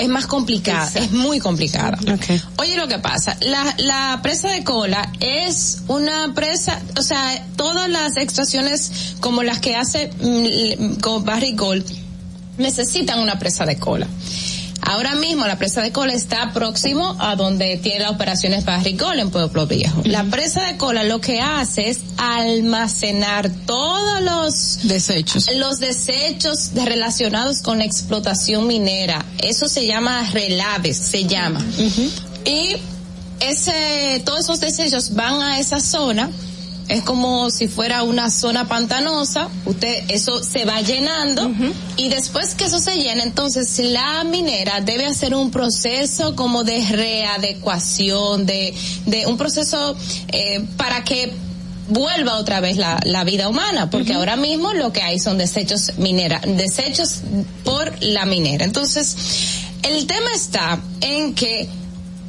es 0.00 0.08
más 0.08 0.26
complicada, 0.26 0.90
es 0.94 1.12
muy 1.12 1.38
complicada. 1.40 1.98
Oye, 2.56 2.76
lo 2.76 2.88
que 2.88 2.98
pasa, 2.98 3.36
la, 3.42 3.74
la 3.78 4.20
presa 4.22 4.48
de 4.48 4.64
cola 4.64 5.12
es 5.20 5.82
una 5.88 6.32
presa, 6.34 6.80
o 6.98 7.02
sea, 7.02 7.46
todas 7.56 7.88
las 7.88 8.16
extracciones 8.16 9.14
como 9.20 9.42
las 9.42 9.60
que 9.60 9.76
hace 9.76 10.10
mm, 10.20 11.00
con 11.00 11.24
Barry 11.24 11.54
Gold 11.54 11.84
necesitan 12.58 13.20
una 13.20 13.38
presa 13.38 13.66
de 13.66 13.78
cola. 13.78 14.06
Ahora 14.82 15.14
mismo 15.14 15.46
la 15.46 15.56
presa 15.56 15.82
de 15.82 15.92
cola 15.92 16.14
está 16.14 16.52
próximo 16.52 17.16
a 17.20 17.36
donde 17.36 17.76
tiene 17.78 18.00
las 18.00 18.12
operaciones 18.12 18.64
Barricol 18.64 19.18
en 19.18 19.30
Pueblo 19.30 19.66
Viejo. 19.66 20.02
La 20.04 20.24
presa 20.24 20.64
de 20.64 20.76
cola 20.76 21.04
lo 21.04 21.20
que 21.20 21.40
hace 21.40 21.90
es 21.90 22.00
almacenar 22.16 23.50
todos 23.66 24.20
los 24.22 24.88
desechos, 24.88 25.48
los 25.56 25.78
desechos 25.78 26.70
relacionados 26.74 27.62
con 27.62 27.78
la 27.78 27.84
explotación 27.84 28.66
minera. 28.66 29.24
Eso 29.38 29.68
se 29.68 29.86
llama 29.86 30.28
relaves, 30.32 30.96
se 30.96 31.24
llama. 31.24 31.64
Y 32.44 32.76
ese, 33.40 34.22
todos 34.24 34.40
esos 34.40 34.60
desechos 34.60 35.14
van 35.14 35.40
a 35.40 35.58
esa 35.58 35.80
zona 35.80 36.30
es 36.90 37.02
como 37.02 37.50
si 37.50 37.68
fuera 37.68 38.02
una 38.02 38.30
zona 38.30 38.66
pantanosa, 38.66 39.48
usted 39.64 40.04
eso 40.08 40.42
se 40.42 40.64
va 40.64 40.80
llenando 40.80 41.48
y 41.96 42.08
después 42.08 42.56
que 42.56 42.64
eso 42.64 42.80
se 42.80 42.96
llena, 42.96 43.22
entonces 43.22 43.78
la 43.78 44.24
minera 44.24 44.80
debe 44.80 45.06
hacer 45.06 45.36
un 45.36 45.52
proceso 45.52 46.34
como 46.34 46.64
de 46.64 46.84
readecuación, 46.84 48.44
de, 48.44 48.74
de 49.06 49.26
un 49.26 49.38
proceso 49.38 49.96
eh, 50.32 50.64
para 50.76 51.04
que 51.04 51.32
vuelva 51.90 52.38
otra 52.38 52.58
vez 52.58 52.76
la, 52.76 52.98
la 53.04 53.22
vida 53.22 53.48
humana, 53.48 53.88
porque 53.88 54.14
ahora 54.14 54.34
mismo 54.34 54.72
lo 54.72 54.92
que 54.92 55.02
hay 55.02 55.20
son 55.20 55.38
desechos 55.38 55.92
minera, 55.96 56.40
desechos 56.44 57.20
por 57.62 58.02
la 58.02 58.26
minera. 58.26 58.64
Entonces, 58.64 59.16
el 59.84 60.06
tema 60.06 60.30
está 60.34 60.80
en 61.00 61.34
que 61.34 61.68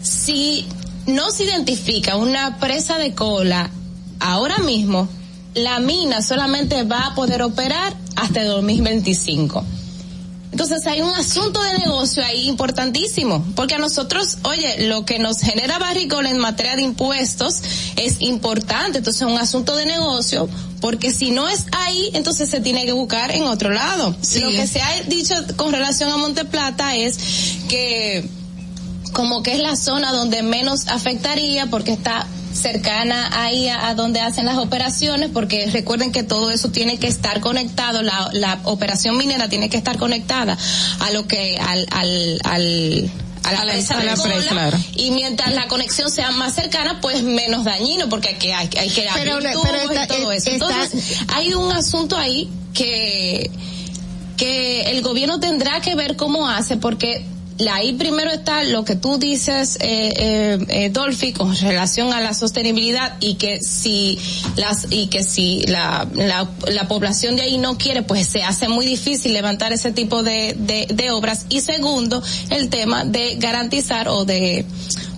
si 0.04 0.68
no 1.08 1.32
se 1.32 1.46
identifica 1.46 2.16
una 2.16 2.60
presa 2.60 3.00
de 3.00 3.16
cola 3.16 3.72
ahora 4.22 4.59
mismo 4.59 5.09
la 5.53 5.80
mina 5.80 6.22
solamente 6.22 6.83
va 6.83 7.08
a 7.08 7.16
poder 7.16 7.41
operar 7.41 7.93
hasta 8.16 8.41
el 8.41 8.48
2025. 8.48 9.66
Entonces 10.51 10.85
hay 10.85 11.01
un 11.01 11.11
asunto 11.11 11.61
de 11.64 11.77
negocio 11.77 12.24
ahí 12.24 12.50
importantísimo, 12.50 13.45
porque 13.56 13.75
a 13.75 13.80
nosotros, 13.80 14.38
oye, 14.43 14.88
lo 14.88 15.06
que 15.06 15.17
nos 15.17 15.40
genera 15.40 15.80
Barricol 15.80 16.25
en 16.25 16.38
materia 16.38 16.75
de 16.75 16.82
impuestos 16.82 17.61
es 17.95 18.17
importante, 18.19 18.98
entonces 18.98 19.22
es 19.22 19.27
un 19.27 19.38
asunto 19.38 19.75
de 19.77 19.85
negocio, 19.85 20.50
porque 20.82 21.14
si 21.14 21.32
no 21.32 21.48
es 21.48 21.66
ahí, 21.72 22.11
entonces 22.14 22.50
se 22.50 22.59
tiene 22.59 22.85
que 22.85 22.91
buscar 22.91 23.32
en 23.32 23.43
otro 23.43 23.69
lado. 23.69 24.09
Lo 24.09 24.50
que 24.50 24.67
se 24.67 24.82
ha 24.82 25.03
dicho 25.03 25.35
con 25.56 25.72
relación 25.72 26.11
a 26.11 26.17
Monteplata 26.17 26.98
es 26.98 27.17
que 27.69 28.30
como 29.12 29.44
que 29.44 29.54
es 29.54 29.60
la 29.60 29.76
zona 29.76 30.12
donde 30.12 30.44
menos 30.44 30.88
afectaría 30.88 31.68
porque 31.68 31.92
está 31.92 32.28
cercana 32.54 33.30
ahí 33.34 33.70
a, 33.70 33.94
donde 33.96 34.20
hacen 34.20 34.46
las 34.46 34.58
operaciones, 34.58 35.30
porque 35.34 35.68
recuerden 35.72 36.12
que 36.12 36.24
todo 36.24 36.52
eso 36.52 36.70
tiene 36.70 36.98
que 36.98 37.08
estar 37.08 37.40
conectado, 37.40 38.02
la, 38.02 38.30
la 38.34 38.60
operación 38.64 39.18
minera 39.18 39.50
tiene 39.50 39.70
que 39.70 39.78
estar 39.78 39.98
conectada 39.98 40.58
a 41.00 41.12
lo 41.12 41.28
que, 41.28 41.58
al, 41.58 41.88
al, 41.92 42.42
al 42.44 43.12
a 43.44 43.66
la, 43.66 43.74
presa, 43.74 43.96
claro. 44.50 44.78
y 44.96 45.10
mientras 45.10 45.54
la 45.56 45.68
conexión 45.68 46.12
sea 46.12 46.30
más 46.30 46.54
cercana 46.54 47.02
pues 47.02 47.24
menos 47.24 47.64
dañino 47.64 48.08
porque 48.08 48.30
hay 48.30 48.36
que 48.36 48.54
hay, 48.54 48.70
hay 48.78 48.90
que 48.90 49.10
abrir 49.10 49.34
pero, 49.42 50.04
y 50.04 50.08
todo 50.08 50.32
eso 50.32 50.52
entonces 50.52 51.18
hay 51.28 51.56
un 51.56 51.72
asunto 51.72 52.16
ahí 52.18 52.52
que 52.74 53.50
que 54.38 54.92
el 54.92 55.02
gobierno 55.02 55.40
tendrá 55.40 55.82
que 55.82 55.96
ver 55.96 56.18
cómo 56.18 56.48
hace 56.48 56.78
porque 56.78 57.26
ahí 57.70 57.94
primero 57.94 58.32
está 58.32 58.64
lo 58.64 58.86
que 58.86 58.96
tú 58.96 59.18
dices, 59.18 59.78
eh, 59.82 60.14
eh, 60.16 60.58
eh, 60.70 60.90
Dolphy, 60.90 61.34
con 61.34 61.56
relación 61.56 62.14
a 62.14 62.22
la 62.22 62.34
sostenibilidad 62.34 63.18
y 63.20 63.36
que 63.36 63.60
si 63.60 64.18
las 64.56 64.88
y 64.90 65.08
que 65.08 65.24
si 65.24 65.62
la, 65.68 66.08
la, 66.14 66.50
la, 66.68 66.88
población 66.88 67.36
de 67.36 67.44
ahí 67.44 67.58
no 67.58 67.78
quiere, 67.78 68.04
pues 68.04 68.28
se 68.28 68.44
hace 68.44 68.68
muy 68.68 68.86
difícil 68.86 69.34
levantar 69.34 69.74
ese 69.74 69.92
tipo 69.92 70.24
de, 70.24 70.56
de 70.90 71.12
obras. 71.12 71.46
Y 71.50 71.62
segundo, 71.62 72.24
el 72.50 72.70
tema 72.70 73.04
de 73.06 73.36
garantizar 73.36 74.08
o 74.08 74.26
de 74.26 74.66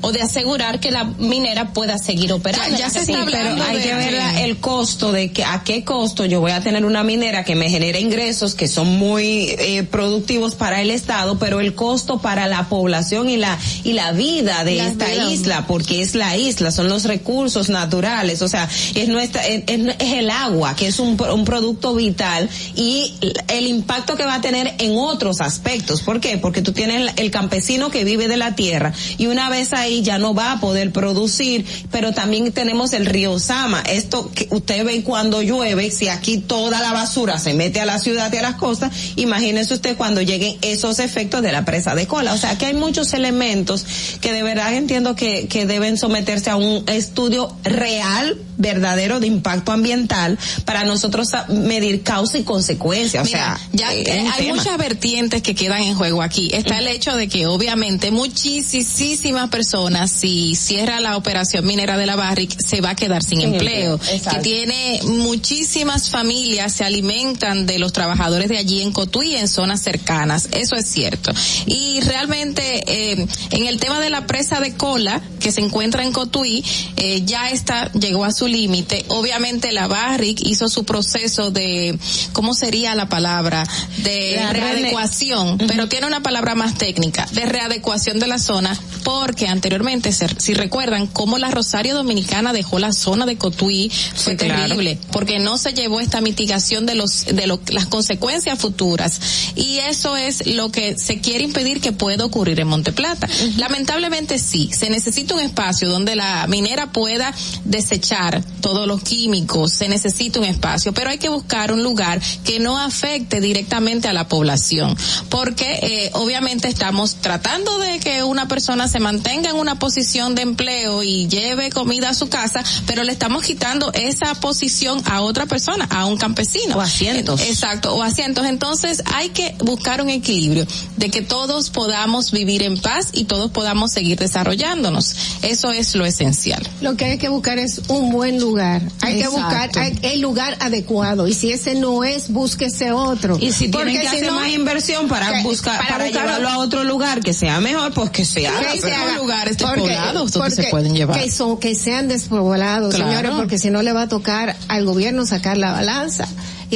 o 0.04 0.12
de 0.12 0.22
asegurar 0.22 0.82
que 0.82 0.92
la 0.92 1.06
minera 1.06 1.72
pueda 1.72 1.98
seguir 1.98 2.34
operando. 2.34 2.78
Ya, 2.78 2.90
se 2.90 3.00
está 3.00 3.26
pero 3.26 3.64
hay 3.64 3.78
que 3.80 3.96
ver 3.96 4.14
el 4.40 4.58
costo 4.58 5.14
de 5.14 5.32
que 5.32 5.46
a 5.46 5.64
qué 5.64 5.86
costo 5.86 6.26
yo 6.26 6.42
voy 6.42 6.52
a 6.52 6.60
tener 6.60 6.84
una 6.84 7.04
minera 7.04 7.46
que 7.46 7.56
me 7.56 7.70
genere 7.70 8.02
ingresos 8.02 8.54
que 8.54 8.68
son 8.68 8.98
muy 8.98 9.56
eh, 9.58 9.84
productivos 9.90 10.56
para 10.56 10.82
el 10.82 10.92
Estado, 10.92 11.40
pero 11.40 11.62
el 11.62 11.74
costo 11.74 12.20
para 12.20 12.48
la 12.48 12.68
población 12.68 13.30
y 13.30 13.38
la 13.38 13.58
y 13.86 13.94
la 13.94 14.12
vida 14.12 14.66
de 14.66 14.86
esta 14.86 15.14
isla, 15.14 15.66
porque 15.68 16.02
es 16.02 16.16
la 16.16 16.36
isla, 16.36 16.72
son 16.72 16.90
los 16.90 17.06
recursos 17.06 17.70
naturales, 17.70 18.42
o 18.42 18.50
sea, 18.50 18.70
es 18.96 19.08
nuestra 19.08 19.48
es, 19.48 19.64
el 19.68 20.30
agua, 20.30 20.76
que 20.76 20.88
es 20.88 21.00
un, 21.00 21.18
un 21.32 21.46
producto 21.46 21.96
vital 21.96 22.50
y 22.76 23.14
el 23.48 23.68
impacto 23.68 24.18
que 24.18 24.26
va 24.26 24.36
a 24.36 24.42
tener 24.42 24.74
en 24.80 24.98
otros 24.98 25.40
aspectos. 25.40 26.02
¿Por 26.02 26.20
qué? 26.20 26.38
Porque 26.38 26.62
tú 26.62 26.74
tienes 26.74 27.14
el 27.16 27.32
campesino 27.32 27.90
que 27.90 28.04
vive 28.04 28.28
de 28.28 28.36
la 28.36 28.56
tierra 28.56 28.92
y 29.18 29.28
una 29.28 29.48
vez 29.48 29.72
ahí 29.72 29.93
ya 30.02 30.18
no 30.18 30.34
va 30.34 30.54
a 30.54 30.60
poder 30.60 30.92
producir, 30.92 31.66
pero 31.92 32.14
también 32.14 32.52
tenemos 32.52 32.94
el 32.94 33.06
río 33.06 33.40
Sama. 33.40 33.82
Esto 33.82 34.32
que 34.34 34.48
usted 34.52 34.86
ve 34.86 35.04
cuando 35.04 35.42
llueve, 35.42 35.92
si 35.92 36.08
aquí 36.08 36.38
toda 36.38 36.82
la 36.82 36.94
basura 36.94 37.40
se 37.40 37.54
mete 37.54 37.80
a 37.80 37.86
la 37.86 38.00
ciudad 38.00 38.32
y 38.34 38.38
a 38.38 38.42
las 38.42 38.56
costas, 38.56 38.92
imagínese 39.16 39.74
usted 39.74 39.98
cuando 39.98 40.22
lleguen 40.22 40.58
esos 40.62 41.00
efectos 41.00 41.42
de 41.42 41.52
la 41.52 41.66
presa 41.66 41.96
de 41.96 42.08
cola. 42.08 42.34
O 42.34 42.38
sea, 42.38 42.58
que 42.58 42.66
hay 42.68 42.74
muchos 42.74 43.14
elementos 43.14 43.86
que 44.22 44.32
de 44.32 44.44
verdad 44.44 44.74
entiendo 44.74 45.16
que, 45.16 45.48
que 45.48 45.66
deben 45.66 45.98
someterse 45.98 46.50
a 46.50 46.56
un 46.56 46.84
estudio 46.88 47.56
real, 47.64 48.38
verdadero 48.58 49.20
de 49.20 49.28
impacto 49.28 49.72
ambiental 49.72 50.38
para 50.66 50.84
nosotros 50.84 51.30
medir 51.50 52.04
causa 52.04 52.38
y 52.38 52.44
consecuencia. 52.44 53.22
O 53.22 53.26
sea, 53.26 53.60
ya 53.72 53.94
eh, 53.94 54.28
hay 54.34 54.52
muchas 54.52 54.78
vertientes 54.78 55.42
que 55.42 55.56
quedan 55.56 55.82
en 55.82 55.96
juego 55.96 56.22
aquí. 56.22 56.50
Está 56.54 56.80
el 56.80 56.88
hecho 56.88 57.16
de 57.16 57.28
que 57.28 57.48
obviamente 57.48 58.12
muchísimas 58.12 59.50
personas, 59.50 60.12
si 60.12 60.56
cierra 60.56 61.00
la 61.00 61.18
operación 61.18 61.66
minera 61.66 61.98
de 61.98 62.06
la 62.06 62.16
Barrick, 62.16 62.56
se 62.60 62.82
va 62.82 62.92
a 62.92 62.96
quedar 62.96 63.24
sin, 63.24 63.42
empleo. 63.42 64.00
Que 64.00 64.40
tiene 64.42 65.00
muchísimas 65.04 66.10
familias, 66.10 66.74
se 66.74 66.84
alimentan 66.84 67.66
de 67.66 67.80
los 67.80 67.94
trabajadores 67.94 68.50
de 68.50 68.58
allí 68.58 68.82
en 68.82 68.92
Cotuí 68.92 69.32
y 69.32 69.36
en 69.36 69.48
zonas 69.48 69.82
cercanas. 69.82 70.50
Eso 70.52 70.76
es 70.76 70.88
cierto. 70.88 71.32
Y 71.66 72.02
realmente, 72.02 72.84
eh, 72.88 73.28
en 73.52 73.66
el 73.66 73.80
tema 73.80 74.00
de 74.00 74.10
la 74.10 74.28
presa 74.28 74.60
de 74.60 74.74
cola, 74.76 75.22
que 75.40 75.52
se 75.52 75.62
encuentra 75.62 76.04
en 76.04 76.12
Cotuí, 76.12 76.64
eh, 76.98 77.24
ya 77.26 77.50
está, 77.50 77.92
llegó 77.94 78.26
a 78.26 78.32
su 78.32 78.43
límite. 78.48 79.06
Obviamente 79.10 79.72
la 79.72 79.88
Barrick 79.88 80.40
hizo 80.46 80.70
su 80.70 80.84
proceso 80.84 81.52
de, 81.52 81.98
¿cómo 82.34 82.54
sería 82.54 82.96
la 82.96 83.08
palabra? 83.10 83.64
De 84.04 84.40
readecuación, 84.52 85.58
pero 85.58 85.88
era 85.94 86.08
una 86.08 86.24
palabra 86.24 86.56
más 86.56 86.76
técnica, 86.76 87.28
de 87.32 87.46
readecuación 87.46 88.20
de 88.20 88.28
la 88.28 88.40
zona, 88.40 88.78
porque 89.04 89.48
anteriormente, 89.48 90.12
si 90.12 90.54
recuerdan, 90.54 91.08
como 91.08 91.38
la 91.38 91.52
Rosario 91.52 91.94
Dominicana 91.94 92.54
dejó 92.54 92.80
la 92.80 92.92
zona 92.94 93.26
de 93.26 93.38
Cotuí, 93.38 93.92
fue 94.16 94.36
terrible, 94.36 94.98
porque 95.12 95.40
no 95.40 95.58
se 95.58 95.74
llevó 95.74 96.00
esta 96.00 96.22
mitigación 96.22 96.86
de 96.86 96.96
los, 96.96 97.26
de 97.26 97.48
las 97.48 97.86
consecuencias 97.86 98.58
futuras. 98.60 99.20
Y 99.56 99.80
eso 99.80 100.18
es 100.18 100.48
lo 100.48 100.72
que 100.72 100.98
se 100.98 101.20
quiere 101.20 101.44
impedir 101.44 101.82
que 101.82 101.92
pueda 101.92 102.26
ocurrir 102.26 102.60
en 102.60 102.68
Monteplata. 102.68 103.28
Lamentablemente 103.58 104.40
sí, 104.40 104.70
se 104.74 104.90
necesita 104.90 105.36
un 105.36 105.42
espacio 105.42 105.90
donde 105.90 106.16
la 106.16 106.48
minera 106.48 106.92
pueda 106.92 107.34
desechar 107.66 108.33
todos 108.62 108.88
los 108.88 109.02
químicos, 109.04 109.74
se 109.74 109.88
necesita 109.88 110.40
un 110.40 110.46
espacio, 110.46 110.94
pero 110.94 111.10
hay 111.10 111.18
que 111.18 111.30
buscar 111.30 111.72
un 111.72 111.84
lugar 111.84 112.22
que 112.44 112.60
no 112.60 112.80
afecte 112.80 113.42
directamente 113.42 114.08
a 114.08 114.14
la 114.14 114.28
población, 114.28 114.96
porque 115.30 115.80
eh, 115.82 116.12
obviamente 116.14 116.68
estamos 116.68 117.16
tratando 117.16 117.78
de 117.80 118.00
que 118.00 118.24
una 118.24 118.48
persona 118.48 118.88
se 118.88 119.00
mantenga 119.00 119.50
en 119.50 119.56
una 119.56 119.80
posición 119.80 120.36
de 120.36 120.44
empleo 120.44 121.04
y 121.04 121.28
lleve 121.28 121.70
comida 121.70 122.10
a 122.10 122.14
su 122.14 122.30
casa, 122.30 122.64
pero 122.86 123.04
le 123.04 123.12
estamos 123.12 123.44
quitando 123.44 123.92
esa 123.94 124.34
posición 124.36 125.02
a 125.06 125.22
otra 125.22 125.46
persona, 125.46 125.86
a 125.90 126.06
un 126.06 126.18
campesino. 126.18 126.78
O 126.78 126.82
asientos. 126.82 127.42
Exacto, 127.42 127.94
o 127.96 128.04
asientos. 128.04 128.46
Entonces 128.46 129.04
hay 129.14 129.30
que 129.30 129.56
buscar 129.60 130.02
un 130.02 130.10
equilibrio 130.10 130.66
de 130.98 131.10
que 131.10 131.22
todos 131.22 131.70
podamos 131.70 132.32
vivir 132.32 132.64
en 132.64 132.80
paz 132.80 133.10
y 133.14 133.26
todos 133.26 133.52
podamos 133.52 133.92
seguir 133.92 134.18
desarrollándonos. 134.18 135.16
Eso 135.42 135.72
es 135.72 135.96
lo 135.96 136.06
esencial. 136.06 136.68
Lo 136.82 136.96
que 136.96 137.06
hay 137.06 137.18
que 137.18 137.30
buscar 137.30 137.60
es 137.60 137.82
un 137.88 138.12
buen 138.12 138.23
lugar. 138.32 138.82
Hay 139.02 139.20
que 139.20 139.28
buscar 139.28 139.70
el 140.02 140.22
lugar 140.22 140.58
adecuado 140.60 141.28
y 141.28 141.34
si 141.34 141.52
ese 141.52 141.76
no 141.76 142.04
es, 142.04 142.30
búsquese 142.30 142.92
otro. 142.92 143.38
Y 143.40 143.52
si 143.52 143.70
tienen 143.70 144.00
que 144.00 144.08
hacer 144.08 144.32
más 144.32 144.50
inversión 144.50 145.08
para 145.08 145.44
buscar 145.44 145.88
para, 145.88 146.08
llevarlo 146.08 146.50
a 146.50 146.58
otro 146.58 146.84
lugar 146.84 147.22
que 147.22 147.34
sea 147.34 147.60
mejor, 147.60 147.94
pues 147.94 148.10
que 148.10 148.26
sea. 148.26 148.52
Que 148.60 149.16
lugares 149.18 149.58
despoblados 149.58 150.32
donde 150.32 150.56
se 150.56 150.64
pueden 150.66 150.96
llevar. 150.96 151.20
Que 151.20 151.32
son 151.32 151.60
que 151.60 151.76
sean 151.76 152.08
despoblados, 152.08 152.96
señores, 152.96 153.32
porque 153.32 153.58
si 153.58 153.70
no 153.70 153.82
le 153.82 153.94
va 153.94 154.04
a 154.04 154.08
tocar 154.08 154.56
al 154.68 154.86
gobierno 154.86 155.26
sacar 155.26 155.58
la 155.58 155.72
balanza 155.72 156.28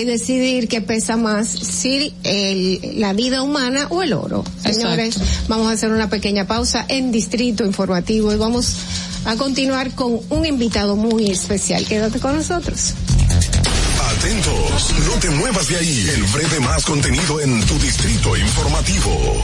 y 0.02 0.06
decidir 0.06 0.68
qué 0.68 0.82
pesa 0.82 1.18
más, 1.18 1.48
si 1.48 2.14
el, 2.24 3.00
la 3.00 3.14
vida 3.14 3.42
humana 3.42 3.88
o 3.90 4.04
el 4.04 4.14
oro. 4.14 4.44
Señores, 4.64 5.18
vamos 5.48 5.68
a 5.68 5.72
hacer 5.72 5.92
una 5.92 6.10
pequeña 6.10 6.46
pausa 6.46 6.86
en 6.88 7.12
Distrito 7.12 7.66
Informativo 7.66 8.32
y 8.34 8.38
vamos 8.38 8.78
a 9.26 9.36
continuar 9.36 9.92
con 9.92 10.20
un 10.30 10.46
invitado 10.46 10.96
muy 10.96 11.30
especial. 11.32 11.86
Quédate 11.86 12.20
con 12.20 12.36
nosotros. 12.36 12.94
Atentos, 14.18 14.94
no 15.06 15.14
te 15.20 15.30
muevas 15.32 15.68
de 15.68 15.78
ahí. 15.78 16.10
El 16.14 16.24
breve 16.24 16.60
más 16.62 16.86
contenido 16.86 17.42
en 17.42 17.60
tu 17.66 17.78
Distrito 17.80 18.38
Informativo. 18.38 19.44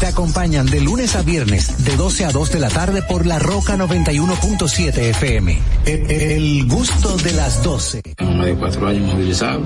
Te 0.00 0.06
acompañan 0.06 0.64
de 0.66 0.80
lunes 0.80 1.16
a 1.16 1.22
viernes, 1.22 1.84
de 1.84 1.96
12 1.96 2.24
a 2.26 2.30
2 2.30 2.52
de 2.52 2.60
la 2.60 2.68
tarde 2.68 3.02
por 3.02 3.26
La 3.26 3.40
Roca 3.40 3.76
91.7 3.76 4.96
FM. 4.96 5.58
El, 5.86 6.10
el, 6.10 6.68
gusto 6.68 7.16
de 7.16 7.32
las 7.32 7.64
12. 7.64 8.02
Tengo 8.16 8.30
más 8.32 8.46
de 8.46 8.54
cuatro 8.54 8.86
años 8.86 9.12
movilizado. 9.12 9.60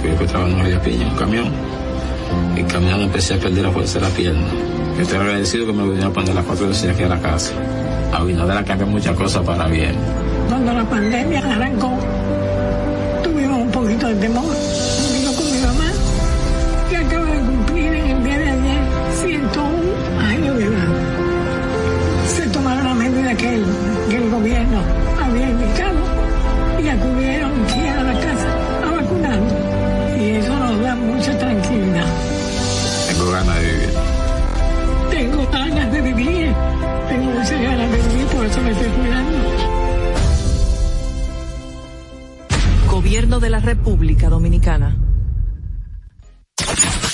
Fui 0.00 0.10
a 0.10 0.16
trabajar 0.16 0.50
en 0.50 0.58
María 0.58 0.82
Piña, 0.82 1.06
un 1.06 1.16
camión. 1.16 1.52
Y 2.56 2.62
caminando 2.64 3.04
empecé 3.04 3.34
a 3.34 3.38
perder 3.38 3.64
la 3.64 3.70
fuerza 3.70 4.00
de 4.00 4.08
la 4.08 4.10
pierna. 4.10 4.48
Yo 4.96 5.02
estoy 5.02 5.18
agradecido 5.18 5.66
que 5.66 5.72
me 5.72 5.84
vinieron 5.84 6.10
a 6.10 6.12
poner 6.12 6.34
las 6.34 6.44
cuatro 6.44 6.66
veces 6.66 6.90
aquí 6.90 7.04
a 7.04 7.08
la 7.08 7.20
casa. 7.20 7.52
A 8.12 8.16
Abinader 8.16 8.64
cambiado 8.64 8.90
muchas 8.90 9.16
cosas 9.16 9.44
para 9.44 9.68
bien. 9.68 9.94
Cuando 10.48 10.72
la 10.72 10.84
pandemia 10.90 11.38
arrancó, 11.38 11.96
tuvimos 13.22 13.58
un 13.60 13.70
poquito 13.70 14.08
de 14.08 14.14
temor. 14.16 14.71
Que 23.42 23.54
el, 23.56 23.64
que 24.08 24.16
el 24.18 24.30
gobierno 24.30 24.80
había 25.20 25.50
indicado 25.50 25.98
y 26.80 26.88
acudieron 26.88 27.64
aquí 27.64 27.80
a 27.80 28.02
la 28.04 28.12
casa 28.20 28.48
a 28.86 28.90
vacunarnos. 29.00 29.52
Y 30.16 30.30
eso 30.30 30.56
nos 30.56 30.80
da 30.80 30.94
mucha 30.94 31.38
tranquilidad. 31.38 32.06
Tengo 33.08 33.30
ganas 33.32 33.56
de 33.60 33.62
vivir. 33.72 33.88
Tengo 35.10 35.50
ganas 35.50 35.92
de 35.92 36.00
vivir. 36.02 36.54
Tengo 37.08 37.30
muchas 37.32 37.62
ganas 37.62 37.90
de 37.90 37.96
vivir, 37.96 38.26
por 38.26 38.46
eso 38.46 38.60
me 38.62 38.70
estoy 38.70 38.88
cuidando. 38.88 39.38
Gobierno 42.90 43.40
de 43.40 43.50
la 43.50 43.58
República 43.58 44.28
Dominicana. 44.28 45.01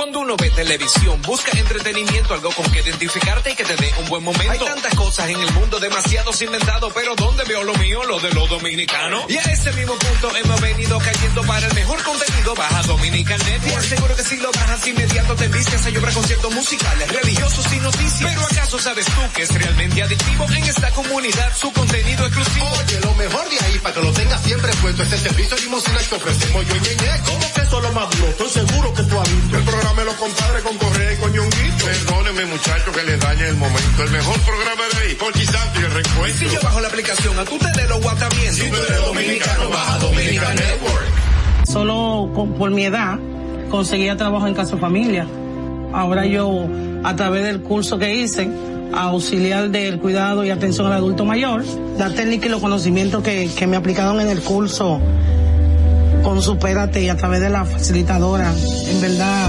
Cuando 0.00 0.20
uno 0.20 0.34
ve 0.34 0.48
televisión, 0.48 1.20
busca 1.20 1.52
entretenimiento, 1.58 2.32
algo 2.32 2.50
con 2.52 2.64
que 2.72 2.80
identificarte 2.80 3.50
y 3.50 3.54
que 3.54 3.64
te 3.64 3.76
dé 3.76 3.92
un 3.98 4.08
buen 4.08 4.24
momento. 4.24 4.50
Hay 4.50 4.58
tantas 4.58 4.94
cosas 4.94 5.28
en 5.28 5.38
el 5.38 5.52
mundo, 5.52 5.78
demasiados 5.78 6.40
inventados, 6.40 6.90
pero 6.94 7.14
¿dónde 7.16 7.44
veo 7.44 7.62
lo 7.64 7.74
mío? 7.74 8.02
Lo 8.04 8.18
de 8.18 8.32
los 8.32 8.48
dominicanos. 8.48 9.26
Y 9.28 9.36
a 9.36 9.42
ese 9.42 9.70
mismo 9.72 9.92
punto 9.98 10.34
hemos 10.34 10.58
venido 10.62 10.98
cayendo 11.00 11.42
para 11.42 11.66
el 11.66 11.74
mejor 11.74 12.02
contenido. 12.02 12.54
Baja 12.54 12.82
Dominican 12.84 13.38
Network. 13.40 13.84
Seguro 13.84 14.16
que 14.16 14.22
si 14.22 14.36
lo 14.38 14.50
bajas 14.50 14.86
inmediato 14.86 15.36
te 15.36 15.48
vistes 15.48 15.84
a 15.84 15.90
llorar 15.90 16.14
conciertos 16.14 16.54
musicales, 16.54 17.12
religiosos 17.12 17.70
y 17.70 17.80
noticias. 17.80 18.30
Pero 18.34 18.40
¿acaso 18.40 18.78
sabes 18.78 19.04
tú 19.04 19.20
que 19.34 19.42
es 19.42 19.54
realmente 19.54 20.02
adictivo 20.02 20.46
en 20.50 20.64
esta 20.64 20.90
comunidad 20.92 21.54
su 21.54 21.70
contenido 21.74 22.24
exclusivo? 22.24 22.70
Oye, 22.70 23.00
lo 23.00 23.14
mejor 23.16 23.50
de 23.50 23.66
ahí 23.66 23.78
para 23.80 23.94
que 23.94 24.00
lo 24.00 24.12
tengas 24.14 24.42
siempre 24.44 24.72
puesto 24.80 25.02
es 25.02 25.12
el 25.12 25.20
servicio 25.20 25.56
limosina 25.58 25.98
que 25.98 26.14
ofrecemos 26.14 26.66
yo 26.66 26.76
y 26.76 26.80
Ñeñe. 26.80 27.22
¿Cómo 27.26 27.52
que 27.52 27.60
eso 27.60 27.76
es 27.76 27.82
lo 27.82 27.92
más 27.92 28.10
duro? 28.16 28.28
Estoy 28.30 28.48
seguro 28.48 28.94
que 28.94 29.02
tú 29.02 29.20
has 29.20 29.30
visto. 29.30 29.89
De 29.96 30.04
los 30.04 30.14
compadres 30.14 30.62
con 30.62 30.76
Correa 30.78 31.12
y 31.12 31.16
Coñonguito. 31.16 31.84
Perdónenme 31.84 32.44
muchachos 32.46 32.96
que 32.96 33.02
les 33.04 33.20
dañe 33.20 33.48
el 33.48 33.56
momento. 33.56 34.02
El 34.04 34.10
mejor 34.10 34.40
programa 34.40 34.82
de 34.94 35.08
ahí, 35.08 35.14
Conchi 35.16 35.44
Santo 35.46 35.80
y 35.80 35.84
el 35.84 35.90
reencuentro. 35.90 36.38
Si 36.48 36.54
yo 36.54 36.60
bajo 36.62 36.80
la 36.80 36.88
aplicación, 36.88 37.38
a 37.38 37.44
tú 37.44 37.58
te 37.58 37.80
de 37.80 37.88
lo 37.88 38.00
guata 38.00 38.28
bien. 38.40 38.54
Si 38.54 38.68
tú 38.70 38.76
eres 38.76 39.04
dominicano, 39.04 39.68
baja 39.70 39.98
Dominican 39.98 40.54
Network. 40.54 41.04
Solo 41.70 42.30
con- 42.34 42.52
por 42.54 42.70
mi 42.70 42.84
edad 42.84 43.18
conseguía 43.70 44.16
trabajo 44.16 44.46
en 44.46 44.54
casa 44.54 44.76
familia. 44.76 45.26
Ahora 45.92 46.24
yo, 46.26 46.66
a 47.04 47.16
través 47.16 47.44
del 47.44 47.60
curso 47.60 47.98
que 47.98 48.14
hice, 48.14 48.48
auxiliar 48.94 49.70
del 49.70 49.98
cuidado 49.98 50.44
y 50.44 50.50
atención 50.50 50.86
al 50.86 50.94
adulto 50.94 51.24
mayor, 51.24 51.64
la 51.98 52.10
técnica 52.10 52.46
y 52.46 52.48
los 52.48 52.60
conocimientos 52.60 53.22
que, 53.22 53.50
que 53.56 53.66
me 53.66 53.76
aplicaron 53.76 54.20
en 54.20 54.28
el 54.28 54.40
curso 54.40 55.00
con 56.24 56.42
Supérate 56.42 57.00
y 57.02 57.08
a 57.08 57.16
través 57.16 57.40
de 57.40 57.48
la 57.50 57.64
facilitadora, 57.64 58.52
en 58.88 59.00
verdad 59.00 59.48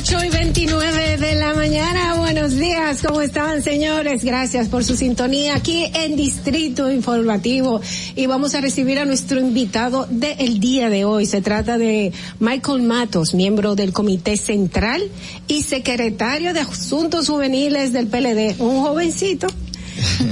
8 0.00 0.24
y 0.24 0.28
29 0.28 1.16
de 1.16 1.34
la 1.34 1.54
mañana. 1.54 2.14
Buenos 2.14 2.54
días, 2.54 3.02
¿cómo 3.04 3.20
están, 3.20 3.64
señores? 3.64 4.22
Gracias 4.22 4.68
por 4.68 4.84
su 4.84 4.96
sintonía 4.96 5.56
aquí 5.56 5.90
en 5.92 6.14
Distrito 6.14 6.88
Informativo. 6.88 7.80
Y 8.14 8.26
vamos 8.26 8.54
a 8.54 8.60
recibir 8.60 9.00
a 9.00 9.04
nuestro 9.04 9.40
invitado 9.40 10.06
del 10.08 10.60
día 10.60 10.88
de 10.88 11.04
hoy. 11.04 11.26
Se 11.26 11.40
trata 11.40 11.78
de 11.78 12.12
Michael 12.38 12.82
Matos, 12.82 13.34
miembro 13.34 13.74
del 13.74 13.92
Comité 13.92 14.36
Central 14.36 15.02
y 15.48 15.62
secretario 15.62 16.54
de 16.54 16.60
Asuntos 16.60 17.28
Juveniles 17.28 17.92
del 17.92 18.06
PLD. 18.06 18.60
Un 18.60 18.82
jovencito, 18.82 19.48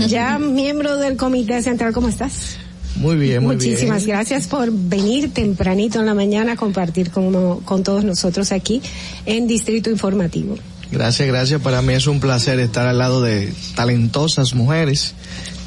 ya 0.06 0.38
miembro 0.38 0.96
del 0.96 1.16
Comité 1.16 1.60
Central. 1.60 1.92
¿Cómo 1.92 2.08
estás? 2.08 2.58
Muy 2.96 3.16
bien, 3.16 3.42
muy 3.42 3.56
Muchísimas 3.56 4.04
bien. 4.04 4.16
gracias 4.16 4.46
por 4.46 4.70
venir 4.72 5.32
tempranito 5.32 6.00
en 6.00 6.06
la 6.06 6.14
mañana 6.14 6.52
a 6.52 6.56
compartir 6.56 7.10
con, 7.10 7.60
con 7.60 7.82
todos 7.82 8.04
nosotros 8.04 8.52
aquí 8.52 8.80
en 9.26 9.46
Distrito 9.46 9.90
Informativo. 9.90 10.56
Gracias, 10.90 11.28
gracias. 11.28 11.60
Para 11.60 11.82
mí 11.82 11.94
es 11.94 12.06
un 12.06 12.20
placer 12.20 12.58
estar 12.60 12.86
al 12.86 12.98
lado 12.98 13.20
de 13.22 13.52
talentosas 13.74 14.54
mujeres. 14.54 15.14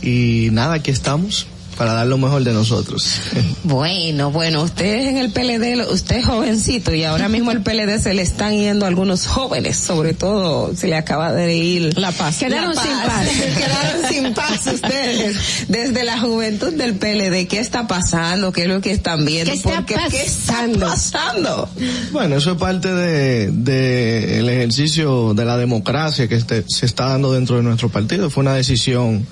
Y 0.02 0.50
nada, 0.52 0.76
aquí 0.76 0.92
estamos 0.92 1.46
para 1.80 1.94
dar 1.94 2.06
lo 2.08 2.18
mejor 2.20 2.44
de 2.44 2.52
nosotros. 2.54 3.10
Bueno, 3.64 4.32
bueno, 4.32 4.64
usted 4.64 5.08
en 5.08 5.18
el 5.18 5.32
PLD, 5.32 5.90
usted 5.92 6.18
es 6.18 6.26
jovencito 6.26 6.94
y 6.94 7.04
ahora 7.04 7.28
mismo 7.30 7.52
el 7.52 7.62
PLD 7.62 8.00
se 8.02 8.14
le 8.14 8.22
están 8.24 8.54
yendo 8.58 8.86
algunos 8.86 9.28
jóvenes, 9.28 9.78
sobre 9.78 10.14
todo 10.14 10.76
se 10.76 10.88
le 10.88 10.96
acaba 10.96 11.32
de 11.34 11.56
ir 11.56 11.98
La 11.98 12.12
paz. 12.12 12.38
Quedaron 12.40 12.74
La 12.74 12.82
sin 12.82 12.92
paz. 12.92 13.28
Quedaron 13.58 14.10
sin 14.10 14.34
paz 14.34 14.68
ustedes. 14.68 15.38
Desde 15.68 16.04
la 16.04 16.20
juventud 16.20 16.74
del 16.74 16.96
PLD, 16.96 17.48
¿qué 17.48 17.60
está 17.60 17.88
pasando? 17.88 18.52
¿Qué 18.52 18.64
es 18.64 18.68
lo 18.68 18.82
que 18.82 18.92
están 18.92 19.26
viendo? 19.26 19.52
¿Qué 19.52 19.58
está 19.58 19.76
Porque, 19.76 19.96
¿Qué 20.10 20.24
está 20.26 20.54
pasando? 20.54 20.80
pasando? 20.88 21.70
Bueno, 22.12 22.36
eso 22.38 22.52
es 22.54 22.58
parte 22.58 22.92
de, 22.94 23.52
de 23.52 24.40
el 24.40 24.50
ejercicio 24.50 25.34
de 25.34 25.46
la 25.46 25.58
democracia 25.58 26.28
que 26.28 26.36
este- 26.36 26.66
se 26.68 26.86
está 26.86 27.10
dando 27.10 27.34
dentro 27.34 27.58
de 27.58 27.64
nuestro 27.64 27.90
partido. 27.90 28.30
Fue 28.30 28.42
una 28.42 28.56
decisión 28.56 29.26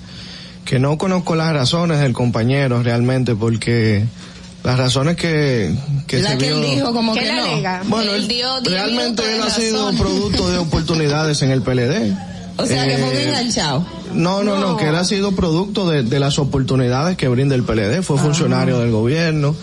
que 0.68 0.78
no 0.78 0.98
conozco 0.98 1.34
las 1.34 1.50
razones 1.54 1.98
del 2.00 2.12
compañero 2.12 2.82
realmente 2.82 3.34
porque 3.34 4.04
las 4.64 4.76
razones 4.76 5.16
que, 5.16 5.74
que 6.06 6.20
La 6.20 6.32
se 6.32 6.36
que 6.38 6.48
él 6.48 6.54
vio- 6.60 6.70
dijo 6.74 6.92
como 6.92 7.14
¿Qué 7.14 7.20
que 7.20 7.26
le 7.26 7.36
no. 7.36 7.42
alega? 7.44 7.82
Bueno, 7.86 8.12
Él 8.12 8.22
él- 8.24 8.28
dio 8.28 8.60
realmente 8.64 9.22
él 9.34 9.40
ha 9.42 9.48
sido 9.48 9.90
producto 9.94 10.50
de 10.50 10.58
oportunidades 10.58 11.40
en 11.40 11.52
el 11.52 11.62
PLD. 11.62 12.12
O 12.58 12.66
sea, 12.66 12.84
que 12.84 12.98
fue 12.98 13.14
Eh, 13.16 13.28
enganchado. 13.28 13.86
No, 14.12 14.42
no, 14.42 14.58
no, 14.58 14.76
que 14.76 14.88
él 14.88 14.96
ha 14.96 15.04
sido 15.04 15.32
producto 15.32 15.88
de, 15.88 16.02
de 16.02 16.20
las 16.20 16.38
oportunidades 16.38 17.16
que 17.16 17.28
brinda 17.28 17.54
el 17.54 17.62
PLD. 17.62 18.02
Fue 18.02 18.18
funcionario 18.18 18.80
del 18.80 18.90
gobierno, 18.90 19.54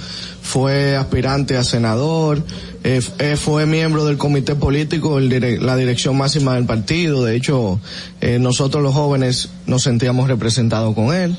fue 0.41 0.95
aspirante 0.95 1.55
a 1.57 1.63
senador, 1.63 2.41
eh, 2.87 3.35
fue 3.35 3.65
miembro 3.65 4.05
del 4.05 4.19
comité 4.19 4.53
político, 4.53 5.17
el 5.17 5.65
la 5.65 5.75
dirección 5.75 6.15
máxima 6.17 6.53
del 6.53 6.65
partido. 6.65 7.23
De 7.23 7.35
hecho, 7.35 7.79
eh, 8.21 8.37
nosotros 8.37 8.83
los 8.83 8.93
jóvenes 8.93 9.49
nos 9.65 9.81
sentíamos 9.81 10.27
representados 10.27 10.93
con 10.93 11.11
él. 11.11 11.35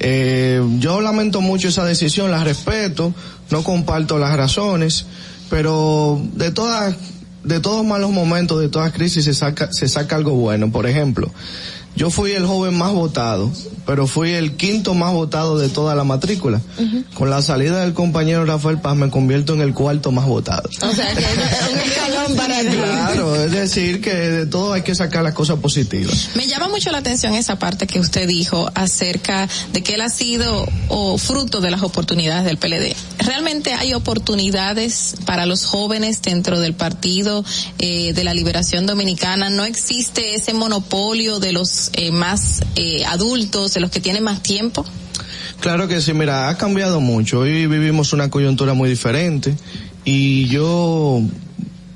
Eh, 0.00 0.62
yo 0.78 1.02
lamento 1.02 1.42
mucho 1.42 1.68
esa 1.68 1.84
decisión, 1.84 2.30
la 2.30 2.42
respeto, 2.44 3.12
no 3.50 3.62
comparto 3.62 4.18
las 4.18 4.34
razones, 4.38 5.04
pero 5.50 6.18
de 6.32 6.50
todas 6.50 6.96
de 7.44 7.60
todos 7.60 7.84
malos 7.84 8.10
momentos, 8.10 8.58
de 8.58 8.70
todas 8.70 8.90
crisis 8.92 9.26
se 9.26 9.34
saca, 9.34 9.68
se 9.72 9.88
saca 9.88 10.16
algo 10.16 10.32
bueno. 10.32 10.72
Por 10.72 10.86
ejemplo, 10.86 11.30
yo 11.94 12.08
fui 12.08 12.32
el 12.32 12.46
joven 12.46 12.72
más 12.74 12.92
votado, 12.92 13.52
pero 13.86 14.06
fui 14.06 14.32
el 14.32 14.56
quinto 14.56 14.94
más 14.94 15.12
votado 15.12 15.58
de 15.58 15.68
toda 15.68 15.94
la 15.94 16.04
matrícula. 16.04 16.60
Con 17.14 17.30
la 17.30 17.40
salida 17.40 17.82
del 17.82 17.94
compañero 17.94 18.44
Rafael 18.44 18.80
Paz 18.80 18.96
me 18.96 19.08
convierto 19.10 19.54
en 19.54 19.60
el 19.60 19.72
cuarto 19.72 20.10
más 20.10 20.26
votado. 20.26 20.68
O 20.82 20.92
sea, 20.92 21.14
que 21.14 21.22
es 21.22 21.72
un 21.72 21.78
escalón 21.90 22.36
para 22.36 22.60
ti. 22.60 22.76
Claro, 22.76 23.36
es 23.36 23.52
decir 23.52 24.00
que 24.00 24.12
de 24.12 24.46
todo 24.46 24.72
hay 24.72 24.82
que 24.82 24.94
sacar 24.94 25.22
las 25.22 25.34
cosas 25.34 25.58
positivas. 25.60 26.30
Me 26.34 26.46
llama 26.46 26.68
mucho 26.68 26.90
la 26.90 26.98
atención 26.98 27.34
esa 27.34 27.58
parte 27.58 27.86
que 27.86 28.00
usted 28.00 28.26
dijo 28.26 28.68
acerca 28.74 29.48
de 29.72 29.82
que 29.82 29.94
él 29.94 30.00
ha 30.00 30.10
sido 30.10 30.66
o 30.88 31.16
fruto 31.16 31.60
de 31.60 31.70
las 31.70 31.82
oportunidades 31.82 32.44
del 32.44 32.58
PLD. 32.58 32.94
¿Realmente 33.18 33.72
hay 33.74 33.94
oportunidades 33.94 35.14
para 35.24 35.46
los 35.46 35.64
jóvenes 35.64 36.22
dentro 36.22 36.58
del 36.58 36.74
partido 36.74 37.44
eh, 37.78 38.12
de 38.12 38.24
la 38.24 38.34
Liberación 38.34 38.86
Dominicana? 38.86 39.48
¿No 39.48 39.64
existe 39.64 40.34
ese 40.34 40.54
monopolio 40.54 41.38
de 41.38 41.52
los 41.52 41.90
eh, 41.92 42.10
más 42.10 42.62
eh, 42.74 43.04
adultos, 43.06 43.75
los 43.80 43.90
que 43.90 44.00
tienen 44.00 44.24
más 44.24 44.42
tiempo? 44.42 44.84
Claro 45.60 45.88
que 45.88 46.00
sí, 46.00 46.12
mira, 46.12 46.48
ha 46.48 46.58
cambiado 46.58 47.00
mucho. 47.00 47.40
Hoy 47.40 47.66
vivimos 47.66 48.12
una 48.12 48.30
coyuntura 48.30 48.74
muy 48.74 48.88
diferente 48.88 49.54
y 50.04 50.48
yo 50.48 51.22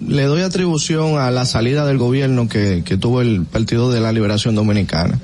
le 0.00 0.24
doy 0.24 0.42
atribución 0.42 1.18
a 1.18 1.30
la 1.30 1.44
salida 1.44 1.86
del 1.86 1.98
gobierno 1.98 2.48
que, 2.48 2.82
que 2.84 2.96
tuvo 2.96 3.20
el 3.20 3.44
Partido 3.44 3.90
de 3.90 4.00
la 4.00 4.12
Liberación 4.12 4.54
Dominicana. 4.54 5.20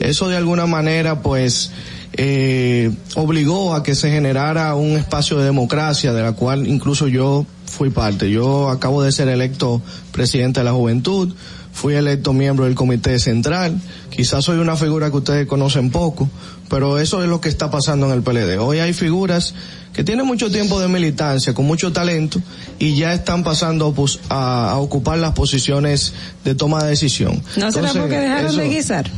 Eso 0.00 0.28
de 0.28 0.36
alguna 0.36 0.66
manera, 0.66 1.22
pues, 1.22 1.72
eh, 2.14 2.90
obligó 3.14 3.74
a 3.74 3.82
que 3.82 3.94
se 3.94 4.10
generara 4.10 4.74
un 4.74 4.96
espacio 4.96 5.38
de 5.38 5.44
democracia 5.44 6.12
de 6.12 6.22
la 6.22 6.32
cual 6.32 6.66
incluso 6.66 7.06
yo 7.08 7.46
fui 7.66 7.90
parte. 7.90 8.30
Yo 8.30 8.70
acabo 8.70 9.02
de 9.02 9.12
ser 9.12 9.28
electo 9.28 9.82
presidente 10.12 10.60
de 10.60 10.64
la 10.64 10.72
juventud, 10.72 11.34
fui 11.80 11.94
electo 11.94 12.32
miembro 12.32 12.64
del 12.64 12.74
comité 12.74 13.18
central, 13.20 13.80
quizás 14.10 14.44
soy 14.44 14.58
una 14.58 14.74
figura 14.76 15.10
que 15.10 15.16
ustedes 15.18 15.46
conocen 15.46 15.90
poco, 15.90 16.28
pero 16.68 16.98
eso 16.98 17.22
es 17.22 17.28
lo 17.28 17.40
que 17.40 17.48
está 17.48 17.70
pasando 17.70 18.06
en 18.06 18.12
el 18.14 18.22
PLD. 18.22 18.58
Hoy 18.58 18.80
hay 18.80 18.92
figuras 18.92 19.54
que 19.92 20.02
tienen 20.02 20.26
mucho 20.26 20.50
tiempo 20.50 20.80
de 20.80 20.88
militancia, 20.88 21.54
con 21.54 21.66
mucho 21.66 21.92
talento, 21.92 22.40
y 22.80 22.96
ya 22.96 23.14
están 23.14 23.44
pasando 23.44 23.92
pues, 23.92 24.18
a, 24.28 24.70
a 24.72 24.78
ocupar 24.78 25.18
las 25.18 25.34
posiciones 25.34 26.14
de 26.44 26.56
toma 26.56 26.82
de 26.82 26.90
decisión. 26.90 27.36
¿No 27.56 27.70
será 27.70 27.88
Entonces, 27.90 28.00
porque 28.02 28.18
dejaron 28.18 28.46
eso- 28.50 28.58
de 28.60 28.68
guisar? 28.68 29.10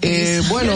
eh, 0.00 0.40
bueno, 0.48 0.72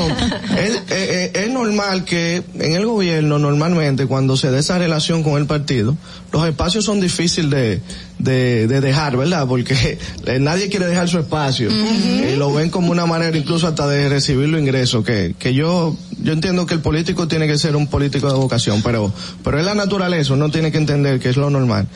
es, 0.58 0.74
eh, 0.74 0.82
eh, 0.90 1.32
es 1.34 1.50
normal 1.52 2.04
que 2.04 2.42
en 2.58 2.72
el 2.74 2.84
gobierno 2.86 3.38
normalmente 3.38 4.06
cuando 4.06 4.36
se 4.36 4.50
da 4.50 4.58
esa 4.58 4.78
relación 4.78 5.22
con 5.22 5.40
el 5.40 5.46
partido, 5.46 5.96
los 6.32 6.44
espacios 6.48 6.84
son 6.84 7.00
difíciles 7.00 7.48
de, 7.52 7.80
de, 8.18 8.66
de 8.66 8.80
dejar, 8.80 9.16
¿verdad? 9.16 9.46
Porque 9.46 9.98
eh, 10.26 10.38
nadie 10.38 10.68
quiere 10.68 10.86
dejar 10.86 11.08
su 11.08 11.18
espacio. 11.18 11.70
Y 11.70 12.36
lo 12.36 12.52
ven 12.52 12.70
como 12.70 12.90
una 12.90 13.06
manera 13.06 13.36
incluso 13.36 13.66
hasta 13.66 13.86
de 13.86 14.08
recibir 14.08 14.48
los 14.48 14.60
ingresos, 14.60 15.04
que, 15.04 15.34
que 15.38 15.54
yo, 15.54 15.96
yo 16.22 16.32
entiendo 16.32 16.66
que 16.66 16.74
el 16.74 16.80
político 16.80 17.28
tiene 17.28 17.46
que 17.46 17.58
ser 17.58 17.76
un 17.76 17.86
político 17.86 18.28
de 18.28 18.34
vocación, 18.34 18.82
pero, 18.82 19.12
pero 19.42 19.58
es 19.58 19.64
la 19.64 19.74
naturaleza, 19.74 20.34
uno 20.34 20.50
tiene 20.50 20.70
que 20.70 20.78
entender 20.78 21.18
que 21.18 21.30
es 21.30 21.36
lo 21.36 21.50
normal. 21.50 21.88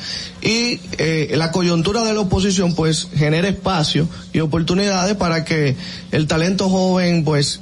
Y 0.43 0.81
eh, 0.99 1.33
la 1.37 1.51
coyuntura 1.53 2.03
de 2.03 2.15
la 2.15 2.21
oposición 2.21 2.75
pues 2.75 3.09
genera 3.15 3.49
espacio 3.49 4.09
y 4.33 4.41
oportunidades 4.41 5.17
para 5.17 5.45
que 5.45 5.77
el 6.13 6.27
talento 6.27 6.69
joven 6.69 7.25
pues 7.25 7.61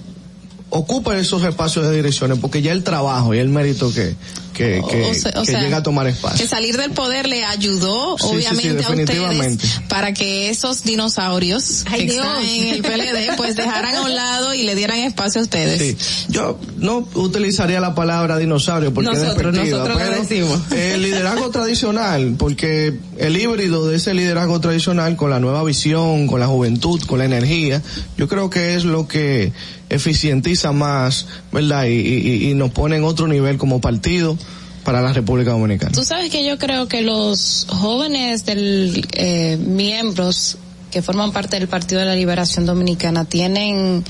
ocupe 0.71 1.19
esos 1.19 1.45
espacios 1.45 1.87
de 1.87 1.95
direcciones, 1.95 2.39
porque 2.39 2.61
ya 2.61 2.73
el 2.73 2.83
trabajo 2.83 3.35
y 3.35 3.39
el 3.39 3.49
mérito 3.49 3.93
que, 3.93 4.17
que, 4.55 4.83
que, 4.89 5.03
O 5.11 5.15
sea- 5.15 5.33
o 5.37 5.41
que 5.45 5.53
sea, 5.53 5.61
llega 5.61 5.77
a 5.79 5.83
tomar 5.83 6.07
Que 6.07 6.13
espacio. 6.13 6.49
salir 6.49 6.77
del 6.79 6.93
poder 6.93 7.29
le 7.29 7.45
ayudó, 7.45 8.17
Sí, 8.17 8.25
sí, 8.25 8.29
sí, 8.31 8.35
obviamente, 8.37 8.85
a 8.85 8.91
ustedes 8.91 9.59
para 9.89 10.15
que 10.15 10.49
esos 10.49 10.83
dinosaurios 10.85 11.85
Ay, 11.91 12.07
que 12.07 12.13
Dios. 12.13 12.25
están 12.27 12.45
en 12.49 12.69
el 12.75 12.83
PLD 12.83 13.37
pues 13.37 13.57
dejaran 13.57 13.97
a 13.97 14.03
un 14.03 14.15
lado 14.15 14.55
y 14.55 14.63
le 14.63 14.75
dieran 14.75 14.99
espacio 15.01 15.41
a 15.41 15.45
ustedes. 15.45 15.99
Sí. 15.99 16.25
Yo 16.29 16.59
no 16.79 17.07
utilizaría 17.15 17.81
la 17.81 17.95
palabra 17.95 18.39
dinosaurio 18.39 18.95
porque 18.95 19.11
Nosotros, 19.11 19.55
es 19.57 19.71
nosotros 19.71 19.99
lo 19.99 20.05
pero 20.05 20.23
decimos. 20.23 20.61
el 20.73 21.03
liderazgo 21.03 21.51
tradicional, 21.51 22.37
porque 22.39 22.99
el 23.19 23.37
híbrido 23.37 23.87
de 23.89 23.97
ese 23.97 24.15
liderazgo 24.15 24.61
tradicional 24.61 25.17
con 25.17 25.31
la 25.31 25.41
nueva 25.41 25.63
visión, 25.65 26.27
con 26.27 26.41
la 26.41 26.47
juventud, 26.47 27.01
con 27.07 27.19
la 27.19 27.25
energía, 27.25 27.83
yo 28.17 28.29
creo 28.29 28.51
que 28.51 28.75
es 28.77 28.85
lo 28.85 29.09
que 29.09 29.53
eficientiza 29.95 30.73
más, 30.73 31.27
¿verdad? 31.53 31.85
Y, 31.87 32.51
y- 32.51 32.55
nos 32.55 32.71
pone 32.71 32.97
en 32.97 33.05
otro 33.05 33.27
nivel 33.27 33.57
como 33.59 33.81
partido 33.81 34.37
para 34.85 35.01
la 35.01 35.13
República 35.13 35.51
Dominicana. 35.53 35.93
Tú 35.93 36.05
sabes 36.05 36.31
que 36.31 36.45
yo 36.45 36.59
creo 36.59 36.89
que 36.89 37.03
los 37.03 37.67
jóvenes 37.69 38.45
del 38.45 39.07
eh, 39.13 39.57
miembros 39.57 40.59
que 40.91 41.03
forman 41.03 41.33
parte 41.33 41.59
del 41.59 41.69
Partido 41.69 42.01
de 42.01 42.07
la 42.07 42.15
Liberación 42.15 42.67
Dominicana 42.67 43.25
tienen 43.25 44.05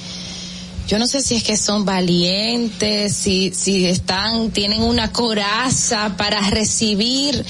yo 0.86 0.98
no 0.98 1.06
sé 1.06 1.22
si 1.22 1.36
es 1.36 1.42
que 1.42 1.56
son 1.56 1.86
valientes, 1.86 3.16
si 3.16 3.52
si 3.54 3.86
están 3.86 4.50
tienen 4.50 4.82
una 4.82 5.10
coraza 5.12 6.14
para 6.18 6.50
recibir 6.50 7.42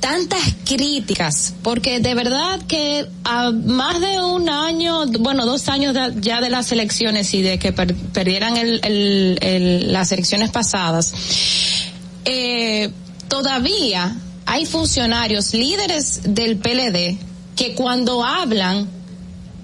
tantas 0.00 0.40
críticas, 0.64 1.54
porque 1.62 1.98
de 2.00 2.14
verdad 2.14 2.60
que 2.68 3.06
a 3.24 3.50
más 3.50 4.00
de 4.00 4.20
un 4.22 4.48
año, 4.48 5.06
bueno, 5.20 5.44
dos 5.44 5.68
años 5.68 5.96
ya 6.20 6.40
de 6.40 6.50
las 6.50 6.70
elecciones 6.72 7.34
y 7.34 7.42
de 7.42 7.58
que 7.58 7.72
per- 7.72 7.94
perdieran 7.94 8.56
el- 8.56 8.80
el- 8.84 9.92
las 9.92 10.12
elecciones 10.12 10.50
pasadas, 10.50 11.12
eh, 12.24 12.90
todavía 13.28 14.16
hay 14.46 14.66
funcionarios 14.66 15.52
líderes 15.54 16.20
del 16.24 16.56
PLD 16.58 17.18
que 17.56 17.74
cuando 17.74 18.24
hablan 18.24 18.88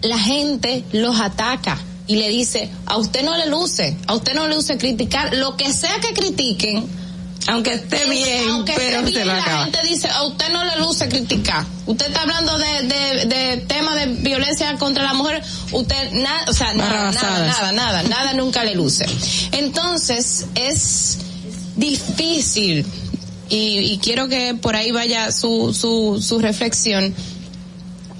la 0.02 0.18
gente 0.18 0.84
los 0.92 1.18
ataca 1.20 1.78
y 2.06 2.16
le 2.16 2.28
dice 2.28 2.68
a 2.86 2.98
usted 2.98 3.24
no 3.24 3.36
le 3.36 3.46
luce, 3.46 3.96
a 4.06 4.14
usted 4.14 4.34
no 4.34 4.46
le 4.48 4.54
luce 4.56 4.76
criticar 4.76 5.34
lo 5.34 5.56
que 5.56 5.72
sea 5.72 5.98
que 6.00 6.12
critiquen, 6.12 6.84
aunque 7.46 7.74
esté 7.74 8.04
bien, 8.08 8.48
aunque 8.50 8.72
pero 8.76 8.98
esté 9.00 9.12
se 9.12 9.16
bien, 9.18 9.26
lo 9.28 9.34
la 9.34 9.42
acaba. 9.42 9.64
gente 9.64 9.78
dice 9.88 10.08
a 10.08 10.22
usted 10.24 10.48
no 10.50 10.64
le 10.64 10.76
luce 10.78 11.08
criticar. 11.08 11.64
Usted 11.86 12.06
está 12.06 12.22
hablando 12.22 12.56
de, 12.58 12.82
de, 12.82 13.26
de 13.26 13.56
tema 13.66 13.94
de 13.96 14.06
violencia 14.06 14.74
contra 14.78 15.02
la 15.04 15.12
mujer, 15.14 15.42
usted 15.72 16.12
nada, 16.12 16.44
o 16.48 16.52
sea, 16.54 16.72
nada, 16.74 17.12
nada, 17.12 17.46
nada, 17.46 17.72
nada, 17.72 18.02
nada 18.04 18.32
nunca 18.34 18.64
le 18.64 18.74
luce. 18.74 19.04
Entonces 19.52 20.46
es 20.54 21.18
difícil 21.76 22.86
y, 23.48 23.78
y 23.92 23.98
quiero 23.98 24.28
que 24.28 24.54
por 24.54 24.74
ahí 24.76 24.90
vaya 24.90 25.30
su, 25.32 25.74
su, 25.74 26.20
su 26.22 26.38
reflexión. 26.38 27.14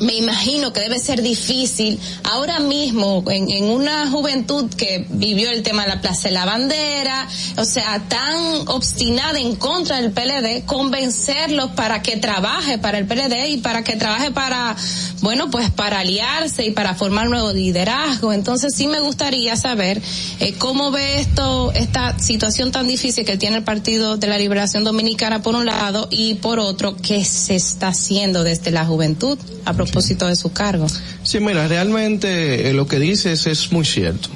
Me 0.00 0.14
imagino 0.14 0.72
que 0.72 0.80
debe 0.80 0.98
ser 0.98 1.22
difícil 1.22 2.00
ahora 2.24 2.58
mismo 2.58 3.22
en, 3.28 3.48
en 3.48 3.64
una 3.64 4.10
juventud 4.10 4.68
que 4.74 5.06
vivió 5.08 5.50
el 5.50 5.62
tema 5.62 5.82
de 5.82 5.88
la 5.90 6.00
Plaza 6.00 6.28
de 6.28 6.34
la 6.34 6.44
Bandera, 6.44 7.28
o 7.56 7.64
sea, 7.64 8.00
tan 8.08 8.66
obstinada 8.66 9.38
en 9.38 9.54
contra 9.54 10.00
del 10.00 10.10
PLD, 10.10 10.64
convencerlos 10.66 11.70
para 11.70 12.02
que 12.02 12.16
trabaje 12.16 12.78
para 12.78 12.98
el 12.98 13.06
PLD 13.06 13.50
y 13.50 13.58
para 13.58 13.84
que 13.84 13.94
trabaje 13.94 14.32
para, 14.32 14.74
bueno, 15.20 15.48
pues 15.50 15.70
para 15.70 16.00
aliarse 16.00 16.64
y 16.64 16.72
para 16.72 16.94
formar 16.94 17.28
nuevo 17.28 17.52
liderazgo. 17.52 18.32
Entonces 18.32 18.74
sí 18.74 18.88
me 18.88 18.98
gustaría 18.98 19.56
saber 19.56 20.02
eh, 20.40 20.54
cómo 20.58 20.90
ve 20.90 21.20
esto, 21.20 21.70
esta 21.72 22.18
situación 22.18 22.72
tan 22.72 22.88
difícil 22.88 23.24
que 23.24 23.36
tiene 23.36 23.58
el 23.58 23.64
Partido 23.64 24.16
de 24.16 24.26
la 24.26 24.38
Liberación 24.38 24.82
Dominicana 24.82 25.40
por 25.40 25.54
un 25.54 25.66
lado 25.66 26.08
y 26.10 26.34
por 26.34 26.58
otro, 26.58 26.96
qué 26.96 27.24
se 27.24 27.54
está 27.54 27.88
haciendo 27.88 28.42
desde 28.42 28.72
la 28.72 28.84
juventud 28.84 29.38
propósito 29.84 30.26
de 30.26 30.36
su 30.36 30.52
cargo. 30.52 30.86
Sí, 31.22 31.40
mira, 31.40 31.66
realmente 31.68 32.68
eh, 32.70 32.72
lo 32.74 32.86
que 32.86 32.98
dices 32.98 33.46
es 33.46 33.72
muy 33.72 33.84
cierto. 33.84 34.28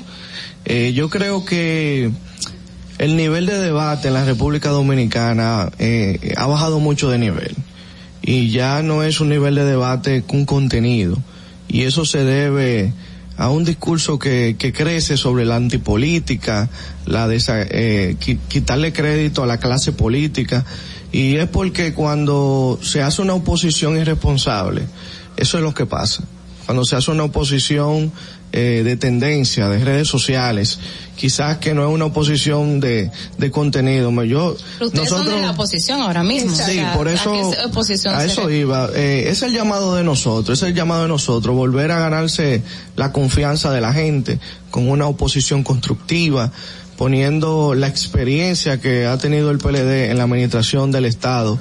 Eh, 0.64 0.92
yo 0.94 1.08
creo 1.08 1.44
que 1.44 2.10
el 2.98 3.16
nivel 3.16 3.46
de 3.46 3.58
debate 3.58 4.08
en 4.08 4.14
la 4.14 4.24
República 4.24 4.70
Dominicana 4.70 5.70
eh, 5.78 6.34
ha 6.36 6.46
bajado 6.46 6.80
mucho 6.80 7.08
de 7.10 7.18
nivel 7.18 7.54
y 8.22 8.50
ya 8.50 8.82
no 8.82 9.02
es 9.02 9.20
un 9.20 9.28
nivel 9.28 9.54
de 9.54 9.64
debate 9.64 10.22
con 10.26 10.44
contenido 10.44 11.16
y 11.68 11.82
eso 11.82 12.04
se 12.04 12.24
debe 12.24 12.92
a 13.36 13.50
un 13.50 13.64
discurso 13.64 14.18
que, 14.18 14.56
que 14.58 14.72
crece 14.72 15.16
sobre 15.16 15.44
la 15.44 15.54
antipolítica, 15.56 16.68
la 17.06 17.28
desa- 17.28 17.66
eh, 17.70 18.16
qui- 18.20 18.38
quitarle 18.48 18.92
crédito 18.92 19.44
a 19.44 19.46
la 19.46 19.58
clase 19.58 19.92
política 19.92 20.64
y 21.12 21.36
es 21.36 21.48
porque 21.48 21.94
cuando 21.94 22.78
se 22.82 23.00
hace 23.00 23.22
una 23.22 23.34
oposición 23.34 23.96
irresponsable, 23.96 24.82
eso 25.38 25.56
es 25.56 25.64
lo 25.64 25.72
que 25.72 25.86
pasa. 25.86 26.24
Cuando 26.66 26.84
se 26.84 26.96
hace 26.96 27.10
una 27.10 27.24
oposición 27.24 28.12
eh, 28.52 28.82
de 28.84 28.96
tendencia, 28.96 29.68
de 29.68 29.82
redes 29.82 30.08
sociales, 30.08 30.78
quizás 31.16 31.58
que 31.58 31.72
no 31.72 31.82
es 31.86 31.94
una 31.94 32.06
oposición 32.06 32.80
de, 32.80 33.10
de 33.38 33.50
contenido. 33.50 34.10
Yo, 34.24 34.56
Pero 34.74 34.88
ustedes 34.88 35.08
son 35.08 35.24
de 35.26 35.40
la 35.40 35.52
oposición 35.52 36.00
ahora 36.02 36.22
mismo. 36.22 36.54
Sí, 36.54 36.62
o 36.62 36.64
sea, 36.66 36.92
por 36.94 37.08
¿a 37.08 37.14
eso, 37.14 37.32
a 38.10 38.24
eso 38.24 38.50
iba. 38.50 38.90
Eh, 38.94 39.28
es 39.28 39.42
el 39.42 39.52
llamado 39.52 39.94
de 39.94 40.04
nosotros, 40.04 40.58
es 40.58 40.68
el 40.68 40.74
llamado 40.74 41.02
de 41.02 41.08
nosotros, 41.08 41.56
volver 41.56 41.90
a 41.90 42.00
ganarse 42.00 42.62
la 42.96 43.12
confianza 43.12 43.72
de 43.72 43.80
la 43.80 43.94
gente 43.94 44.38
con 44.70 44.90
una 44.90 45.06
oposición 45.06 45.62
constructiva, 45.62 46.52
poniendo 46.98 47.74
la 47.74 47.88
experiencia 47.88 48.78
que 48.78 49.06
ha 49.06 49.16
tenido 49.16 49.50
el 49.50 49.58
PLD 49.58 50.10
en 50.10 50.18
la 50.18 50.24
administración 50.24 50.90
del 50.90 51.06
Estado 51.06 51.58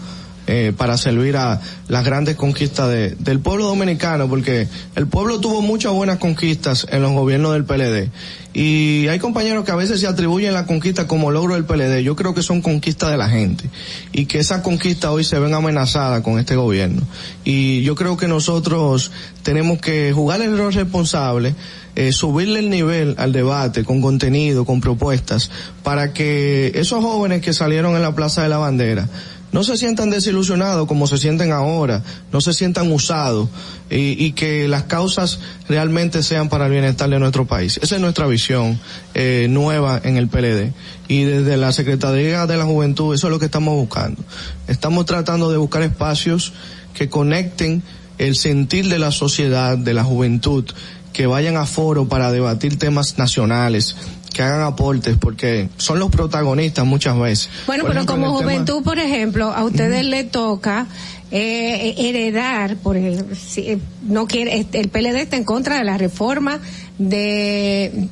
eh, 0.47 0.73
para 0.75 0.97
servir 0.97 1.37
a 1.37 1.61
las 1.87 2.03
grandes 2.05 2.35
conquistas 2.35 2.89
de- 2.89 3.11
del 3.19 3.39
pueblo 3.39 3.65
dominicano, 3.65 4.27
porque 4.27 4.67
el 4.95 5.07
pueblo 5.07 5.39
tuvo 5.39 5.61
muchas 5.61 5.91
buenas 5.91 6.17
conquistas 6.17 6.87
en 6.89 7.01
los 7.01 7.11
gobiernos 7.11 7.53
del 7.53 7.65
PLD. 7.65 8.09
Y 8.53 9.07
hay 9.09 9.19
compañeros 9.19 9.65
que 9.65 9.71
a 9.71 9.75
veces 9.75 9.99
se 9.99 10.07
atribuyen 10.07 10.51
la 10.53 10.65
conquista 10.65 11.05
como 11.05 11.29
logro 11.29 11.53
del 11.53 11.65
PLD. 11.65 12.01
Yo 12.01 12.15
creo 12.15 12.33
que 12.33 12.41
son 12.41 12.61
conquistas 12.63 13.11
de 13.11 13.17
la 13.17 13.29
gente. 13.29 13.69
Y 14.13 14.25
que 14.25 14.39
esas 14.39 14.61
conquistas 14.61 15.11
hoy 15.11 15.23
se 15.23 15.37
ven 15.37 15.53
amenazadas 15.53 16.21
con 16.21 16.39
este 16.39 16.55
gobierno. 16.55 17.03
Y 17.43 17.83
yo 17.83 17.93
creo 17.93 18.17
que 18.17 18.27
nosotros 18.27 19.11
tenemos 19.43 19.79
que 19.79 20.11
jugar 20.11 20.41
el 20.41 20.57
rol 20.57 20.73
responsable, 20.73 21.53
eh, 21.95 22.11
subirle 22.11 22.59
el 22.59 22.71
nivel 22.71 23.13
al 23.19 23.31
debate 23.31 23.83
con 23.83 24.01
contenido, 24.01 24.65
con 24.65 24.81
propuestas, 24.81 25.51
para 25.83 26.13
que 26.13 26.71
esos 26.73 27.03
jóvenes 27.03 27.41
que 27.43 27.53
salieron 27.53 27.95
en 27.95 28.01
la 28.01 28.15
Plaza 28.15 28.41
de 28.41 28.49
la 28.49 28.57
Bandera, 28.57 29.07
no 29.51 29.63
se 29.63 29.77
sientan 29.77 30.09
desilusionados 30.09 30.87
como 30.87 31.07
se 31.07 31.17
sienten 31.17 31.51
ahora, 31.51 32.03
no 32.31 32.41
se 32.41 32.53
sientan 32.53 32.91
usados 32.91 33.49
y, 33.89 34.23
y 34.23 34.33
que 34.33 34.67
las 34.67 34.83
causas 34.83 35.39
realmente 35.69 36.23
sean 36.23 36.49
para 36.49 36.65
el 36.65 36.71
bienestar 36.71 37.09
de 37.09 37.19
nuestro 37.19 37.45
país. 37.45 37.79
Esa 37.81 37.95
es 37.95 38.01
nuestra 38.01 38.27
visión 38.27 38.79
eh, 39.13 39.47
nueva 39.49 39.99
en 40.03 40.17
el 40.17 40.27
PLD 40.27 40.73
y 41.07 41.23
desde 41.23 41.57
la 41.57 41.71
Secretaría 41.71 42.45
de 42.45 42.57
la 42.57 42.65
Juventud 42.65 43.15
eso 43.15 43.27
es 43.27 43.31
lo 43.31 43.39
que 43.39 43.45
estamos 43.45 43.75
buscando. 43.75 44.21
Estamos 44.67 45.05
tratando 45.05 45.51
de 45.51 45.57
buscar 45.57 45.81
espacios 45.81 46.53
que 46.93 47.09
conecten 47.09 47.83
el 48.17 48.35
sentir 48.35 48.89
de 48.89 48.99
la 48.99 49.11
sociedad, 49.11 49.77
de 49.77 49.93
la 49.93 50.03
juventud, 50.03 50.65
que 51.13 51.27
vayan 51.27 51.57
a 51.57 51.65
foro 51.65 52.07
para 52.07 52.31
debatir 52.31 52.77
temas 52.77 53.17
nacionales, 53.17 53.95
que 54.37 54.43
hagan 54.43 54.61
aportes, 54.61 55.17
porque 55.19 55.67
son 55.77 55.99
los 55.99 56.09
protagonistas 56.09 56.85
muchas 56.85 57.17
veces. 57.19 57.49
Bueno, 57.65 57.83
Por 57.83 57.91
pero 57.91 58.03
ejemplo, 58.03 58.15
como 58.15 58.25
el 58.27 58.37
tema- 58.45 58.51
juventud, 58.51 58.83
por 58.83 58.99
ejemplo, 58.99 59.51
a 59.51 59.63
ustedes 59.65 60.05
le 60.05 60.23
toca 60.23 60.87
eh, 61.31 61.95
heredar, 61.97 62.77
por 62.77 62.95
ejemplo, 62.95 63.35
si, 63.35 63.61
eh, 63.61 63.79
no 64.03 64.27
quiere, 64.27 64.65
el 64.71 64.87
PLD 64.87 65.21
está 65.23 65.35
en 65.35 65.43
contra 65.43 65.77
de 65.77 65.83
la 65.83 65.97
reforma 65.97 66.59
de 66.97 68.07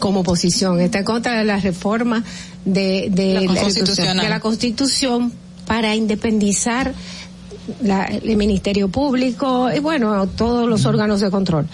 como 0.00 0.20
oposición, 0.20 0.80
está 0.80 0.98
en 0.98 1.04
contra 1.04 1.38
de 1.38 1.44
la 1.44 1.58
reforma 1.58 2.24
de, 2.64 3.08
de, 3.10 3.34
La 3.34 3.40
la, 3.52 3.60
constitucional. 3.60 4.18
de 4.24 4.28
la 4.28 4.40
Constitución 4.40 5.32
para 5.66 5.94
independizar 5.94 6.92
la- 7.82 8.06
el 8.06 8.36
Ministerio 8.36 8.88
Público 8.88 9.70
y 9.72 9.78
bueno, 9.78 10.26
todos 10.26 10.68
los 10.68 10.84
órganos 10.86 11.20
de 11.20 11.30
control. 11.30 11.66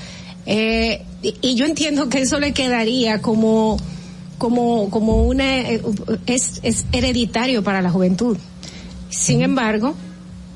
Eh, 0.44 1.02
y, 1.22 1.54
yo 1.54 1.66
entiendo 1.66 2.08
que 2.08 2.20
eso 2.20 2.38
le 2.38 2.52
quedaría 2.52 3.20
como 3.20 3.78
como 4.38 4.88
como 4.90 5.24
una 5.24 5.60
eh, 5.60 5.82
es, 6.26 6.60
es 6.62 6.86
hereditario 6.92 7.62
para 7.64 7.82
la 7.82 7.90
juventud. 7.90 8.36
Sin 9.10 9.42
embargo, 9.42 9.94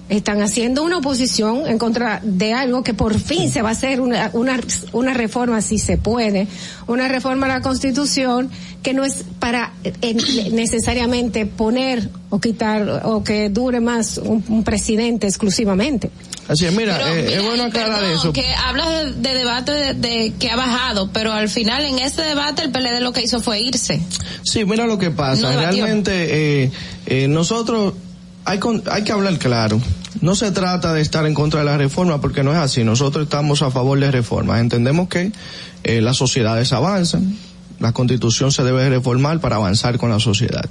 están 0.09 0.43
haciendo 0.43 0.83
una 0.83 0.99
oposición 0.99 1.67
en 1.67 1.79
contra 1.79 2.21
de 2.23 2.53
algo 2.53 2.83
que 2.83 2.95
por 2.95 3.19
fin 3.19 3.51
se 3.51 3.63
va 3.63 3.71
a 3.71 3.73
hacer 3.73 4.01
una, 4.01 4.31
una, 4.33 4.61
una 4.93 5.15
reforma, 5.15 5.63
si 5.63 5.79
se 5.79 5.97
puede, 5.97 6.47
una 6.87 7.09
reforma 7.09 7.47
a 7.47 7.49
la 7.49 7.61
Constitución 7.63 8.51
que 8.83 8.95
no 8.95 9.05
es 9.05 9.25
para 9.39 9.73
eh, 9.85 10.17
necesariamente 10.53 11.47
poner 11.47 12.09
o 12.31 12.41
quitar 12.41 13.03
o 13.05 13.23
que 13.23 13.49
dure 13.49 13.81
más 13.81 14.19
un, 14.19 14.45
un 14.49 14.65
presidente 14.65 15.27
exclusivamente. 15.27 16.11
Así 16.49 16.67
es, 16.67 16.73
mira, 16.73 16.99
Pero, 16.99 17.09
eh, 17.15 17.23
mira, 17.23 17.37
es 17.39 17.45
bueno 17.45 17.65
aclarar 17.65 18.05
eso. 18.05 18.33
Que 18.33 18.47
hablas 18.55 18.89
de, 18.89 19.13
de 19.13 19.35
debate 19.35 19.73
de, 19.73 19.95
de 19.95 20.33
que 20.39 20.51
ha 20.51 20.57
bajado, 20.57 21.11
pero 21.13 21.33
al 21.33 21.49
final 21.49 21.85
en 21.85 21.99
ese 21.99 22.23
debate 22.23 22.63
el 22.63 22.73
PLD 22.73 23.01
lo 23.01 23.13
que 23.13 23.23
hizo 23.23 23.41
fue 23.41 23.61
irse. 23.61 24.01
Sí, 24.43 24.65
mira 24.65 24.87
lo 24.87 24.99
que 24.99 25.11
pasa. 25.11 25.53
No. 25.53 25.61
Realmente, 25.61 26.65
eh, 26.65 26.71
eh, 27.07 27.29
nosotros 27.29 27.95
hay, 28.45 28.59
con- 28.59 28.83
hay 28.91 29.05
que 29.05 29.13
hablar 29.13 29.39
claro. 29.39 29.81
No 30.21 30.35
se 30.35 30.51
trata 30.53 30.93
de 30.93 31.01
estar 31.01 31.27
en 31.27 31.35
contra 31.35 31.61
de 31.61 31.67
la 31.67 31.77
reforma 31.77 32.21
porque 32.21 32.43
no 32.43 32.53
es 32.53 32.59
así. 32.59 32.85
Nosotros 32.85 33.25
estamos 33.25 33.63
a 33.63 33.71
favor 33.71 33.99
de 33.99 34.11
reformas. 34.11 34.61
Entendemos 34.61 35.09
que 35.09 35.33
eh, 35.85 36.01
las 36.01 36.17
sociedades 36.17 36.73
avanzan. 36.73 37.37
La 37.81 37.91
constitución 37.93 38.53
se 38.53 38.63
debe 38.63 38.89
reformar 38.89 39.41
para 39.41 39.57
avanzar 39.57 39.99
con 39.99 40.11
la 40.11 40.21
sociedad. 40.21 40.69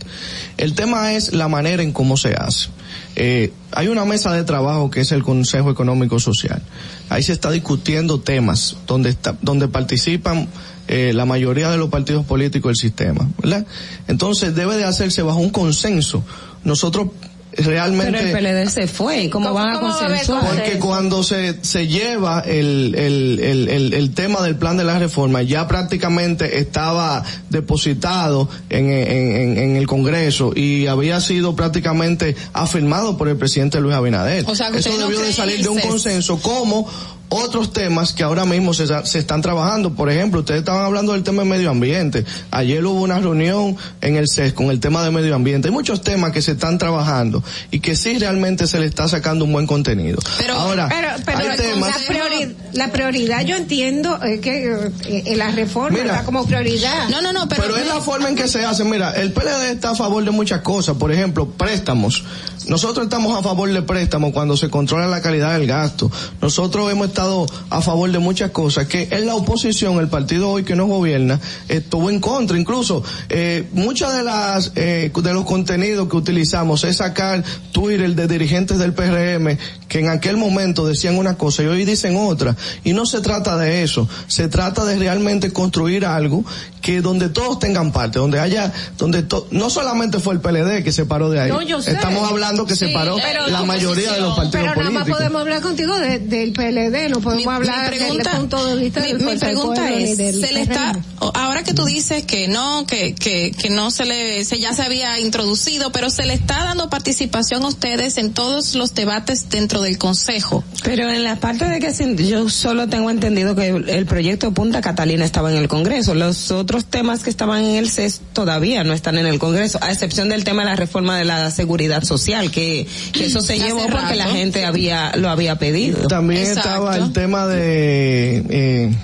El 0.58 0.74
tema 0.76 1.12
es 1.14 1.34
la 1.34 1.50
manera 1.50 1.84
en 1.84 1.92
cómo 1.92 2.16
se 2.16 2.36
hace. 2.36 2.70
Eh, 3.18 3.52
hay 3.74 3.90
una 3.90 4.06
mesa 4.06 4.32
de 4.32 4.46
trabajo 4.46 4.90
que 4.90 5.02
es 5.02 5.12
el 5.12 5.22
Consejo 5.22 5.70
Económico 5.70 6.20
Social. 6.22 6.62
Ahí 7.10 7.22
se 7.24 7.34
está 7.34 7.52
discutiendo 7.52 8.22
temas 8.22 8.78
donde 8.88 9.10
está, 9.10 9.36
donde 9.42 9.68
participan 9.68 10.48
eh, 10.88 11.12
la 11.14 11.26
mayoría 11.26 11.70
de 11.70 11.78
los 11.78 11.90
partidos 11.90 12.26
políticos 12.26 12.70
del 12.70 12.78
sistema, 12.78 13.28
¿verdad? 13.42 13.66
Entonces 14.08 14.56
debe 14.56 14.78
de 14.78 14.86
hacerse 14.86 15.22
bajo 15.22 15.40
un 15.40 15.50
consenso. 15.50 16.24
Nosotros 16.64 17.08
realmente 17.58 18.12
Pero 18.12 18.38
el 18.38 18.66
PLD 18.66 18.70
se 18.70 18.88
fue, 18.88 19.24
¿y 19.24 19.30
cómo, 19.30 19.54
van 19.54 19.76
a 19.76 19.80
consensuar? 19.80 20.46
porque 20.56 20.80
cuando 20.80 21.24
se, 21.24 21.64
se 21.64 21.88
lleva 21.88 22.42
el, 22.42 22.96
el, 22.96 23.40
el, 23.40 23.70
el, 23.70 23.94
el 23.94 24.14
tema 24.14 24.42
del 24.42 24.56
plan 24.56 24.78
de 24.78 24.84
la 24.84 25.00
reforma, 25.00 25.42
ya 25.42 25.68
prácticamente 25.68 26.60
estaba 26.60 27.24
depositado 27.50 28.50
en, 28.70 28.92
en, 28.92 29.36
en, 29.36 29.58
en 29.58 29.76
el 29.76 29.88
Congreso 29.88 30.52
y 30.56 30.88
había 30.88 31.20
sido 31.20 31.56
prácticamente 31.56 32.36
afirmado 32.54 33.18
por 33.18 33.28
el 33.28 33.38
presidente 33.38 33.80
Luis 33.80 33.96
Abinader. 33.96 34.46
O 34.48 34.56
sea, 34.56 34.72
que 34.72 34.78
Eso 34.78 34.92
no 34.92 35.08
debió 35.08 35.20
de 35.20 35.34
salir 35.34 35.62
de 35.62 35.70
un 35.70 35.80
consenso 35.80 36.40
como 36.40 36.88
otros 37.34 37.72
temas 37.72 38.12
que 38.14 38.24
ahora 38.24 38.44
mismo 38.46 38.74
se, 38.74 38.86
se 39.06 39.20
están 39.20 39.42
trabajando. 39.42 39.94
Por 39.94 40.12
ejemplo, 40.12 40.42
ustedes 40.42 40.60
estaban 40.60 40.84
hablando 40.86 41.14
del 41.14 41.24
tema 41.24 41.44
de 41.44 41.50
medio 41.50 41.70
ambiente. 41.72 42.26
Ayer 42.52 42.86
hubo 42.86 43.02
una 43.02 43.20
reunión 43.20 43.78
en 44.02 44.18
el 44.18 44.28
CES 44.28 44.52
con 44.54 44.68
el 44.70 44.80
tema 44.82 45.02
de 45.04 45.12
medio 45.12 45.34
ambiente. 45.34 45.70
Hay 45.70 45.74
muchos 45.74 46.02
temas 46.02 46.32
que 46.34 46.42
se 46.42 46.52
están 46.52 46.78
trabajando 46.78 47.42
y 47.72 47.80
que 47.80 47.96
sí 47.96 48.20
realmente 48.20 48.68
se 48.68 48.80
le 48.80 48.86
está 48.86 49.08
sacando 49.08 49.46
un 49.46 49.54
buen 49.54 49.66
contenido. 49.66 50.20
ahora, 50.54 50.90
pero, 50.90 51.08
pero 51.26 51.38
hay 51.38 51.48
la, 51.48 51.56
temas... 51.56 52.08
priori- 52.08 52.54
la 52.74 52.92
prioridad 52.92 53.46
yo 53.46 53.56
entiendo 53.56 54.20
eh, 54.24 54.40
que 54.42 54.92
eh, 55.06 55.36
la 55.38 55.52
reforma 55.52 55.98
Mira. 55.98 56.12
está 56.14 56.26
como 56.26 56.46
prioridad. 56.46 57.08
No, 57.10 57.22
no, 57.22 57.32
no, 57.32 57.48
Pero, 57.48 57.78
es 57.78 57.88
la 57.88 58.02
forma 58.02 58.28
en 58.28 58.36
que 58.36 58.50
se 58.50 58.66
hace. 58.66 58.84
Mira, 58.84 59.12
el 59.12 59.32
PLD 59.32 59.72
está 59.72 59.92
a 59.92 59.96
favor 59.96 60.24
de 60.26 60.32
muchas 60.32 60.60
cosas. 60.62 60.98
Por 60.98 61.14
ejemplo, 61.14 61.48
préstamos. 61.50 62.26
Nosotros 62.68 63.06
estamos 63.06 63.38
a 63.40 63.42
favor 63.42 63.72
de 63.72 63.82
préstamos 63.82 64.34
cuando 64.34 64.56
se 64.58 64.70
controla 64.70 65.08
la 65.08 65.22
calidad 65.22 65.54
del 65.58 65.66
gasto. 65.66 66.12
Nosotros 66.42 66.92
hemos 66.92 67.08
estado 67.08 67.21
a 67.70 67.82
favor 67.82 68.12
de 68.12 68.20
muchas 68.20 68.52
cosas 68.52 68.88
que 68.88 69.08
en 69.12 69.26
la 69.26 69.36
oposición, 69.36 70.00
el 70.00 70.08
partido 70.08 70.50
hoy 70.50 70.64
que 70.64 70.76
nos 70.76 70.88
gobierna, 70.88 71.40
estuvo 71.68 72.10
en 72.10 72.20
contra. 72.20 72.58
Incluso, 72.58 73.04
eh, 73.30 73.68
muchas 73.74 74.16
de 74.18 74.24
las, 74.24 74.72
eh, 74.76 75.12
de 75.14 75.34
los 75.34 75.46
contenidos 75.46 76.10
que 76.10 76.18
utilizamos 76.18 76.84
es 76.84 76.98
sacar 76.98 77.44
Twitter 77.72 78.16
de 78.16 78.28
dirigentes 78.28 78.80
del 78.80 78.94
PRM 78.94 79.58
que 79.92 80.00
en 80.00 80.08
aquel 80.08 80.38
momento 80.38 80.88
decían 80.88 81.18
una 81.18 81.38
cosa 81.38 81.64
y 81.64 81.66
hoy 81.66 81.84
dicen 81.84 82.16
otra. 82.16 82.56
Y 82.86 82.94
no 82.94 83.06
se 83.06 83.20
trata 83.20 83.58
de 83.58 83.84
eso. 83.84 84.08
Se 84.28 84.48
trata 84.48 84.86
de 84.86 84.96
realmente 84.98 85.52
construir 85.52 86.06
algo 86.06 86.46
que 86.82 87.02
donde 87.02 87.28
todos 87.28 87.60
tengan 87.60 87.92
parte, 87.92 88.18
donde 88.18 88.40
haya, 88.40 88.72
donde 88.98 89.22
to- 89.22 89.50
no 89.52 89.70
solamente 89.70 90.20
fue 90.20 90.34
el 90.34 90.40
PLD 90.40 90.82
que 90.86 90.94
se 90.94 91.06
paró 91.06 91.30
de 91.30 91.42
ahí. 91.42 91.52
No, 91.52 91.62
yo 91.62 91.82
sé. 91.82 91.92
Estamos 91.92 92.26
hablando 92.28 92.66
que 92.66 92.78
se 92.78 92.88
paró 92.88 93.18
pero 93.22 93.48
la 93.48 93.64
mayoría 93.64 94.14
de 94.14 94.22
los 94.22 94.34
partidos 94.38 94.52
Pero 94.54 94.66
nada 94.68 94.76
más 94.78 94.86
políticos. 95.04 95.18
podemos 95.18 95.42
hablar 95.42 95.62
contigo 95.62 96.00
de- 96.00 96.20
del 96.20 96.54
PLD, 96.54 97.10
no 97.10 97.20
podemos 97.20 97.54
hablar 97.54 97.92
del 97.92 98.20
punto 98.38 98.66
de 98.66 98.76
vista 98.78 99.02
mi, 99.02 99.08
del 99.08 99.18
mi 99.18 99.26
del 99.26 99.40
pregunta 99.40 99.92
es, 99.92 100.18
del 100.18 100.40
se 100.40 100.54
le 100.54 100.62
está, 100.62 100.98
ahora 101.34 101.64
que 101.64 101.74
tú 101.74 101.84
dices 101.84 102.24
que 102.24 102.48
no, 102.48 102.88
que, 102.88 103.14
que, 103.14 103.52
que 103.52 103.70
no 103.70 103.92
se 103.92 104.06
le, 104.06 104.46
se 104.46 104.58
ya 104.58 104.74
se 104.74 104.84
había 104.84 105.20
introducido, 105.20 105.92
pero 105.92 106.10
se 106.10 106.26
le 106.26 106.34
está 106.34 106.64
dando 106.64 106.90
participación 106.90 107.64
a 107.64 107.68
ustedes 107.68 108.18
en 108.18 108.32
todos 108.34 108.74
los 108.76 108.94
debates 108.96 109.50
dentro 109.50 109.81
del 109.82 109.98
Consejo. 109.98 110.64
Pero 110.84 111.10
en 111.10 111.24
la 111.24 111.36
parte 111.38 111.66
de 111.66 111.80
que 111.80 111.92
yo 112.28 112.50
solo 112.50 112.88
tengo 112.88 113.10
entendido 113.10 113.56
que 113.56 113.68
el, 113.68 114.06
proyecto 114.06 114.52
Punta 114.52 114.82
Catalina 114.82 115.26
estaba 115.26 115.52
en 115.52 115.58
el 115.58 115.68
Congreso. 115.68 116.16
Los 116.16 116.52
otros 116.52 116.86
temas 116.86 117.24
que 117.24 117.30
estaban 117.30 117.64
en 117.64 117.76
el 117.76 117.90
CES 117.90 118.22
todavía 118.34 118.84
no 118.84 118.94
están 118.94 119.18
en 119.18 119.26
el 119.26 119.40
Congreso, 119.40 119.80
a 119.82 119.92
excepción 119.92 120.30
del 120.30 120.44
tema 120.44 120.64
de 120.64 120.70
la 120.70 120.76
reforma 120.76 121.18
de 121.18 121.26
la 121.26 121.52
seguridad 121.52 122.04
social, 122.04 122.52
que, 122.52 122.88
que 123.14 123.26
eso 123.26 123.42
se 123.42 123.60
llevó 123.60 123.86
porque 123.88 124.16
la 124.16 124.28
gente 124.28 124.66
había 124.66 125.16
lo 125.16 125.30
había 125.30 125.58
pedido. 125.58 126.08
También 126.08 126.42
estaba 126.42 126.98
el 126.98 127.14
tema 127.14 127.48
de 127.48 128.44
eh, 128.50 128.96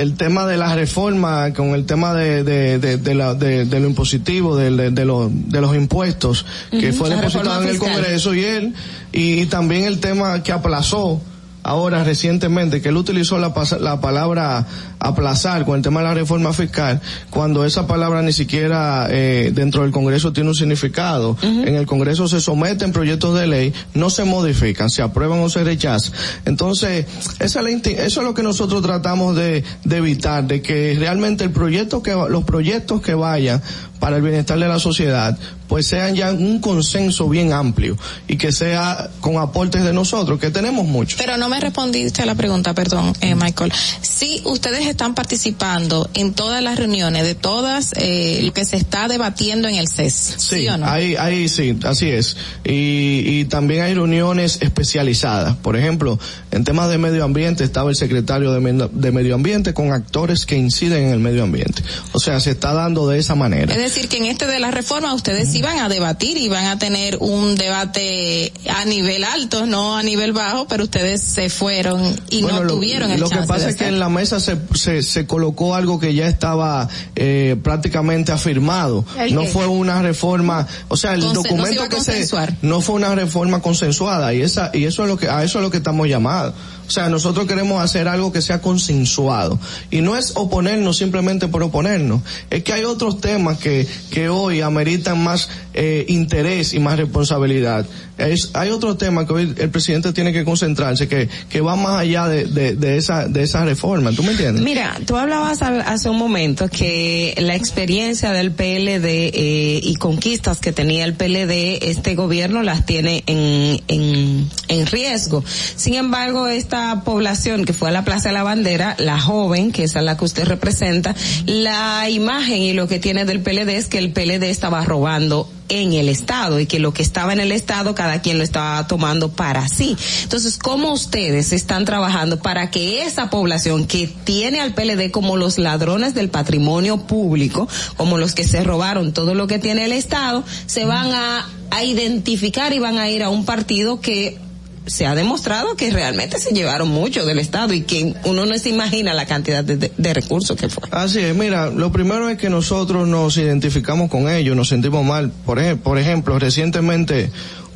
el 0.00 0.16
tema 0.16 0.46
de 0.46 0.56
la 0.56 0.74
reforma 0.74 1.52
con 1.52 1.68
el 1.74 1.84
tema 1.84 2.14
de 2.14 2.42
de, 2.42 2.78
de, 2.78 2.96
de 2.96 3.14
la- 3.14 3.34
lo 3.80 3.86
impositivo 3.86 4.56
de, 4.56 4.70
de, 4.70 4.90
de 4.90 5.04
los 5.04 5.30
de 5.30 5.60
los 5.60 5.76
impuestos 5.76 6.46
que 6.70 6.92
fue 6.92 7.10
depositado 7.10 7.62
en 7.62 7.68
el. 7.68 7.78
Congreso 7.78 8.34
y 8.34 8.44
él 8.44 8.74
y, 9.12 9.46
también 9.46 9.84
el 9.84 10.00
tema 10.00 10.42
que 10.42 10.52
aplazó 10.52 11.20
ahora 11.62 12.04
recientemente 12.04 12.80
que 12.80 12.88
él 12.88 12.96
utilizó 12.96 13.38
la, 13.38 13.52
la 13.80 14.00
palabra 14.00 14.66
aplazar 14.98 15.64
con 15.64 15.76
el 15.76 15.82
tema 15.82 16.00
de 16.00 16.06
la 16.06 16.14
reforma 16.14 16.52
fiscal 16.52 17.00
cuando 17.30 17.64
esa 17.64 17.86
palabra 17.86 18.22
ni 18.22 18.32
siquiera 18.32 19.06
eh, 19.10 19.50
dentro 19.54 19.82
del 19.82 19.90
Congreso 19.92 20.32
tiene 20.32 20.50
un 20.50 20.54
significado. 20.54 21.36
En 21.42 21.74
el 21.74 21.86
Congreso 21.86 22.28
se 22.28 22.40
someten 22.40 22.92
proyectos 22.92 23.38
de 23.38 23.46
ley 23.46 23.72
no 23.94 24.10
se 24.10 24.24
modifican 24.24 24.90
se 24.90 25.02
aprueban 25.02 25.38
o 25.40 25.48
se 25.48 25.64
rechazan. 25.64 26.12
Entonces 26.44 27.06
esa 27.38 27.58
es 27.60 27.64
la 27.64 27.70
inti- 27.70 27.96
eso 27.98 28.20
es 28.20 28.26
lo 28.26 28.34
que 28.34 28.42
nosotros 28.42 28.82
tratamos 28.82 29.36
de, 29.36 29.64
de 29.84 29.96
evitar 29.96 30.44
de 30.46 30.60
que 30.62 30.96
realmente 30.98 31.44
el 31.44 31.50
proyecto 31.50 32.02
que 32.02 32.12
los 32.12 32.44
proyectos 32.44 33.00
que 33.00 33.14
vayan 33.14 33.62
para 33.98 34.16
el 34.16 34.22
bienestar 34.22 34.58
de 34.58 34.66
la 34.68 34.78
sociedad 34.78 35.38
pues 35.70 35.86
sean 35.86 36.16
ya 36.16 36.32
un 36.32 36.58
consenso 36.58 37.28
bien 37.28 37.52
amplio 37.52 37.96
y 38.26 38.36
que 38.36 38.50
sea 38.50 39.08
con 39.20 39.38
aportes 39.38 39.84
de 39.84 39.92
nosotros 39.92 40.40
que 40.40 40.50
tenemos 40.50 40.84
muchos 40.84 41.16
Pero 41.16 41.36
no 41.36 41.48
me 41.48 41.60
respondiste 41.60 42.22
a 42.22 42.26
la 42.26 42.34
pregunta, 42.34 42.74
perdón, 42.74 43.12
eh, 43.20 43.36
Michael. 43.36 43.72
Si 44.02 44.42
ustedes 44.44 44.88
están 44.88 45.14
participando 45.14 46.10
en 46.14 46.32
todas 46.34 46.60
las 46.60 46.76
reuniones 46.76 47.22
de 47.22 47.36
todas 47.36 47.92
eh, 47.96 48.40
lo 48.42 48.52
que 48.52 48.64
se 48.64 48.76
está 48.78 49.06
debatiendo 49.06 49.68
en 49.68 49.76
el 49.76 49.86
CES, 49.86 50.12
¿sí, 50.38 50.56
Sí, 50.60 50.68
o 50.68 50.76
no? 50.76 50.86
ahí, 50.86 51.14
ahí 51.14 51.48
sí, 51.48 51.78
así 51.84 52.08
es. 52.08 52.36
Y, 52.64 53.22
y 53.24 53.44
también 53.44 53.82
hay 53.82 53.94
reuniones 53.94 54.58
especializadas. 54.62 55.54
Por 55.54 55.76
ejemplo, 55.76 56.18
en 56.50 56.64
temas 56.64 56.90
de 56.90 56.98
medio 56.98 57.22
ambiente 57.22 57.62
estaba 57.62 57.90
el 57.90 57.96
secretario 57.96 58.50
de, 58.52 58.88
de 58.92 59.12
Medio 59.12 59.36
Ambiente 59.36 59.72
con 59.72 59.92
actores 59.92 60.46
que 60.46 60.56
inciden 60.56 61.04
en 61.04 61.10
el 61.12 61.20
medio 61.20 61.44
ambiente. 61.44 61.84
O 62.10 62.18
sea, 62.18 62.40
se 62.40 62.50
está 62.50 62.72
dando 62.72 63.08
de 63.08 63.20
esa 63.20 63.36
manera. 63.36 63.72
Es 63.72 63.78
decir, 63.78 64.08
que 64.08 64.16
en 64.16 64.24
este 64.24 64.48
de 64.48 64.58
la 64.58 64.72
reforma 64.72 65.14
ustedes 65.14 65.54
iban 65.60 65.78
a 65.78 65.88
debatir 65.88 66.36
y 66.36 66.48
van 66.48 66.66
a 66.66 66.78
tener 66.78 67.18
un 67.20 67.54
debate 67.54 68.52
a 68.68 68.84
nivel 68.84 69.24
alto, 69.24 69.66
no 69.66 69.96
a 69.96 70.02
nivel 70.02 70.32
bajo, 70.32 70.66
pero 70.66 70.84
ustedes 70.84 71.22
se 71.22 71.50
fueron 71.50 72.02
y 72.30 72.42
Bueno, 72.42 72.58
no 72.58 72.64
lo, 72.64 72.74
tuvieron 72.74 73.10
el 73.10 73.20
lo 73.20 73.28
que 73.28 73.36
pasa 73.42 73.66
de 73.66 73.70
es 73.70 73.76
que 73.76 73.86
en 73.86 73.98
la 73.98 74.08
mesa 74.08 74.40
se, 74.40 74.56
se, 74.74 75.02
se 75.02 75.26
colocó 75.26 75.74
algo 75.74 76.00
que 76.00 76.14
ya 76.14 76.26
estaba 76.26 76.88
eh, 77.14 77.56
prácticamente 77.62 78.32
afirmado. 78.32 79.04
¿El 79.18 79.34
No 79.34 79.44
fue 79.44 79.66
una 79.66 80.02
reforma, 80.02 80.66
o 80.88 80.96
sea, 80.96 81.14
el 81.14 81.20
no 81.20 81.28
se 81.28 81.34
documento 81.34 81.72
iba 81.72 81.84
a 81.84 81.88
que 81.88 82.00
se 82.00 82.26
no 82.62 82.80
fue 82.80 82.96
una 82.96 83.14
reforma 83.14 83.60
consensuada 83.60 84.32
y 84.34 84.42
esa 84.42 84.70
y 84.72 84.84
eso 84.84 85.02
es 85.02 85.08
lo 85.08 85.16
que 85.16 85.28
a 85.28 85.44
eso 85.44 85.58
es 85.58 85.62
lo 85.62 85.70
que 85.70 85.78
estamos 85.78 86.08
llamados. 86.08 86.54
O 86.90 86.92
sea, 86.92 87.08
nosotros 87.08 87.46
queremos 87.46 87.80
hacer 87.80 88.08
algo 88.08 88.32
que 88.32 88.42
sea 88.42 88.60
consensuado. 88.60 89.60
Y 89.92 90.00
no 90.00 90.16
es 90.16 90.32
oponernos 90.34 90.96
simplemente 90.96 91.46
por 91.46 91.62
oponernos. 91.62 92.20
Es 92.50 92.64
que 92.64 92.72
hay 92.72 92.82
otros 92.82 93.20
temas 93.20 93.58
que, 93.58 93.86
que 94.10 94.28
hoy 94.28 94.60
ameritan 94.60 95.22
más 95.22 95.48
eh, 95.72 96.04
interés 96.08 96.74
y 96.74 96.80
más 96.80 96.98
responsabilidad. 96.98 97.86
Es, 98.18 98.50
hay 98.54 98.70
otro 98.70 98.96
tema 98.96 99.24
que 99.24 99.32
hoy 99.32 99.54
el 99.56 99.70
presidente 99.70 100.12
tiene 100.12 100.32
que 100.32 100.44
concentrarse, 100.44 101.06
que, 101.06 101.28
que 101.48 101.60
va 101.60 101.76
más 101.76 102.00
allá 102.00 102.26
de, 102.26 102.46
de, 102.46 102.74
de 102.74 102.96
esa, 102.96 103.28
de 103.28 103.44
esa 103.44 103.64
reforma. 103.64 104.10
¿Tú 104.10 104.24
me 104.24 104.32
entiendes? 104.32 104.64
Mira, 104.64 104.98
tú 105.06 105.16
hablabas 105.16 105.62
hace 105.62 106.10
un 106.10 106.18
momento 106.18 106.68
que 106.68 107.34
la 107.38 107.54
experiencia 107.54 108.32
del 108.32 108.50
PLD 108.50 109.06
eh, 109.06 109.80
y 109.80 109.94
conquistas 109.94 110.58
que 110.58 110.72
tenía 110.72 111.04
el 111.04 111.14
PLD, 111.14 111.88
este 111.88 112.16
gobierno 112.16 112.64
las 112.64 112.84
tiene 112.84 113.22
en, 113.26 113.80
en, 113.86 114.50
en 114.66 114.86
riesgo. 114.86 115.44
Sin 115.76 115.94
embargo, 115.94 116.48
esta 116.48 116.79
población 117.04 117.64
que 117.64 117.72
fue 117.72 117.88
a 117.88 117.92
la 117.92 118.04
Plaza 118.04 118.28
de 118.28 118.34
la 118.34 118.42
Bandera, 118.42 118.96
la 118.98 119.20
joven, 119.20 119.72
que 119.72 119.84
es 119.84 119.96
a 119.96 120.02
la 120.02 120.16
que 120.16 120.24
usted 120.24 120.46
representa, 120.46 121.14
la 121.46 122.08
imagen 122.08 122.62
y 122.62 122.72
lo 122.72 122.88
que 122.88 122.98
tiene 122.98 123.24
del 123.24 123.40
PLD 123.40 123.70
es 123.70 123.88
que 123.88 123.98
el 123.98 124.12
PLD 124.12 124.44
estaba 124.44 124.84
robando 124.84 125.48
en 125.68 125.92
el 125.92 126.08
Estado 126.08 126.58
y 126.60 126.66
que 126.66 126.80
lo 126.80 126.92
que 126.92 127.02
estaba 127.02 127.32
en 127.32 127.40
el 127.40 127.52
Estado 127.52 127.94
cada 127.94 128.20
quien 128.20 128.38
lo 128.38 128.44
estaba 128.44 128.86
tomando 128.86 129.30
para 129.30 129.68
sí. 129.68 129.96
Entonces, 130.24 130.58
¿cómo 130.58 130.92
ustedes 130.92 131.52
están 131.52 131.84
trabajando 131.84 132.40
para 132.40 132.70
que 132.70 133.04
esa 133.04 133.30
población 133.30 133.86
que 133.86 134.08
tiene 134.24 134.60
al 134.60 134.74
PLD 134.74 135.10
como 135.10 135.36
los 135.36 135.58
ladrones 135.58 136.14
del 136.14 136.28
patrimonio 136.28 137.06
público, 137.06 137.68
como 137.96 138.18
los 138.18 138.34
que 138.34 138.44
se 138.44 138.64
robaron 138.64 139.12
todo 139.12 139.34
lo 139.34 139.46
que 139.46 139.58
tiene 139.58 139.84
el 139.84 139.92
Estado, 139.92 140.44
se 140.66 140.84
van 140.84 141.12
a, 141.12 141.48
a 141.70 141.84
identificar 141.84 142.72
y 142.72 142.80
van 142.80 142.98
a 142.98 143.08
ir 143.08 143.22
a 143.22 143.28
un 143.28 143.44
partido 143.44 144.00
que 144.00 144.38
se 144.86 145.06
ha 145.06 145.14
demostrado 145.14 145.76
que 145.76 145.90
realmente 145.90 146.38
se 146.38 146.54
llevaron 146.54 146.88
mucho 146.88 147.24
del 147.26 147.38
Estado 147.38 147.74
y 147.74 147.82
que 147.82 148.14
uno 148.24 148.46
no 148.46 148.58
se 148.58 148.70
imagina 148.70 149.14
la 149.14 149.26
cantidad 149.26 149.62
de, 149.62 149.76
de- 149.76 150.14
recursos 150.14 150.56
que 150.56 150.68
fue. 150.68 150.88
Así 150.90 151.20
es, 151.20 151.34
mira, 151.36 151.70
lo 151.70 151.92
primero 151.92 152.28
es 152.28 152.38
que 152.38 152.50
nosotros 152.50 153.06
nos 153.06 153.36
identificamos 153.36 154.10
con 154.10 154.28
ellos, 154.28 154.56
nos 154.56 154.68
sentimos 154.68 155.04
mal. 155.04 155.30
Por, 155.46 155.60
por 155.78 155.98
ejemplo, 155.98 156.38
recientemente 156.38 157.30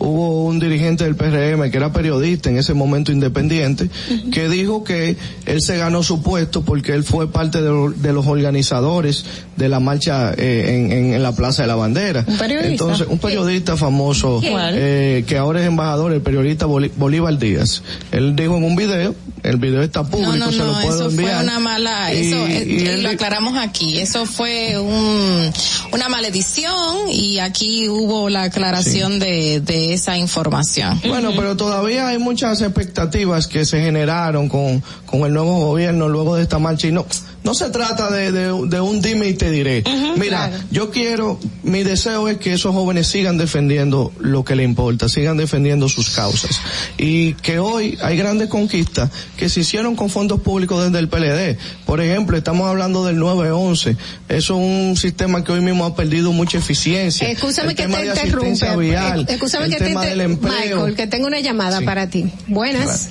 hubo 0.04 0.44
un 0.44 0.58
dirigente 0.60 1.04
del 1.04 1.16
PRM 1.16 1.70
que 1.70 1.76
era 1.76 1.92
periodista 1.92 2.50
en 2.50 2.58
ese 2.58 2.74
momento 2.74 3.10
independiente, 3.10 3.88
que 4.32 4.48
dijo 4.48 4.84
que 4.84 5.16
él 5.46 5.60
se 5.62 5.76
ganó 5.78 6.02
su 6.02 6.22
puesto 6.22 6.62
porque 6.62 6.92
él 6.92 7.04
fue 7.04 7.30
parte 7.32 7.62
de, 7.62 7.68
lo- 7.70 7.90
de 7.90 8.12
los 8.12 8.26
organizadores 8.26 9.24
de 9.56 9.68
la 9.68 9.80
marcha 9.80 10.32
eh, 10.36 10.76
en, 10.76 10.92
en- 10.92 11.14
en 11.14 11.22
la 11.22 11.32
Plaza 11.34 11.62
de 11.62 11.68
la 11.68 11.74
Bandera. 11.74 12.24
¿Un 12.26 12.36
periodista? 12.38 12.70
Entonces, 12.70 13.06
un 13.08 13.18
periodista 13.18 13.76
famoso 13.76 14.40
eh, 14.44 15.24
que 15.26 15.36
ahora 15.38 15.60
es 15.60 15.66
embajador, 15.66 16.12
el 16.12 16.20
periodista 16.22 16.66
Bolí- 16.66 16.90
Bolívar 16.96 17.38
Díaz. 17.38 17.82
Él 18.12 18.36
dijo 18.36 18.56
en 18.56 18.64
un 18.64 18.76
video, 18.76 19.14
el 19.42 19.56
video 19.56 19.82
está 19.82 20.04
público, 20.04 20.32
No, 20.32 20.46
no, 20.46 20.52
se 20.52 20.58
lo 20.58 20.72
no, 20.72 20.82
puedo 20.82 21.00
eso 21.06 21.10
enviar. 21.10 21.34
fue 21.36 21.42
una 21.44 21.58
mala, 21.60 22.12
Y- 22.14 22.26
eso, 22.28 22.46
eh, 22.46 22.66
y 22.68 22.86
él 22.86 23.02
lo 23.02 23.08
aclaramos 23.10 23.56
aquí, 23.58 23.98
eso 23.98 24.26
fue 24.26 24.78
un, 24.78 25.50
una 25.92 26.08
maledición 26.08 27.08
y 27.10 27.38
aquí 27.38 27.88
hubo 27.88 28.28
la 28.28 28.44
aclaración 28.44 29.18
de, 29.18 29.60
de 29.60 29.93
esa 29.94 30.16
información. 30.16 31.00
Bueno, 31.06 31.30
pero 31.34 31.56
todavía 31.56 32.08
hay 32.08 32.18
muchas 32.18 32.60
expectativas 32.60 33.46
que 33.46 33.64
se 33.64 33.80
generaron 33.80 34.48
con, 34.48 34.82
con 35.06 35.20
el 35.22 35.32
nuevo 35.32 35.58
gobierno 35.58 36.08
luego 36.08 36.36
de 36.36 36.42
esta 36.42 36.58
marcha 36.58 36.88
y 36.88 36.92
no, 36.92 37.06
no 37.44 37.54
se 37.54 37.70
trata 37.70 38.10
de, 38.10 38.32
de, 38.32 38.46
de 38.68 38.80
un 38.80 39.00
dime 39.00 39.28
y 39.28 39.34
te 39.34 39.50
diré. 39.50 39.84
Mira, 40.16 40.50
yo 40.70 40.90
quiero, 40.90 41.38
mi 41.62 41.82
deseo 41.84 42.28
es 42.28 42.38
que 42.38 42.54
esos 42.54 42.74
jóvenes 42.74 43.06
sigan 43.06 43.36
defendiendo 43.38 44.12
lo 44.18 44.44
que 44.44 44.56
les 44.56 44.64
importa, 44.64 45.08
sigan 45.08 45.36
defendiendo 45.36 45.88
sus 45.88 46.10
causas. 46.10 46.58
Y 46.98 47.34
que 47.34 47.58
hoy 47.58 47.98
hay 48.02 48.16
grandes 48.16 48.48
conquistas 48.48 49.10
que 49.36 49.48
se 49.48 49.60
hicieron 49.60 49.94
con 49.94 50.08
fondos 50.10 50.40
públicos 50.40 50.82
desde 50.84 50.98
el 50.98 51.08
PLD. 51.08 51.58
Por 51.84 52.00
ejemplo, 52.00 52.36
estamos 52.36 52.66
hablando 52.68 53.04
del 53.04 53.18
911. 53.18 53.96
Eso 54.28 54.54
es 54.58 54.60
un 54.90 54.96
sistema 54.96 55.44
que 55.44 55.52
hoy 55.52 55.60
mismo 55.60 55.84
ha 55.84 55.94
perdido 55.94 56.32
mucha 56.32 56.58
eficiencia. 56.58 57.28
Escúchame 57.28 57.70
El 57.70 57.76
que 57.76 57.82
tema 57.82 57.98
te 57.98 58.06
interrumpe. 58.06 58.76
vial, 58.78 59.26
Eh, 59.28 59.32
el 59.34 59.38
que 59.70 59.76
te 59.76 59.84
tema 59.84 60.00
del 60.02 60.12
inter- 60.12 60.30
empleo. 60.30 60.76
Michael, 60.78 60.94
que 60.96 61.06
tengo 61.06 61.26
una 61.26 61.40
llamada 61.40 61.80
Sí. 61.80 61.84
para 61.84 62.08
ti. 62.08 62.24
Buenas. 62.46 63.10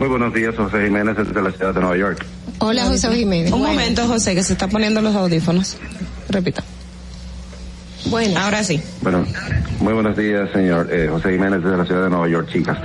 Muy 0.00 0.08
buenos 0.08 0.32
días, 0.32 0.56
José 0.56 0.86
Jiménez 0.86 1.14
desde 1.14 1.42
la 1.42 1.50
ciudad 1.52 1.74
de 1.74 1.80
Nueva 1.80 1.96
York. 1.96 2.24
Hola, 2.60 2.86
José 2.86 3.14
Jiménez. 3.14 3.52
Un 3.52 3.60
Bueno. 3.60 3.74
momento, 3.74 4.06
José, 4.06 4.34
que 4.34 4.42
se 4.42 4.54
está 4.54 4.66
poniendo 4.66 5.02
los 5.02 5.14
audífonos. 5.14 5.76
Repita. 6.30 6.64
Bueno. 8.06 8.40
Ahora 8.40 8.64
sí. 8.64 8.80
Bueno, 9.02 9.26
muy 9.80 9.92
buenos 9.92 10.16
días, 10.16 10.48
señor 10.54 10.88
eh, 10.90 11.08
José 11.10 11.32
Jiménez 11.32 11.62
desde 11.62 11.76
la 11.76 11.84
ciudad 11.84 12.04
de 12.04 12.08
Nueva 12.10 12.28
York, 12.28 12.48
chicas. 12.50 12.78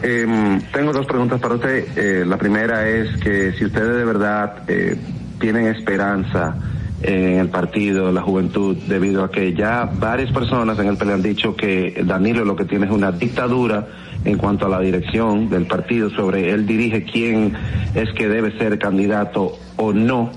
Em, 0.00 0.60
tengo 0.72 0.92
dos 0.92 1.06
preguntas 1.06 1.40
para 1.40 1.54
usted. 1.56 1.86
Eh, 1.96 2.24
la 2.24 2.36
primera 2.36 2.88
es 2.88 3.16
que 3.20 3.52
si 3.58 3.64
ustedes 3.64 3.96
de 3.96 4.04
verdad 4.04 4.62
eh, 4.68 4.96
tienen 5.40 5.66
esperanza 5.66 6.54
en 7.02 7.40
el 7.40 7.48
partido, 7.48 8.12
la 8.12 8.22
juventud, 8.22 8.76
debido 8.86 9.24
a 9.24 9.30
que 9.32 9.54
ya 9.54 9.86
varias 9.92 10.30
personas 10.32 10.78
en 10.78 10.86
el 10.86 10.96
PLD 10.96 11.14
han 11.14 11.22
dicho 11.22 11.56
que 11.56 12.02
Danilo 12.06 12.44
lo 12.44 12.54
que 12.54 12.64
tiene 12.64 12.86
es 12.86 12.92
una 12.92 13.10
dictadura 13.10 13.88
en 14.24 14.36
cuanto 14.38 14.66
a 14.66 14.68
la 14.68 14.80
dirección 14.80 15.48
del 15.48 15.66
partido 15.66 16.10
sobre 16.10 16.50
él 16.50 16.66
dirige 16.66 17.04
quién 17.04 17.54
es 17.94 18.10
que 18.12 18.28
debe 18.28 18.56
ser 18.58 18.78
candidato 18.78 19.52
o 19.76 19.92
no. 19.92 20.30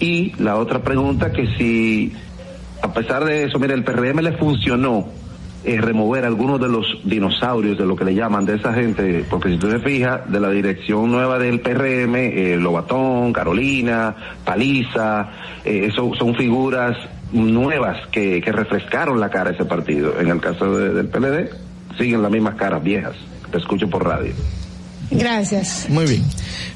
Y 0.00 0.32
la 0.42 0.56
otra 0.56 0.82
pregunta 0.82 1.32
que 1.32 1.46
si 1.56 2.12
a 2.82 2.92
pesar 2.92 3.24
de 3.24 3.44
eso, 3.44 3.58
mire, 3.58 3.74
el 3.74 3.84
PRM 3.84 4.18
le 4.20 4.32
funcionó 4.32 5.06
eh, 5.64 5.80
remover 5.80 6.24
algunos 6.24 6.60
de 6.60 6.68
los 6.68 6.84
dinosaurios, 7.04 7.78
de 7.78 7.86
lo 7.86 7.94
que 7.94 8.04
le 8.04 8.14
llaman, 8.16 8.44
de 8.44 8.56
esa 8.56 8.74
gente, 8.74 9.24
porque 9.30 9.48
si 9.50 9.54
usted 9.54 9.70
se 9.70 9.78
fija, 9.78 10.24
de 10.26 10.40
la 10.40 10.50
dirección 10.50 11.12
nueva 11.12 11.38
del 11.38 11.60
PRM, 11.60 12.14
eh, 12.16 12.56
Lobatón, 12.60 13.32
Carolina, 13.32 14.14
Paliza, 14.44 15.28
eh, 15.64 15.90
son 15.94 16.34
figuras 16.34 16.96
nuevas 17.32 18.04
que, 18.08 18.40
que 18.42 18.50
refrescaron 18.52 19.20
la 19.20 19.30
cara 19.30 19.50
a 19.50 19.52
ese 19.52 19.64
partido. 19.64 20.18
En 20.20 20.28
el 20.28 20.40
caso 20.40 20.76
de- 20.76 20.92
del 20.92 21.06
PLD, 21.06 21.50
siguen 21.98 22.22
las 22.22 22.30
mismas 22.30 22.54
caras 22.56 22.82
viejas. 22.82 23.14
Te 23.50 23.58
escucho 23.58 23.88
por 23.88 24.04
radio. 24.04 24.32
Gracias. 25.10 25.86
Muy 25.90 26.06
bien. 26.06 26.24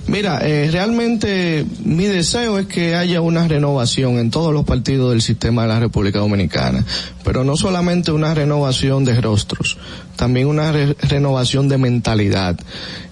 Mira, 0.09 0.41
eh, 0.43 0.69
realmente 0.71 1.65
mi 1.85 2.05
deseo 2.05 2.59
es 2.59 2.67
que 2.67 2.95
haya 2.95 3.23
una 3.23 3.49
renovación 3.49 4.19
en 4.19 4.31
todos 4.31 4.53
los 4.53 4.65
partidos 4.65 5.11
del 5.11 5.23
sistema 5.23 5.63
de 5.63 5.69
la 5.69 5.81
República 5.81 6.19
Dominicana, 6.19 6.85
pero 7.25 7.45
no 7.45 7.57
solamente 7.57 8.13
una 8.13 8.35
renovación 8.35 9.05
de 9.07 9.19
rostros, 9.21 9.79
también 10.17 10.49
una 10.49 10.71
re- 10.71 10.95
renovación 11.01 11.69
de 11.69 11.79
mentalidad 11.79 12.57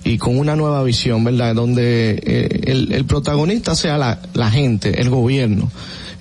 y 0.04 0.18
con 0.18 0.38
una 0.38 0.56
nueva 0.56 0.84
visión, 0.84 1.24
¿verdad? 1.24 1.54
Donde 1.54 2.20
eh, 2.22 2.60
el, 2.66 2.92
el 2.92 3.04
protagonista 3.06 3.74
sea 3.74 3.96
la, 3.96 4.20
la 4.34 4.50
gente, 4.50 5.00
el 5.00 5.08
gobierno. 5.08 5.70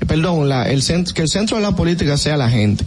Eh, 0.02 0.06
Perdón, 0.06 0.48
la, 0.50 0.70
el 0.70 0.82
centro, 0.82 1.14
que 1.14 1.22
el 1.24 1.30
centro 1.30 1.58
de 1.58 1.64
la 1.64 1.76
política 1.76 2.18
sea 2.18 2.38
la 2.38 2.50
gente. 2.50 2.84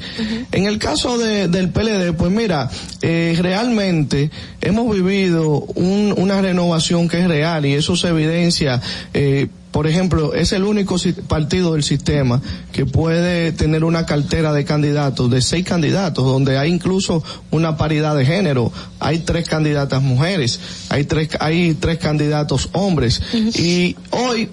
En 0.52 0.67
el 0.67 0.78
caso 0.78 1.18
de, 1.18 1.49
del 1.49 1.70
PLD, 1.70 2.12
pues 2.17 2.31
mira, 2.33 2.70
eh, 3.02 3.36
realmente 3.41 4.31
hemos 4.60 4.94
vivido 4.94 5.60
un- 5.75 6.15
una 6.17 6.41
renovación 6.41 7.09
que 7.09 7.20
es 7.20 7.28
real 7.28 7.67
y 7.67 7.75
eso 7.75 7.97
se 7.97 8.09
evidencia, 8.09 8.81
eh, 9.15 9.49
por 9.73 9.86
ejemplo, 9.86 10.33
es 10.33 10.52
el 10.52 10.65
único 10.65 10.97
partido 11.28 11.75
del 11.75 11.83
sistema 11.83 12.41
que 12.73 12.86
puede 12.86 13.52
tener 13.52 13.85
una 13.85 14.07
cartera 14.07 14.55
de 14.55 14.65
candidatos, 14.65 15.31
de 15.31 15.43
seis 15.43 15.67
candidatos, 15.67 16.25
donde 16.25 16.57
hay 16.57 16.70
incluso 16.70 17.23
una 17.51 17.76
paridad 17.76 18.17
de 18.17 18.25
género. 18.25 18.73
Hay 19.01 19.18
tres 19.18 19.47
candidatas 19.47 20.01
mujeres, 20.01 20.60
hay 20.89 21.05
tres, 21.05 21.28
hay 21.41 21.75
tres 21.75 21.99
candidatos 21.99 22.70
hombres. 22.73 23.20
Y 23.59 23.97
hoy, 24.12 24.49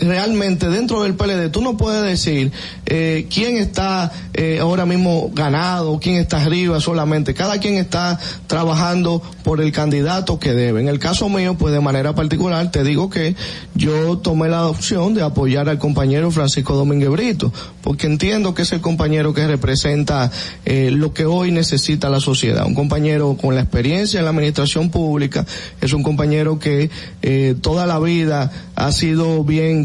realmente 0.00 0.68
dentro 0.68 1.02
del 1.02 1.14
PLD 1.14 1.50
tú 1.50 1.60
no 1.60 1.76
puedes 1.76 2.02
decir 2.02 2.52
eh, 2.86 3.26
quién 3.32 3.56
está 3.56 4.12
eh, 4.34 4.58
ahora 4.60 4.86
mismo 4.86 5.30
ganado, 5.34 5.98
quién 6.00 6.16
está 6.16 6.42
arriba 6.42 6.80
solamente. 6.80 7.34
Cada 7.34 7.58
quien 7.58 7.74
está 7.74 8.18
trabajando 8.46 9.22
por 9.42 9.60
el 9.60 9.72
candidato 9.72 10.38
que 10.38 10.52
debe. 10.52 10.80
En 10.80 10.88
el 10.88 10.98
caso 10.98 11.28
mío, 11.28 11.56
pues 11.58 11.72
de 11.74 11.80
manera 11.80 12.14
particular 12.14 12.70
te 12.70 12.84
digo 12.84 13.10
que 13.10 13.34
yo 13.74 14.18
tomé 14.18 14.48
la 14.48 14.66
opción 14.66 15.14
de 15.14 15.22
apoyar 15.22 15.68
al 15.68 15.78
compañero 15.78 16.30
Francisco 16.30 16.74
Domínguez 16.74 17.10
Brito, 17.10 17.52
porque 17.82 18.06
entiendo 18.06 18.54
que 18.54 18.62
es 18.62 18.72
el 18.72 18.80
compañero 18.80 19.34
que 19.34 19.46
representa 19.46 20.30
eh, 20.64 20.90
lo 20.92 21.12
que 21.12 21.24
hoy 21.24 21.50
necesita 21.50 22.08
la 22.08 22.20
sociedad. 22.20 22.66
Un 22.66 22.74
compañero 22.74 23.36
con 23.40 23.54
la 23.54 23.62
experiencia 23.62 24.18
en 24.18 24.24
la 24.24 24.30
administración 24.30 24.90
pública, 24.90 25.46
es 25.80 25.92
un 25.92 26.02
compañero 26.02 26.58
que 26.58 26.90
eh, 27.22 27.54
toda 27.60 27.86
la 27.86 27.98
vida 27.98 28.52
ha 28.76 28.92
sido 28.92 29.42
bien 29.44 29.84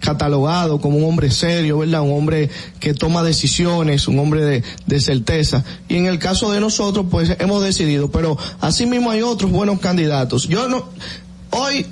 catalogado 0.00 0.80
como 0.80 0.98
un 0.98 1.04
hombre 1.04 1.30
serio, 1.30 1.78
¿verdad? 1.78 2.02
Un 2.02 2.12
hombre 2.12 2.50
que 2.80 2.94
toma 2.94 3.22
decisiones, 3.22 4.08
un 4.08 4.18
hombre 4.18 4.42
de, 4.42 4.62
de 4.86 5.00
certeza. 5.00 5.64
Y 5.88 5.96
en 5.96 6.06
el 6.06 6.18
caso 6.18 6.50
de 6.52 6.60
nosotros, 6.60 7.06
pues 7.10 7.36
hemos 7.38 7.62
decidido, 7.62 8.10
pero 8.10 8.36
asimismo 8.60 9.10
hay 9.10 9.22
otros 9.22 9.50
buenos 9.50 9.80
candidatos. 9.80 10.48
Yo 10.48 10.68
no, 10.68 10.88
hoy 11.50 11.86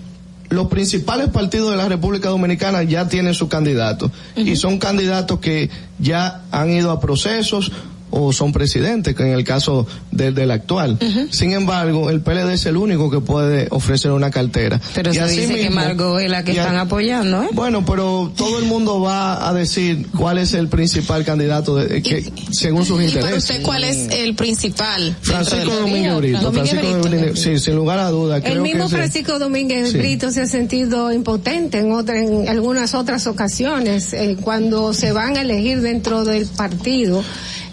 los 0.50 0.68
principales 0.68 1.28
partidos 1.28 1.70
de 1.70 1.76
la 1.76 1.88
República 1.88 2.28
Dominicana 2.28 2.82
ya 2.82 3.08
tienen 3.08 3.34
su 3.34 3.48
candidato 3.48 4.10
y 4.36 4.56
son 4.56 4.78
candidatos 4.78 5.40
que 5.40 5.70
ya 5.98 6.44
han 6.50 6.70
ido 6.70 6.90
a 6.90 7.00
procesos 7.00 7.72
o 8.10 8.32
son 8.32 8.52
presidentes, 8.52 9.14
que 9.14 9.22
en 9.24 9.30
el 9.32 9.42
caso 9.44 9.86
del, 10.12 10.34
del 10.34 10.50
actual. 10.52 10.98
Sin 11.30 11.52
embargo, 11.52 12.10
el 12.10 12.20
PLD 12.20 12.52
es 12.54 12.66
el 12.66 12.76
único 12.76 13.10
que 13.10 13.20
puede 13.20 13.66
ofrecer 13.70 14.12
una 14.12 14.30
cartera. 14.30 14.80
Pero 14.94 15.10
Y 15.10 15.14
se 15.14 15.20
así 15.20 15.40
dice 15.40 15.54
que 15.56 15.62
mismo- 15.64 15.76
Margot 15.80 16.20
es 16.20 16.30
la 16.30 16.44
que 16.44 16.52
a- 16.52 16.62
están 16.62 16.76
apoyando, 16.76 17.42
¿eh? 17.42 17.48
Bueno, 17.52 17.84
pero 17.84 18.32
todo 18.36 18.58
el 18.60 18.66
mundo 18.66 19.00
va 19.00 19.48
a 19.48 19.52
decir 19.52 20.06
cuál 20.16 20.38
es 20.38 20.54
el 20.54 20.68
principal 20.68 21.24
candidato 21.24 21.74
de, 21.76 22.02
que, 22.02 22.30
según 22.52 22.84
sus 22.84 23.00
¿Y 23.02 23.06
para 23.06 23.18
intereses. 23.20 23.50
usted 23.50 23.62
cuál 23.62 23.82
es 23.84 24.08
el 24.12 24.34
principal? 24.36 25.16
Francisco 25.20 25.74
Domínguez 25.74 26.16
Brito, 26.16 26.40
Domínguez 26.40 26.70
Francisco 26.70 27.02
Brito. 27.02 27.16
Domínguez- 27.16 27.36
sí, 27.36 27.58
sin 27.58 27.74
lugar 27.74 27.98
a 27.98 28.10
duda. 28.10 28.36
El 28.36 28.42
creo 28.44 28.62
mismo 28.62 28.84
que 28.88 28.94
Francisco 28.96 29.38
Domínguez 29.38 29.90
Sí. 29.90 29.98
Brito 29.98 30.30
se 30.30 30.42
ha 30.42 30.46
sentido 30.46 31.12
impotente 31.12 31.78
en, 31.78 31.90
otra, 31.92 32.20
en 32.22 32.48
algunas 32.48 32.94
otras 32.94 33.26
ocasiones 33.26 34.12
eh, 34.12 34.36
cuando 34.40 34.92
se 34.94 35.10
van 35.12 35.36
a 35.36 35.40
elegir 35.40 35.80
dentro 35.80 36.24
del 36.24 36.46
partido. 36.46 37.24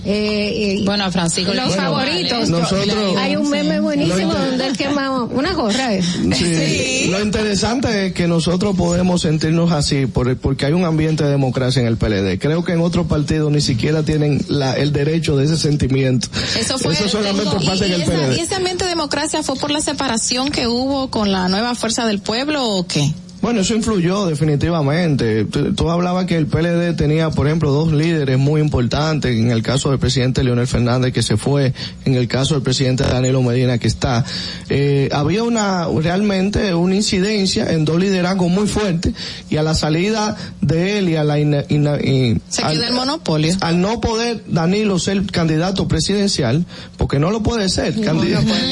Eh, 0.03 0.77
eh, 0.79 0.81
Bueno, 0.83 1.03
a 1.05 1.11
Francisco 1.11 1.53
los 1.53 1.75
favoritos. 1.75 2.47
¿eh? 2.47 2.51
Nosotros- 2.51 3.17
Hay 3.17 3.35
un 3.35 3.49
meme 3.49 3.79
buenísimo 3.79 4.33
donde 4.33 4.65
él 4.67 4.75
quema 4.77 5.23
una 5.25 5.53
gorra. 5.53 5.93
eh. 5.93 6.01
Sí. 6.01 7.07
Lo 7.11 7.21
interesante 7.21 8.07
es 8.07 8.13
que 8.13 8.27
nosotros 8.27 8.75
podemos 8.75 9.21
sentirnos 9.21 9.71
así 9.71 10.07
por- 10.07 10.35
porque 10.37 10.65
hay 10.65 10.73
un 10.73 10.85
ambiente 10.85 11.23
de 11.23 11.29
democracia 11.29 11.81
en 11.81 11.87
el 11.87 11.97
PLD. 11.97 12.39
Creo 12.39 12.63
que 12.63 12.71
en 12.73 12.81
otros 12.81 13.05
partidos 13.07 13.51
ni 13.51 13.61
siquiera 13.61 14.03
tienen 14.03 14.43
la- 14.47 14.73
el 14.75 14.91
derecho 14.91 15.37
de 15.37 15.45
ese 15.45 15.57
sentimiento. 15.57 16.27
Eso 16.59 16.77
fue 16.79 16.95
solamente 16.95 17.55
y- 17.61 17.65
pasa 17.67 17.85
en 17.85 17.91
y 17.91 17.95
el 17.95 18.01
esa- 18.01 18.11
PLD. 18.11 18.37
¿Y 18.37 18.39
ese 18.39 18.55
ambiente 18.55 18.83
de 18.85 18.89
democracia 18.89 19.43
fue 19.43 19.55
por 19.55 19.69
la 19.71 19.81
separación 19.81 20.49
que 20.49 20.67
hubo 20.67 21.09
con 21.11 21.31
la 21.31 21.47
nueva 21.47 21.75
fuerza 21.75 22.05
del 22.07 22.19
pueblo 22.19 22.65
o 22.67 22.87
qué? 22.87 23.11
Bueno, 23.41 23.61
eso 23.61 23.73
influyó 23.75 24.27
definitivamente. 24.27 25.45
Tú, 25.45 25.73
tú 25.73 25.89
hablabas 25.89 26.25
que 26.25 26.37
el 26.37 26.45
PLD 26.45 26.93
tenía, 26.95 27.31
por 27.31 27.47
ejemplo, 27.47 27.71
dos 27.71 27.91
líderes 27.91 28.37
muy 28.37 28.61
importantes, 28.61 29.35
en 29.35 29.49
el 29.51 29.63
caso 29.63 29.89
del 29.89 29.97
presidente 29.99 30.43
Leonel 30.43 30.67
Fernández 30.67 31.11
que 31.11 31.23
se 31.23 31.37
fue, 31.37 31.73
en 32.05 32.13
el 32.13 32.27
caso 32.27 32.53
del 32.53 32.63
presidente 32.63 33.03
Danilo 33.03 33.41
Medina 33.41 33.77
que 33.79 33.87
está. 33.87 34.23
Eh, 34.69 35.09
había 35.11 35.43
una, 35.43 35.87
realmente 35.87 36.73
una 36.75 36.95
incidencia 36.95 37.71
en 37.71 37.83
dos 37.83 37.99
liderazgos 37.99 38.49
muy 38.49 38.67
fuertes 38.67 39.13
y 39.49 39.57
a 39.57 39.63
la 39.63 39.73
salida 39.73 40.37
de 40.61 40.99
él 40.99 41.09
y 41.09 41.15
a 41.15 41.23
la 41.23 41.39
ina- 41.39 41.63
ina- 41.69 41.97
y- 41.99 42.39
Se 42.49 42.61
al- 42.61 42.73
queda 42.75 42.87
el 42.89 42.93
monopolio. 42.93 43.55
al 43.61 43.81
no 43.81 43.99
poder 44.01 44.43
Danilo 44.47 44.99
ser 44.99 45.25
candidato 45.25 45.87
presidencial, 45.87 46.65
porque 46.97 47.17
no 47.19 47.31
lo 47.31 47.41
puede 47.41 47.69
ser. 47.69 47.95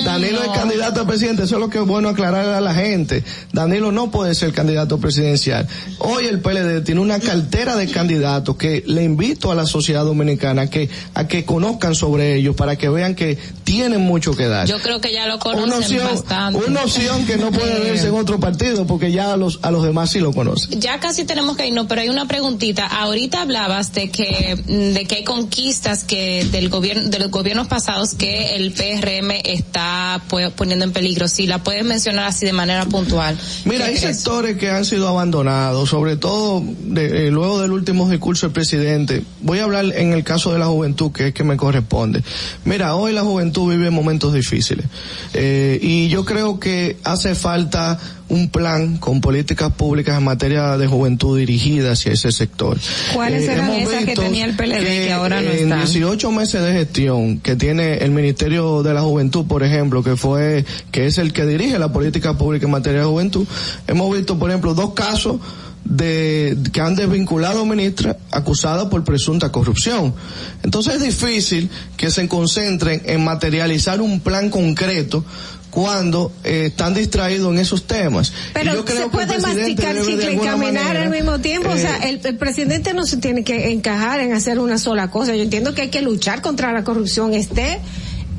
Danilo 0.06 0.42
es 0.44 0.50
candidato 0.60 1.02
a 1.02 1.08
presidente, 1.08 1.44
eso 1.44 1.56
es 1.56 1.62
lo 1.62 1.70
que 1.70 1.80
es 1.80 1.86
bueno 1.86 2.10
aclarar 2.10 2.46
a 2.50 2.62
la 2.62 2.74
gente. 2.76 3.24
Danilo 3.52 3.92
no 3.92 4.12
puede 4.12 4.36
ser 4.36 4.54
candidato 4.60 5.00
presidencial. 5.00 5.66
Hoy 6.00 6.26
el 6.26 6.40
PLD 6.42 6.82
tiene 6.84 7.00
una 7.00 7.20
cartera 7.20 7.78
de 7.78 7.88
candidatos 7.88 8.58
que 8.58 8.84
le 8.86 9.04
invito 9.04 9.52
a 9.52 9.56
la 9.56 9.66
sociedad 9.66 10.04
dominicana 10.04 10.70
que, 10.70 10.90
a 11.14 11.28
que 11.28 11.46
conozcan 11.46 11.96
sobre 11.96 12.36
ellos 12.36 12.56
para 12.58 12.76
que 12.76 12.90
vean 12.90 13.16
que 13.16 13.38
tienen 13.64 14.02
mucho 14.02 14.36
que 14.36 14.48
dar. 14.48 14.68
Yo 14.68 14.80
creo 14.80 15.00
que 15.00 15.14
ya 15.14 15.28
lo 15.28 15.36
Una 15.36 15.44
conocen 15.44 15.74
opción, 16.02 16.08
bastante. 16.14 16.60
una 16.68 16.82
opción 16.84 17.26
que 17.26 17.38
no 17.38 17.52
puede 17.52 17.80
verse 17.80 18.08
en 18.08 18.16
otro 18.16 18.38
partido 18.40 18.86
porque 18.86 19.14
ya 19.14 19.32
a 19.34 19.38
los, 19.38 19.60
a 19.62 19.72
los 19.72 19.82
demás 19.84 20.10
sí 20.12 20.20
lo 20.20 20.34
conocen. 20.34 20.82
Ya 20.82 21.00
casi 21.00 21.24
tenemos 21.24 21.56
que 21.56 21.66
irnos, 21.68 21.86
pero 21.88 22.02
hay 22.02 22.10
una 22.10 22.28
preguntita. 22.28 22.86
Ahorita 22.86 23.42
hablabas 23.44 23.94
de 23.94 24.10
que 24.12 24.56
de 24.68 25.06
que 25.06 25.16
hay 25.16 25.24
conquistas 25.24 26.04
que 26.04 26.44
del 26.52 26.68
gobierno 26.70 27.10
de 27.10 27.20
los 27.20 27.32
gobiernos 27.32 27.68
pasados 27.68 28.14
que 28.16 28.56
el 28.58 28.74
PRM 28.74 29.32
está 29.46 30.22
poniendo 30.56 30.84
en 30.86 30.92
peligro. 30.92 31.28
Si 31.30 31.48
la 31.48 31.64
puedes 31.64 31.86
mencionar 31.86 32.26
así 32.26 32.46
de 32.46 32.54
manera 32.54 32.86
puntual. 32.86 33.38
Mira, 33.66 33.86
¿Qué 33.86 33.92
hay 33.92 33.98
crees? 34.00 34.18
sectores 34.18 34.49
que 34.58 34.69
han 34.72 34.86
sido 34.86 35.08
abandonados, 35.08 35.90
sobre 35.90 36.18
todo 36.18 36.64
de- 36.84 37.28
eh, 37.28 37.32
luego 37.32 37.61
del 37.61 37.72
último 37.72 38.10
discurso 38.10 38.48
del 38.48 38.53
presidente. 38.53 39.24
Voy 39.42 39.60
a 39.60 39.64
hablar 39.64 39.86
en 39.95 40.14
el 40.14 40.24
caso 40.24 40.52
de 40.53 40.60
la 40.60 40.68
juventud, 40.68 41.11
que 41.11 41.28
es 41.28 41.34
que 41.34 41.44
me 41.44 41.58
corresponde. 41.58 42.24
Mira, 42.66 42.95
hoy 42.95 43.14
la 43.14 43.22
juventud 43.24 43.69
vive 43.72 43.90
momentos 43.90 44.34
difíciles. 44.34 44.86
Eh, 45.34 45.80
y 45.82 46.08
yo 46.10 46.26
creo 46.26 46.60
que 46.60 46.98
hace 47.03 47.36
falta 47.36 48.00
un 48.30 48.49
plan 48.49 48.98
con 48.98 49.22
políticas 49.22 49.74
públicas 49.74 50.17
en 50.17 50.24
materia 50.24 50.77
de 50.77 50.88
juventud 50.88 51.38
dirigida 51.38 51.91
hacia 51.91 52.14
ese 52.14 52.32
sector. 52.32 52.77
¿Cuáles 53.14 53.43
Eh, 53.43 53.53
eran 53.53 53.72
esas 53.72 54.06
que 54.06 54.16
tenía 54.16 54.45
el 54.45 54.56
PLD 54.56 55.06
que 55.06 55.11
ahora 55.11 55.41
no 55.41 55.49
en 55.49 55.58
están? 55.64 55.80
18 55.80 56.32
meses 56.32 56.61
de 56.61 56.74
gestión 56.74 57.40
que 57.40 57.56
tiene 57.56 57.98
el 57.98 58.11
Ministerio 58.11 58.83
de 58.83 58.93
la 58.93 59.01
Juventud, 59.01 59.45
por 59.48 59.64
ejemplo, 59.64 60.03
que 60.03 60.16
fue, 60.16 60.64
que 60.91 61.08
es 61.08 61.17
el 61.17 61.33
que 61.33 61.45
dirige 61.45 61.80
la 61.80 61.91
política 61.91 62.38
pública 62.38 62.66
en 62.66 62.72
materia 62.72 63.01
de 63.01 63.06
juventud, 63.06 63.48
hemos 63.88 64.16
visto, 64.16 64.38
por 64.38 64.49
ejemplo, 64.49 64.74
dos 64.74 64.93
casos 64.93 65.38
de 65.85 66.56
que 66.72 66.82
han 66.82 66.95
desvinculado 66.95 67.66
ministra 67.66 68.16
acusada 68.32 68.90
por 68.90 69.03
presunta 69.03 69.51
corrupción. 69.51 70.14
Entonces 70.61 70.95
es 70.95 71.01
difícil 71.01 71.69
que 71.98 72.11
se 72.11 72.27
concentren 72.27 73.01
en 73.06 73.24
materializar 73.24 73.99
un 73.99 74.19
plan 74.19 74.49
concreto 74.49 75.25
cuando 75.70 76.32
eh, 76.44 76.66
están 76.68 76.94
distraídos 76.94 77.54
en 77.54 77.60
esos 77.60 77.86
temas. 77.86 78.34
Pero 78.54 78.74
yo 78.74 78.86
creo 78.86 79.04
se 79.04 79.10
puede 79.10 79.40
masticar 79.40 79.96
chicle 80.04 80.34
y 80.34 80.38
caminar 80.38 80.58
manera, 80.86 81.02
al 81.04 81.10
mismo 81.12 81.40
tiempo. 81.40 81.70
o 81.70 81.78
sea, 81.78 81.98
eh, 81.98 82.10
el, 82.10 82.22
el 82.26 82.38
presidente 82.38 82.94
no 82.94 83.06
se 83.06 83.18
tiene 83.18 83.44
que 83.44 83.72
encajar 83.72 84.20
en 84.20 84.34
hacer 84.34 84.60
una 84.60 84.78
sola 84.78 85.12
cosa. 85.12 85.36
Yo 85.36 85.44
entiendo 85.44 85.74
que 85.74 85.84
hay 85.84 85.90
que 85.90 86.02
luchar 86.02 86.42
contra 86.42 86.72
la 86.74 86.84
corrupción, 86.84 87.34
esté 87.34 87.80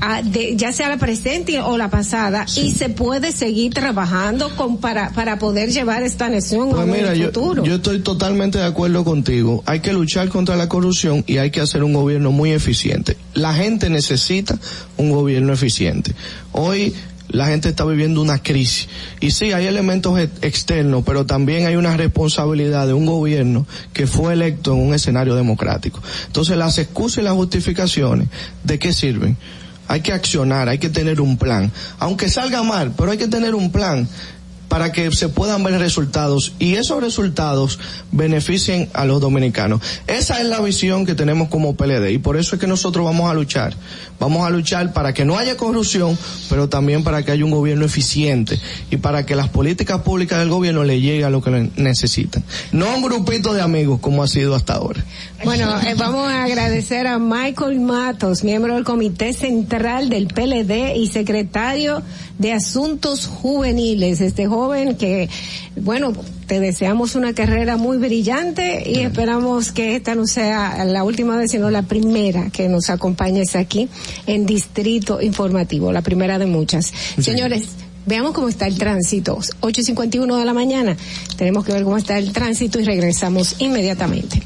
ah, 0.01 0.23
de- 0.23 0.57
ya 0.57 0.73
sea 0.73 0.89
la 0.89 0.97
presente 0.97 1.61
o 1.61 1.77
la 1.77 1.91
pasada, 1.91 2.47
y 2.57 2.73
se 2.73 2.89
puede 2.89 3.33
seguir 3.33 3.75
trabajando 3.75 4.55
con 4.57 4.79
para 4.79 5.11
para 5.11 5.39
poder 5.39 5.71
llevar 5.71 6.03
esta 6.03 6.29
nación 6.31 6.71
a 6.71 6.85
Pues 6.87 7.09
un 7.11 7.15
yo, 7.15 7.27
futuro. 7.27 7.65
yo 7.65 7.75
estoy 7.77 8.01
totalmente 8.01 8.59
de 8.59 8.65
acuerdo 8.65 9.05
contigo. 9.05 9.63
Hay 9.67 9.81
que 9.81 9.93
luchar 9.93 10.31
contra 10.31 10.57
la 10.57 10.69
corrupción 10.69 11.23
y 11.27 11.37
hay 11.37 11.51
que 11.51 11.61
hacer 11.61 11.85
un 11.85 11.93
gobierno 11.93 12.33
muy 12.33 12.51
eficiente. 12.53 13.17
La 13.35 13.53
gente 13.55 13.89
necesita 13.91 14.59
un 14.97 15.11
gobierno 15.13 15.53
eficiente. 15.53 16.15
Hoy 16.53 16.95
la 17.33 17.47
gente 17.47 17.69
está 17.69 17.85
viviendo 17.85 18.21
una 18.21 18.43
crisis. 18.43 18.89
Y 19.21 19.31
sí, 19.31 19.53
hay 19.53 19.67
elementos 19.67 20.19
e- 20.19 20.31
externos, 20.43 21.03
pero 21.05 21.27
también 21.27 21.67
hay 21.67 21.77
una 21.77 21.97
responsabilidad 21.97 22.87
de 22.87 22.93
un 22.93 23.07
gobierno 23.07 23.67
que 23.93 24.07
fue 24.07 24.35
electo 24.35 24.73
en 24.73 24.81
un 24.81 24.95
escenario 24.95 25.35
democrático. 25.35 26.01
Entonces 26.27 26.57
las 26.57 26.79
excusas 26.79 27.19
y 27.19 27.23
las 27.23 27.35
justificaciones, 27.35 28.29
¿de 28.65 28.79
qué 28.79 28.93
sirven? 28.93 29.37
Hay 29.89 30.03
que 30.03 30.13
accionar, 30.13 30.69
hay 30.69 30.79
que 30.79 30.89
tener 30.89 31.21
un 31.21 31.37
plan. 31.37 31.73
Aunque 31.99 32.29
salga 32.29 32.63
mal, 32.63 32.93
pero 32.97 33.11
hay 33.11 33.19
que 33.19 33.29
tener 33.29 33.55
un 33.55 33.73
plan 33.73 34.09
para 34.71 34.93
que 34.93 35.11
se 35.11 35.29
puedan 35.29 35.65
ver 35.65 35.81
resultados 35.81 36.53
y 36.61 36.77
esos 36.77 37.03
resultados 37.03 37.81
beneficien 38.13 38.89
a 38.95 39.05
los 39.05 39.21
dominicanos. 39.21 39.83
Esa 40.07 40.41
es 40.41 40.47
la 40.47 40.61
visión 40.61 41.05
que 41.05 41.17
tenemos 41.17 41.49
como 41.49 41.75
PLD 41.75 42.11
y 42.13 42.19
por 42.19 42.37
eso 42.37 42.55
es 42.55 42.61
que 42.61 42.69
nosotros 42.69 43.05
vamos 43.05 43.29
a 43.29 43.35
luchar. 43.35 43.75
Vamos 44.21 44.47
a 44.47 44.51
luchar 44.51 44.93
para 44.93 45.13
que 45.13 45.25
no 45.25 45.39
haya 45.39 45.57
corrupción, 45.57 46.17
pero 46.49 46.69
también 46.69 47.03
para 47.03 47.25
que 47.25 47.33
haya 47.33 47.45
un 47.45 47.51
gobierno 47.51 47.85
eficiente 47.85 48.61
y 48.93 48.99
para 48.99 49.27
que 49.27 49.35
las 49.35 49.49
políticas 49.49 50.03
públicas 50.03 50.39
del 50.39 50.51
gobierno 50.51 50.85
le 50.85 51.01
lleguen 51.01 51.25
a 51.25 51.31
lo 51.31 51.43
que 51.43 51.71
necesitan. 51.75 52.45
No 52.71 52.95
un 52.95 53.03
grupito 53.03 53.53
de 53.53 53.63
amigos 53.63 53.99
como 54.01 54.23
ha 54.23 54.29
sido 54.29 54.55
hasta 54.55 54.75
ahora. 54.75 55.05
Bueno, 55.43 55.81
eh, 55.81 55.95
vamos 55.97 56.29
a 56.31 56.45
agradecer 56.45 57.09
a 57.09 57.19
Michael 57.19 57.81
Matos, 57.81 58.45
miembro 58.45 58.77
del 58.77 58.85
Comité 58.85 59.33
Central 59.33 60.11
del 60.11 60.29
PLD 60.29 60.97
y 60.97 61.09
secretario 61.09 62.03
de 62.39 62.53
Asuntos 62.53 63.27
Juveniles. 63.27 64.21
Este 64.21 64.47
joven 64.47 64.60
que, 64.99 65.29
bueno, 65.77 66.13
te 66.47 66.61
deseamos 66.61 67.15
una 67.15 67.33
carrera 67.33 67.77
muy 67.77 67.99
brillante 67.99 68.83
y 68.87 69.01
esperamos 69.01 69.73
que 69.73 69.97
esta 69.97 70.15
no 70.15 70.27
sea 70.27 70.85
la 70.85 71.05
última 71.05 71.37
vez, 71.37 71.51
sino 71.53 71.71
la 71.71 71.83
primera 71.83 72.51
que 72.51 72.69
nos 72.69 72.91
acompañes 72.91 73.57
aquí 73.57 73.89
en 74.27 74.47
Distrito 74.47 75.21
Informativo, 75.21 75.93
la 75.93 76.03
primera 76.03 76.39
de 76.39 76.47
muchas. 76.47 76.93
Señores, 77.19 77.69
Veamos 78.07 78.33
cómo 78.33 78.49
está 78.49 78.67
el 78.67 78.79
tránsito. 78.79 79.37
8.51 79.61 80.39
de 80.39 80.45
la 80.45 80.55
mañana. 80.55 80.97
Tenemos 81.37 81.65
que 81.65 81.73
ver 81.73 81.85
cómo 81.85 81.99
está 81.99 82.19
el 82.19 82.33
tránsito 82.33 82.81
y 82.81 82.85
regresamos 82.85 83.57
inmediatamente. 83.59 84.43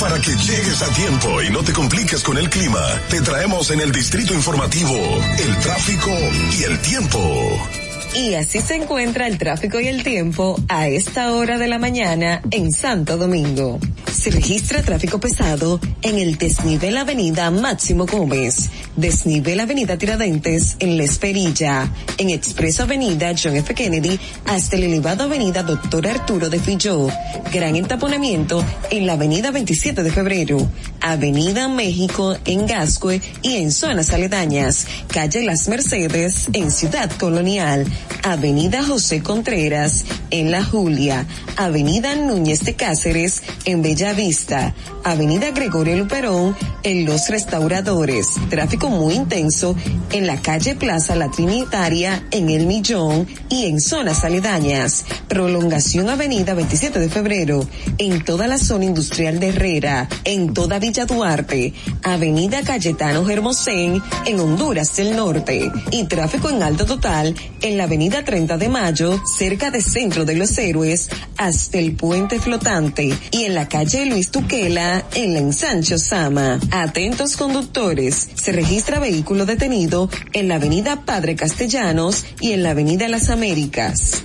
Para 0.00 0.18
que 0.20 0.32
llegues 0.32 0.82
a 0.82 0.88
tiempo 0.92 1.42
y 1.42 1.50
no 1.50 1.62
te 1.62 1.72
compliques 1.72 2.22
con 2.22 2.36
el 2.36 2.50
clima, 2.50 2.84
te 3.08 3.22
traemos 3.22 3.70
en 3.70 3.80
el 3.80 3.92
distrito 3.92 4.34
informativo 4.34 4.98
el 5.38 5.56
tráfico 5.60 6.10
y 6.58 6.64
el 6.64 6.78
tiempo. 6.80 7.85
Y 8.16 8.32
así 8.32 8.62
se 8.62 8.76
encuentra 8.76 9.26
el 9.26 9.36
tráfico 9.36 9.78
y 9.78 9.88
el 9.88 10.02
tiempo 10.02 10.58
a 10.68 10.88
esta 10.88 11.34
hora 11.34 11.58
de 11.58 11.68
la 11.68 11.78
mañana 11.78 12.40
en 12.50 12.72
Santo 12.72 13.18
Domingo. 13.18 13.78
Se 14.10 14.30
registra 14.30 14.82
tráfico 14.82 15.20
pesado 15.20 15.78
en 16.00 16.18
el 16.18 16.38
desnivel 16.38 16.96
Avenida 16.96 17.50
Máximo 17.50 18.06
Gómez, 18.06 18.70
desnivel 18.96 19.60
Avenida 19.60 19.98
Tiradentes 19.98 20.76
en 20.78 20.96
La 20.96 21.04
Esperilla, 21.04 21.92
en 22.16 22.30
Expreso 22.30 22.84
Avenida 22.84 23.34
John 23.40 23.54
F. 23.56 23.74
Kennedy 23.74 24.18
hasta 24.46 24.76
el 24.76 24.84
elevado 24.84 25.24
Avenida 25.24 25.62
Doctor 25.62 26.08
Arturo 26.08 26.48
de 26.48 26.58
Filló, 26.58 27.08
gran 27.52 27.76
entaponamiento 27.76 28.64
en 28.90 29.06
la 29.06 29.12
Avenida 29.12 29.50
27 29.50 30.02
de 30.02 30.10
Febrero, 30.10 30.66
Avenida 31.02 31.68
México 31.68 32.36
en 32.46 32.66
Gascue 32.66 33.20
y 33.42 33.56
en 33.56 33.70
zonas 33.70 34.14
aledañas, 34.14 34.86
calle 35.08 35.42
Las 35.42 35.68
Mercedes 35.68 36.48
en 36.54 36.70
Ciudad 36.70 37.10
Colonial, 37.18 37.86
Avenida 38.22 38.82
José 38.84 39.22
Contreras 39.22 40.04
en 40.30 40.50
La 40.50 40.64
Julia, 40.64 41.26
Avenida 41.56 42.14
Núñez 42.16 42.60
de 42.64 42.74
Cáceres 42.74 43.42
en 43.64 43.82
Bella 43.82 44.12
Vista, 44.12 44.74
Avenida 45.04 45.50
Gregorio 45.52 45.96
Luperón 45.96 46.56
en 46.82 47.04
Los 47.04 47.28
Restauradores. 47.28 48.28
Tráfico 48.50 48.90
muy 48.90 49.14
intenso 49.14 49.76
en 50.10 50.26
la 50.26 50.40
calle 50.42 50.74
Plaza 50.74 51.14
La 51.14 51.30
Trinitaria, 51.30 52.26
en 52.30 52.50
El 52.50 52.66
Millón 52.66 53.28
y 53.48 53.66
en 53.66 53.80
zonas 53.80 54.24
aledañas. 54.24 55.04
Prolongación 55.28 56.10
Avenida 56.10 56.54
27 56.54 56.98
de 56.98 57.08
Febrero, 57.08 57.66
en 57.98 58.24
toda 58.24 58.46
la 58.46 58.58
zona 58.58 58.84
industrial 58.86 59.38
de 59.38 59.48
Herrera, 59.48 60.08
en 60.24 60.52
toda 60.52 60.78
Villa 60.78 61.06
Duarte, 61.06 61.72
Avenida 62.02 62.62
Cayetano 62.62 63.28
Hermosén, 63.28 64.02
en 64.24 64.40
Honduras 64.40 64.96
del 64.96 65.16
Norte. 65.16 65.70
Y 65.90 66.04
tráfico 66.04 66.50
en 66.50 66.62
alto 66.62 66.86
total 66.86 67.34
en 67.62 67.76
la 67.76 67.85
Avenida 67.86 68.24
30 68.24 68.58
de 68.58 68.68
Mayo, 68.68 69.22
cerca 69.24 69.70
de 69.70 69.80
Centro 69.80 70.24
de 70.24 70.34
los 70.34 70.58
Héroes, 70.58 71.08
hasta 71.36 71.78
el 71.78 71.94
puente 71.94 72.40
flotante 72.40 73.16
y 73.30 73.44
en 73.44 73.54
la 73.54 73.68
calle 73.68 74.06
Luis 74.06 74.32
Tuquela 74.32 75.06
en 75.14 75.32
la 75.32 75.38
ensancho 75.38 75.96
Sama. 75.96 76.58
Atentos 76.72 77.36
conductores, 77.36 78.28
se 78.34 78.50
registra 78.50 78.98
vehículo 78.98 79.46
detenido 79.46 80.10
en 80.32 80.48
la 80.48 80.56
avenida 80.56 81.04
Padre 81.04 81.36
Castellanos 81.36 82.26
y 82.40 82.52
en 82.52 82.64
la 82.64 82.70
avenida 82.70 83.06
Las 83.08 83.30
Américas. 83.30 84.24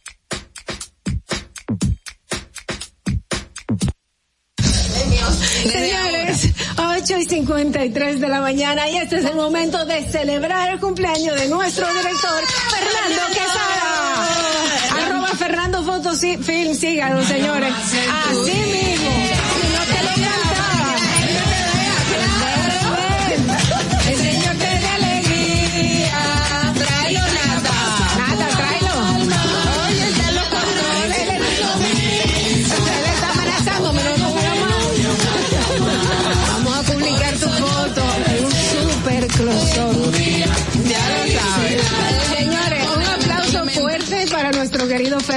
Señores, 5.69 6.49
8 6.77 7.17
y 7.17 7.25
53 7.25 8.19
de 8.19 8.27
la 8.27 8.41
mañana 8.41 8.89
y 8.89 8.97
este 8.97 9.17
es 9.17 9.25
el 9.25 9.35
momento 9.35 9.85
de 9.85 10.03
celebrar 10.09 10.69
el 10.69 10.79
cumpleaños 10.79 11.35
de 11.39 11.47
nuestro 11.49 11.87
director, 11.87 12.43
Fernando 12.69 13.21
Quesada. 13.27 15.05
Arroba 15.05 15.27
Fernando 15.37 15.83
Fotofilm, 15.83 16.73
síganlo 16.73 17.23
señores. 17.23 17.73
Así 17.73 18.51
mismo. 18.51 19.40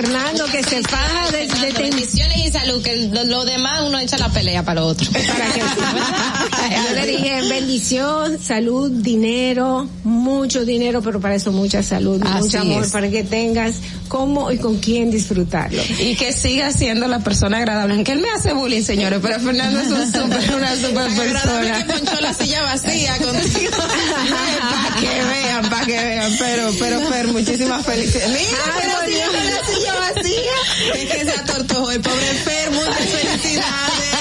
Fernando 0.05 0.45
que 0.47 0.63
se 0.63 0.83
faja 0.83 1.31
desde 1.31 1.73
Bendiciones 1.73 2.37
y 2.47 2.51
salud, 2.53 2.83
que 2.83 3.09
lo, 3.11 3.25
lo 3.25 3.45
demás 3.47 3.81
uno 3.87 3.99
echa 3.99 4.19
la 4.19 4.29
pelea 4.29 4.63
para 4.63 4.85
otro. 4.85 5.11
Yo 5.15 6.95
le 6.95 7.07
dije 7.07 7.41
bendición, 7.49 8.39
salud, 8.39 8.91
dinero, 8.91 9.89
mucho 10.05 10.65
dinero, 10.67 11.01
pero 11.03 11.21
para 11.21 11.37
eso 11.37 11.53
mucha 11.53 11.83
salud, 11.83 12.21
Así 12.23 12.43
mucho 12.43 12.61
amor, 12.61 12.85
es. 12.85 12.91
para 12.91 13.09
que 13.11 13.25
tengas 13.25 13.77
cómo 14.09 14.53
y 14.53 14.59
con 14.59 14.77
quién 14.79 15.11
disfrutarlo. 15.11 15.83
Y 15.99 16.17
que 16.17 16.33
siga 16.33 16.71
siendo 16.73 17.09
la 17.09 17.21
persona 17.21 17.57
agradable. 17.59 17.95
Aunque 17.95 18.13
él 18.13 18.21
me 18.21 18.29
hace 18.31 18.53
bullying, 18.53 18.83
señores, 18.83 19.21
pero 19.23 19.41
Fernando 19.41 19.81
es 19.81 19.89
un 19.89 20.07
super, 20.13 20.55
una 20.55 20.77
super 20.77 21.11
persona. 21.17 21.79
que 21.87 21.93
ponchó 21.95 22.21
la 22.21 22.35
silla 22.35 22.63
vacía 22.63 23.17
contigo. 23.19 23.73
para 23.79 25.01
que 25.01 25.07
para 25.07 25.44
que 25.87 25.93
vean. 25.93 26.37
Pero, 26.39 26.71
pero, 26.79 27.01
Fer, 27.09 27.27
muchísimas 27.29 27.85
felicidades. 27.85 28.31
Mira, 28.31 28.59
Ay, 28.65 28.83
pero 28.83 29.11
Dios. 29.11 29.31
sí, 29.33 29.51
la 29.51 29.75
silla 29.75 29.95
vacía. 29.99 30.95
Es 30.95 31.13
que 31.13 31.25
se 31.25 31.31
atortojó 31.33 31.91
el 31.91 32.01
pobre 32.01 32.27
Fer, 32.45 32.71
muchas 32.71 32.97
felicidades, 32.97 34.14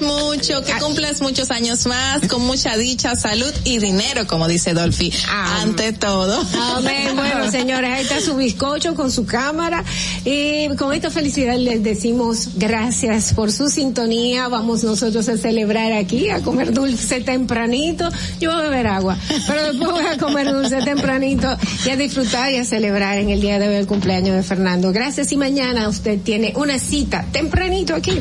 mucho, 0.00 0.62
que 0.62 0.72
cumplas 0.80 1.20
muchos 1.20 1.50
años 1.50 1.86
más, 1.86 2.26
con 2.28 2.42
mucha 2.42 2.76
dicha, 2.76 3.16
salud 3.16 3.52
y 3.64 3.78
dinero, 3.78 4.26
como 4.26 4.48
dice 4.48 4.74
Dolphy, 4.74 5.12
ante 5.28 5.92
todo. 5.92 6.44
Amén. 6.76 7.14
Bueno, 7.16 7.50
señores, 7.50 7.90
ahí 7.90 8.02
está 8.02 8.20
su 8.20 8.36
bizcocho 8.36 8.94
con 8.94 9.10
su 9.10 9.24
cámara. 9.24 9.82
Y 10.24 10.68
con 10.76 10.92
esta 10.92 11.10
felicidad 11.10 11.56
les 11.56 11.82
decimos 11.82 12.50
gracias 12.56 13.32
por 13.32 13.50
su 13.50 13.68
sintonía. 13.68 14.48
Vamos 14.48 14.84
nosotros 14.84 15.28
a 15.28 15.36
celebrar 15.36 15.92
aquí, 15.92 16.28
a 16.28 16.42
comer 16.42 16.72
dulce 16.72 17.20
tempranito. 17.20 18.08
Yo 18.38 18.52
voy 18.52 18.60
a 18.60 18.62
beber 18.64 18.86
agua, 18.86 19.16
pero 19.46 19.72
después 19.72 19.90
voy 19.90 20.06
a 20.06 20.18
comer 20.18 20.52
dulce 20.52 20.76
tempranito 20.82 21.56
y 21.86 21.90
a 21.90 21.96
disfrutar 21.96 22.52
y 22.52 22.58
a 22.58 22.64
celebrar 22.64 23.18
en 23.18 23.30
el 23.30 23.40
día 23.40 23.58
de 23.58 23.68
hoy 23.68 23.76
el 23.76 23.86
cumpleaños 23.86 24.36
de 24.36 24.42
Fernando. 24.42 24.92
Gracias 24.92 25.32
y 25.32 25.36
mañana 25.36 25.88
usted 25.88 26.20
tiene 26.20 26.52
una 26.56 26.78
cita 26.78 27.24
tempranito 27.32 27.94
aquí 27.94 28.18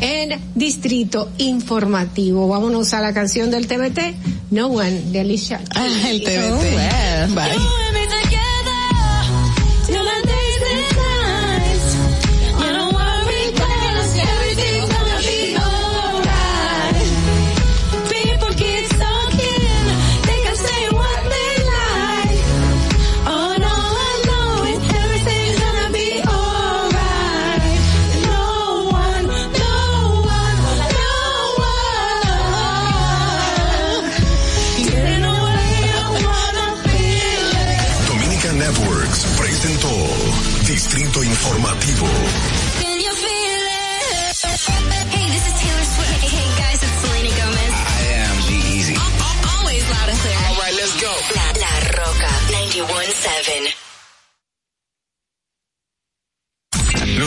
en 0.00 0.38
Distrito 0.54 1.13
Informativo. 1.38 2.48
Vámonos 2.48 2.92
a 2.94 3.00
la 3.00 3.14
canción 3.14 3.50
del 3.50 3.66
TBT, 3.66 4.16
No 4.50 4.66
One, 4.66 5.00
de 5.12 5.20
Alicia. 5.20 5.60
el 6.10 6.22
TBT. 6.22 6.52
Oh, 6.52 6.58
well, 6.58 7.34
bye. 7.34 8.23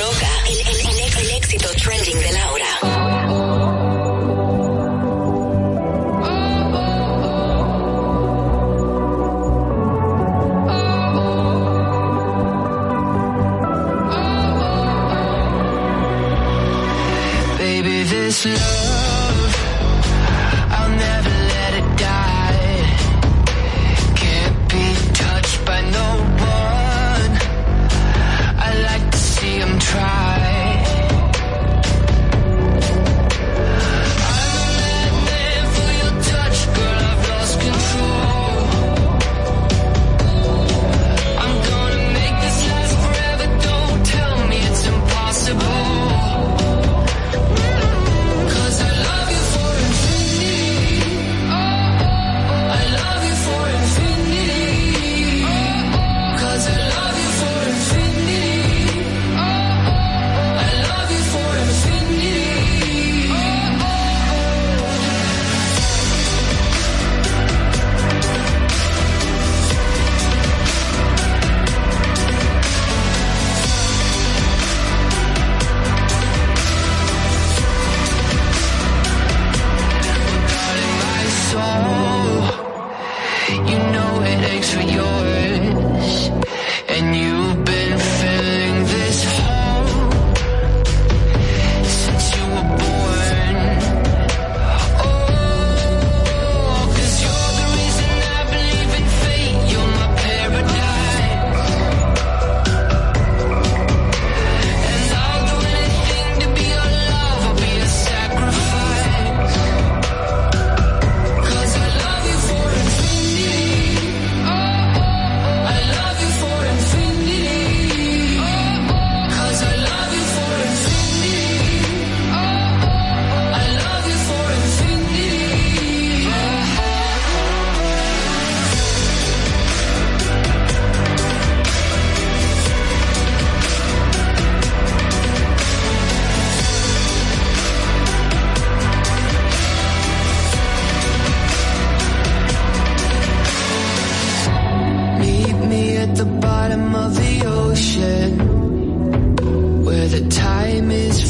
Roca, 0.00 0.28
el, 0.48 0.58
el- 0.60 0.80
el- 0.80 1.18
el 1.18 1.30
éxito 1.36 1.68
trending 1.76 2.18
de 2.20 2.32
Laura. 2.32 3.09